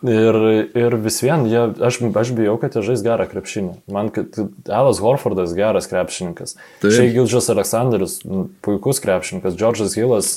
Ir, 0.05 0.35
ir 0.77 0.95
vis 1.01 1.17
vien, 1.23 1.47
jie, 1.49 1.61
aš, 1.87 1.97
aš 2.19 2.31
bijau, 2.37 2.57
kad 2.61 2.75
jie 2.77 2.83
žais 2.85 3.01
gerą 3.05 3.25
krepšinį. 3.31 3.71
Man, 3.89 4.11
kad 4.13 4.37
Elas 4.67 4.99
Horfordas 5.01 5.55
geras 5.57 5.87
krepšininkas. 5.89 6.57
Šiai 6.83 7.09
Gildžas 7.15 7.49
Aleksandris, 7.49 8.19
puikus 8.65 9.01
krepšininkas. 9.01 9.55
Džordžas 9.57 9.95
Hilas, 9.97 10.35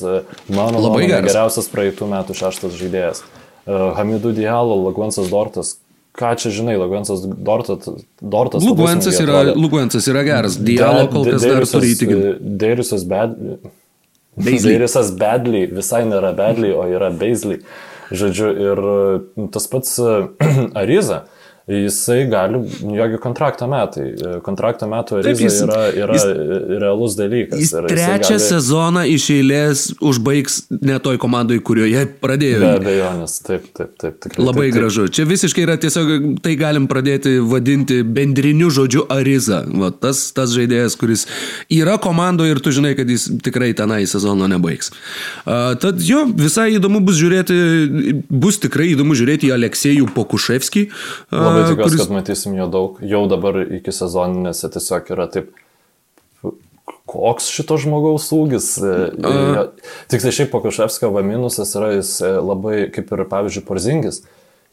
mano 0.48 0.80
nuomonė, 0.80 1.20
geriausias 1.26 1.68
praeitų 1.72 2.09
metų 2.14 2.38
šeštas 2.38 2.78
žaidėjas. 2.80 3.20
Uh, 3.68 3.90
Hamidų 3.98 4.32
Dialo, 4.38 4.78
Laguensas 4.86 5.28
Dortas, 5.28 5.74
ką 6.19 6.35
čia 6.41 6.53
žinai, 6.55 6.77
Lugensas 6.81 7.23
Dortas. 7.25 7.89
Dortas 8.21 8.64
Lugensas 8.66 9.19
yra, 9.23 9.43
Lugensas 9.55 10.09
yra 10.11 10.25
geras, 10.27 10.59
Dialo 10.59 11.07
kol 11.12 11.29
kas 11.29 11.47
dar 11.47 11.66
turi 11.71 11.93
įtikinti. 11.95 12.33
Deirisas 12.62 13.07
Bad... 13.09 13.37
Deirisas 14.39 15.11
Badly, 15.19 15.64
visai 15.75 16.05
nėra 16.07 16.31
Badly, 16.39 16.71
o 16.75 16.85
yra 16.91 17.11
Beisly. 17.11 17.62
Žodžiu, 18.14 18.53
ir 18.64 18.83
tas 19.55 19.66
pats 19.71 19.99
Ariza, 20.81 21.25
jisai 21.69 22.27
gali, 22.31 22.59
jogi 22.97 23.19
kontrakto 23.21 23.66
metai. 23.69 24.07
Kontrakto 24.45 24.89
metų 24.89 25.21
Taip, 25.25 25.41
jis, 25.43 25.59
yra, 25.66 25.81
yra 25.93 26.16
jis, 26.16 26.25
realus 26.81 27.16
dalykas. 27.19 27.61
Jis 27.61 27.75
trečią 27.77 28.37
gali... 28.39 28.45
sezoną 28.45 29.03
iš 29.12 29.27
eilės 29.35 29.83
užbaigs 30.01 30.62
ne 30.73 30.97
toj 31.05 31.21
komandai, 31.21 31.59
kurioje 31.64 32.07
pradėjo. 32.23 32.62
Be 32.62 32.71
abejonės, 32.79 33.37
taip, 33.45 33.66
taip, 33.77 33.93
taip. 34.01 34.16
Tikrai, 34.25 34.47
Labai 34.47 34.64
taip, 34.69 34.73
taip. 34.73 34.79
gražu. 34.79 35.05
Čia 35.12 35.27
visiškai 35.29 35.66
yra 35.66 35.77
tiesiog, 35.81 36.14
tai 36.45 36.55
galim 36.61 36.89
pradėti 36.89 37.37
vadinti 37.45 38.01
bendriniu 38.03 38.73
žodžiu 38.73 39.05
Ariza. 39.12 39.61
Va, 39.69 39.93
tas, 39.93 40.24
tas 40.36 40.57
žaidėjas, 40.57 40.97
kuris 41.01 41.27
yra 41.69 41.99
komandoje 42.01 42.57
ir 42.57 42.62
tu 42.65 42.73
žinai, 42.73 42.95
kad 42.97 43.12
jis 43.12 43.28
tikrai 43.45 43.74
tenai 43.77 44.01
sezono 44.09 44.49
nebaigs. 44.49 44.95
Uh, 45.45 45.77
tad 45.81 46.01
jo, 46.05 46.24
visai 46.32 46.70
įdomu 46.78 47.05
bus 47.05 47.20
žiūrėti, 47.20 47.61
bus 48.32 48.61
tikrai 48.65 48.95
įdomu 48.95 49.19
žiūrėti 49.19 49.53
į 49.53 49.55
Aleksėjų 49.59 50.09
Pokuševskį. 50.16 50.89
Uh, 51.28 51.57
Labai 51.59 51.72
tikiuosi, 51.72 51.97
kuris... 51.97 52.05
kad 52.06 52.14
matysim 52.16 52.56
jo 52.59 52.68
daug. 52.72 53.01
Jau 53.05 53.24
dabar 53.30 53.60
iki 53.66 53.94
sezoninėse 53.94 54.70
tiesiog 54.74 55.12
yra 55.16 55.28
taip 55.32 55.52
koks 57.09 57.48
šito 57.52 57.78
žmogaus 57.80 58.28
ūgis. 58.36 58.74
Uh. 58.80 59.70
Tik 60.12 60.24
tai 60.24 60.32
šiaip 60.35 60.52
Pokuševskio 60.52 61.10
va 61.14 61.24
minusas 61.26 61.72
yra 61.78 61.94
jis 61.97 62.12
e, 62.20 62.35
labai, 62.44 62.76
kaip 62.93 63.12
ir 63.16 63.24
pavyzdžiui, 63.30 63.64
Porzingis, 63.68 64.22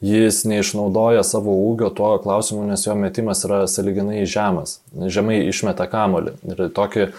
jis 0.06 0.44
neišnaudoja 0.45 1.23
savo 1.26 1.53
ūgio 1.69 1.90
tuo 1.95 2.11
klausimu, 2.22 2.65
nes 2.69 2.84
jo 2.86 2.95
metimas 2.99 3.41
yra 3.48 3.64
saliginai 3.72 4.26
žemas, 4.30 4.80
žemai 4.94 5.40
išmeta 5.49 5.88
kamolį. 5.90 6.36
Ir 6.52 6.61
tokį 6.76 7.02
e, 7.06 7.10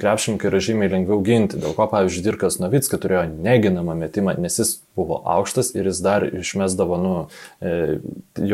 krepšininkai 0.00 0.48
yra 0.50 0.62
žymiai 0.64 0.92
lengviau 0.94 1.20
ginti. 1.26 1.60
Dėl 1.60 1.76
ko, 1.76 1.88
pavyzdžiui, 1.92 2.24
Dirkas 2.24 2.60
Novitski 2.62 3.00
turėjo 3.02 3.26
neginamą 3.34 3.98
metimą, 3.98 4.36
nes 4.40 4.56
jis 4.62 4.76
buvo 4.96 5.20
aukštas 5.36 5.74
ir 5.76 5.90
jis 5.90 6.00
dar 6.04 6.26
išmesdavo, 6.30 7.00
nu, 7.02 7.14
e, 7.60 7.98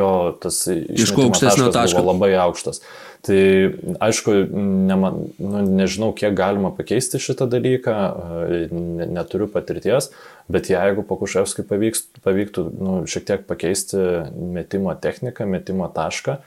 jo 0.00 0.12
tas 0.42 0.64
iš 0.72 1.14
aukštesnio 1.14 1.70
taško 1.74 2.02
buvo 2.02 2.16
labai 2.16 2.34
aukštas. 2.48 2.82
Tai 3.22 3.38
aišku, 4.02 4.32
ne, 4.50 4.94
nu, 4.98 5.60
nežinau, 5.78 6.08
kiek 6.10 6.34
galima 6.34 6.72
pakeisti 6.74 7.20
šitą 7.22 7.46
dalyką, 7.46 7.94
e, 8.50 8.62
neturiu 9.06 9.46
patirties, 9.46 10.08
bet 10.50 10.72
jeigu 10.72 11.04
Pakuševskui 11.06 11.62
pavyks, 11.68 12.08
pavyktų 12.24 12.64
nu, 12.74 12.96
šiek 13.06 13.28
tiek 13.28 13.44
pakeisti 13.46 14.00
metimo 14.34 14.94
techniką, 14.98 15.46
metimo 15.46 15.86
tašką, 15.94 16.40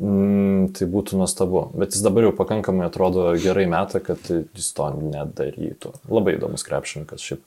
mm, 0.00 0.72
tai 0.78 0.88
būtų 0.96 1.20
nuostabu. 1.20 1.66
Bet 1.76 1.92
jis 1.92 2.06
dabar 2.06 2.30
jau 2.30 2.32
pakankamai 2.40 2.88
atrodo 2.88 3.28
gerai 3.44 3.68
metą, 3.68 4.00
kad 4.00 4.24
jis 4.32 4.72
to 4.72 4.88
nedarytų. 4.96 5.92
Labai 6.08 6.38
įdomus 6.38 6.64
krepšininkas 6.64 7.20
šiaip. 7.20 7.44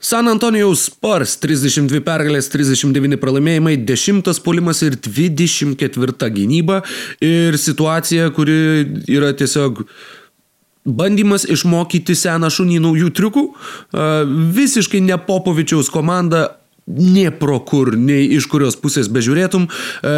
San 0.00 0.28
Antonijaus 0.32 0.86
Spurs 0.88 1.34
32 1.42 2.00
pergalės, 2.04 2.48
39 2.48 3.18
pralaimėjimai, 3.20 3.74
10 3.84 4.40
puolimas 4.44 4.80
ir 4.86 4.96
24 4.96 6.30
gynyba. 6.32 6.80
Ir 7.20 7.58
situacija, 7.60 8.30
kuri 8.32 8.56
yra 9.12 9.34
tiesiog 9.36 9.84
bandymas 10.88 11.44
išmokyti 11.44 12.16
seną 12.16 12.48
šunį 12.48 12.80
naujų 12.80 13.12
triukų. 13.18 13.44
Visiškai 14.56 15.04
ne 15.04 15.20
Popovičiaus 15.20 15.92
komanda 15.92 16.46
nie 16.90 17.28
pro 17.30 17.60
kur, 17.60 17.92
nei 17.92 18.24
iš 18.34 18.48
kurios 18.50 18.80
pusės 18.80 19.12
bežiūrėtum. 19.12 19.68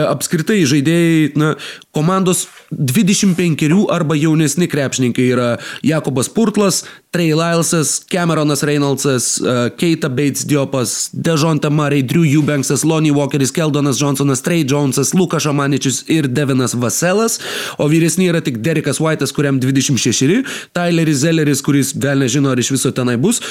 Apskritai 0.08 0.62
žaidėjai, 0.68 1.32
na, 1.36 1.54
komandos 1.90 2.46
25 2.78 3.86
arba 3.90 4.16
jaunesni 4.16 4.68
krepšininkai 4.68 5.26
yra 5.34 5.48
Jakobas 5.82 6.28
Purtlas, 6.28 6.84
Trey 7.10 7.34
Lylesas, 7.34 8.00
Cameronas 8.08 8.62
Reynoldsas, 8.62 9.40
e, 9.40 9.70
Keita 9.76 10.08
Bates 10.08 10.46
Diopas, 10.46 11.10
Dejonta 11.12 11.70
Murray, 11.70 12.02
Drew 12.02 12.24
Eubanksas, 12.24 12.84
Lonnie 12.84 13.12
Walkeris, 13.12 13.52
Keldonas 13.52 14.00
Johnsonas, 14.00 14.42
Trey 14.42 14.64
Jonesas, 14.64 15.12
Lukas 15.14 15.42
Šamaničius 15.42 16.04
ir 16.08 16.28
Devinas 16.28 16.74
Vaselas, 16.74 17.38
o 17.78 17.88
vyresni 17.88 18.30
yra 18.32 18.40
tik 18.40 18.58
Derekas 18.64 19.00
White'as, 19.00 19.32
kuriam 19.32 19.60
26, 19.60 20.42
Tyleris 20.72 21.22
Zelleris, 21.22 21.62
kuris 21.62 21.92
vėl 21.92 22.24
nežino, 22.24 22.52
ar 22.52 22.58
iš 22.58 22.72
viso 22.76 22.92
tenai 22.96 23.18
bus. 23.20 23.42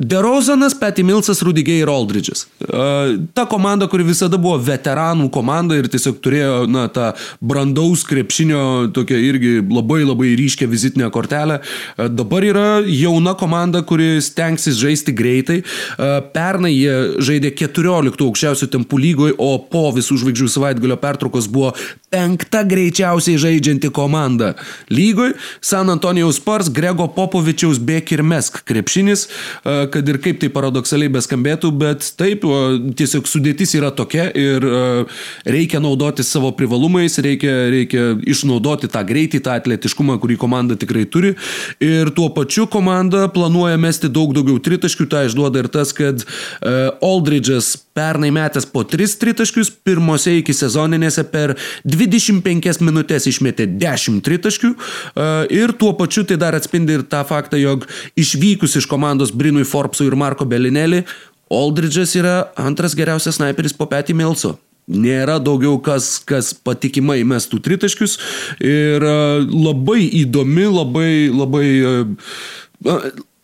Derozanas, 0.00 0.72
Petty 0.72 1.02
Milsas, 1.04 1.42
Rudigiai 1.44 1.82
ir 1.82 1.90
Aldridge'as. 1.92 2.46
Ta 3.36 3.44
komanda, 3.44 3.84
kuri 3.90 4.06
visada 4.08 4.38
buvo 4.40 4.56
veteranų 4.64 5.26
komanda 5.34 5.76
ir 5.76 5.90
tiesiog 5.92 6.22
turėjo, 6.24 6.54
na, 6.72 6.86
tą 6.88 7.10
brandaus 7.44 8.06
krepšinio 8.08 8.62
tokią 8.96 9.18
irgi 9.28 9.52
labai 9.60 10.00
labai 10.06 10.30
ryškę 10.40 10.64
vizitinę 10.70 11.10
kortelę. 11.12 11.58
Dabar 12.16 12.46
yra 12.48 12.66
jauna 12.86 13.34
komanda, 13.36 13.82
kuri 13.84 14.22
stengsis 14.24 14.80
žaisti 14.80 15.12
greitai. 15.12 15.58
Pernai 16.32 16.72
jie 16.72 16.96
žaidė 17.20 17.52
14 17.60 18.24
aukščiausių 18.24 18.70
tempų 18.72 19.02
lygoje, 19.04 19.36
o 19.36 19.58
po 19.60 19.90
visų 19.92 20.16
žvaigždžių 20.24 20.48
savaitgalio 20.56 20.96
pertraukos 21.02 21.50
buvo 21.52 21.74
penkta 22.10 22.62
greičiausiai 22.66 23.38
žaidžianti 23.40 23.92
komanda 23.94 24.54
lygoje. 24.90 25.36
San 25.60 25.90
Antonijaus 25.90 26.40
Spars, 26.40 26.70
Grego 26.74 27.08
Popovičiaus 27.14 27.78
bėk 27.78 28.14
ir 28.16 28.24
mesk 28.26 28.62
krepšinis 28.68 29.28
kad 29.64 30.08
ir 30.08 30.18
kaip 30.22 30.40
tai 30.40 30.50
paradoksaliai 30.52 31.10
beskambėtų, 31.12 31.70
bet 31.80 32.06
taip, 32.18 32.44
tiesiog 32.98 33.28
sudėtis 33.28 33.74
yra 33.78 33.90
tokia 33.94 34.26
ir 34.36 34.64
reikia 35.48 35.80
naudoti 35.82 36.24
savo 36.26 36.52
privalumais, 36.56 37.18
reikia, 37.22 37.52
reikia 37.72 38.06
išnaudoti 38.30 38.90
tą 38.92 39.02
greitį, 39.06 39.42
tą 39.46 39.56
atletiškumą, 39.60 40.18
kurį 40.22 40.38
komanda 40.40 40.78
tikrai 40.80 41.06
turi. 41.10 41.34
Ir 41.84 42.12
tuo 42.16 42.30
pačiu 42.34 42.66
komanda 42.70 43.26
planuoja 43.32 43.78
mesti 43.80 44.10
daug 44.12 44.34
daugiau 44.36 44.60
tritaškių, 44.62 45.08
tai 45.10 45.26
išduoda 45.28 45.64
ir 45.64 45.70
tas, 45.72 45.94
kad 45.96 46.24
Aldridge'as 46.60 47.74
pernai 47.96 48.30
metęs 48.34 48.68
po 48.70 48.84
3 48.86 49.18
tritaškius, 49.20 49.72
pirmose 49.84 50.38
iki 50.40 50.54
sezoninėse 50.56 51.26
per 51.32 51.56
25 52.00 52.80
minutės 52.84 53.26
išmetė 53.30 53.66
10 53.80 54.22
tritaškių 54.26 54.70
ir 55.56 55.74
tuo 55.80 55.92
pačiu 55.98 56.24
tai 56.24 56.38
dar 56.40 56.56
atspindi 56.58 56.96
ir 56.98 57.04
tą 57.10 57.22
faktą, 57.28 57.60
jog 57.60 57.86
išvykus 58.20 58.78
iš 58.80 58.88
komandos 58.90 59.34
Brinui 59.34 59.66
Forbesui 59.68 60.08
ir 60.08 60.16
Marko 60.18 60.46
Belinelį, 60.48 61.04
Aldridge'as 61.50 62.14
yra 62.18 62.34
antras 62.58 62.94
geriausias 62.94 63.40
sniperis 63.40 63.74
po 63.74 63.88
Petį 63.90 64.14
Milso. 64.18 64.56
Nėra 64.90 65.36
daugiau 65.42 65.76
kas, 65.82 66.16
kas 66.26 66.50
patikimai 66.54 67.20
mestų 67.26 67.60
tritaškius 67.62 68.16
ir 68.58 69.04
labai 69.04 70.02
įdomi, 70.22 70.66
labai, 70.66 71.10
labai 71.30 71.66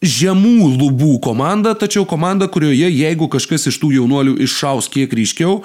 žemų 0.04 0.68
lubų 0.76 1.14
komanda, 1.24 1.72
tačiau 1.78 2.04
komanda, 2.08 2.48
kurioje 2.52 2.90
jeigu 2.92 3.28
kažkas 3.32 3.70
iš 3.70 3.78
tų 3.80 3.94
jaunuolių 3.94 4.36
iššaus 4.44 4.90
kiek 4.92 5.12
ryškiau, 5.16 5.62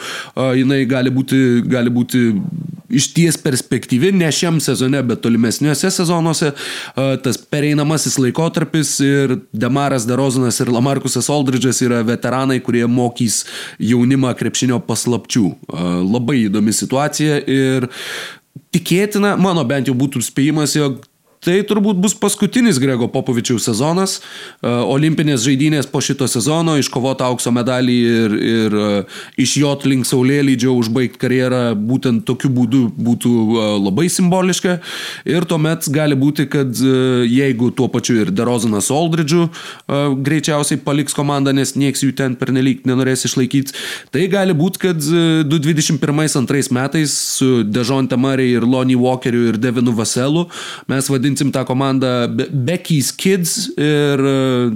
jinai 0.55 0.85
gali 0.89 1.11
būti, 1.11 1.61
gali 1.67 1.91
būti 1.91 2.21
iš 2.91 3.09
ties 3.15 3.37
perspektyvi, 3.39 4.11
ne 4.15 4.29
šiam 4.31 4.59
sezone, 4.63 5.01
bet 5.07 5.21
tolimesniuose 5.23 5.91
sezonuose. 5.91 6.53
Tas 6.95 7.39
pereinamasis 7.51 8.17
laikotarpis 8.19 8.97
ir 9.03 9.37
Demaras 9.51 10.07
Derozanas 10.07 10.59
ir 10.63 10.71
Lamarkusas 10.71 11.29
Aldridge'as 11.31 11.83
yra 11.85 12.01
veteranai, 12.07 12.59
kurie 12.63 12.85
mokys 12.87 13.43
jaunimą 13.79 14.33
krepšinio 14.39 14.81
paslapčių. 14.87 15.45
Labai 16.07 16.45
įdomi 16.47 16.75
situacija 16.75 17.43
ir 17.51 17.91
tikėtina, 18.71 19.35
mano 19.39 19.63
bent 19.67 19.91
jau 19.91 19.95
būtų 19.97 20.23
spėjimas, 20.23 20.75
jog 20.79 21.01
Tai 21.41 21.55
turbūt 21.65 21.97
bus 21.97 22.13
paskutinis 22.13 22.77
Grego 22.77 23.07
Popovičiaus 23.09 23.63
sezonas, 23.65 24.19
e, 24.61 24.69
olimpinės 24.69 25.41
žaidynės 25.41 25.87
po 25.89 25.97
šito 25.97 26.27
sezono, 26.29 26.75
iškovota 26.77 27.25
aukso 27.25 27.49
medalį 27.49 27.95
ir, 27.97 28.35
ir 28.45 28.75
e, 28.77 28.89
iš 29.41 29.55
jo 29.57 29.71
link 29.89 30.05
saulėlydžio 30.05 30.75
užbaigti 30.77 31.17
karjerą 31.17 31.61
būtent 31.73 32.27
tokiu 32.29 32.51
būdu 32.53 32.81
būtų 32.93 33.31
e, 33.33 33.63
labai 33.81 34.05
simboliška. 34.13 34.75
Ir 35.25 35.47
tuomet 35.49 35.89
gali 35.89 36.13
būti, 36.13 36.45
kad 36.45 36.77
jeigu 36.77 37.71
tuo 37.73 37.87
pačiu 37.89 38.19
ir 38.21 38.29
Derozanas 38.29 38.91
Aldridge'u 38.93 39.47
greičiausiai 40.21 40.77
paliks 40.85 41.17
komandą, 41.17 41.55
nes 41.57 41.73
nieks 41.73 42.03
jų 42.05 42.11
ten 42.19 42.35
pernelyg 42.37 42.85
nenorės 42.85 43.25
išlaikyti, 43.25 43.73
tai 44.13 44.27
gali 44.29 44.53
būti, 44.57 44.83
kad 44.85 45.01
2021-2022 45.01 46.77
metais 46.77 47.17
su 47.39 47.63
Dejonte 47.65 48.19
Murray 48.19 48.53
ir 48.59 48.67
Lonnie 48.67 48.99
Walkeriu 48.99 49.47
ir 49.49 49.59
Devinu 49.61 49.95
Vaselu 49.97 50.45
mes 50.91 51.09
vadiname 51.09 51.30
vadinsim 51.31 51.51
tą 51.51 51.65
komandą 51.65 52.27
Becky's 52.51 53.11
Kids 53.15 53.71
ir 53.77 54.19
e, 54.19 54.71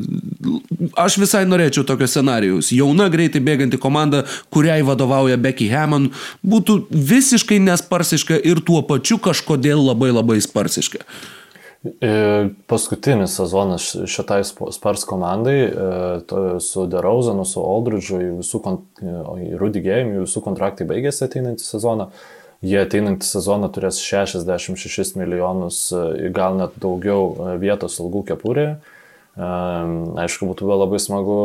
aš 0.96 1.20
visai 1.20 1.46
norėčiau 1.46 1.86
tokio 1.86 2.08
scenarijaus. 2.08 2.72
Jauna, 2.72 3.10
greitai 3.10 3.42
bėganti 3.44 3.78
komanda, 3.78 4.24
kuriai 4.50 4.84
vadovauja 4.86 5.38
Becky 5.38 5.70
Hammond, 5.70 6.14
būtų 6.44 6.88
visiškai 6.92 7.60
nesparsiška 7.60 8.40
ir 8.44 8.64
tuo 8.66 8.82
pačiu 8.88 9.20
kažkodėl 9.20 9.84
labai 9.92 10.12
labai 10.14 10.40
sparsiška. 10.42 11.04
E, 12.02 12.50
paskutinis 12.66 13.36
sezonas 13.38 13.92
šitai 14.10 14.40
Spars 14.44 15.04
komandai 15.06 15.60
e, 15.68 15.70
su 16.64 16.88
Derauzanu, 16.90 17.46
su 17.46 17.62
Aldridge'u, 17.62 18.40
visų, 18.40 18.64
Rudigėjim, 19.60 20.16
visų 20.24 20.42
kontraktai 20.48 20.88
baigėsi 20.90 21.28
ateinantį 21.28 21.68
sezoną. 21.68 22.10
Jie 22.64 22.80
ateinantį 22.84 23.28
sezoną 23.28 23.70
turės 23.76 24.00
66 24.04 25.18
milijonus, 25.20 25.88
e, 25.92 26.30
gal 26.36 26.60
net 26.60 26.78
daugiau 26.82 27.32
e, 27.34 27.56
vietos 27.62 28.00
ilgų 28.00 28.26
kepurėje. 28.32 28.76
Aišku, 29.36 30.48
būtų 30.48 30.70
labai 30.72 30.96
smagu 31.04 31.40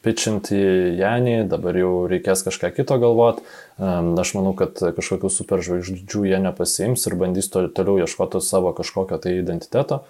pitchinti 0.00 0.56
Janį, 0.96 1.42
dabar 1.50 1.76
jau 1.76 2.06
reikės 2.08 2.40
kažką 2.46 2.70
kito 2.72 2.96
galvoti. 3.02 3.44
Aš 3.76 4.32
manau, 4.38 4.54
kad 4.56 4.80
kažkokių 4.80 5.28
superžvaigždžių 5.34 6.22
jie 6.30 6.38
nepasiims 6.40 7.04
ir 7.04 7.18
bandys 7.20 7.50
toliau 7.52 7.98
ieškoti 8.00 8.40
savo 8.40 8.72
kažkokio 8.72 9.20
tai 9.20 9.36
identiteto. 9.42 10.06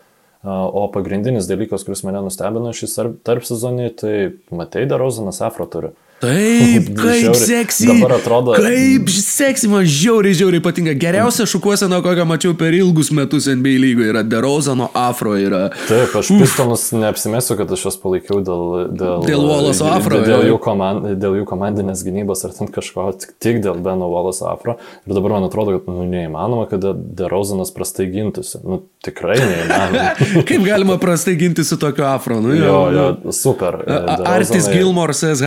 O 0.47 0.85
pagrindinis 0.95 1.49
dalykas, 1.51 1.83
kuris 1.83 2.05
mane 2.07 2.23
nustebino 2.23 2.71
šį 2.71 2.91
tarp 3.27 3.49
sezonį, 3.49 3.89
tai 3.99 4.15
Matei 4.55 4.87
Darozanas 4.87 5.43
Afro 5.43 5.67
turi. 5.67 5.91
Taip, 6.19 6.89
kaip 6.99 7.37
seksy. 7.39 7.87
Dabar 7.93 8.17
atrodo. 8.17 8.55
Kaip 8.59 9.07
seksy, 9.13 9.69
man 9.71 9.85
žiauriai, 9.87 10.35
žiauriai 10.35 10.63
patinka. 10.63 10.95
Geriausia 10.99 11.47
šukuosena, 11.47 12.01
kokią 12.03 12.25
mačiau 12.27 12.57
per 12.59 12.75
ilgus 12.75 13.13
metus 13.15 13.47
NBA 13.47 13.77
lygoje, 13.79 14.09
yra 14.11 14.25
Derozano 14.27 14.89
Afro. 14.99 15.37
Yra. 15.39 15.69
Taip, 15.87 16.17
aš 16.19 16.33
pistonus 16.35 16.89
neapsimesiu, 16.97 17.55
kad 17.61 17.71
aš 17.75 17.85
juos 17.87 17.99
palaikiau 18.03 18.41
dėl... 18.43 18.65
Dėl, 18.99 19.23
dėl 19.29 19.47
Wallace 19.47 19.87
Afro. 19.87 20.19
Dėl, 20.19 20.27
dėl, 20.33 20.47
jų 20.51 20.59
komand, 20.65 21.07
dėl 21.23 21.39
jų 21.39 21.47
komandinės 21.47 22.03
gynybos 22.07 22.43
ar 22.49 22.57
ten 22.57 22.73
kažko, 22.75 23.07
tik, 23.23 23.37
tik 23.39 23.63
dėl 23.63 23.79
Beno 23.85 24.11
Wallace 24.11 24.43
Afro. 24.51 24.75
Ir 25.07 25.15
dabar 25.15 25.37
man 25.37 25.47
atrodo, 25.47 25.79
kad 25.79 25.87
nu, 25.93 26.09
neįmanoma, 26.11 26.67
kad 26.73 26.83
Derozanas 27.19 27.71
prastai 27.77 28.09
gintųsi. 28.11 28.65
Nu, 28.67 28.81
tikrai 29.07 29.39
neįmanoma. 29.39 30.11
kaip 30.51 30.67
galima 30.67 30.99
prastai 30.99 31.39
ginti 31.39 31.63
su 31.63 31.79
tokiu 31.79 32.09
Afro? 32.11 32.43
Nu, 32.43 32.57
jo, 32.59 32.67
jo, 32.91 33.09
jo, 33.23 33.39
super. 33.39 33.85
Artis 34.27 34.67
Gilmore 34.67 35.15
says 35.15 35.47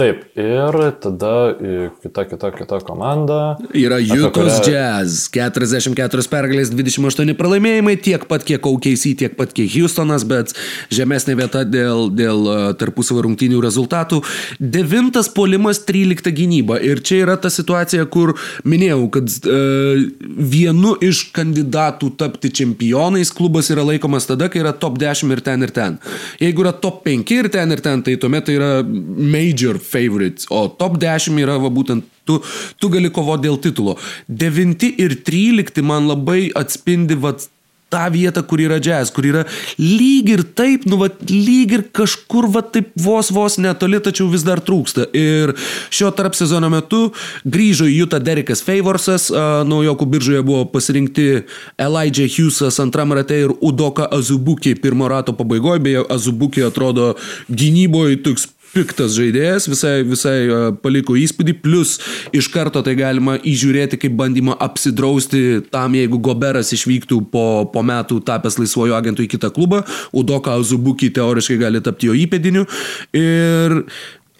taip, 0.00 0.22
ir 0.38 0.76
tada 1.02 1.32
e, 1.60 1.90
kita, 2.02 2.24
kita, 2.24 2.50
kita 2.56 2.78
komanda. 2.86 3.56
Yra 3.76 3.98
Jutos 4.00 4.32
kurią... 4.32 4.56
Jazz. 4.64 5.26
44 5.32 6.24
pergalės, 6.32 6.72
28 6.72 7.36
pralaimėjimai, 7.38 7.96
tiek 8.00 8.24
pat 8.30 8.44
kiek 8.48 8.64
OKC, 8.66 9.12
tiek 9.20 9.36
pat 9.36 9.52
kiek 9.56 9.68
Houstonas, 9.74 10.24
bet 10.28 10.54
žemesnė 10.94 11.36
vieta 11.40 11.64
dėl, 11.68 12.08
dėl 12.16 12.48
e, 12.48 12.56
tarpusavio 12.80 13.26
rungtynių 13.26 13.60
rezultatų. 13.64 14.22
Devintas 14.60 15.28
polimas, 15.32 15.82
13 15.88 16.32
gynyba. 16.36 16.80
Ir 16.80 17.04
čia 17.04 17.20
yra 17.26 17.36
ta 17.40 17.52
situacija, 17.52 18.06
kur 18.10 18.34
minėjau, 18.64 19.04
kad 19.12 19.28
e, 19.28 19.60
vienu 20.20 20.94
iš 21.04 21.26
kandidatų 21.36 22.14
tapti 22.20 22.52
čempionais 22.62 23.34
klubas 23.36 23.68
yra 23.72 23.84
laikomas 23.86 24.28
tada, 24.30 24.48
kai 24.48 24.64
yra 24.64 24.72
top 24.72 24.96
10 25.00 25.36
ir 25.36 25.44
ten 25.44 25.66
ir 25.66 25.74
ten. 25.76 26.00
Jeigu 26.40 26.64
yra 26.64 26.72
top 26.72 27.02
5 27.06 27.36
ir 27.36 27.52
ten 27.52 27.76
ir 27.76 27.84
ten, 27.84 28.04
tai 28.06 28.16
tuomet 28.20 28.48
tai 28.48 28.56
yra 28.56 28.72
major 28.84 29.78
favorites, 29.90 30.48
o 30.50 30.66
top 30.70 30.98
10 31.02 31.38
yra 31.42 31.58
va, 31.60 31.70
būtent 31.72 32.06
tu, 32.28 32.40
tu 32.78 32.90
gali 32.92 33.10
kovoti 33.12 33.48
dėl 33.48 33.60
titulo. 33.62 33.96
9 34.28 34.92
ir 35.02 35.16
13 35.26 35.82
man 35.86 36.08
labai 36.10 36.48
atspindi 36.56 37.18
va, 37.18 37.34
tą 37.90 38.06
vietą, 38.14 38.42
kur 38.46 38.62
yra 38.62 38.78
jazz, 38.78 39.10
kur 39.10 39.26
yra 39.26 39.44
lyg 39.78 40.30
ir 40.30 40.44
taip, 40.56 40.86
nu, 40.88 40.98
va, 41.00 41.10
lyg 41.26 41.74
ir 41.74 41.84
kažkur, 41.96 42.46
va, 42.54 42.62
taip 42.62 42.92
vos 43.02 43.32
vos 43.34 43.58
netoli, 43.60 44.00
tačiau 44.02 44.28
vis 44.30 44.46
dar 44.46 44.62
trūksta. 44.62 45.08
Ir 45.16 45.54
šio 45.92 46.12
tarp 46.16 46.38
sezono 46.38 46.70
metu 46.72 47.08
grįžo 47.44 47.88
į 47.90 47.96
Jutą 48.04 48.22
Derekas 48.22 48.62
Favorsas, 48.66 49.28
naujokų 49.66 50.08
biržoje 50.14 50.44
buvo 50.46 50.64
pasirinkti 50.70 51.26
Elijah 51.80 52.30
Hughesas 52.30 52.78
antram 52.82 53.16
rate 53.16 53.42
ir 53.46 53.54
Udoka 53.58 54.06
Azubuki 54.14 54.76
pirmo 54.78 55.10
rato 55.10 55.34
pabaigoje, 55.36 55.82
beje, 55.82 56.06
Azubuki 56.14 56.64
atrodo 56.66 57.14
gynyboje 57.50 58.22
toks 58.24 58.48
piktas 58.74 59.16
žaidėjas, 59.18 59.68
visai, 59.70 59.94
visai 60.06 60.36
paliko 60.82 61.16
įspūdį, 61.18 61.56
plus 61.64 61.96
iš 62.36 62.50
karto 62.52 62.82
tai 62.86 62.94
galima 62.98 63.36
įžiūrėti 63.38 63.98
kaip 64.00 64.14
bandymą 64.18 64.56
apsidrausti 64.62 65.60
tam, 65.72 65.96
jeigu 65.98 66.20
Goberas 66.22 66.72
išvyktų 66.76 67.22
po, 67.32 67.46
po 67.72 67.84
metų 67.86 68.20
tapęs 68.26 68.60
laisvojo 68.60 68.96
agentų 68.98 69.26
į 69.26 69.32
kitą 69.36 69.52
klubą, 69.54 69.82
Udoka 70.16 70.54
Azubuki 70.58 71.10
teoriškai 71.14 71.60
gali 71.60 71.82
tapti 71.84 72.10
jo 72.10 72.16
įpėdiniu. 72.26 72.66
Ir 73.16 73.82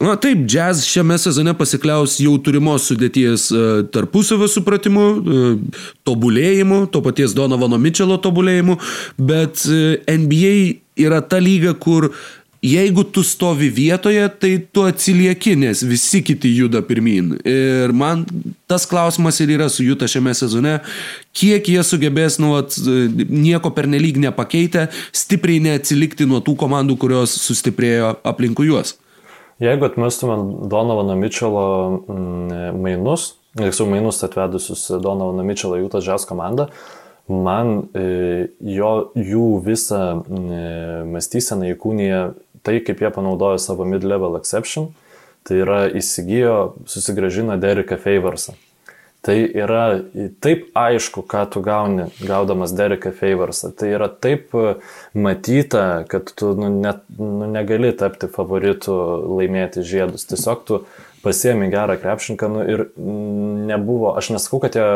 Na 0.01 0.15
taip, 0.16 0.47
jazz 0.48 0.81
šiame 0.89 1.19
sezone 1.20 1.52
pasikliaus 1.52 2.15
jau 2.24 2.32
turimos 2.40 2.86
sudėties 2.89 3.43
uh, 3.52 3.65
tarpusavio 3.93 4.47
supratimu, 4.48 5.02
uh, 5.05 5.82
tobulėjimu, 6.09 6.86
to 6.89 7.02
paties 7.05 7.35
Donovano 7.36 7.77
Mitčelo 7.77 8.16
tobulėjimu, 8.24 8.78
bet 9.20 9.61
uh, 9.69 9.98
NBA 10.09 10.55
yra 11.05 11.20
ta 11.20 11.36
lyga, 11.44 11.74
kur 11.77 12.15
Jeigu 12.61 13.07
tu 13.09 13.23
stovi 13.24 13.70
vietoje, 13.73 14.28
tai 14.28 14.51
tu 14.73 14.82
atsilieki, 14.85 15.55
nes 15.57 15.81
visi 15.81 16.20
kiti 16.20 16.51
juda 16.53 16.82
pirmin. 16.85 17.32
Ir 17.49 17.95
man 17.97 18.27
tas 18.69 18.85
klausimas 18.87 19.41
ir 19.41 19.55
yra 19.55 19.70
su 19.73 19.87
Juta 19.87 20.05
šiame 20.05 20.35
sezone, 20.37 20.74
kiek 21.32 21.70
jie 21.73 21.81
sugebės, 21.87 22.37
nu, 22.43 22.53
at, 22.61 22.77
nieko 23.32 23.73
pernelyg 23.73 24.20
nepakeitę, 24.20 24.91
stipriai 25.16 25.62
neatsilikti 25.70 26.28
nuo 26.28 26.43
tų 26.45 26.59
komandų, 26.61 26.99
kurios 27.01 27.39
sustiprėjo 27.41 28.19
aplinkui 28.28 28.69
juos. 28.69 28.99
Jeigu 29.61 29.89
atmestumėm 29.89 30.69
Donovano 30.69 31.16
Mitchelo 31.16 31.66
mm, 31.97 32.77
mainus, 32.81 33.35
tiksliau 33.57 33.89
mainus 33.89 34.20
atvedusius 34.24 34.85
Donovano 35.01 35.45
Mitchelo 35.49 35.81
Jutas 35.81 36.05
Žas 36.05 36.28
komandą, 36.28 36.69
man 37.31 37.73
e, 37.95 38.49
jo, 38.61 38.93
jų 39.15 39.49
visą 39.65 40.01
e, 40.20 40.62
mąstyseną 41.09 41.73
įkūnija 41.74 42.23
tai, 42.66 42.81
kaip 42.85 43.03
jie 43.03 43.12
panaudojo 43.15 43.61
savo 43.62 43.87
mid-level 43.89 44.39
exception, 44.41 44.91
tai 45.47 45.62
yra 45.65 45.85
įsigijo, 45.97 46.74
susigražino 46.91 47.57
Dereką 47.61 47.99
Favorsą. 48.01 48.57
Tai 49.20 49.35
yra 49.37 50.01
taip 50.41 50.70
aišku, 50.81 51.27
ką 51.28 51.43
tu 51.53 51.61
gauni, 51.65 52.07
gaudamas 52.24 52.73
Dereką 52.73 53.12
Favorsą. 53.12 53.69
Tai 53.77 53.91
yra 53.93 54.09
taip 54.09 54.55
matyta, 55.12 56.07
kad 56.09 56.32
tu 56.32 56.55
nu, 56.57 56.70
net, 56.73 57.03
nu, 57.19 57.45
negali 57.53 57.93
tapti 57.93 58.31
favoritu 58.32 58.97
laimėti 59.37 59.85
žiedus. 59.85 60.24
Tiesiog 60.31 60.65
tu 60.65 60.81
pasiemi 61.20 61.69
gerą 61.69 61.99
krepšinką 62.01 62.49
nu, 62.49 62.65
ir 62.65 62.87
nebuvo, 63.69 64.15
aš 64.16 64.32
nesakau, 64.39 64.62
kad 64.65 64.78
jie 64.78 64.89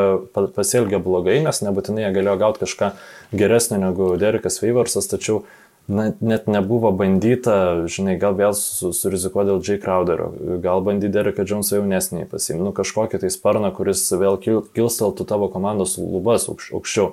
pasielgė 0.57 1.03
blogai, 1.05 1.43
nes 1.45 1.61
nebūtinai 1.61 2.07
jie 2.07 2.15
galėjo 2.17 2.39
gauti 2.41 2.65
kažką 2.65 2.95
geresnio 3.37 3.83
negu 3.83 4.15
Derekas 4.17 4.57
Favorsas, 4.63 5.11
tačiau 5.11 5.43
na, 5.89 6.13
net 6.21 6.47
nebuvo 6.49 6.93
bandyta, 6.97 7.85
žinai, 7.91 8.17
gal 8.21 8.37
vėl 8.39 8.55
surizikuoti 8.57 9.51
dėl 9.51 9.63
J. 9.65 9.79
Crowderio, 9.83 10.31
gal 10.65 10.85
bandyti 10.85 11.13
Dereką 11.13 11.45
Jonesą 11.49 11.81
jaunesnį 11.81 12.29
pasiimti, 12.31 12.65
nu 12.65 12.73
kažkokį 12.77 13.21
tai 13.25 13.33
sparną, 13.33 13.73
kuris 13.77 14.07
vėl 14.13 14.39
kilsteltų 14.41 15.27
tavo 15.29 15.51
komandos 15.53 15.99
lubas 16.01 16.49
aukš, 16.49 16.73
aukščiau. 16.79 17.13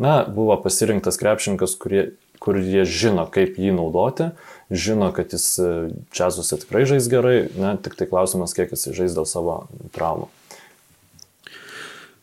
Na, 0.00 0.22
buvo 0.24 0.56
pasirinktas 0.60 1.20
krepšininkas, 1.20 1.76
kurie, 1.80 2.04
kur 2.42 2.56
jie 2.60 2.84
žino, 2.88 3.26
kaip 3.32 3.58
jį 3.60 3.74
naudoti, 3.76 4.30
žino, 4.72 5.12
kad 5.16 5.32
jis 5.36 5.48
čiazuose 6.16 6.60
tikrai 6.64 6.86
žais 6.88 7.08
gerai, 7.12 7.36
na, 7.60 7.76
tik 7.80 7.96
tai 7.98 8.08
klausimas, 8.10 8.56
kiek 8.56 8.72
jis 8.72 8.88
žais 8.96 9.16
dėl 9.16 9.28
savo 9.28 9.64
traumų. 9.96 10.30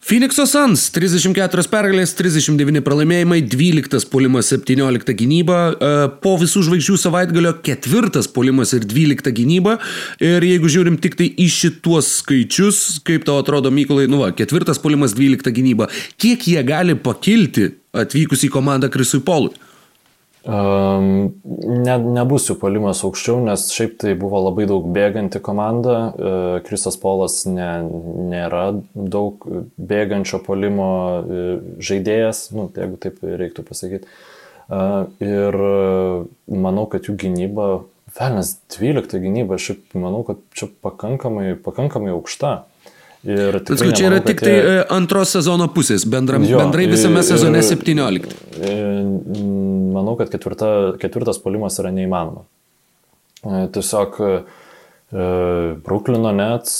Phoenix'o 0.10 0.42
Suns 0.50 0.88
34 0.90 1.70
pergalės, 1.70 2.16
39 2.18 2.82
pralaimėjimai, 2.82 3.44
12 3.46 4.08
puolimas, 4.10 4.48
17 4.50 5.14
gynyba, 5.20 5.58
e, 5.70 5.92
po 6.24 6.32
visų 6.42 6.64
žvaigždžių 6.66 6.96
savaitgalio 6.98 7.52
ketvirtas 7.62 8.26
puolimas 8.34 8.74
ir 8.74 8.88
12 8.90 9.30
gynyba. 9.38 9.76
Ir 10.18 10.42
jeigu 10.48 10.74
žiūrim 10.74 10.98
tik 10.98 11.20
tai 11.20 11.30
į 11.30 11.46
šituos 11.54 12.10
skaičius, 12.24 12.82
kaip 13.06 13.30
tau 13.30 13.38
atrodo, 13.44 13.70
Mykolai, 13.70 14.10
nu 14.10 14.24
va, 14.24 14.32
ketvirtas 14.34 14.82
puolimas, 14.82 15.14
12 15.14 15.54
gynyba, 15.54 15.92
kiek 16.18 16.42
jie 16.42 16.66
gali 16.66 16.98
pakilti 16.98 17.76
atvykus 17.94 18.50
į 18.50 18.56
komandą 18.58 18.90
Krisui 18.90 19.22
Polui? 19.22 19.69
Ne, 20.48 21.96
nebus 22.00 22.46
jų 22.48 22.56
palimas 22.62 23.02
aukščiau, 23.04 23.42
nes 23.44 23.66
šiaip 23.76 23.98
tai 24.00 24.14
buvo 24.20 24.40
labai 24.46 24.70
daug 24.70 24.86
bėganti 24.96 25.42
komanda. 25.44 25.98
Uh, 26.16 26.54
Kristas 26.64 26.96
Polas 27.00 27.42
ne, 27.44 27.68
nėra 28.32 28.70
daug 28.96 29.44
bėgančio 29.76 30.40
polimo 30.46 30.90
uh, 31.20 31.60
žaidėjas, 31.84 32.50
nu, 32.56 32.70
jeigu 32.72 33.00
taip 33.04 33.20
reiktų 33.24 33.68
pasakyti. 33.68 34.08
Uh, 34.70 35.10
ir 35.20 35.56
manau, 36.48 36.86
kad 36.88 37.10
jų 37.10 37.18
gynyba, 37.20 37.70
velnas 38.16 38.56
12 38.78 39.20
gynyba, 39.20 39.60
šiaip 39.60 39.98
manau, 40.00 40.24
kad 40.28 40.40
čia 40.56 40.70
pakankamai, 40.86 41.52
pakankamai 41.60 42.16
aukšta. 42.16 42.62
Ir 43.28 43.58
tikrai, 43.68 43.90
čia 43.92 44.06
yra 44.08 44.20
tik 44.24 44.40
tai 44.40 44.54
jie... 44.54 44.76
antros 44.96 45.34
sezono 45.36 45.66
pusės, 45.76 46.06
bendram, 46.08 46.46
jo, 46.48 46.60
bendrai 46.62 46.86
visame 46.88 47.20
sezone 47.28 47.60
17. 47.68 48.30
Manau, 49.92 50.14
kad 50.20 50.32
ketvirta, 50.32 50.70
ketvirtas 51.02 51.42
polimas 51.44 51.76
yra 51.84 51.92
neįmanoma. 51.92 52.46
E, 53.44 53.66
tiesiog 53.76 54.16
e, 54.24 54.32
Bruklino 55.84 56.32
Nets, 56.36 56.78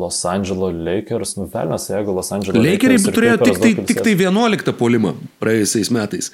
Los 0.00 0.22
Angeles 0.24 0.80
Lakers, 0.86 1.34
nu 1.36 1.44
velnas, 1.52 1.90
jeigu 1.92 2.14
Los 2.16 2.32
Angeles 2.32 2.56
Lakers. 2.56 2.72
Lakeriai 2.72 3.16
turėjo 3.18 3.36
tik 3.42 3.60
tai, 3.60 3.74
tik 3.92 4.00
tai 4.08 4.16
11 4.24 4.72
polimą 4.78 5.12
praėjusiais 5.44 5.92
metais. 5.92 6.32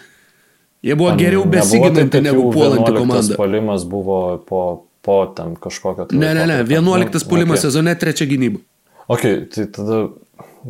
Jie 0.81 0.95
buvo 0.97 1.11
geriau 1.19 1.43
besiginanti 1.51 2.23
negu 2.25 2.47
puolanti 2.55 2.95
komanda. 2.95 3.37
Polimas 3.37 3.83
buvo 3.89 4.21
po 4.47 4.62
po 5.02 5.22
ten 5.36 5.56
kažkokio... 5.60 6.09
Tai 6.10 6.18
ne, 6.18 6.35
ne, 6.36 6.47
ne, 6.47 6.59
11 6.64 7.14
nu, 7.14 7.22
puolimas 7.28 7.59
okay. 7.59 7.68
sezone, 7.68 7.94
trečia 7.98 8.28
gynyba. 8.31 8.62
Ok, 9.10 9.27
tai 9.51 9.66
tada 9.74 10.01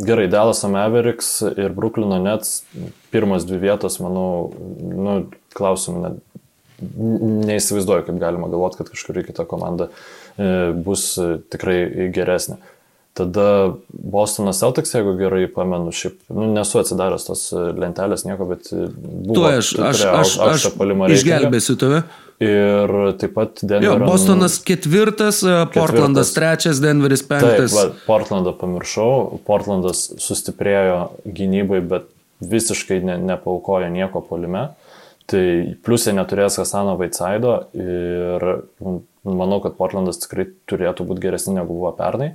gerai, 0.07 0.29
Dallas 0.31 0.63
Mavericks 0.65 1.41
ir 1.51 1.75
Brooklyno 1.77 2.21
Nets 2.23 2.63
pirmas 3.13 3.45
dvi 3.49 3.59
vietos, 3.67 3.99
manau, 4.03 4.51
nu, 4.81 5.17
klausimų 5.57 6.03
net 6.07 6.21
neįsivaizduoju, 6.81 8.07
kaip 8.07 8.21
galima 8.21 8.49
galvoti, 8.49 8.81
kad 8.81 8.89
kažkuri 8.93 9.25
kita 9.27 9.45
komanda 9.49 9.91
e, 9.91 10.71
bus 10.73 11.13
e, 11.21 11.35
tikrai 11.53 12.09
geresnė. 12.15 12.57
Tada 13.19 13.75
Bostonas 13.91 14.61
Celtics, 14.63 14.93
jeigu 14.95 15.17
gerai 15.19 15.49
pamenu, 15.51 15.91
šiaip 15.91 16.21
nu, 16.31 16.47
nesu 16.55 16.79
atsidaręs 16.79 17.25
tos 17.27 17.49
e, 17.51 17.63
lentelės 17.83 18.23
nieko, 18.23 18.47
bet 18.53 18.71
buvo. 18.71 19.35
Tu, 19.35 19.47
aš, 19.49 19.71
aš, 19.75 20.03
aš, 20.07 20.35
aš, 20.47 20.67
aš 20.71 21.17
išgelbėsiu 21.17 21.75
tave. 21.81 22.05
Ir 22.41 22.93
taip 23.21 23.35
pat 23.37 23.59
Denveras. 23.61 23.85
Jo, 23.85 23.97
Bostonas 24.07 24.55
ketvirtas, 24.65 25.43
ketvirtas, 25.43 25.75
Portlandas 25.75 26.31
trečias, 26.33 26.79
Denveris 26.81 27.21
penktas. 27.27 27.75
Taip, 27.75 27.75
va, 27.77 28.05
Portlandą 28.07 28.55
pamiršau, 28.57 29.41
Portlandas 29.45 30.07
sustiprėjo 30.23 31.03
gynybai, 31.27 31.83
bet 31.91 32.09
visiškai 32.41 33.03
ne, 33.05 33.19
nepaukojo 33.35 33.91
nieko 33.93 34.23
polime. 34.25 34.71
Tai 35.31 35.43
plus 35.85 36.07
jie 36.09 36.15
neturės 36.17 36.57
Hasano 36.59 36.97
Vaitsaido 36.99 37.59
ir 37.77 38.47
manau, 39.27 39.61
kad 39.63 39.77
Portlandas 39.77 40.23
tikrai 40.25 40.49
turėtų 40.71 41.07
būti 41.11 41.27
geresni 41.27 41.59
negu 41.59 41.77
buvo 41.77 41.93
pernai. 41.99 42.33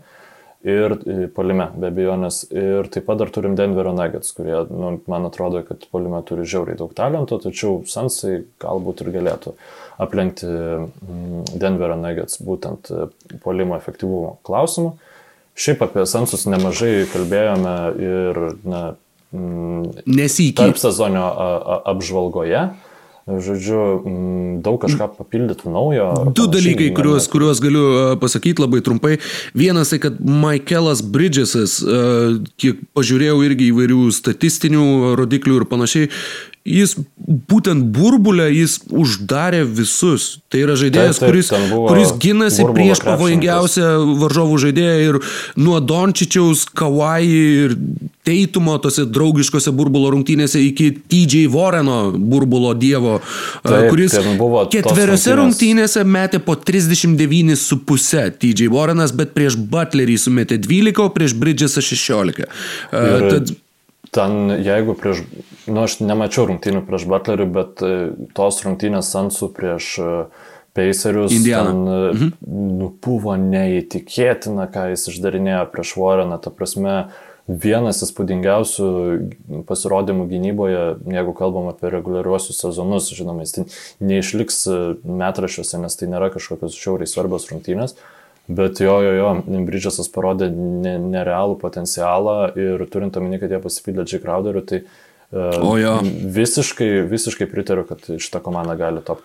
Ir 0.66 0.96
polime, 1.36 1.68
be 1.78 1.92
abejonės. 1.92 2.40
Ir 2.50 2.88
taip 2.90 3.06
pat 3.06 3.20
dar 3.22 3.30
turim 3.30 3.54
Denverio 3.58 3.92
Nuggets, 3.94 4.32
kurie, 4.34 4.56
nu, 4.74 4.96
man 5.12 5.28
atrodo, 5.28 5.62
kad 5.68 5.86
polime 5.94 6.24
turi 6.26 6.48
žiauriai 6.50 6.80
daug 6.80 6.94
talento, 6.98 7.38
tačiau 7.44 7.84
Sansai 7.86 8.40
galbūt 8.64 9.04
ir 9.06 9.12
galėtų 9.14 9.54
aplenkti 10.02 10.50
Denverio 11.54 12.00
Nuggets 12.02 12.42
būtent 12.42 12.90
polimo 13.46 13.78
efektyvumo 13.78 14.40
klausimu. 14.48 14.96
Šiaip 15.56 15.86
apie 15.86 16.04
Sansus 16.10 16.48
nemažai 16.50 17.06
kalbėjome 17.14 17.76
ir 18.02 18.42
na, 18.66 18.82
Nesikį. 19.36 20.56
Tarp 20.58 20.80
sezonio 20.80 21.26
apžvalgoje. 21.92 22.62
Žodžiu, 23.26 23.80
daug 24.62 24.76
kažką 24.84 25.08
papildytų 25.18 25.72
naujo. 25.74 26.10
Du 26.38 26.46
dalykai, 26.46 26.92
kuriuos, 26.94 27.26
kuriuos 27.34 27.58
galiu 27.64 27.86
pasakyti 28.22 28.62
labai 28.62 28.84
trumpai. 28.86 29.16
Vienas 29.58 29.90
tai, 29.90 29.98
kad 30.04 30.20
Michaelas 30.22 31.02
Bridgesas, 31.02 31.80
kiek 32.62 32.84
pažiūrėjau 32.94 33.40
irgi 33.48 33.72
įvairių 33.72 34.12
statistinių 34.14 35.16
rodiklių 35.18 35.58
ir 35.58 35.66
panašiai, 35.72 36.12
jis 36.66 36.96
būtent 37.50 37.86
burbulę 37.94 38.48
jis 38.50 38.80
uždarė 38.90 39.62
visus. 39.70 40.40
Tai 40.50 40.64
yra 40.66 40.76
žaidėjas, 40.80 41.20
taip, 41.22 41.30
taip, 41.30 41.52
kuris, 41.52 41.52
kuris 41.92 42.14
ginasi 42.22 42.66
prieš 42.66 43.04
pavojingiausią 43.06 43.92
varžovų 44.24 44.58
žaidėją 44.66 44.96
ir 45.06 45.20
nuo 45.62 45.80
Dončičiaus, 45.80 46.66
Kawai 46.76 47.22
ir 47.30 47.76
Teitumo 48.26 48.74
tose 48.82 49.04
draugiškose 49.06 49.70
burbulo 49.78 50.10
rungtynėse 50.16 50.58
iki 50.66 50.88
TJ 50.98 51.44
Warreno 51.54 52.00
burbulo 52.18 52.72
dievo, 52.74 53.20
taip, 53.62 53.92
kuris 53.92 54.16
ketveriose 54.74 55.36
rungtynėse 55.38 56.02
metė 56.10 56.42
po 56.42 56.56
39,5 56.58 58.40
TJ 58.42 58.72
Warrenas, 58.74 59.14
bet 59.14 59.36
prieš 59.38 59.60
Butlerį 59.70 60.18
sumetė 60.24 60.58
12, 60.64 60.98
o 61.06 61.14
prieš 61.14 61.38
Bridgesą 61.38 61.86
16. 61.86 62.42
Ir... 62.42 63.30
Tad 63.30 63.54
ten, 64.16 64.50
jeigu 64.64 64.96
prieš, 64.96 65.24
nu 65.68 65.84
aš 65.84 66.00
nemačiau 66.00 66.48
rungtynių 66.50 66.86
prieš 66.88 67.06
Butlerį, 67.12 67.48
bet 67.52 67.84
e, 67.84 67.94
tos 68.38 68.62
rungtynės 68.64 69.12
Sansų 69.12 69.52
prieš 69.56 69.92
e, 70.00 70.10
Pacerius 70.76 71.36
Indiana. 71.36 71.72
ten 71.72 71.84
e, 71.84 72.00
mhm. 72.14 72.34
nu, 72.80 72.90
buvo 73.04 73.36
neįtikėtina, 73.40 74.70
ką 74.72 74.90
jis 74.94 75.10
išdarinėjo 75.12 75.66
prieš 75.74 75.96
Warreną. 76.00 76.40
Ta 76.40 76.54
prasme, 76.56 76.96
vienas 77.46 78.02
įspūdingiausių 78.08 78.88
pasirodymų 79.70 80.26
gynyboje, 80.32 80.84
jeigu 81.14 81.36
kalbam 81.38 81.70
apie 81.70 81.92
reguliariuosius 81.94 82.64
sezonus, 82.64 83.12
žinoma, 83.14 83.46
jis 83.46 83.84
neišliks 84.02 84.64
metrašiuose, 85.06 85.84
nes 85.84 86.00
tai 86.00 86.10
nėra 86.10 86.32
kažkokios 86.34 86.80
šiauriai 86.80 87.12
svarbios 87.12 87.52
rungtynės. 87.52 88.00
Bet 88.48 88.80
jo, 88.84 89.00
jo, 89.02 89.14
jo, 89.18 89.30
Bridžasas 89.66 90.12
parodė 90.14 90.52
nerealų 90.54 91.58
potencialą 91.62 92.38
ir 92.62 92.84
turint 92.94 93.18
omeny, 93.18 93.40
kad 93.42 93.50
jie 93.50 93.62
pasipildė 93.64 94.06
J. 94.06 94.20
Crowderiu, 94.22 94.62
tai 94.70 94.84
uh, 94.84 95.05
O 95.36 95.78
jo. 95.78 96.00
Visiškai, 96.36 96.88
visiškai 97.12 97.48
pritariu, 97.52 97.84
kad 97.88 98.00
šitą 98.08 98.40
komandą 98.44 98.78
gali 98.80 99.02
top 99.04 99.20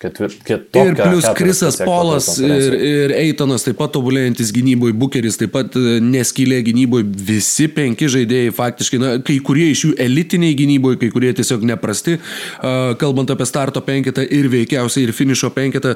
ketvirtą. 0.00 0.80
Ir 0.80 0.94
plus 0.96 1.26
Krisas 1.36 1.76
Polas 1.84 2.30
ir, 2.40 2.76
ir 2.78 3.12
Eitonas 3.18 3.66
taip 3.66 3.76
pat 3.80 3.92
tobulėjantis 3.92 4.52
gynyboje, 4.54 4.94
Bukeris 4.96 5.36
taip 5.40 5.52
pat 5.52 5.76
e, 5.76 5.98
neskylė 6.00 6.62
gynyboje, 6.64 7.04
visi 7.28 7.68
penki 7.72 8.08
žaidėjai 8.14 8.54
faktiškai, 8.56 9.00
na, 9.02 9.10
kai 9.24 9.36
kurie 9.44 9.66
iš 9.74 9.84
jų 9.86 9.92
elitiniai 10.06 10.56
gynyboje, 10.56 11.00
kai 11.02 11.10
kurie 11.12 11.34
tiesiog 11.36 11.66
neprasti, 11.68 12.16
uh, 12.16 12.94
kalbant 13.00 13.34
apie 13.34 13.48
starto 13.48 13.84
penketą 13.84 14.24
ir 14.24 14.48
veikiausiai 14.52 15.04
ir 15.04 15.12
finišo 15.16 15.52
penketą, 15.52 15.94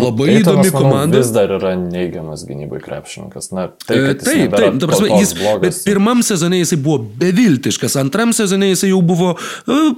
labai 0.00 0.34
Eitonas, 0.34 0.68
įdomi 0.68 0.74
komanda. 0.76 1.16
Manau, 1.16 1.22
vis 1.24 1.32
dar 1.32 1.56
yra 1.56 1.72
neigiamas 1.80 2.44
gynyboje 2.48 2.84
krepšininkas. 2.84 3.50
Na, 3.56 3.70
tai, 3.86 3.96
taip, 3.96 4.24
taip, 4.26 4.56
taip, 4.56 4.78
ta 4.82 4.90
prasme, 4.92 5.10
jis, 5.16 5.34
bet 5.64 5.82
pirmam 5.88 6.20
sezonai 6.26 6.60
jisai 6.60 6.80
buvo 6.84 7.00
beviltiškas, 7.24 7.96
antram 8.04 8.36
sezonai 8.36 8.49
sezone 8.50 8.70
jisai 8.72 8.90
jau 8.90 9.00
buvo 9.02 9.32
uh, 9.36 9.94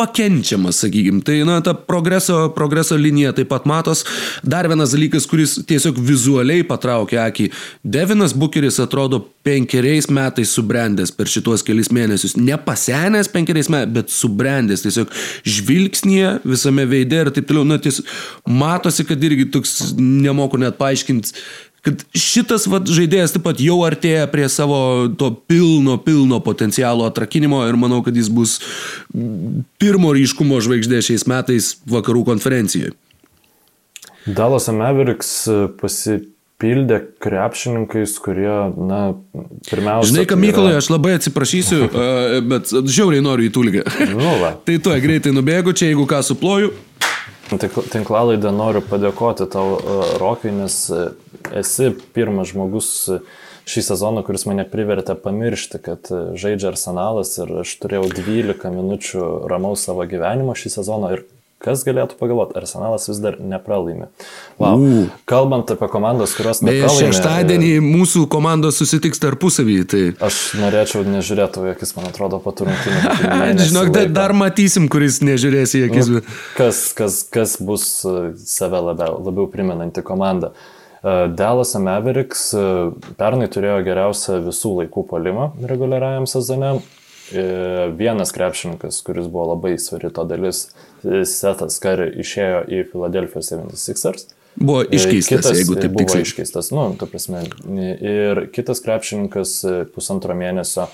pakenčiamas, 0.00 0.82
sakykime. 0.84 1.22
Tai, 1.24 1.38
na, 1.46 1.60
ta 1.64 1.74
progreso, 1.74 2.48
progreso 2.56 2.98
linija 2.98 3.32
taip 3.36 3.50
pat 3.52 3.66
matos. 3.68 4.04
Dar 4.42 4.68
vienas 4.70 4.94
dalykas, 4.94 5.28
kuris 5.30 5.58
tiesiog 5.68 5.98
vizualiai 6.02 6.66
patraukia 6.66 7.24
akį. 7.28 7.50
Devinas 7.84 8.34
Bukeris 8.36 8.80
atrodo 8.82 9.22
penkeriais 9.46 10.10
metais 10.12 10.52
subrendęs 10.52 11.14
per 11.16 11.30
šituos 11.30 11.64
kelis 11.66 11.92
mėnesius. 11.94 12.36
Nepasenęs 12.36 13.30
penkeriais 13.32 13.70
metais, 13.72 13.94
bet 13.94 14.12
subrendęs. 14.14 14.84
Tiesiog 14.84 15.14
žvilgsnėje, 15.48 16.38
visame 16.44 16.86
veide 16.90 17.24
ir 17.24 17.32
taip 17.34 17.48
toliau. 17.48 17.68
Na, 17.68 17.80
tiesiog 17.80 18.06
matosi, 18.50 19.06
kad 19.08 19.22
irgi 19.30 19.48
toks 19.54 19.94
nemoku 19.96 20.60
net 20.60 20.78
paaiškinti 20.80 21.36
kad 21.84 22.02
šitas 22.16 22.66
vat, 22.70 22.88
žaidėjas 22.90 23.34
taip 23.34 23.44
pat 23.46 23.60
jau 23.62 23.78
artėja 23.86 24.26
prie 24.32 24.48
savo 24.52 25.08
to 25.18 25.30
pilno, 25.48 25.96
pilno 26.02 26.40
potencialo 26.44 27.06
atrakinimo 27.08 27.62
ir 27.68 27.78
manau, 27.80 28.02
kad 28.04 28.16
jis 28.16 28.28
bus 28.32 28.58
pirmo 29.80 30.12
ryškumo 30.16 30.60
žvaigždė 30.64 31.00
šiais 31.06 31.24
metais 31.30 31.76
vakarų 31.88 32.26
konferencijoje. 32.28 32.92
Dallas 34.28 34.68
Mavericks 34.68 35.32
pasipildė 35.80 37.00
krepšininkais, 37.24 38.18
kurie, 38.20 38.52
na, 38.76 39.00
pirmiausia. 39.70 40.12
Žinai, 40.12 40.26
ką, 40.28 40.36
Mykolai, 40.40 40.74
yra... 40.74 40.82
aš 40.84 40.90
labai 40.92 41.16
atsiprašysiu, 41.16 41.86
bet 42.52 42.68
žiauriai 42.68 43.24
noriu 43.24 43.48
į 43.48 43.54
tulgę. 43.56 43.86
Nu, 44.12 44.36
tai 44.68 44.76
tu 44.84 44.92
greitai 45.00 45.32
nubėgu, 45.32 45.72
čia 45.72 45.88
jeigu 45.90 46.04
ką 46.10 46.20
suploju. 46.28 46.74
Tinklalaidą 47.58 48.52
noriu 48.54 48.82
padėkoti 48.86 49.46
tau, 49.50 49.78
Rokai, 50.20 50.52
nes 50.54 50.76
esi 51.56 51.90
pirmas 52.14 52.52
žmogus 52.52 52.90
šį 53.70 53.82
sezoną, 53.86 54.22
kuris 54.26 54.46
mane 54.48 54.64
privertė 54.68 55.16
pamiršti, 55.18 55.80
kad 55.82 56.10
žaidžia 56.38 56.70
arsenalas 56.72 57.36
ir 57.42 57.52
aš 57.64 57.74
turėjau 57.82 58.08
12 58.14 58.72
minučių 58.76 59.26
ramaus 59.50 59.84
savo 59.86 60.06
gyvenimo 60.10 60.54
šį 60.58 60.74
sezoną 60.78 61.12
ir 61.16 61.26
Kas 61.60 61.82
galėtų 61.84 62.16
pagalvoti, 62.16 62.54
Arsenalas 62.56 63.04
vis 63.10 63.18
dar 63.20 63.34
nepralaimi. 63.36 64.06
Wow. 64.56 64.80
Uh. 64.80 65.10
Kalbant 65.28 65.68
apie 65.74 65.90
komandas, 65.92 66.32
kurios 66.32 66.62
nepralaimi. 66.64 66.86
Beje, 66.88 67.10
šeštadienį 67.10 67.68
mūsų 67.84 68.22
komandos 68.32 68.78
susitiks 68.80 69.20
tarpusavį. 69.20 69.76
Tai... 69.92 70.00
Aš 70.24 70.38
norėčiau 70.56 71.04
nežiūrėti, 71.04 71.66
akis 71.74 71.92
man 71.98 72.08
atrodo 72.08 72.40
paturintinių. 72.40 73.60
Žinok, 73.68 73.92
dar, 73.92 74.08
dar 74.16 74.32
matysim, 74.40 74.88
kuris 74.88 75.20
nežiūrės 75.20 75.76
į 75.76 75.82
akis. 75.90 76.08
Nu, 76.14 76.22
kas, 76.56 76.80
kas, 76.96 77.20
kas 77.28 77.58
bus 77.60 77.84
save 78.40 78.80
labiau, 78.80 79.18
labiau 79.28 79.44
primenanti 79.52 80.00
komanda. 80.06 80.54
Dallas 81.36 81.74
Mavericks 81.80 82.50
pernai 83.20 83.48
turėjo 83.52 83.78
geriausią 83.84 84.40
visų 84.48 84.78
laikų 84.82 85.04
palimą 85.12 85.50
reguliariajam 85.60 86.28
sezone. 86.28 86.78
Vienas 87.96 88.32
krepšininkas, 88.32 89.00
kuris 89.06 89.28
buvo 89.30 89.52
labai 89.54 89.78
svari 89.78 90.10
to 90.14 90.24
dalis, 90.28 90.68
Setas 91.02 91.78
Kari 91.82 92.10
išėjo 92.20 92.62
į 92.68 92.84
Philadelphia 92.90 93.42
76ers. 93.44 94.28
Buvo 94.58 94.82
iškeistas, 94.82 95.28
kitas, 95.30 95.58
jeigu 95.60 95.76
taip 95.78 95.92
buvo 95.94 96.08
tiksliai. 96.08 96.26
iškeistas, 96.26 96.72
nu, 96.74 96.88
ta 96.98 97.06
prasme. 97.08 97.44
Ir 98.02 98.42
kitas 98.52 98.82
krepšininkas 98.84 99.60
pusantro 99.94 100.34
mėnesio 100.36 100.88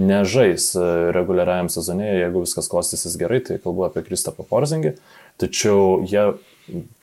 nežais 0.00 0.70
reguliariajam 1.12 1.68
sezone, 1.70 2.08
jeigu 2.22 2.46
viskas 2.46 2.70
klostysis 2.72 3.18
gerai, 3.20 3.42
tai 3.44 3.58
kalbu 3.62 3.84
apie 3.90 4.04
Kristapą 4.06 4.46
Porzingį. 4.48 4.94
Tačiau 5.42 6.00
jie, 6.08 6.24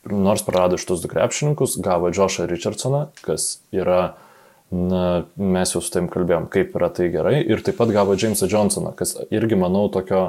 nors 0.10 0.41
prarado 0.48 0.80
šitus 0.82 1.06
du 1.06 1.11
krepšininkus, 1.11 1.78
gavo 1.86 2.10
Joshą 2.10 2.49
Richardsoną, 2.49 3.06
kas 3.22 3.60
yra 3.76 4.02
uh, 4.10 4.26
Na, 4.70 5.24
mes 5.34 5.72
jau 5.74 5.80
su 5.82 5.90
taim 5.90 6.06
kalbėjom, 6.14 6.46
kaip 6.54 6.76
yra 6.78 6.91
tai 6.94 7.08
gerai. 7.10 7.40
Ir 7.41 7.64
taip 7.66 7.80
pat 7.80 7.90
gavo 7.94 8.14
Jamesą 8.14 8.46
Johnsoną, 8.52 8.91
kas 8.98 9.16
irgi, 9.34 9.58
manau, 9.58 9.88
tokio 9.90 10.20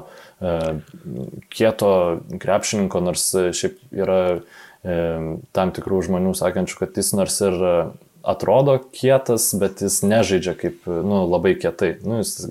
e, 0.41 0.55
kieto 1.53 1.91
krepšininko, 2.41 3.03
nors 3.05 3.27
šiaip 3.37 3.83
yra 3.93 4.21
e, 4.33 4.97
tam 5.53 5.75
tikrų 5.77 6.01
žmonių 6.09 6.33
sakančių, 6.41 6.79
kad 6.81 6.97
jis 6.97 7.13
nors 7.19 7.37
ir 7.45 7.59
atrodo 8.23 8.79
kietas, 8.93 9.51
bet 9.61 9.81
jis 9.85 10.03
nežaidžia 10.05 10.55
kaip, 10.59 10.87
nu, 10.87 11.25
labai 11.31 11.55
kietai. 11.61 11.97
Nu, 12.05 12.21
jis 12.21 12.49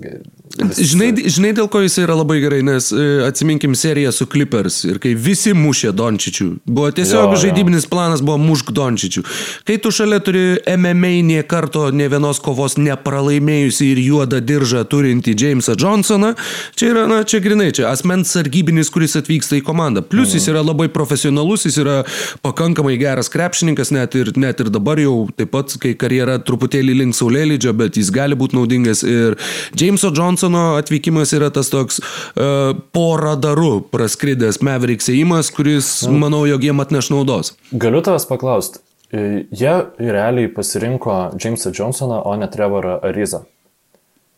Žinai, 0.50 1.12
žinai, 1.30 1.52
dėl 1.54 1.68
ko 1.70 1.78
jis 1.84 1.94
yra 2.02 2.16
labai 2.18 2.40
gerai, 2.42 2.58
nes 2.66 2.88
e, 2.90 3.04
atsiminkim 3.22 3.76
seriją 3.78 4.10
su 4.12 4.26
Clippers 4.26 4.80
ir 4.88 4.98
kai 5.02 5.12
visi 5.14 5.52
mušė 5.54 5.92
Dončičių. 5.94 6.46
Buvo 6.66 6.88
tiesiog 6.94 7.36
jo, 7.36 7.38
žaidybinis 7.44 7.86
jo. 7.86 7.90
planas, 7.92 8.22
buvo 8.26 8.34
mušk 8.42 8.72
Dončičių. 8.74 9.22
Kai 9.68 9.76
tu 9.82 9.92
šalia 9.94 10.18
turi 10.26 10.42
MMA 10.66 11.12
nie 11.28 11.44
karto, 11.46 11.84
ne 11.94 12.08
vienos 12.10 12.42
kovos 12.42 12.74
nepralaimėjusi 12.82 13.92
ir 13.92 14.00
juodą 14.02 14.40
diržą 14.42 14.82
turinti 14.90 15.36
Jamesą 15.38 15.76
Johnsoną, 15.78 16.32
čia 16.74 16.90
yra, 16.96 17.06
na, 17.10 17.20
čia 17.22 17.38
grinai, 17.44 17.70
čia 17.76 17.86
asmens 17.92 18.34
sargybinis, 18.34 18.90
kuris 18.90 19.14
atvyksta 19.22 19.60
į 19.60 19.62
komandą. 19.70 20.02
Plus 20.02 20.34
jis 20.34 20.50
yra 20.50 20.64
labai 20.66 20.90
profesionalus, 20.90 21.68
jis 21.68 21.78
yra 21.84 22.00
pakankamai 22.42 22.96
geras 22.98 23.30
krepšininkas, 23.30 23.94
net 23.94 24.18
ir, 24.18 24.34
net 24.34 24.66
ir 24.66 24.74
dabar 24.74 24.98
jau 24.98 25.28
taip 25.38 25.54
pat, 25.54 25.59
kai 25.80 25.94
karjera 25.98 26.38
truputėlį 26.42 26.96
link 27.02 27.18
saulėlydžio, 27.18 27.74
bet 27.76 27.98
jis 28.00 28.12
gali 28.14 28.38
būti 28.38 28.58
naudingas. 28.58 29.04
Ir 29.06 29.36
Jameso 29.76 30.12
Johnsono 30.16 30.76
atvykimas 30.80 31.34
yra 31.36 31.50
tas 31.54 31.72
toks 31.72 32.00
uh, 32.00 32.72
po 32.94 33.08
radaru 33.20 33.80
praskridęs 33.92 34.62
Maverick 34.66 35.04
įimas, 35.08 35.50
kuris, 35.54 36.00
mm. 36.06 36.20
manau, 36.24 36.44
jog 36.48 36.64
jiem 36.64 36.82
atneš 36.82 37.10
naudos. 37.12 37.54
Galiu 37.72 38.02
tavęs 38.04 38.26
paklausti. 38.28 38.82
E, 39.12 39.46
jie 39.50 39.72
realiai 39.98 40.48
pasirinko 40.54 41.32
Jamesą 41.44 41.72
Johnsoną, 41.78 42.22
o 42.24 42.36
ne 42.36 42.48
Trevorą 42.48 43.00
Arizą. 43.02 43.42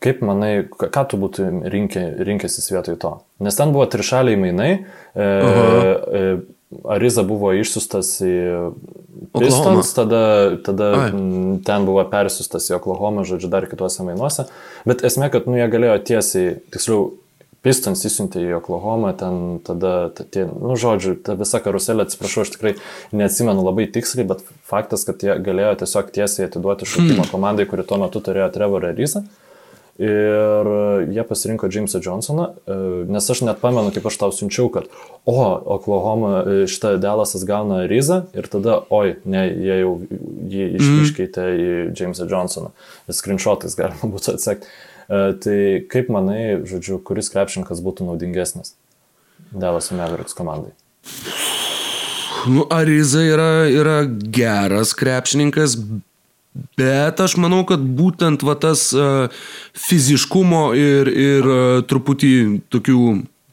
Kaip 0.03 0.23
manai, 0.27 0.65
ką 0.67 1.05
tu 1.11 1.19
būtų 1.21 1.49
rinkė, 1.71 2.03
rinkęsis 2.27 2.73
vietoj 2.73 2.97
to? 2.99 3.13
Nes 3.45 3.59
ten 3.59 3.71
buvo 3.75 3.85
trišaliai 3.87 4.39
mainai, 4.41 4.71
e, 5.15 5.27
e, 5.27 6.23
Ariza 6.89 7.25
buvo 7.27 7.53
išsiustas 7.57 8.15
į 8.25 8.35
Pistons, 9.33 9.93
tada, 9.97 10.23
tada 10.65 10.93
ten 11.67 11.89
buvo 11.89 12.05
persiustas 12.11 12.69
į 12.71 12.77
Oklahoma, 12.79 13.25
žodžiu, 13.29 13.51
dar 13.53 13.67
kituose 13.71 14.05
mainuose. 14.07 14.49
Bet 14.89 15.05
esmė, 15.07 15.31
kad 15.33 15.49
nu, 15.49 15.57
jie 15.61 15.69
galėjo 15.73 15.99
tiesiai, 16.13 16.55
tiksliau, 16.75 17.13
Pistons 17.63 18.01
įsiuntė 18.03 18.41
į 18.43 18.57
Oklahoma, 18.57 19.13
ten 19.15 19.61
tada, 19.63 20.11
tie, 20.11 20.49
nu, 20.51 20.75
žodžiu, 20.75 21.15
ta 21.23 21.37
visa 21.39 21.61
karuselė, 21.63 22.09
atsiprašau, 22.09 22.43
aš 22.43 22.57
tikrai 22.57 22.73
neatsimenu 23.15 23.63
labai 23.63 23.87
tiksliai, 23.95 24.27
bet 24.33 24.43
faktas, 24.67 25.07
kad 25.07 25.23
jie 25.23 25.37
galėjo 25.39 25.77
tiesiog 25.85 26.11
tiesiai 26.17 26.49
atiduoti 26.49 26.89
šaukimą 26.91 27.21
hmm. 27.21 27.31
komandai, 27.31 27.69
kuri 27.71 27.87
tuo 27.87 28.01
metu 28.03 28.25
turėjo 28.25 28.51
Trevorą 28.57 28.91
Rizą. 28.99 29.23
Ir 30.03 30.69
jie 31.15 31.23
pasirinko 31.29 31.69
Jamesą 31.71 32.01
Johnsoną, 32.03 32.47
e, 32.67 32.77
nes 33.13 33.29
aš 33.31 33.45
net 33.47 33.61
pamenu, 33.63 33.93
kaip 33.95 34.09
aš 34.11 34.17
tau 34.19 34.33
siunčiau, 34.35 34.67
kad, 34.75 34.89
o, 35.31 35.37
Oklahoma, 35.77 36.33
e, 36.43 36.55
šitą 36.67 36.97
Delasas 36.99 37.45
gauna 37.47 37.85
Rizą 37.87 38.25
ir 38.35 38.49
tada, 38.51 38.81
oi, 38.91 39.15
ne, 39.23 39.45
jie 39.47 39.77
jau 39.85 39.93
jį 40.03 40.65
mhm. 40.73 41.05
iškeitė 41.05 41.45
mm. 41.45 41.61
į 41.63 42.01
Jamesą 42.01 42.27
Johnsoną. 42.27 42.73
Screenshotais 43.15 43.79
galima 43.79 44.11
būtų 44.17 44.35
atsekti. 44.35 44.73
E, 45.07 45.23
tai 45.45 45.59
kaip 45.93 46.11
manai, 46.11 46.43
žodžiu, 46.67 46.99
kuris 47.07 47.31
krepšininkas 47.31 47.85
būtų 47.85 48.09
naudingesnis 48.09 48.75
Delas 49.53 49.93
Mavericks 49.95 50.35
komandai? 50.35 50.73
Nu, 52.51 52.67
Ariza 52.75 53.23
yra, 53.23 53.51
yra 53.71 54.01
geras 54.35 54.97
krepšininkas, 54.99 55.77
Bet 56.77 57.21
aš 57.25 57.39
manau, 57.41 57.63
kad 57.69 57.81
būtent 57.81 58.45
va 58.45 58.55
tas 58.61 58.91
uh, 58.93 59.33
fiziškumo 59.79 60.65
ir, 60.77 61.09
ir 61.09 61.49
uh, 61.49 61.85
truputį 61.89 62.35
tokių 62.73 63.05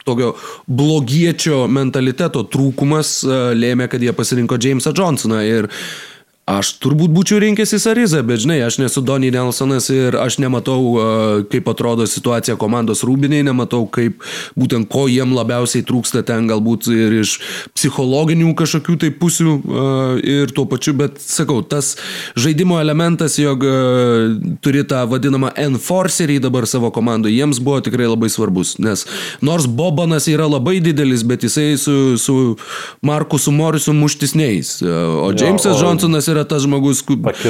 tokio 0.09 0.33
blogiečio 0.65 1.65
mentaliteto 1.71 2.43
trūkumas 2.51 3.19
uh, 3.27 3.51
lėmė, 3.55 3.87
kad 3.91 4.03
jie 4.03 4.11
pasirinko 4.15 4.57
Jamesą 4.59 4.91
Johnsoną. 4.97 5.43
Ir 5.47 5.69
uh, 5.69 6.08
Aš 6.49 6.71
turbūt 6.81 7.11
būčiau 7.13 7.37
rinkęsis 7.43 7.83
Arizą, 7.91 8.23
bet 8.25 8.41
žinai, 8.41 8.57
aš 8.65 8.79
nesu 8.81 9.03
Donny 9.05 9.29
Nelsonas 9.29 9.85
ir 9.93 10.15
aš 10.17 10.39
nematau, 10.41 10.79
kaip 11.51 11.67
atrodo 11.69 12.07
situacija 12.09 12.55
komandos 12.57 13.03
rūbiniai, 13.05 13.43
nematau, 13.45 13.83
kaip 13.85 14.23
būtent 14.57 14.89
ko 14.89 15.03
jiem 15.11 15.35
labiausiai 15.37 15.85
trūksta 15.85 16.23
ten 16.25 16.47
galbūt 16.49 16.87
ir 16.89 17.19
iš 17.19 17.35
psichologinių 17.77 18.55
kažkokių 18.57 18.95
tai 19.03 19.11
pusių 19.21 19.53
ir 20.25 20.53
tuo 20.55 20.65
pačiu, 20.71 20.95
bet 20.97 21.19
sakau, 21.21 21.59
tas 21.61 21.91
žaidimo 22.39 22.79
elementas, 22.81 23.37
jog 23.37 23.67
turi 24.65 24.81
tą 24.89 25.03
vadinamą 25.11 25.53
enforcerį 25.67 26.39
dabar 26.47 26.65
savo 26.71 26.89
komandoje, 26.95 27.37
jiems 27.37 27.61
buvo 27.61 27.83
tikrai 27.85 28.09
labai 28.09 28.31
svarbus, 28.33 28.79
nes 28.81 29.05
nors 29.45 29.69
Bobanas 29.69 30.25
yra 30.31 30.49
labai 30.49 30.79
didelis, 30.81 31.21
bet 31.29 31.45
jisai 31.45 31.77
su, 31.77 32.17
su 32.17 32.39
Markusu 33.05 33.53
Morisu 33.53 33.93
muštis 33.93 34.33
neįs, 34.39 34.75
o 34.81 35.29
Jamesas 35.37 35.77
Johnsonas 35.77 36.25
yra 36.31 36.38
yra 36.39 36.47
tas 36.47 36.63
žmogus, 36.65 37.03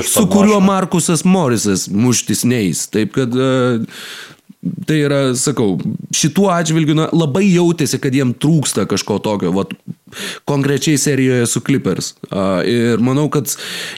su 0.09 0.25
kuriuo 0.33 0.59
Markusas 0.63 1.23
Morisas 1.27 1.87
muštis 1.93 2.43
neįs. 2.49 2.87
Taip 2.93 3.15
kad 3.15 3.37
uh, 3.37 3.85
Tai 4.59 4.95
yra, 4.99 5.19
sakau, 5.39 5.77
šituo 6.11 6.49
atžvilgiu 6.51 6.91
na, 6.97 7.05
labai 7.15 7.45
jautėsi, 7.45 7.95
kad 8.03 8.11
jiem 8.11 8.33
trūksta 8.35 8.83
kažko 8.91 9.15
tokio, 9.23 9.53
vat, 9.55 9.71
konkrečiai 10.49 10.99
serijoje 10.99 11.45
su 11.47 11.61
Clippers. 11.63 12.09
Uh, 12.27 12.59
ir 12.67 12.99
manau, 12.99 13.29
kad 13.31 13.53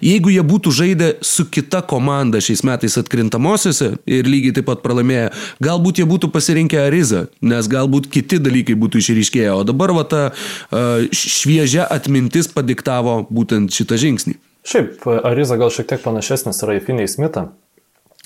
jeigu 0.05 0.30
jie 0.30 0.43
būtų 0.45 0.73
žaidę 0.77 1.07
su 1.26 1.47
kita 1.49 1.81
komanda 1.89 2.43
šiais 2.45 2.61
metais 2.68 2.99
atkrintamosiose 3.01 3.89
ir 4.05 4.30
lygiai 4.30 4.59
taip 4.59 4.69
pat 4.69 4.85
pralaimėję, 4.85 5.31
galbūt 5.65 6.03
jie 6.03 6.05
būtų 6.13 6.30
pasirinkę 6.35 6.84
Arizą, 6.84 7.26
nes 7.41 7.72
galbūt 7.72 8.11
kiti 8.13 8.38
dalykai 8.38 8.77
būtų 8.77 9.01
išryškėję, 9.01 9.49
o 9.57 9.65
dabar 9.65 9.95
va 9.97 10.05
ta 10.05 10.23
uh, 10.30 11.09
šviežia 11.09 11.89
atmintis 11.89 12.53
padiktavo 12.53 13.23
būtent 13.34 13.73
šitą 13.73 13.97
žingsnį. 13.97 14.38
Šiaip, 14.67 15.01
Ariza 15.25 15.57
gal 15.57 15.71
šiek 15.73 15.89
tiek 15.89 16.03
panašesnis 16.03 16.61
yra 16.61 16.77
į 16.77 16.83
Finney 16.85 17.09
Smithą. 17.09 17.49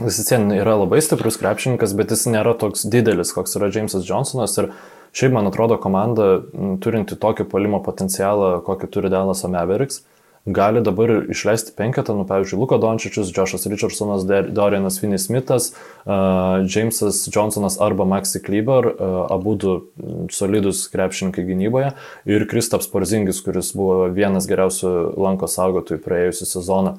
Jis 0.04 0.26
ten 0.28 0.50
yra 0.52 0.74
labai 0.76 1.00
stiprus 1.00 1.38
krepšininkas, 1.40 1.94
bet 1.96 2.12
jis 2.12 2.26
nėra 2.28 2.52
toks 2.60 2.84
didelis, 2.92 3.32
koks 3.32 3.56
yra 3.56 3.70
Jamesas 3.72 4.04
Johnsonas. 4.04 4.58
Ir 4.60 4.74
šiaip, 5.16 5.32
man 5.38 5.48
atrodo, 5.48 5.78
komanda 5.80 6.42
turinti 6.84 7.16
tokį 7.16 7.48
polimo 7.48 7.80
potencialą, 7.86 8.58
kokį 8.68 8.92
turi 8.92 9.12
Dallas 9.14 9.46
Mavericks, 9.48 10.02
gali 10.46 10.82
dabar 10.82 11.10
išleisti 11.30 11.74
penketą, 11.78 12.14
nu, 12.18 12.26
pavyzdžiui, 12.30 12.60
Luko 12.60 12.78
Dončičius, 12.78 13.32
Joshas 13.34 13.66
Richardsonas, 13.66 14.26
Dorianas 14.54 15.00
Finney 15.02 15.18
Smithas, 15.18 15.72
uh, 16.06 16.62
Jamesas 16.70 17.24
Johnsonas 17.34 17.80
arba 17.82 18.06
Maxi 18.06 18.42
Kleber, 18.44 18.86
uh, 18.86 19.18
abu 19.34 19.56
du 19.56 19.74
solidus 20.30 20.86
krepšininkai 20.94 21.48
gynyboje, 21.50 21.96
ir 22.30 22.46
Kristaps 22.52 22.90
Porzingis, 22.92 23.42
kuris 23.42 23.74
buvo 23.74 24.06
vienas 24.14 24.46
geriausių 24.50 24.94
lanko 25.18 25.50
saugotojų 25.50 26.04
praėjusią 26.06 26.50
sezoną. 26.54 26.96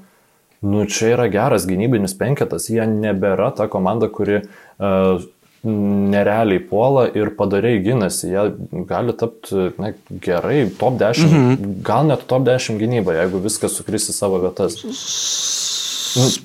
Nu, 0.67 0.83
čia 0.91 1.13
yra 1.15 1.29
geras 1.31 1.69
gynybinis 1.69 2.17
penketas, 2.19 2.67
jie 2.73 2.83
nebėra 2.89 3.53
ta 3.55 3.69
komanda, 3.71 4.09
kuri 4.11 4.41
uh, 4.43 5.23
nerealiai 5.67 6.63
puola 6.71 7.07
ir 7.19 7.33
padariai 7.39 7.83
ginasi, 7.85 8.31
jie 8.33 8.45
gali 8.89 9.15
tapti 9.19 9.71
na, 9.81 9.93
gerai, 10.23 10.63
top 10.79 10.99
10, 11.03 11.27
mhm. 11.27 11.77
gal 11.87 12.07
net 12.11 12.27
top 12.31 12.47
10 12.47 12.81
gynyba, 12.81 13.17
jeigu 13.21 13.43
viskas 13.45 13.77
sukris 13.79 14.11
į 14.13 14.17
savo 14.17 14.41
vietas. 14.45 14.79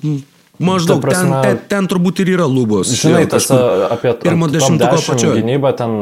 Nu, 0.02 0.20
Maždaug 0.62 1.00
prasme, 1.00 1.38
ten, 1.42 1.56
ten, 1.56 1.60
ten 1.70 1.86
turbūt 1.90 2.20
ir 2.22 2.34
yra 2.34 2.46
lubos. 2.46 2.90
Žinai, 3.00 3.24
tas 3.30 3.48
apie 3.50 4.12
pirmo 4.20 4.46
dešimtuko 4.52 4.98
pačio. 5.00 5.32
Gynybą 5.38 5.72
ten 5.78 5.96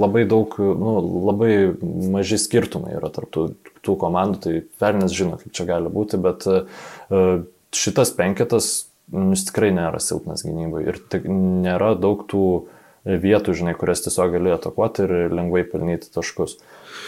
labai 0.00 0.24
daug, 0.28 0.56
nu, 0.56 0.94
labai 1.28 1.52
maži 2.14 2.40
skirtumai 2.40 2.96
yra 2.96 3.12
tarp 3.12 3.28
tų, 3.34 3.46
tų 3.84 3.96
komandų, 4.00 4.40
tai 4.42 4.54
Fernis 4.80 5.14
žino, 5.14 5.36
kaip 5.40 5.52
čia 5.54 5.68
gali 5.68 5.92
būti, 5.92 6.18
bet 6.22 6.48
uh, 6.48 7.44
šitas 7.76 8.14
penketas 8.16 8.70
jis 9.12 9.46
tikrai 9.48 9.70
nėra 9.74 10.00
silpnas 10.02 10.44
gynybai 10.46 10.84
ir 10.88 11.00
tik 11.12 11.26
nėra 11.30 11.94
daug 11.98 12.22
tų 12.30 12.44
vietų, 13.04 13.54
žinai, 13.56 13.74
kurias 13.78 14.04
tiesiog 14.04 14.34
gali 14.36 14.52
atakuoti 14.54 15.06
ir 15.06 15.14
lengvai 15.32 15.64
pelnyti 15.68 16.10
taškus. 16.14 16.58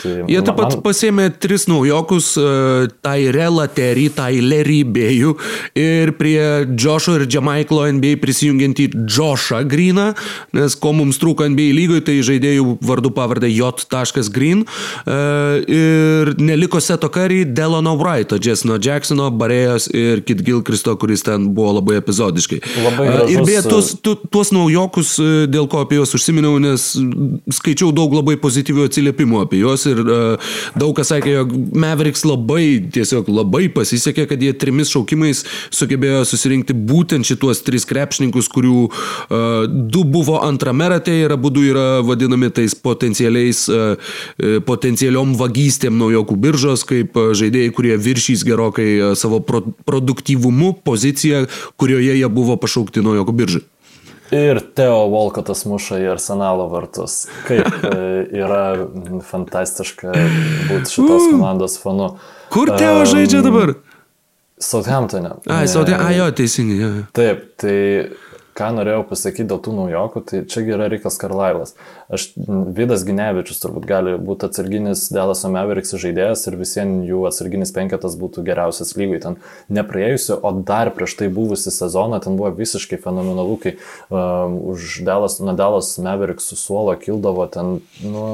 Tai 0.02 0.12
Jie 0.30 0.40
taip 0.42 0.56
pat 0.58 0.74
man... 0.74 0.82
pasėmė 0.82 1.26
tris 1.42 1.68
naujokus, 1.70 2.32
uh, 2.40 2.88
Tyrella 3.04 3.68
Terry, 3.70 4.08
Tylerį 4.12 4.80
Bėjų 4.94 5.34
ir 5.78 6.12
prie 6.18 6.40
Jošo 6.78 7.16
ir 7.20 7.26
Jamaiklo 7.30 7.84
NBA 7.98 8.16
prisijungiantį 8.22 8.88
Joshą 9.06 9.62
Greeną, 9.68 10.08
nes 10.56 10.76
ko 10.78 10.92
mums 10.96 11.20
trūko 11.22 11.46
NBA 11.52 11.70
lygoje, 11.76 12.04
tai 12.08 12.16
žaidėjų 12.26 12.78
vardu 12.82 13.12
pavardė 13.14 13.50
J.Green 13.52 14.64
uh, 14.64 15.60
ir 15.62 16.32
neliko 16.42 16.82
Seto 16.82 17.10
Curry, 17.12 17.44
Delano 17.46 17.94
Wrighto, 18.00 18.40
Jesno 18.42 18.78
Jacksono, 18.82 19.30
Barėjos 19.30 19.88
ir 19.94 20.24
Kit 20.26 20.42
Gilkristo, 20.46 20.96
kuris 20.98 21.24
ten 21.26 21.50
buvo 21.54 21.76
labai 21.78 22.00
epizodiškai. 22.02 22.60
Labai 22.82 23.08
gražus... 23.10 23.28
uh, 23.28 23.34
ir 23.36 23.46
beje, 23.46 23.64
tuos, 23.68 23.92
tu, 24.02 24.16
tuos 24.26 24.52
naujokus, 24.54 25.14
dėl 25.52 25.70
ko 25.70 25.84
apie 25.86 26.00
juos 26.00 26.14
užsiminiau, 26.18 26.58
nes 26.62 26.90
skaičiau 27.58 27.92
daug 27.94 28.14
labai 28.18 28.38
pozityvių 28.42 28.88
atsiliepimų 28.88 29.42
apie 29.46 29.62
juos 29.62 29.86
ir 29.92 30.02
uh, 30.02 30.52
daug 30.78 30.94
kas 30.96 31.12
sakė, 31.12 31.34
jog 31.40 31.54
Mavericks 31.78 32.24
labai, 32.28 32.82
tiesiog 32.92 33.30
labai 33.32 33.66
pasisekė, 33.72 34.26
kad 34.30 34.42
jie 34.42 34.52
trimis 34.56 34.92
šaukimais 34.92 35.44
sugebėjo 35.74 36.24
susirinkti 36.28 36.76
būtent 36.76 37.28
šituos 37.28 37.62
tris 37.66 37.86
krepšininkus, 37.88 38.50
kurių 38.52 38.78
uh, 38.88 39.66
du 39.68 40.04
buvo 40.08 40.40
antrame 40.42 40.90
rate 40.92 41.14
ir 41.24 41.36
abu 41.36 41.52
du 41.54 41.64
yra 41.70 42.02
vadinami 42.06 42.50
tais 42.54 42.74
potencialiais, 42.76 43.64
uh, 43.72 44.14
potencialiom 44.68 45.36
vagystėm 45.40 45.98
naujokų 46.00 46.38
biržos, 46.42 46.86
kaip 46.88 47.16
žaidėjai, 47.16 47.74
kurie 47.76 47.96
viršys 48.00 48.46
gerokai 48.48 48.88
savo 49.18 49.40
pro 49.44 49.62
produktyvumu 49.84 50.72
poziciją, 50.84 51.46
kurioje 51.76 52.18
jie 52.18 52.28
buvo 52.32 52.56
pašaukti 52.60 53.04
naujokų 53.04 53.38
biržai. 53.42 53.64
Ir 54.32 54.60
Teo 54.76 55.06
Volkotas 55.12 55.66
muša 55.68 55.98
į 56.00 56.06
arsenalo 56.14 56.64
vartus. 56.72 57.26
Kaip 57.44 57.84
e, 57.90 57.96
yra 58.40 58.62
fantastiška 59.28 60.12
būti 60.70 60.94
šitos 60.94 61.26
komandos 61.34 61.76
fanu. 61.82 62.14
Kur 62.52 62.72
Teo 62.78 63.02
žaidžia 63.08 63.42
dabar? 63.44 63.74
Southamptonė. 64.62 65.34
Ai, 65.50 65.66
Southamptonė, 65.68 66.06
ai 66.06 66.16
jo, 66.16 66.28
teisingai. 66.38 66.78
Jo. 66.80 66.90
Taip, 67.18 67.44
tai 67.60 67.76
ką 68.58 68.68
norėjau 68.76 69.02
pasakyti 69.08 69.48
dėl 69.50 69.60
tų 69.64 69.74
naujokų, 69.76 70.22
tai 70.28 70.40
čia 70.50 70.62
yra 70.66 70.88
Rikas 70.92 71.16
Karlailas. 71.20 71.74
Aš, 72.12 72.28
Vidas 72.76 73.04
Ginevičius 73.08 73.62
turbūt 73.62 73.86
gali 73.88 74.14
būti 74.20 74.48
atsarginis 74.48 75.06
Delaso 75.14 75.50
Mavericks 75.52 75.94
žaidėjas 76.02 76.44
ir 76.50 76.58
visiems 76.60 77.06
jų 77.08 77.22
atsarginis 77.30 77.72
penketas 77.74 78.18
būtų 78.20 78.44
geriausias 78.46 78.92
lygoj. 78.98 79.22
Ten 79.24 79.38
nepraėjusiu, 79.72 80.36
o 80.36 80.52
dar 80.72 80.92
prieš 80.96 81.16
tai 81.20 81.30
buvusi 81.32 81.72
sezoną 81.72 82.20
ten 82.24 82.36
buvo 82.40 82.52
visiškai 82.58 83.00
fenomenalu, 83.00 83.56
kai 83.62 83.76
um, 83.76 84.58
už 84.74 85.00
Delas, 85.06 85.38
nuo 85.40 85.56
Delas 85.56 85.94
Mavericks 86.02 86.52
su 86.52 86.60
suolo 86.60 86.98
kildavo 87.00 87.48
ten, 87.52 87.80
nu, 88.04 88.26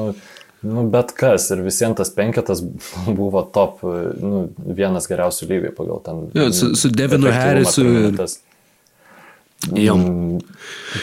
Nu, 0.59 0.81
bet 0.91 1.13
kas 1.15 1.45
ir 1.55 1.61
visiems 1.63 1.95
tas 1.95 2.09
penketas 2.11 2.59
buvo 3.19 3.45
top, 3.55 3.79
nu, 4.19 4.41
vienas 4.59 5.07
geriausių 5.07 5.47
lygiai 5.47 5.71
pagal 5.71 6.01
ten. 6.03 6.25
Jo, 6.35 6.49
su, 6.51 6.73
su 6.75 6.91
Devinu 6.91 7.31
Harrisu. 7.31 7.85
Jau. 9.67 9.97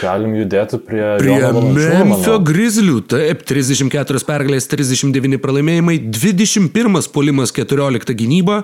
Galim 0.01 0.33
judėti 0.39 0.79
prie, 0.81 1.03
prie 1.21 1.37
Memphio 1.77 2.39
Grizzlių. 2.41 3.03
Taip, 3.13 3.43
34 3.49 4.23
pergalės, 4.27 4.69
39 4.73 5.37
pralaimėjimai, 5.43 5.99
21 6.09 7.11
polimas, 7.13 7.53
14 7.55 8.17
gynyba. 8.17 8.63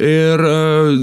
Ir 0.00 0.44
uh, 0.48 0.94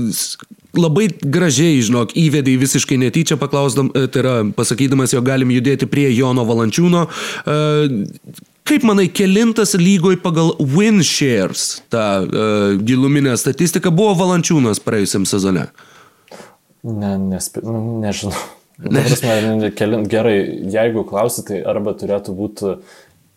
labai 0.73 1.11
gražiai, 1.21 1.83
žinok, 1.85 2.15
įvedai 2.17 2.57
visiškai 2.59 2.97
netyčia 3.01 3.37
paklausdam, 3.39 3.91
e, 3.93 4.07
tai 4.09 4.23
yra 4.23 4.35
pasakydamas, 4.55 5.13
jog 5.13 5.27
galim 5.27 5.51
judėti 5.53 5.89
prie 5.91 6.09
Jono 6.15 6.47
Valančiūno. 6.47 7.05
Uh, 7.45 8.39
Kaip 8.71 8.85
manai, 8.87 9.07
kelintas 9.11 9.73
lygoj 9.75 10.19
pagal 10.23 10.53
win 10.59 11.01
shares, 11.03 11.81
ta 11.91 12.21
uh, 12.21 12.77
giluminė 12.79 13.33
statistika, 13.41 13.91
buvo 13.91 14.13
Valančiūnas 14.21 14.79
praėjusiam 14.85 15.25
sezone? 15.27 15.65
Ne, 16.83 17.13
nespi, 17.17 17.61
nu, 17.63 17.77
nežinau. 18.01 18.37
Ne. 18.81 19.03
Prasme, 19.05 19.69
kelint, 19.77 20.07
gerai, 20.09 20.37
jeigu 20.73 21.03
klausit, 21.05 21.51
tai 21.51 21.59
arba 21.69 21.93
turėtų 21.93 22.33
būti 22.33 22.71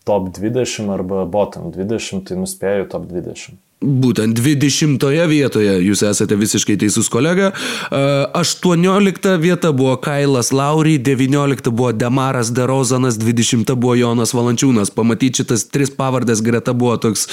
top 0.04 0.28
20 0.36 0.90
arba 0.92 1.24
bottom 1.24 1.72
20, 1.72 2.24
tai 2.28 2.36
nuspėjau 2.40 2.88
top 2.92 3.08
20. 3.10 3.60
Būtent 3.84 4.38
20 4.38 5.02
vietoje 5.28 5.72
jūs 5.84 6.00
esate 6.08 6.38
visiškai 6.40 6.78
teisus 6.80 7.10
kolega. 7.12 7.50
18 7.92 9.28
vieta 9.42 9.72
buvo 9.76 9.98
Kailas 10.00 10.54
Lauriai, 10.56 10.96
19 11.04 11.68
buvo 11.68 11.90
Demaras 11.92 12.48
Derozanas, 12.56 13.18
20 13.20 13.74
buvo 13.74 13.92
Jonas 13.98 14.32
Valančiūnas. 14.32 14.94
Pamatyti 14.94 15.42
šitas 15.42 15.66
tris 15.68 15.92
pavardės 15.92 16.40
greta 16.40 16.72
buvo 16.72 16.96
toks 16.96 17.28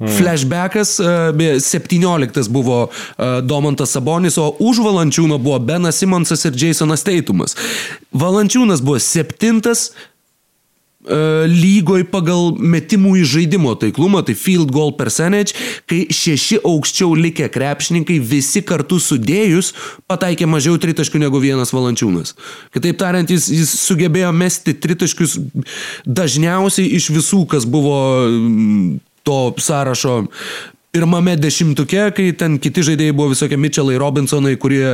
flashbackas. 0.00 0.96
17 0.96 2.48
buvo 2.48 2.86
Domantas 3.44 3.92
Sabonis, 3.92 4.40
o 4.40 4.54
už 4.56 4.80
Valančiūno 4.86 5.36
buvo 5.36 5.60
Benas 5.60 6.00
Simonsas 6.00 6.48
ir 6.48 6.56
Jasonas 6.56 7.04
Teitumas. 7.04 7.56
Valančiūnas 8.16 8.80
buvo 8.80 9.02
7 9.02 9.60
E, 9.60 10.15
lygoj 11.06 12.06
pagal 12.10 12.56
metimų 12.58 13.16
į 13.20 13.24
žaidimo 13.30 13.74
taiklumą, 13.78 14.24
tai 14.26 14.34
field 14.38 14.72
goal 14.74 14.92
percentage, 14.98 15.54
kai 15.86 16.04
šeši 16.10 16.60
aukščiau 16.66 17.14
likę 17.18 17.48
krepšininkai 17.52 18.18
visi 18.18 18.62
kartu 18.66 18.98
sudėjus 19.02 19.72
pataikė 20.10 20.48
mažiau 20.50 20.78
tritaškių 20.82 21.22
negu 21.22 21.40
vienas 21.42 21.74
valančiūnas. 21.76 22.34
Kitaip 22.74 22.98
tariant, 23.00 23.30
jis, 23.30 23.48
jis 23.52 23.74
sugebėjo 23.86 24.32
mesti 24.36 24.74
tritaškius 24.74 25.38
dažniausiai 26.06 26.90
iš 26.98 27.10
visų, 27.14 27.44
kas 27.50 27.68
buvo 27.68 27.98
to 29.26 29.38
sąrašo 29.58 30.24
pirmame 30.96 31.34
dešimtuke, 31.36 32.06
kai 32.16 32.30
ten 32.40 32.56
kiti 32.62 32.80
žaidėjai 32.86 33.14
buvo 33.16 33.34
visokie 33.34 33.58
Mitchellai, 33.60 33.98
Robinsonai, 34.00 34.54
kurie 34.56 34.86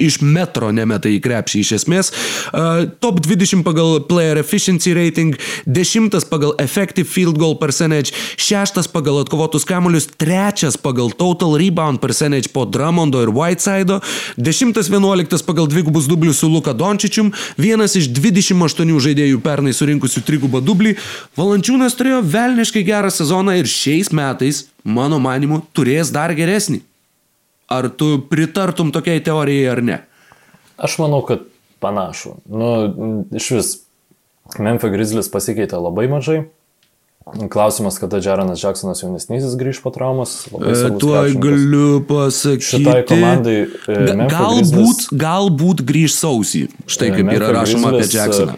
iš 0.00 0.22
metro 0.24 0.70
nemeta 0.72 1.10
į 1.12 1.18
krepšį 1.20 1.60
iš 1.60 1.72
esmės. 1.82 2.08
Uh, 2.48 2.86
top 3.02 3.20
20 3.26 3.60
pagal 3.66 3.98
player 4.08 4.40
efficiency 4.40 4.94
rating, 4.96 5.36
10 5.68 6.16
pagal 6.30 6.54
effective 6.64 7.10
field 7.12 7.36
goal 7.36 7.58
percentage, 7.60 8.14
6 8.40 8.88
pagal 8.94 9.20
atkovotus 9.20 9.68
kamuolius, 9.68 10.08
3 10.16 10.78
pagal 10.80 11.12
total 11.18 11.58
rebound 11.60 12.00
percentage 12.00 12.48
po 12.54 12.64
Drummondo 12.64 13.20
ir 13.26 13.34
Whiteside'o, 13.34 14.00
10-11 14.40 15.44
pagal 15.44 15.68
dvigubus 15.68 16.08
dublius 16.08 16.40
su 16.40 16.48
Luka 16.48 16.72
Dončičium, 16.72 17.34
vienas 17.60 17.98
iš 18.00 18.08
28 18.16 18.96
žaidėjų 19.10 19.44
pernai 19.44 19.76
surinkusių 19.76 20.24
trigubą 20.24 20.64
dublį. 20.64 20.96
Valančiūnas 21.36 22.00
turėjo 22.00 22.24
velniškai 22.24 22.86
gerą 22.88 23.12
sezoną 23.12 23.60
ir 23.60 23.68
šiais 23.68 24.08
metais 24.16 24.64
mano 24.84 25.18
manimu, 25.22 25.62
turės 25.74 26.12
dar 26.14 26.34
geresnį. 26.36 26.82
Ar 27.68 27.90
tu 27.92 28.16
pritartum 28.30 28.92
tokiai 28.94 29.20
teorijai 29.24 29.72
ar 29.72 29.82
ne? 29.84 29.98
Aš 30.80 30.96
manau, 31.02 31.20
kad 31.26 31.42
panašu. 31.82 32.38
Nu, 32.48 32.70
iš 33.36 33.50
vis, 33.56 33.72
Memphis 34.56 34.94
Grizzlies 34.94 35.28
pasikeitė 35.32 35.80
labai 35.80 36.06
mažai. 36.08 36.46
Klausimas, 37.52 37.98
kada 38.00 38.22
Jaronas 38.24 38.62
Jacksonas 38.62 39.02
jaunesnysis 39.02 39.52
grįž 39.60 39.82
po 39.84 39.92
traumos. 39.92 40.46
E, 40.48 40.76
tuo 40.96 41.26
galiu 41.36 41.98
pasakyti. 42.08 42.70
Šitai 42.70 43.02
komandai. 43.10 43.58
E, 43.84 43.98
galbūt, 44.32 44.32
Grizzlies, 44.32 45.10
galbūt 45.12 45.84
grįž 45.90 46.16
sausį. 46.16 46.62
Štai 46.88 47.10
kaip 47.12 47.28
Memphis 47.28 47.42
yra 47.42 47.52
rašoma 47.58 47.92
apie 47.92 48.08
Jacksoną 48.08 48.56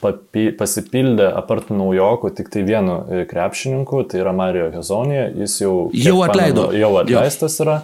papi, 0.00 0.48
pasipildė 0.56 1.28
apart 1.38 1.70
naujokų 1.74 2.32
tik 2.36 2.50
tai 2.52 2.64
vienu 2.66 2.98
e, 3.06 3.22
krepšininku, 3.28 4.02
tai 4.10 4.22
yra 4.22 4.34
Mario 4.36 4.68
Hezonija, 4.74 5.28
jis 5.44 5.60
jau, 5.62 5.76
jau 5.94 6.18
atleido. 6.26 6.68
Pamenu, 6.68 6.82
jau 6.82 6.92
atleistas 7.02 7.60
yra. 7.64 7.80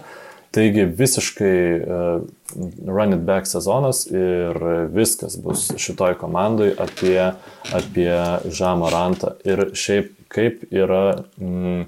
Taigi 0.53 0.83
visiškai 0.85 1.55
uh, 1.81 2.25
run 2.85 3.15
it 3.15 3.23
back 3.25 3.47
sezonas 3.49 4.03
ir 4.05 4.59
viskas 4.93 5.33
bus 5.41 5.71
šitoj 5.81 6.13
komandai 6.19 6.67
apie, 6.77 7.31
apie 7.73 8.11
Žamorantą. 8.53 9.33
Ir 9.49 9.71
šiaip 9.73 10.11
kaip 10.29 10.61
yra 10.69 11.23
mm, 11.41 11.87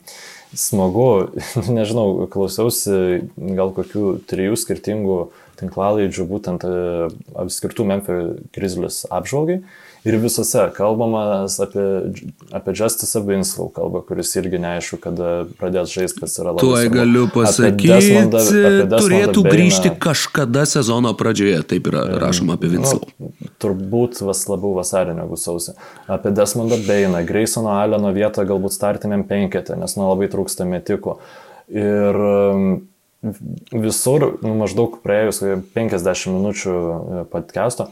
smagu, 0.57 1.29
nežinau, 1.77 2.25
klausiausi 2.33 3.27
gal 3.37 3.69
kokių 3.77 4.15
trijų 4.33 4.57
skirtingų 4.57 5.21
tinklalaidžių 5.61 6.25
būtent 6.33 6.65
uh, 6.65 7.45
skirtų 7.53 7.85
Memphis 7.93 8.47
Grizzlies 8.57 9.03
apžvalgai. 9.13 9.61
Uh, 9.61 9.84
ir 10.05 10.17
visose 10.21 10.69
kalbamas 10.75 11.59
apie, 11.59 11.85
apie 12.53 12.73
Justice 12.77 13.19
Winslow 13.25 13.71
kalbą, 13.73 14.03
kuris 14.05 14.35
irgi 14.37 14.59
neaišku, 14.61 14.99
kada 15.01 15.31
pradės 15.59 15.93
žaisti, 15.95 16.21
kas 16.21 16.37
yra 16.41 16.53
labai. 16.53 16.61
Tuoj 16.63 16.89
galiu 16.93 17.25
pasakyti, 17.33 17.89
Desmondą, 17.89 18.43
turėtų 18.95 19.43
Beiną. 19.43 19.55
grįžti 19.55 19.93
kažkada 20.05 20.65
sezono 20.69 21.15
pradžioje, 21.17 21.63
taip 21.73 21.89
yra 21.91 22.05
rašoma 22.21 22.59
apie 22.59 22.69
Winslow. 22.75 23.05
Nu, 23.17 23.31
turbūt 23.61 24.21
vas 24.25 24.45
labiau 24.51 24.75
vasarį 24.77 25.17
negu 25.17 25.39
sausį. 25.41 25.73
Apie 26.11 26.33
Desmondą 26.35 26.77
Beiną, 26.85 27.25
Graysono 27.25 27.73
Aleno 27.79 28.13
vietą 28.15 28.45
galbūt 28.45 28.77
startiniam 28.77 29.25
penketė, 29.25 29.79
nes 29.79 29.97
nu 29.97 30.11
labai 30.11 30.29
trūksta 30.31 30.69
metikų. 30.69 31.17
Ir 31.73 32.21
visur, 33.73 34.25
nu, 34.45 34.55
maždaug 34.59 34.99
praėjus 35.03 35.41
50 35.73 36.33
minučių 36.35 36.73
e, 36.75 37.21
podcast'o, 37.31 37.89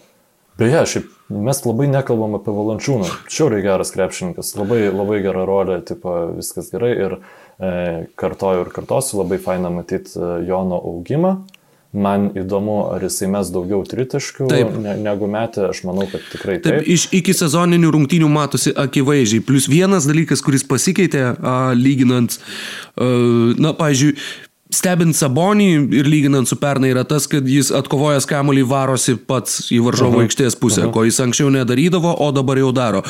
Beje, 0.58 0.84
šiaip 0.86 1.10
mes 1.34 1.64
labai 1.66 1.88
nekalbam 1.90 2.38
apie 2.38 2.54
Valančiūną. 2.54 3.10
Šiauriai 3.32 3.66
geras 3.66 3.94
krepšininkas, 3.96 4.54
labai, 4.60 4.86
labai 4.94 5.24
gera 5.26 5.48
rolė, 5.50 5.80
tipo, 5.88 6.14
viskas 6.38 6.70
gerai 6.74 6.94
ir 6.94 7.18
e, 7.18 7.72
kartoju 8.20 8.68
ir 8.68 8.72
kartosiu, 8.76 9.24
labai 9.24 9.42
faina 9.42 9.74
matyti 9.74 10.14
e, 10.20 10.32
Jono 10.48 10.78
augimą. 10.78 11.40
Man 11.94 12.32
įdomu, 12.34 12.80
ar 12.90 13.04
jisai 13.06 13.28
mes 13.30 13.52
daugiau 13.54 13.84
tritaškių 13.86 14.48
ne, 14.50 14.96
negu 14.98 15.28
metė, 15.30 15.68
aš 15.70 15.84
manau, 15.86 16.08
kad 16.10 16.24
tikrai 16.32 16.56
taip. 16.58 16.80
taip. 16.80 16.88
Iš 16.90 17.04
iki 17.14 17.36
sezoninių 17.38 17.92
rungtynių 17.94 18.30
matosi 18.34 18.74
akivaizdžiai. 18.74 19.44
Plus 19.46 19.68
vienas 19.70 20.08
dalykas, 20.10 20.42
kuris 20.42 20.66
pasikeitė, 20.66 21.22
a, 21.38 21.54
lyginant, 21.78 22.40
a, 22.98 23.12
na, 23.62 23.76
pavyzdžiui, 23.78 24.16
stebint 24.74 25.18
Sabonį 25.18 25.70
ir 26.00 26.10
lyginant 26.10 26.50
su 26.50 26.58
pernai 26.62 26.92
yra 26.94 27.06
tas, 27.08 27.28
kad 27.30 27.48
jis 27.48 27.72
atkovojęs 27.76 28.28
kamuolį 28.30 28.66
varosi 28.70 29.16
pats 29.16 29.70
į 29.74 29.84
varžovo 29.86 30.20
-huh. 30.20 30.28
aikštės 30.28 30.60
pusę, 30.60 30.82
-huh. 30.88 30.94
ko 30.94 31.04
jis 31.08 31.20
anksčiau 31.20 31.50
nedarydavo, 31.54 32.16
o 32.20 32.32
dabar 32.32 32.58
jau 32.58 32.72
daro. 32.72 33.04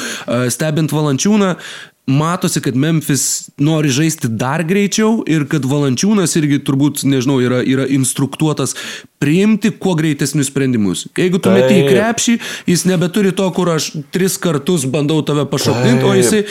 Stebint 0.50 0.92
Valančiūną, 0.92 1.56
matosi, 2.06 2.62
kad 2.62 2.76
Memphis 2.76 3.50
nori 3.58 3.90
žaisti 3.90 4.28
dar 4.28 4.64
greičiau 4.68 5.22
ir 5.30 5.46
kad 5.48 5.64
Valančiūnas 5.64 6.36
irgi 6.40 6.60
turbūt, 6.68 7.06
nežinau, 7.08 7.40
yra, 7.40 7.62
yra 7.64 7.88
instruktuotas 7.88 8.76
priimti 9.24 9.72
kuo 9.80 9.94
greitesnius 9.96 10.50
sprendimus. 10.52 11.06
Jeigu 11.16 11.40
tu 11.40 11.52
meti 11.54 11.78
į 11.80 11.86
krepšį, 11.88 12.34
jis 12.68 12.84
nebeturi 12.90 13.32
to, 13.36 13.46
kur 13.56 13.72
aš 13.72 13.94
tris 14.12 14.36
kartus 14.42 14.84
bandau 14.84 15.22
tave 15.24 15.46
pašokdinti, 15.48 16.04
o 16.04 16.12
jisai, 16.18 16.42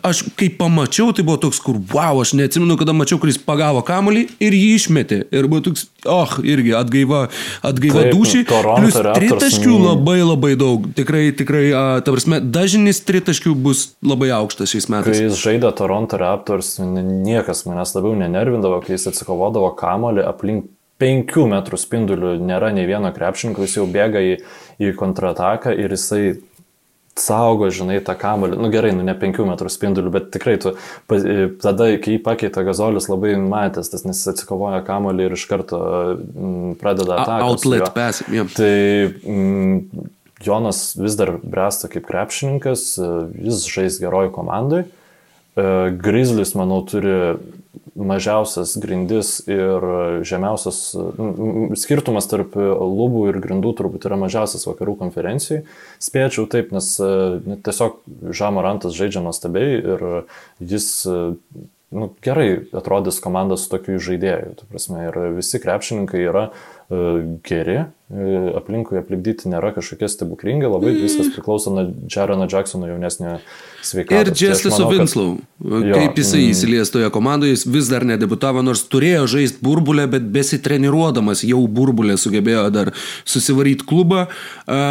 aš 0.00 0.22
kai 0.40 0.48
pamačiau, 0.56 1.12
tai 1.12 1.26
buvo 1.26 1.36
toks, 1.42 1.60
kur, 1.60 1.76
wow, 1.92 2.22
aš 2.24 2.32
neatsimenu, 2.38 2.78
kada 2.80 2.96
mačiau, 2.96 3.20
kur 3.20 3.28
jis 3.28 3.40
pagavo 3.44 3.84
kamuolį 3.84 4.24
ir 4.40 4.56
jį 4.56 4.72
išmetė. 4.78 5.20
Ir 5.36 5.50
buvo 5.52 5.66
toks, 5.68 5.84
oh, 6.08 6.38
irgi 6.40 6.72
atgaiva, 6.80 7.26
atgaiva 7.60 8.06
dušiai. 8.08 8.48
Plus 8.48 8.96
tritaškių 8.96 9.76
labai 9.84 10.22
labai 10.24 10.54
daug. 10.56 10.88
Tikrai, 10.96 11.26
tikrai, 11.36 11.66
ta 12.00 12.08
prasme, 12.08 12.40
dažnis 12.40 13.04
tritaškių 13.04 13.52
bus 13.52 13.90
labai 14.00 14.32
aukštas 14.32 14.72
šiais 14.72 14.88
metais. 14.88 14.93
Kai 15.02 15.16
jis 15.16 15.40
žaidė 15.40 15.72
Toronto 15.76 16.18
Raptors, 16.20 16.76
niekas 16.78 17.64
manęs 17.66 17.96
labiau 17.96 18.14
nenervindavo, 18.20 18.78
kai 18.84 18.94
jis 18.94 19.08
atsikovodavo 19.10 19.72
kamolį 19.78 20.24
aplink 20.28 20.70
5 21.02 21.46
metrų 21.50 21.78
spindulių, 21.80 22.34
nėra 22.46 22.70
nei 22.74 22.86
vieno 22.86 23.10
krepšininko, 23.14 23.64
jis 23.66 23.78
jau 23.80 23.86
bėga 23.90 24.22
į, 24.22 24.34
į 24.78 24.92
kontrataką 24.98 25.74
ir 25.74 25.96
jisai 25.96 26.36
saugo, 27.18 27.68
žinai, 27.70 28.00
tą 28.02 28.16
kamolį. 28.18 28.58
Nu 28.58 28.70
gerai, 28.72 28.90
nu 28.94 29.04
ne 29.06 29.14
5 29.18 29.44
metrų 29.46 29.70
spindulių, 29.70 30.12
bet 30.14 30.30
tikrai 30.34 30.56
tu 30.62 30.74
tada, 31.62 31.90
kai 32.02 32.16
jį 32.16 32.22
pakeitė 32.26 32.64
gazolis, 32.66 33.06
labai 33.10 33.36
matęs, 33.38 33.90
tas 33.92 34.06
nes 34.06 34.18
jis 34.18 34.32
atsikovoja 34.34 34.82
kamolį 34.86 35.28
ir 35.28 35.36
iš 35.36 35.46
karto 35.50 35.80
pradeda 36.80 37.20
ataką. 37.22 37.50
Outlet 37.50 37.86
pass, 37.94 38.24
yeah. 38.30 38.50
Tai 38.54 38.74
m, 39.30 40.10
Jonas 40.44 40.92
vis 40.98 41.16
dar 41.18 41.36
bręsta 41.42 41.90
kaip 41.92 42.06
krepšininkas, 42.08 42.94
jis 43.34 43.64
žais 43.70 43.98
geroj 44.02 44.32
komandai. 44.34 44.84
Grizzlis, 45.54 46.50
manau, 46.58 46.80
turi 46.82 47.36
mažiausias 47.94 48.72
grindis 48.82 49.36
ir 49.46 49.84
žemiausias 50.26 50.80
skirtumas 51.78 52.26
tarp 52.26 52.56
lubų 52.58 53.28
ir 53.30 53.38
grindų 53.42 53.70
turbūt 53.78 54.08
yra 54.08 54.18
mažiausias 54.18 54.66
vakarų 54.66 54.96
konferencijai. 55.04 55.62
Spėčiau 56.02 56.48
taip, 56.50 56.74
nes 56.74 56.90
tiesiog 56.98 58.02
Žamarantas 58.34 58.98
žaidžia 58.98 59.22
nuostabiai 59.22 59.78
ir 59.78 60.04
jis 60.58 60.88
nu, 61.94 62.10
gerai 62.26 62.48
atrodys 62.74 63.22
komandas 63.22 63.64
su 63.64 63.70
tokiu 63.76 64.02
žaidėju. 64.02 64.66
Prasme, 64.72 65.06
ir 65.06 65.20
visi 65.38 65.62
krepšininkai 65.62 66.24
yra 66.26 66.48
geri, 67.46 67.84
aplinkui 68.12 68.98
aplipdyti 69.00 69.48
nėra 69.48 69.70
kažkokie 69.72 70.10
stebuklingi, 70.12 70.68
labai 70.68 70.92
viskas 70.92 71.30
priklauso 71.32 71.70
nuo 71.72 71.86
Jarono 72.12 72.44
Jacksono 72.44 72.90
jaunesnio 72.90 73.38
sveikatos. 73.80 74.28
Ir 74.28 74.50
Justice 74.50 74.76
tai 74.76 74.88
Winslow, 74.90 75.30
kad... 75.56 75.86
kaip 75.88 76.20
jisai 76.20 76.42
mm. 76.42 76.50
įsilies 76.52 76.92
toje 76.92 77.08
komandoje, 77.14 77.54
jis 77.56 77.64
vis 77.64 77.88
dar 77.88 78.04
nedebutavo, 78.04 78.60
nors 78.66 78.82
turėjo 78.92 79.24
žaisti 79.32 79.64
burbulę, 79.64 80.04
bet 80.12 80.26
besitreniruodamas 80.34 81.46
jau 81.48 81.62
burbulę 81.64 82.18
sugebėjo 82.20 82.66
dar 82.74 82.92
susivaryti 83.24 83.88
klubą, 83.88 84.26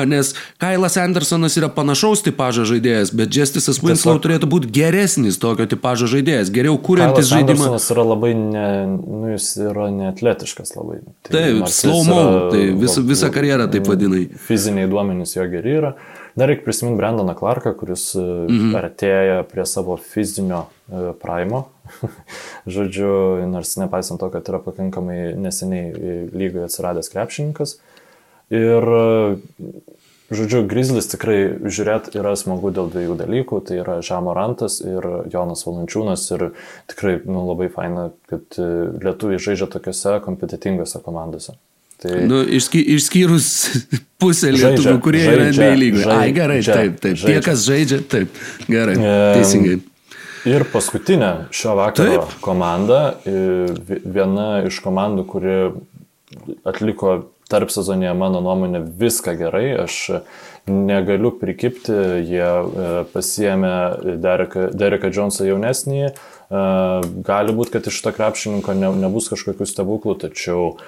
nes 0.09 0.33
Kailas 0.61 0.97
Andersonas 0.97 1.59
yra 1.61 1.69
panašaus 1.73 2.25
tipažo 2.25 2.65
žaidėjas, 2.65 3.13
bet 3.13 3.29
Justice 3.37 3.77
Winslow 3.77 4.17
Tiesiog... 4.17 4.23
turėtų 4.25 4.51
būti 4.55 4.73
geresnis 4.73 5.37
tokio 5.41 5.69
tipažo 5.69 6.09
žaidėjas, 6.09 6.49
geriau 6.53 6.81
kūrintis 6.81 7.29
žaidimą. 7.29 7.61
Andersonas 7.61 7.87
yra 7.93 8.09
labai, 8.09 8.33
ne, 8.33 8.67
nu, 8.89 9.23
jis 9.35 9.53
yra 9.69 9.91
neatletiškas 9.93 10.73
labai. 10.79 11.03
Tai, 11.21 11.37
Taip, 11.37 11.69
slow-mo, 11.69 12.21
tai 12.49 12.65
vis, 12.73 12.89
visą 12.89 13.02
karjerą 13.33 13.67
taip 13.71 13.87
vadinai. 13.87 14.25
Fiziniai 14.47 14.89
duomenys 14.91 15.35
jo 15.35 15.45
geri 15.51 15.77
yra. 15.79 15.93
Dar 16.39 16.49
reikia 16.49 16.65
prisiminti 16.65 16.97
Brandoną 16.97 17.35
Clarką, 17.37 17.75
kuris 17.77 18.15
mm 18.15 18.47
-hmm. 18.47 18.77
artėja 18.79 19.43
prie 19.43 19.65
savo 19.65 19.97
fizinio 19.97 20.65
e, 20.89 21.13
praimo. 21.21 21.67
Žodžiu, 22.75 23.45
nors 23.47 23.75
nepaisant 23.77 24.19
to, 24.19 24.29
kad 24.29 24.49
yra 24.49 24.59
pakankamai 24.59 25.35
neseniai 25.37 25.93
lygoje 26.33 26.65
atsiradęs 26.65 27.09
krepšininkas. 27.09 27.79
Ir 28.49 28.83
Žodžiu, 30.33 30.63
Grizzlis 30.65 31.09
tikrai 31.11 31.37
žiūrėt 31.61 32.13
yra 32.15 32.31
smagu 32.39 32.71
dėl 32.73 32.87
dviejų 32.93 33.17
dalykų, 33.19 33.59
tai 33.67 33.81
yra 33.81 33.97
Žamorantas 34.05 34.79
ir 34.81 35.05
Jonas 35.29 35.65
Valančiūnas 35.67 36.23
ir 36.33 36.45
tikrai 36.89 37.17
nu, 37.27 37.43
labai 37.49 37.67
faina, 37.73 38.07
kad 38.31 38.57
e, 38.57 38.69
lietuviai 39.03 39.41
žaidžia 39.43 39.67
tokiuose 39.75 40.15
kompetitingose 40.23 41.03
komandose. 41.05 41.57
Tai... 42.03 42.19
Nu, 42.27 42.41
išsky, 42.43 42.81
išskyrus 42.97 43.47
pusę 44.21 44.51
lietuvių, 44.51 44.97
kurie 45.03 45.23
žaidžia, 45.23 45.51
yra 45.55 45.79
lygoje. 45.79 46.07
Ai, 46.11 46.29
gerai, 46.35 46.59
žaidžia, 46.59 46.75
taip, 46.75 46.97
taip. 46.99 47.17
Žaidžia. 47.21 47.33
Tie, 47.39 47.43
kas 47.45 47.65
žaidžia, 47.67 47.99
taip. 48.11 48.39
Gerai, 48.67 48.95
teisingai. 49.37 49.77
Ir 50.51 50.65
paskutinė 50.67 51.29
šio 51.55 51.77
vakaro 51.79 52.09
taip. 52.09 52.33
komanda, 52.43 52.97
viena 53.23 54.47
iš 54.67 54.81
komandų, 54.83 55.23
kuri 55.31 55.59
atliko 56.67 57.13
tarp 57.47 57.71
sezonėje, 57.71 58.11
mano 58.19 58.41
nuomonė, 58.43 58.81
viską 58.99 59.37
gerai. 59.39 59.69
Aš 59.85 59.99
negaliu 60.67 61.31
prikipti, 61.39 61.95
jie 62.23 62.43
e, 62.43 62.91
pasiemė 63.11 63.73
Dereką, 64.23 64.69
Dereką 64.79 65.11
Jonesą 65.11 65.47
jaunesnį. 65.47 66.03
E, 66.07 66.11
gali 67.27 67.55
būti, 67.55 67.75
kad 67.75 67.87
iš 67.91 67.99
to 68.03 68.13
krepšininko 68.15 68.75
ne, 68.79 68.91
nebus 69.03 69.27
kažkokių 69.31 69.67
stebuklų, 69.67 70.15
tačiau 70.23 70.69
uh, 70.71 70.85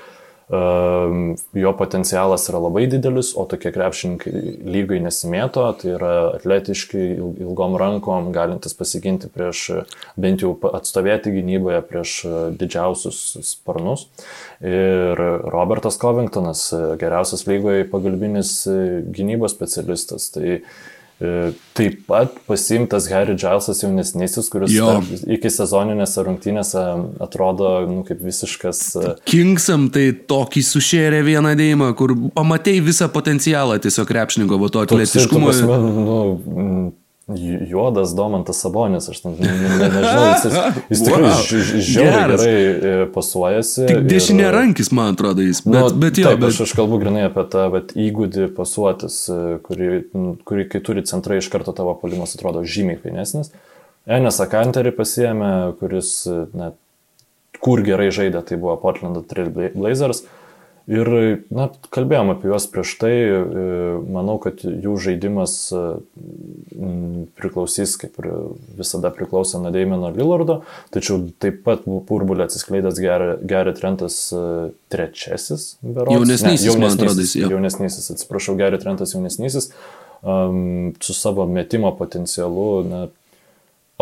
jo 0.50 1.72
potencialas 1.78 2.46
yra 2.52 2.60
labai 2.62 2.86
didelis, 2.90 3.32
o 3.34 3.48
tokie 3.50 3.72
krepšininkai 3.74 4.42
lygai 4.62 5.00
nesimėto, 5.02 5.66
tai 5.82 5.96
yra 5.96 6.14
atletiški, 6.36 7.04
ilgom 7.48 7.78
rankom, 7.82 8.30
galintis 8.36 8.78
pasiginti 8.78 9.30
prieš, 9.34 9.66
bent 10.22 10.46
jau 10.46 10.54
atstovėti 10.70 11.34
gynyboje 11.34 11.82
prieš 11.90 12.18
didžiausius 12.62 13.22
sparnus. 13.48 14.08
Ir 14.62 15.18
Robertas 15.50 15.98
Covingtonas, 16.02 16.68
geriausias 17.02 17.48
lygoje 17.50 17.88
pagalbinis 17.90 18.60
gynybos 19.16 19.58
specialistas. 19.58 20.30
Tai 20.36 20.60
E, 20.60 20.60
taip 21.20 22.02
pat 22.10 22.34
pasimtas 22.44 23.06
Harry 23.08 23.38
Gilesas 23.40 23.80
jaunesnysis, 23.84 24.50
kuris 24.52 24.74
tarp, 24.76 25.08
iki 25.32 25.52
sezoninėse 25.54 26.26
rungtynėse 26.28 26.84
atrodo 27.24 27.70
nu, 27.88 28.02
kaip 28.08 28.20
visiškas. 28.26 28.82
E, 29.00 29.14
Kingsam 29.32 29.88
tai 29.96 30.10
tokį 30.28 30.66
sušėrė 30.68 31.24
vieną 31.24 31.56
dėjimą, 31.56 31.94
kur 31.96 32.18
pamatėjai 32.36 32.84
visą 32.84 33.08
potencialą 33.14 33.80
tiesiog 33.86 34.12
krepšininko, 34.12 34.60
to 34.76 34.84
atletiškumo. 34.84 35.56
Nu, 35.64 36.20
juodas 37.27 38.15
Domantas 38.15 38.60
Sabonis, 38.61 39.10
aš 39.10 39.23
ne, 39.23 39.31
ne, 39.39 39.88
nežinau, 39.89 40.26
jis, 40.30 40.57
jis 40.89 40.99
tikrai 41.07 41.23
wow. 41.23 41.39
žiauriai 41.88 42.27
gerai 42.30 42.52
e, 42.53 42.91
pasuojasi. 43.15 43.88
Tik 43.89 44.03
dešinė 44.06 44.43
ir, 44.45 44.52
rankis, 44.53 44.91
man 44.93 45.15
atrodo, 45.15 45.41
jis. 45.41 45.64
Bet, 45.65 45.73
nu, 45.73 45.88
bet 46.03 46.19
jo, 46.22 46.27
taip, 46.30 46.43
bet... 46.43 46.53
Aš, 46.53 46.61
aš 46.68 46.76
kalbu 46.77 46.99
grinai 47.02 47.26
apie 47.31 47.47
tą 47.49 47.65
vat, 47.73 47.95
įgūdį 47.97 48.52
pasuotis, 48.53 49.18
e, 49.34 49.39
kurį, 49.65 49.89
kurį, 50.45 50.68
kai 50.69 50.84
turi 50.85 51.06
centrai 51.10 51.39
iš 51.41 51.49
karto 51.53 51.73
tavo 51.73 51.95
polimas 51.97 52.38
atrodo 52.38 52.61
žymiai 52.61 53.02
fainesnis. 53.02 53.49
Enes 54.06 54.38
Akanterį 54.45 54.93
pasiemė, 54.93 55.52
kuris, 55.81 56.14
e, 56.30 56.43
na, 56.53 56.76
kur 57.57 57.81
gerai 57.81 58.11
žaidė, 58.14 58.45
tai 58.45 58.61
buvo 58.61 58.77
Portland 58.84 59.18
Trail 59.31 59.49
Blazers. 59.73 60.27
Ir, 60.86 61.07
na, 61.49 61.66
kalbėjom 61.95 62.30
apie 62.36 62.52
juos 62.52 62.68
prieš 62.70 62.91
tai, 63.02 63.14
e, 63.26 63.62
manau, 64.06 64.36
kad 64.41 64.62
jų 64.62 64.94
žaidimas 65.02 65.56
e, 65.74 65.80
priklausys, 67.40 67.95
kaip 67.98 68.20
ir 68.22 68.28
visada 68.78 69.10
priklausė 69.16 69.64
nuo 69.64 69.72
Deimeno 69.74 70.12
Lillardo, 70.14 70.60
tačiau 70.94 71.24
taip 71.41 71.64
pat 71.66 71.88
burbulė 71.90 72.45
atsiskleidęs 72.45 73.02
Gary 73.02 73.74
Trentas 73.80 74.20
e, 74.30 74.44
trečiasis, 74.94 75.72
berods. 75.82 76.20
Jaunesnysis, 76.20 76.68
ne, 76.68 76.70
jaunesnysis, 76.70 77.34
ja. 77.40 77.49
jaunesnysis, 77.56 78.12
atsiprašau, 78.14 78.53
Gary 78.62 78.78
Trentas 78.78 79.18
jaunesnysis, 79.18 79.72
um, 80.22 80.94
su 81.02 81.18
savo 81.18 81.49
metimo 81.49 81.95
potencialu, 81.98 82.70
na, 82.91 83.02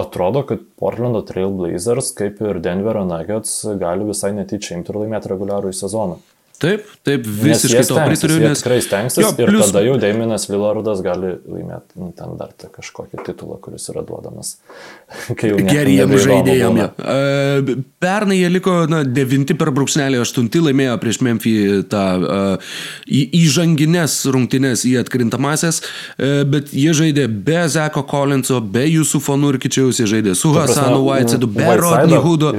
atrodo, 0.03 0.43
kad 0.51 0.67
Portlando 0.83 1.23
Trailblazers, 1.23 2.11
kaip 2.19 2.43
ir 2.43 2.59
Denverio 2.59 3.07
Nuggets, 3.07 3.61
gali 3.79 4.11
visai 4.11 4.35
netyčia 4.35 4.75
imti 4.81 4.91
ir 4.91 5.03
laimėti 5.05 5.31
reguliarų 5.31 5.71
į 5.71 5.79
sezoną. 5.79 6.19
Taip, 6.61 6.85
taip, 7.03 7.25
visiškai 7.25 7.81
to 7.89 7.95
pritariu. 7.97 8.37
Nes 8.43 8.61
tikrai 8.61 8.77
stengsis 8.85 9.19
jo, 9.19 9.31
ir 9.41 9.49
plus... 9.49 9.65
tada 9.67 9.81
jau 9.83 9.95
Daiminas 9.99 10.45
Lillardas 10.51 11.01
gali 11.03 11.33
laimėti 11.49 11.99
nu, 11.99 12.11
ten 12.15 12.37
dar 12.39 12.53
kažkokį 12.53 13.23
titulą, 13.25 13.57
kuris 13.63 13.89
yra 13.91 14.03
duodamas. 14.07 14.53
Geriem 15.41 16.13
žaidėjom. 16.13 16.79
Ja. 16.79 16.87
Uh, 16.93 17.73
pernai 18.03 18.37
jie 18.39 18.51
liko 18.53 18.77
na, 18.91 19.01
devinti 19.03 19.57
per 19.59 19.73
brūkšnelį, 19.75 20.21
aštunti 20.23 20.61
laimėjo 20.63 20.95
prieš 21.03 21.19
Memphį 21.25 21.55
tą 21.91 22.05
uh, 22.21 22.73
įžanginės 23.09 24.19
rungtynės 24.31 24.85
į 24.87 24.97
atkrintamasias, 25.03 25.81
uh, 25.83 26.43
bet 26.47 26.71
jie 26.71 26.93
žaidė 26.95 27.27
be 27.27 27.65
Zeko 27.73 28.05
Collinso, 28.07 28.61
be 28.61 28.85
Jusufo 28.87 29.35
Nurkičiaus, 29.41 29.99
jie 29.99 30.07
žaidė 30.15 30.37
su 30.37 30.53
Hasanu 30.55 31.01
Whitesidu, 31.09 31.49
be 31.49 31.73
Rodney 31.81 32.21
Hoodo. 32.23 32.53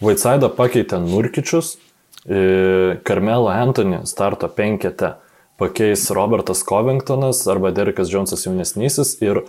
Whitesidą 0.00 0.48
pakeitė 0.56 1.00
Nurkičius, 1.04 1.78
Karmelo 2.26 3.48
Anthony 3.48 4.02
starto 4.04 4.48
penkete 4.48 5.14
pakeis 5.56 6.10
Robertas 6.10 6.62
Covingtonas 6.64 7.46
arba 7.48 7.70
Derekas 7.70 8.12
Jonesas 8.12 8.44
jaunesnysis 8.46 9.16
ir 9.22 9.42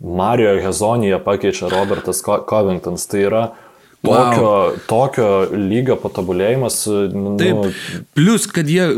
Mario 0.00 0.54
Hezonija 0.60 1.18
pakeičia 1.24 1.68
Robertas 1.68 2.22
Co 2.24 2.38
Covingtons. 2.48 3.06
Tai 3.06 3.20
yra 3.20 3.42
Tokio, 4.04 4.42
wow. 4.44 4.74
tokio 4.86 5.28
lygio 5.56 5.96
patobulėjimas. 5.96 6.82
Nu, 7.14 7.34
Taip. 7.40 7.70
Plus, 8.16 8.44
kad 8.52 8.68
jie, 8.68 8.90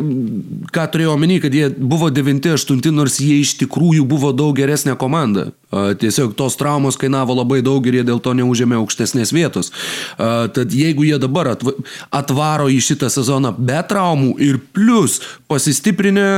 ką 0.75 0.87
turėjau 0.91 1.13
omeny, 1.15 1.39
kad 1.45 1.55
jie 1.55 1.69
buvo 1.77 2.09
9-8, 2.11 2.81
nors 2.91 3.21
jie 3.23 3.39
iš 3.45 3.55
tikrųjų 3.61 4.07
buvo 4.09 4.33
daug 4.35 4.57
geresnė 4.59 4.97
komanda. 4.99 5.53
Tiesiog 5.71 6.35
tos 6.39 6.59
traumos 6.59 6.99
kainavo 6.99 7.37
labai 7.39 7.61
daug 7.63 7.87
ir 7.87 8.01
jie 8.01 8.07
dėl 8.09 8.19
to 8.23 8.35
neužėmė 8.39 8.81
aukštesnės 8.81 9.35
vietos. 9.37 9.71
Tad 10.19 10.75
jeigu 10.75 11.07
jie 11.07 11.21
dabar 11.23 11.53
atvaro 11.55 12.67
į 12.73 12.81
šitą 12.91 13.11
sezoną 13.13 13.55
be 13.59 13.79
traumų 13.87 14.35
ir 14.43 14.59
plus 14.75 15.21
pasistiprinę 15.47 16.29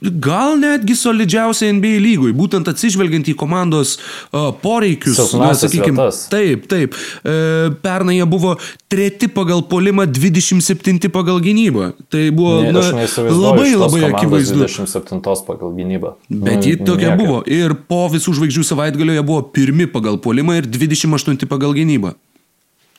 gal 0.00 0.58
netgi 0.60 0.96
solidžiausiai 0.98 1.74
NBA 1.76 2.00
lygui, 2.02 2.32
būtent 2.36 2.68
atsižvelgiant 2.70 3.30
į 3.32 3.34
komandos 3.38 3.96
uh, 3.98 4.50
poreikius. 4.62 5.20
Na, 5.38 5.52
sakykime, 5.56 6.08
taip, 6.32 6.66
taip. 6.70 6.96
E, 7.24 7.34
pernai 7.82 8.16
jie 8.18 8.26
buvo 8.30 8.54
treti 8.90 9.28
pagal 9.32 9.62
polimą, 9.70 10.06
27 10.10 11.10
pagal 11.12 11.40
gynybą. 11.44 11.92
Tai 12.12 12.24
buvo 12.36 12.56
ne, 12.66 12.72
na, 12.74 13.04
labai 13.30 13.70
labai 13.74 14.02
akivaizdu. 14.10 14.62
27 14.64 15.22
pagal 15.46 15.74
gynybą. 15.76 16.14
Bet 16.30 16.66
ji 16.66 16.76
tokia 16.80 17.12
niekaip. 17.12 17.20
buvo. 17.20 17.42
Ir 17.50 17.76
po 17.90 18.04
visų 18.12 18.34
žvaigždžių 18.38 18.66
savaitgalio 18.72 19.16
jie 19.18 19.26
buvo 19.26 19.44
pirmi 19.54 19.88
pagal 19.90 20.20
polimą 20.22 20.60
ir 20.60 20.68
28 20.70 21.48
pagal 21.50 21.76
gynybą. 21.76 22.16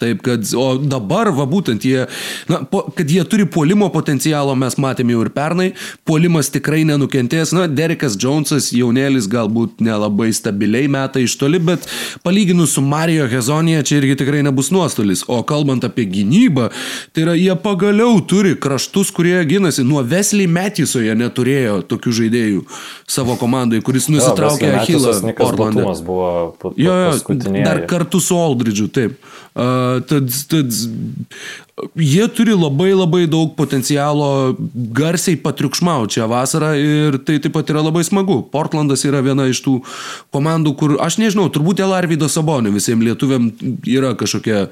Taip, 0.01 0.23
kad, 0.25 0.45
o 0.57 0.65
dabar, 0.81 1.29
va 1.37 1.45
būtent 1.49 1.85
jie, 1.85 2.07
na, 2.49 2.63
po, 2.65 2.83
kad 2.97 3.09
jie 3.11 3.21
turi 3.29 3.45
puolimo 3.45 3.91
potencialo, 3.93 4.55
mes 4.57 4.77
matėme 4.81 5.13
jau 5.13 5.21
ir 5.21 5.29
pernai, 5.35 5.67
puolimas 6.09 6.49
tikrai 6.53 6.81
nenukentės, 6.89 7.53
na, 7.53 7.67
Derekas 7.69 8.17
Jonesas, 8.17 8.71
jaunėlis 8.73 9.29
galbūt 9.29 9.83
nelabai 9.85 10.31
stabiliai 10.33 10.89
meta 10.91 11.21
iš 11.21 11.35
toli, 11.37 11.61
bet 11.61 11.85
palyginus 12.25 12.73
su 12.75 12.81
Mario 12.81 13.27
Hezonija, 13.29 13.83
čia 13.85 13.99
irgi 13.99 14.17
tikrai 14.23 14.41
nebus 14.47 14.71
nuostolis. 14.73 15.21
O 15.29 15.41
kalbant 15.47 15.85
apie 15.85 16.07
gynybą, 16.09 16.71
tai 17.13 17.25
yra, 17.27 17.35
jie 17.37 17.53
pagaliau 17.61 18.17
turi 18.25 18.55
kraštus, 18.57 19.11
kurie 19.13 19.37
ginasi. 19.45 19.85
Nuo 19.87 20.01
Wesley 20.01 20.49
Metiso 20.49 21.01
jie 21.03 21.13
neturėjo 21.17 21.81
tokių 21.91 22.15
žaidėjų 22.21 22.65
savo 23.09 23.37
komandai, 23.39 23.81
kuris 23.85 24.09
nusitraukė 24.11 24.73
Achilą. 24.81 25.13
Portlande. 25.37 25.85
Buvo 26.05 26.73
jo, 26.79 26.95
jo, 26.95 27.37
dar 27.61 27.85
kartu 27.89 28.21
su 28.23 28.37
Aldridge'u, 28.39 28.89
taip. 28.93 29.19
Tad, 29.51 30.29
tad 30.47 30.71
jie 31.99 32.27
turi 32.31 32.53
labai 32.55 32.93
labai 32.93 33.25
daug 33.27 33.49
potencialo 33.57 34.55
garsiai 34.95 35.35
patriukšmauti 35.43 36.15
šią 36.15 36.27
vasarą 36.31 36.69
ir 36.79 37.17
tai 37.27 37.35
taip 37.43 37.57
pat 37.57 37.73
yra 37.73 37.83
labai 37.83 38.05
smagu. 38.07 38.37
Portlandas 38.53 39.03
yra 39.07 39.19
viena 39.25 39.49
iš 39.51 39.59
tų 39.65 39.73
komandų, 40.31 40.71
kur 40.79 40.93
aš 41.03 41.19
nežinau, 41.19 41.49
turbūt 41.51 41.81
dėl 41.81 41.91
Arvido 41.97 42.29
Sabonio 42.31 42.71
visiems 42.71 43.03
lietuviam 43.03 43.49
yra 43.83 44.13
kažkokia, 44.19 44.69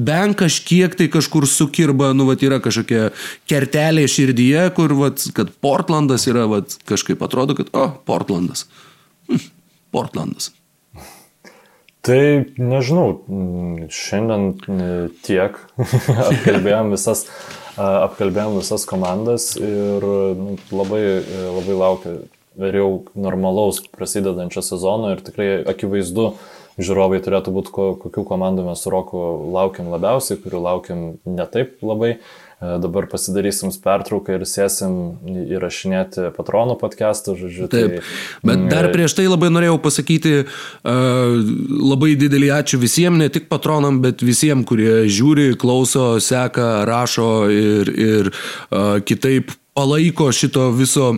bent 0.00 0.38
kažkiek 0.40 0.96
tai 0.96 1.10
kažkur 1.12 1.44
sukirba, 1.50 2.14
nu, 2.16 2.30
vat, 2.30 2.40
yra 2.46 2.62
kažkokia 2.64 3.10
kertelė 3.50 4.06
širdyje, 4.08 4.64
kur, 4.78 4.96
vat, 4.96 5.28
kad 5.36 5.52
Portlandas 5.60 6.24
yra, 6.30 6.48
vat, 6.48 6.78
kažkaip 6.88 7.20
atrodo, 7.28 7.58
kad, 7.58 7.68
o, 7.76 7.90
Portlandas. 8.08 8.64
Hm, 9.28 9.44
Portlandas. 9.92 10.54
Tai 12.02 12.22
nežinau, 12.58 13.20
šiandien 13.94 14.48
e, 14.50 14.86
tiek 15.22 15.58
apkalbėjom 16.26 16.90
visas, 16.96 17.28
apkalbėjom 17.78 18.56
visas 18.58 18.86
komandas 18.90 19.52
ir 19.54 20.02
nu, 20.38 20.56
labai, 20.74 21.02
e, 21.22 21.44
labai 21.46 21.76
laukiu 21.78 22.16
ir 22.58 22.80
jau 22.80 22.88
normalaus 23.14 23.78
prasidedančio 23.94 24.64
sezono 24.66 25.12
ir 25.14 25.22
tikrai 25.22 25.62
akivaizdu, 25.70 26.32
žiūrovai 26.82 27.22
turėtų 27.22 27.54
būti, 27.54 27.72
kokių 27.76 28.26
komandų 28.26 28.66
mes 28.66 28.82
su 28.82 28.90
Roku 28.90 29.22
laukiam 29.54 29.94
labiausiai, 29.94 30.40
kurių 30.42 30.66
laukiam 30.66 31.04
ne 31.22 31.46
taip 31.54 31.78
labai. 31.86 32.16
E, 32.18 32.42
dabar 32.62 33.08
pasidarysim 33.10 33.72
pertrauką 33.82 34.36
ir 34.36 34.44
sėsim 34.46 34.92
įrašinėti 35.26 36.28
patronų 36.36 36.76
podcastą, 36.80 37.34
žodžiu. 37.38 37.66
Taip. 37.72 37.96
Tai, 37.96 38.02
Bet 38.44 38.58
mm, 38.60 38.68
dar 38.70 38.88
e, 38.88 38.92
prieš 38.94 39.16
tai 39.18 39.26
labai 39.26 39.50
norėjau 39.50 39.80
pasakyti 39.82 40.34
uh, 40.44 41.40
labai 41.92 42.12
didelį 42.20 42.52
ačiū 42.60 42.78
visiems, 42.82 43.18
ne 43.18 43.30
tik 43.34 43.48
patronam, 43.50 43.98
bet 44.04 44.22
visiems, 44.22 44.66
kurie 44.68 45.08
žiūri, 45.10 45.56
klauso, 45.58 46.14
seka, 46.22 46.84
rašo 46.88 47.32
ir, 47.50 47.90
ir 47.90 48.30
uh, 48.32 49.02
kitaip 49.02 49.56
palaiko 49.74 50.26
šito 50.32 50.66
viso 50.76 51.14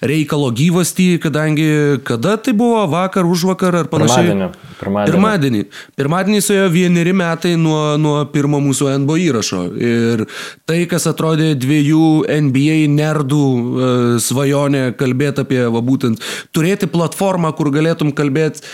reikalo 0.00 0.48
gyvastį, 0.56 1.18
kadangi 1.20 1.68
kada 2.08 2.38
tai 2.40 2.54
buvo 2.56 2.86
vakar, 2.88 3.28
už 3.28 3.44
vakar 3.50 3.76
ar 3.82 3.90
panašiai? 3.92 4.30
Pirmadienį. 4.30 4.48
Pirmadienį. 4.78 5.12
Pirmadienį, 5.12 5.62
Pirmadienį 5.98 6.40
suėjo 6.46 6.70
vieneri 6.72 7.12
metai 7.16 7.52
nuo, 7.60 7.98
nuo 8.00 8.16
pirmo 8.32 8.62
mūsų 8.64 8.94
NBO 9.02 9.18
įrašo. 9.20 9.62
Ir 9.76 10.24
tai, 10.68 10.80
kas 10.88 11.08
atrodė 11.10 11.52
dviejų 11.60 12.24
NBA 12.48 12.80
nerdų 12.96 13.44
e, 13.44 13.94
svajonė 14.24 14.84
kalbėti 14.98 15.44
apie, 15.44 15.62
va 15.68 15.84
būtent, 15.84 16.24
turėti 16.56 16.88
platformą, 16.88 17.52
kur 17.58 17.72
galėtum 17.74 18.14
kalbėti 18.16 18.64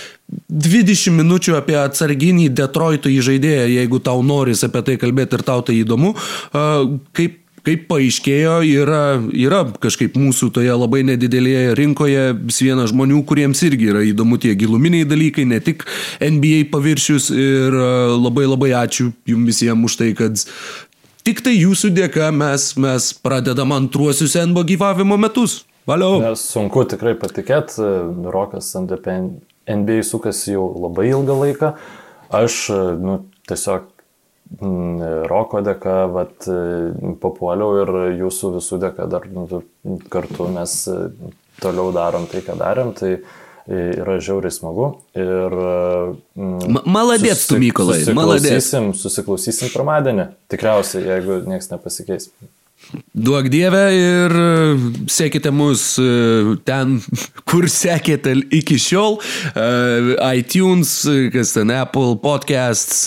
20 0.49 1.11
minučių 1.19 1.59
apie 1.59 1.75
atsarginį 1.77 2.53
Detroito 2.55 3.11
įžaidėją, 3.13 3.67
jeigu 3.75 3.99
tau 4.05 4.23
noris 4.25 4.63
apie 4.65 4.85
tai 4.87 5.01
kalbėti 5.01 5.41
ir 5.41 5.45
tau 5.47 5.65
tai 5.67 5.83
įdomu, 5.83 6.15
e, 6.15 6.69
kaip 7.19 7.41
kaip 7.65 7.87
paaiškėjo, 7.89 8.57
yra, 8.69 9.03
yra 9.33 9.63
kažkaip 9.83 10.19
mūsų 10.21 10.51
toje 10.55 10.75
labai 10.77 11.03
nedidelėje 11.09 11.75
rinkoje 11.79 12.25
vis 12.43 12.61
viena 12.65 12.87
žmonių, 12.91 13.23
kuriems 13.29 13.63
irgi 13.67 13.91
yra 13.93 14.05
įdomu 14.05 14.39
tie 14.43 14.55
giluminiai 14.59 15.09
dalykai, 15.09 15.47
ne 15.49 15.61
tik 15.65 15.87
NBA 16.21 16.69
paviršius 16.73 17.31
ir 17.33 17.79
e, 17.79 17.93
labai 18.19 18.49
labai 18.51 18.75
ačiū 18.85 19.11
jums 19.29 19.49
visiems 19.49 19.89
už 19.89 19.99
tai, 20.01 20.11
kad 20.19 20.45
tik 21.25 21.41
tai 21.45 21.57
jūsų 21.57 21.95
dėka 21.97 22.29
mes, 22.37 22.73
mes 22.81 23.13
pradedam 23.25 23.73
antruosius 23.77 24.37
NBA 24.37 24.69
gyvavimo 24.75 25.21
metus. 25.21 25.63
Valiau. 25.89 26.17
Nes 26.23 26.41
sunku 26.49 26.87
tikrai 26.89 27.13
patikėti, 27.21 27.85
Rokas 28.33 28.71
ant 28.79 28.93
NBA 29.69 30.01
sukasi 30.05 30.55
jau 30.55 30.71
labai 30.81 31.11
ilgą 31.11 31.37
laiką. 31.43 31.73
Aš 32.35 32.57
nu, 33.01 33.19
tiesiog 33.49 33.94
roko 35.31 35.63
dėka, 35.65 35.95
vat, 36.13 36.49
papuoliau 37.23 37.81
ir 37.83 37.95
jūsų 38.21 38.53
visų 38.59 38.81
dėka 38.83 39.09
dar 39.11 39.27
nu, 39.33 39.47
kartu 40.13 40.49
mes 40.53 40.77
e, 40.91 40.99
toliau 41.63 41.95
darom 41.97 42.29
tai, 42.31 42.45
ką 42.45 42.59
darėm. 42.61 42.93
Tai 42.99 43.17
yra 43.65 44.19
žiauriai 44.21 44.53
smagu. 44.53 44.91
Ir... 45.17 45.55
Mm, 46.37 46.83
Maladėt, 46.85 47.47
tu 47.49 47.57
Mykolai, 47.61 48.03
maladėt. 48.17 48.61
Susiklausysim 49.01 49.73
pirmadienį, 49.73 50.29
tikriausiai, 50.53 51.07
jeigu 51.09 51.41
niekas 51.49 51.71
nepasikeis. 51.73 52.29
Duok 53.15 53.49
Dievę 53.49 53.83
ir 53.95 54.33
e, 54.37 54.77
sekite 55.07 55.51
mus 55.55 55.99
e, 55.99 56.57
ten, 56.67 56.97
kur 57.49 57.69
sekėte 57.71 58.35
iki 58.55 58.75
šiol. 58.81 59.21
E, 59.55 59.67
iTunes, 60.41 60.93
kas 61.35 61.55
ten 61.55 61.71
Apple 61.75 62.17
Podcasts, 62.23 63.05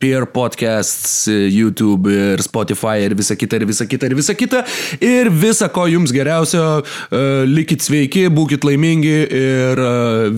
Peer 0.00 0.26
Podcasts, 0.32 1.26
YouTube 1.28 2.12
ir 2.12 2.42
Spotify 2.44 3.04
ir 3.04 3.16
visa 3.18 3.36
kita, 3.36 3.60
ir 3.60 3.68
visa 3.68 3.86
kita, 3.88 4.08
ir 4.08 4.16
visa 4.16 4.36
kita. 4.38 4.64
Ir 5.04 5.28
visa, 5.42 5.68
ko 5.72 5.84
jums 5.90 6.12
geriausio, 6.14 6.64
likit 7.48 7.84
sveiki, 7.84 8.26
būkite 8.32 8.68
laimingi 8.68 9.14
ir 9.36 9.84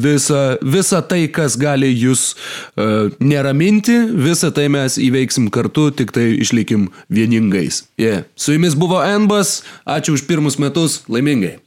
visa, 0.03 0.43
visa 0.63 1.03
tai, 1.07 1.27
kas 1.35 1.59
gali 1.61 1.93
jūs 1.93 2.33
neraminti, 3.23 3.97
visa 4.27 4.51
tai 4.55 4.67
mes 4.73 4.99
įveiksim 4.99 5.51
kartu, 5.55 5.91
tik 5.95 6.15
tai 6.17 6.33
išlikim 6.43 6.89
vieningais. 7.13 7.85
Yeah. 7.97 8.25
Su 8.35 8.53
jumis 8.53 8.75
buvo 8.75 8.99
Enbas, 9.03 9.63
ačiū 9.87 10.19
už 10.19 10.27
pirmus 10.27 10.59
metus, 10.59 11.05
laimingai. 11.09 11.64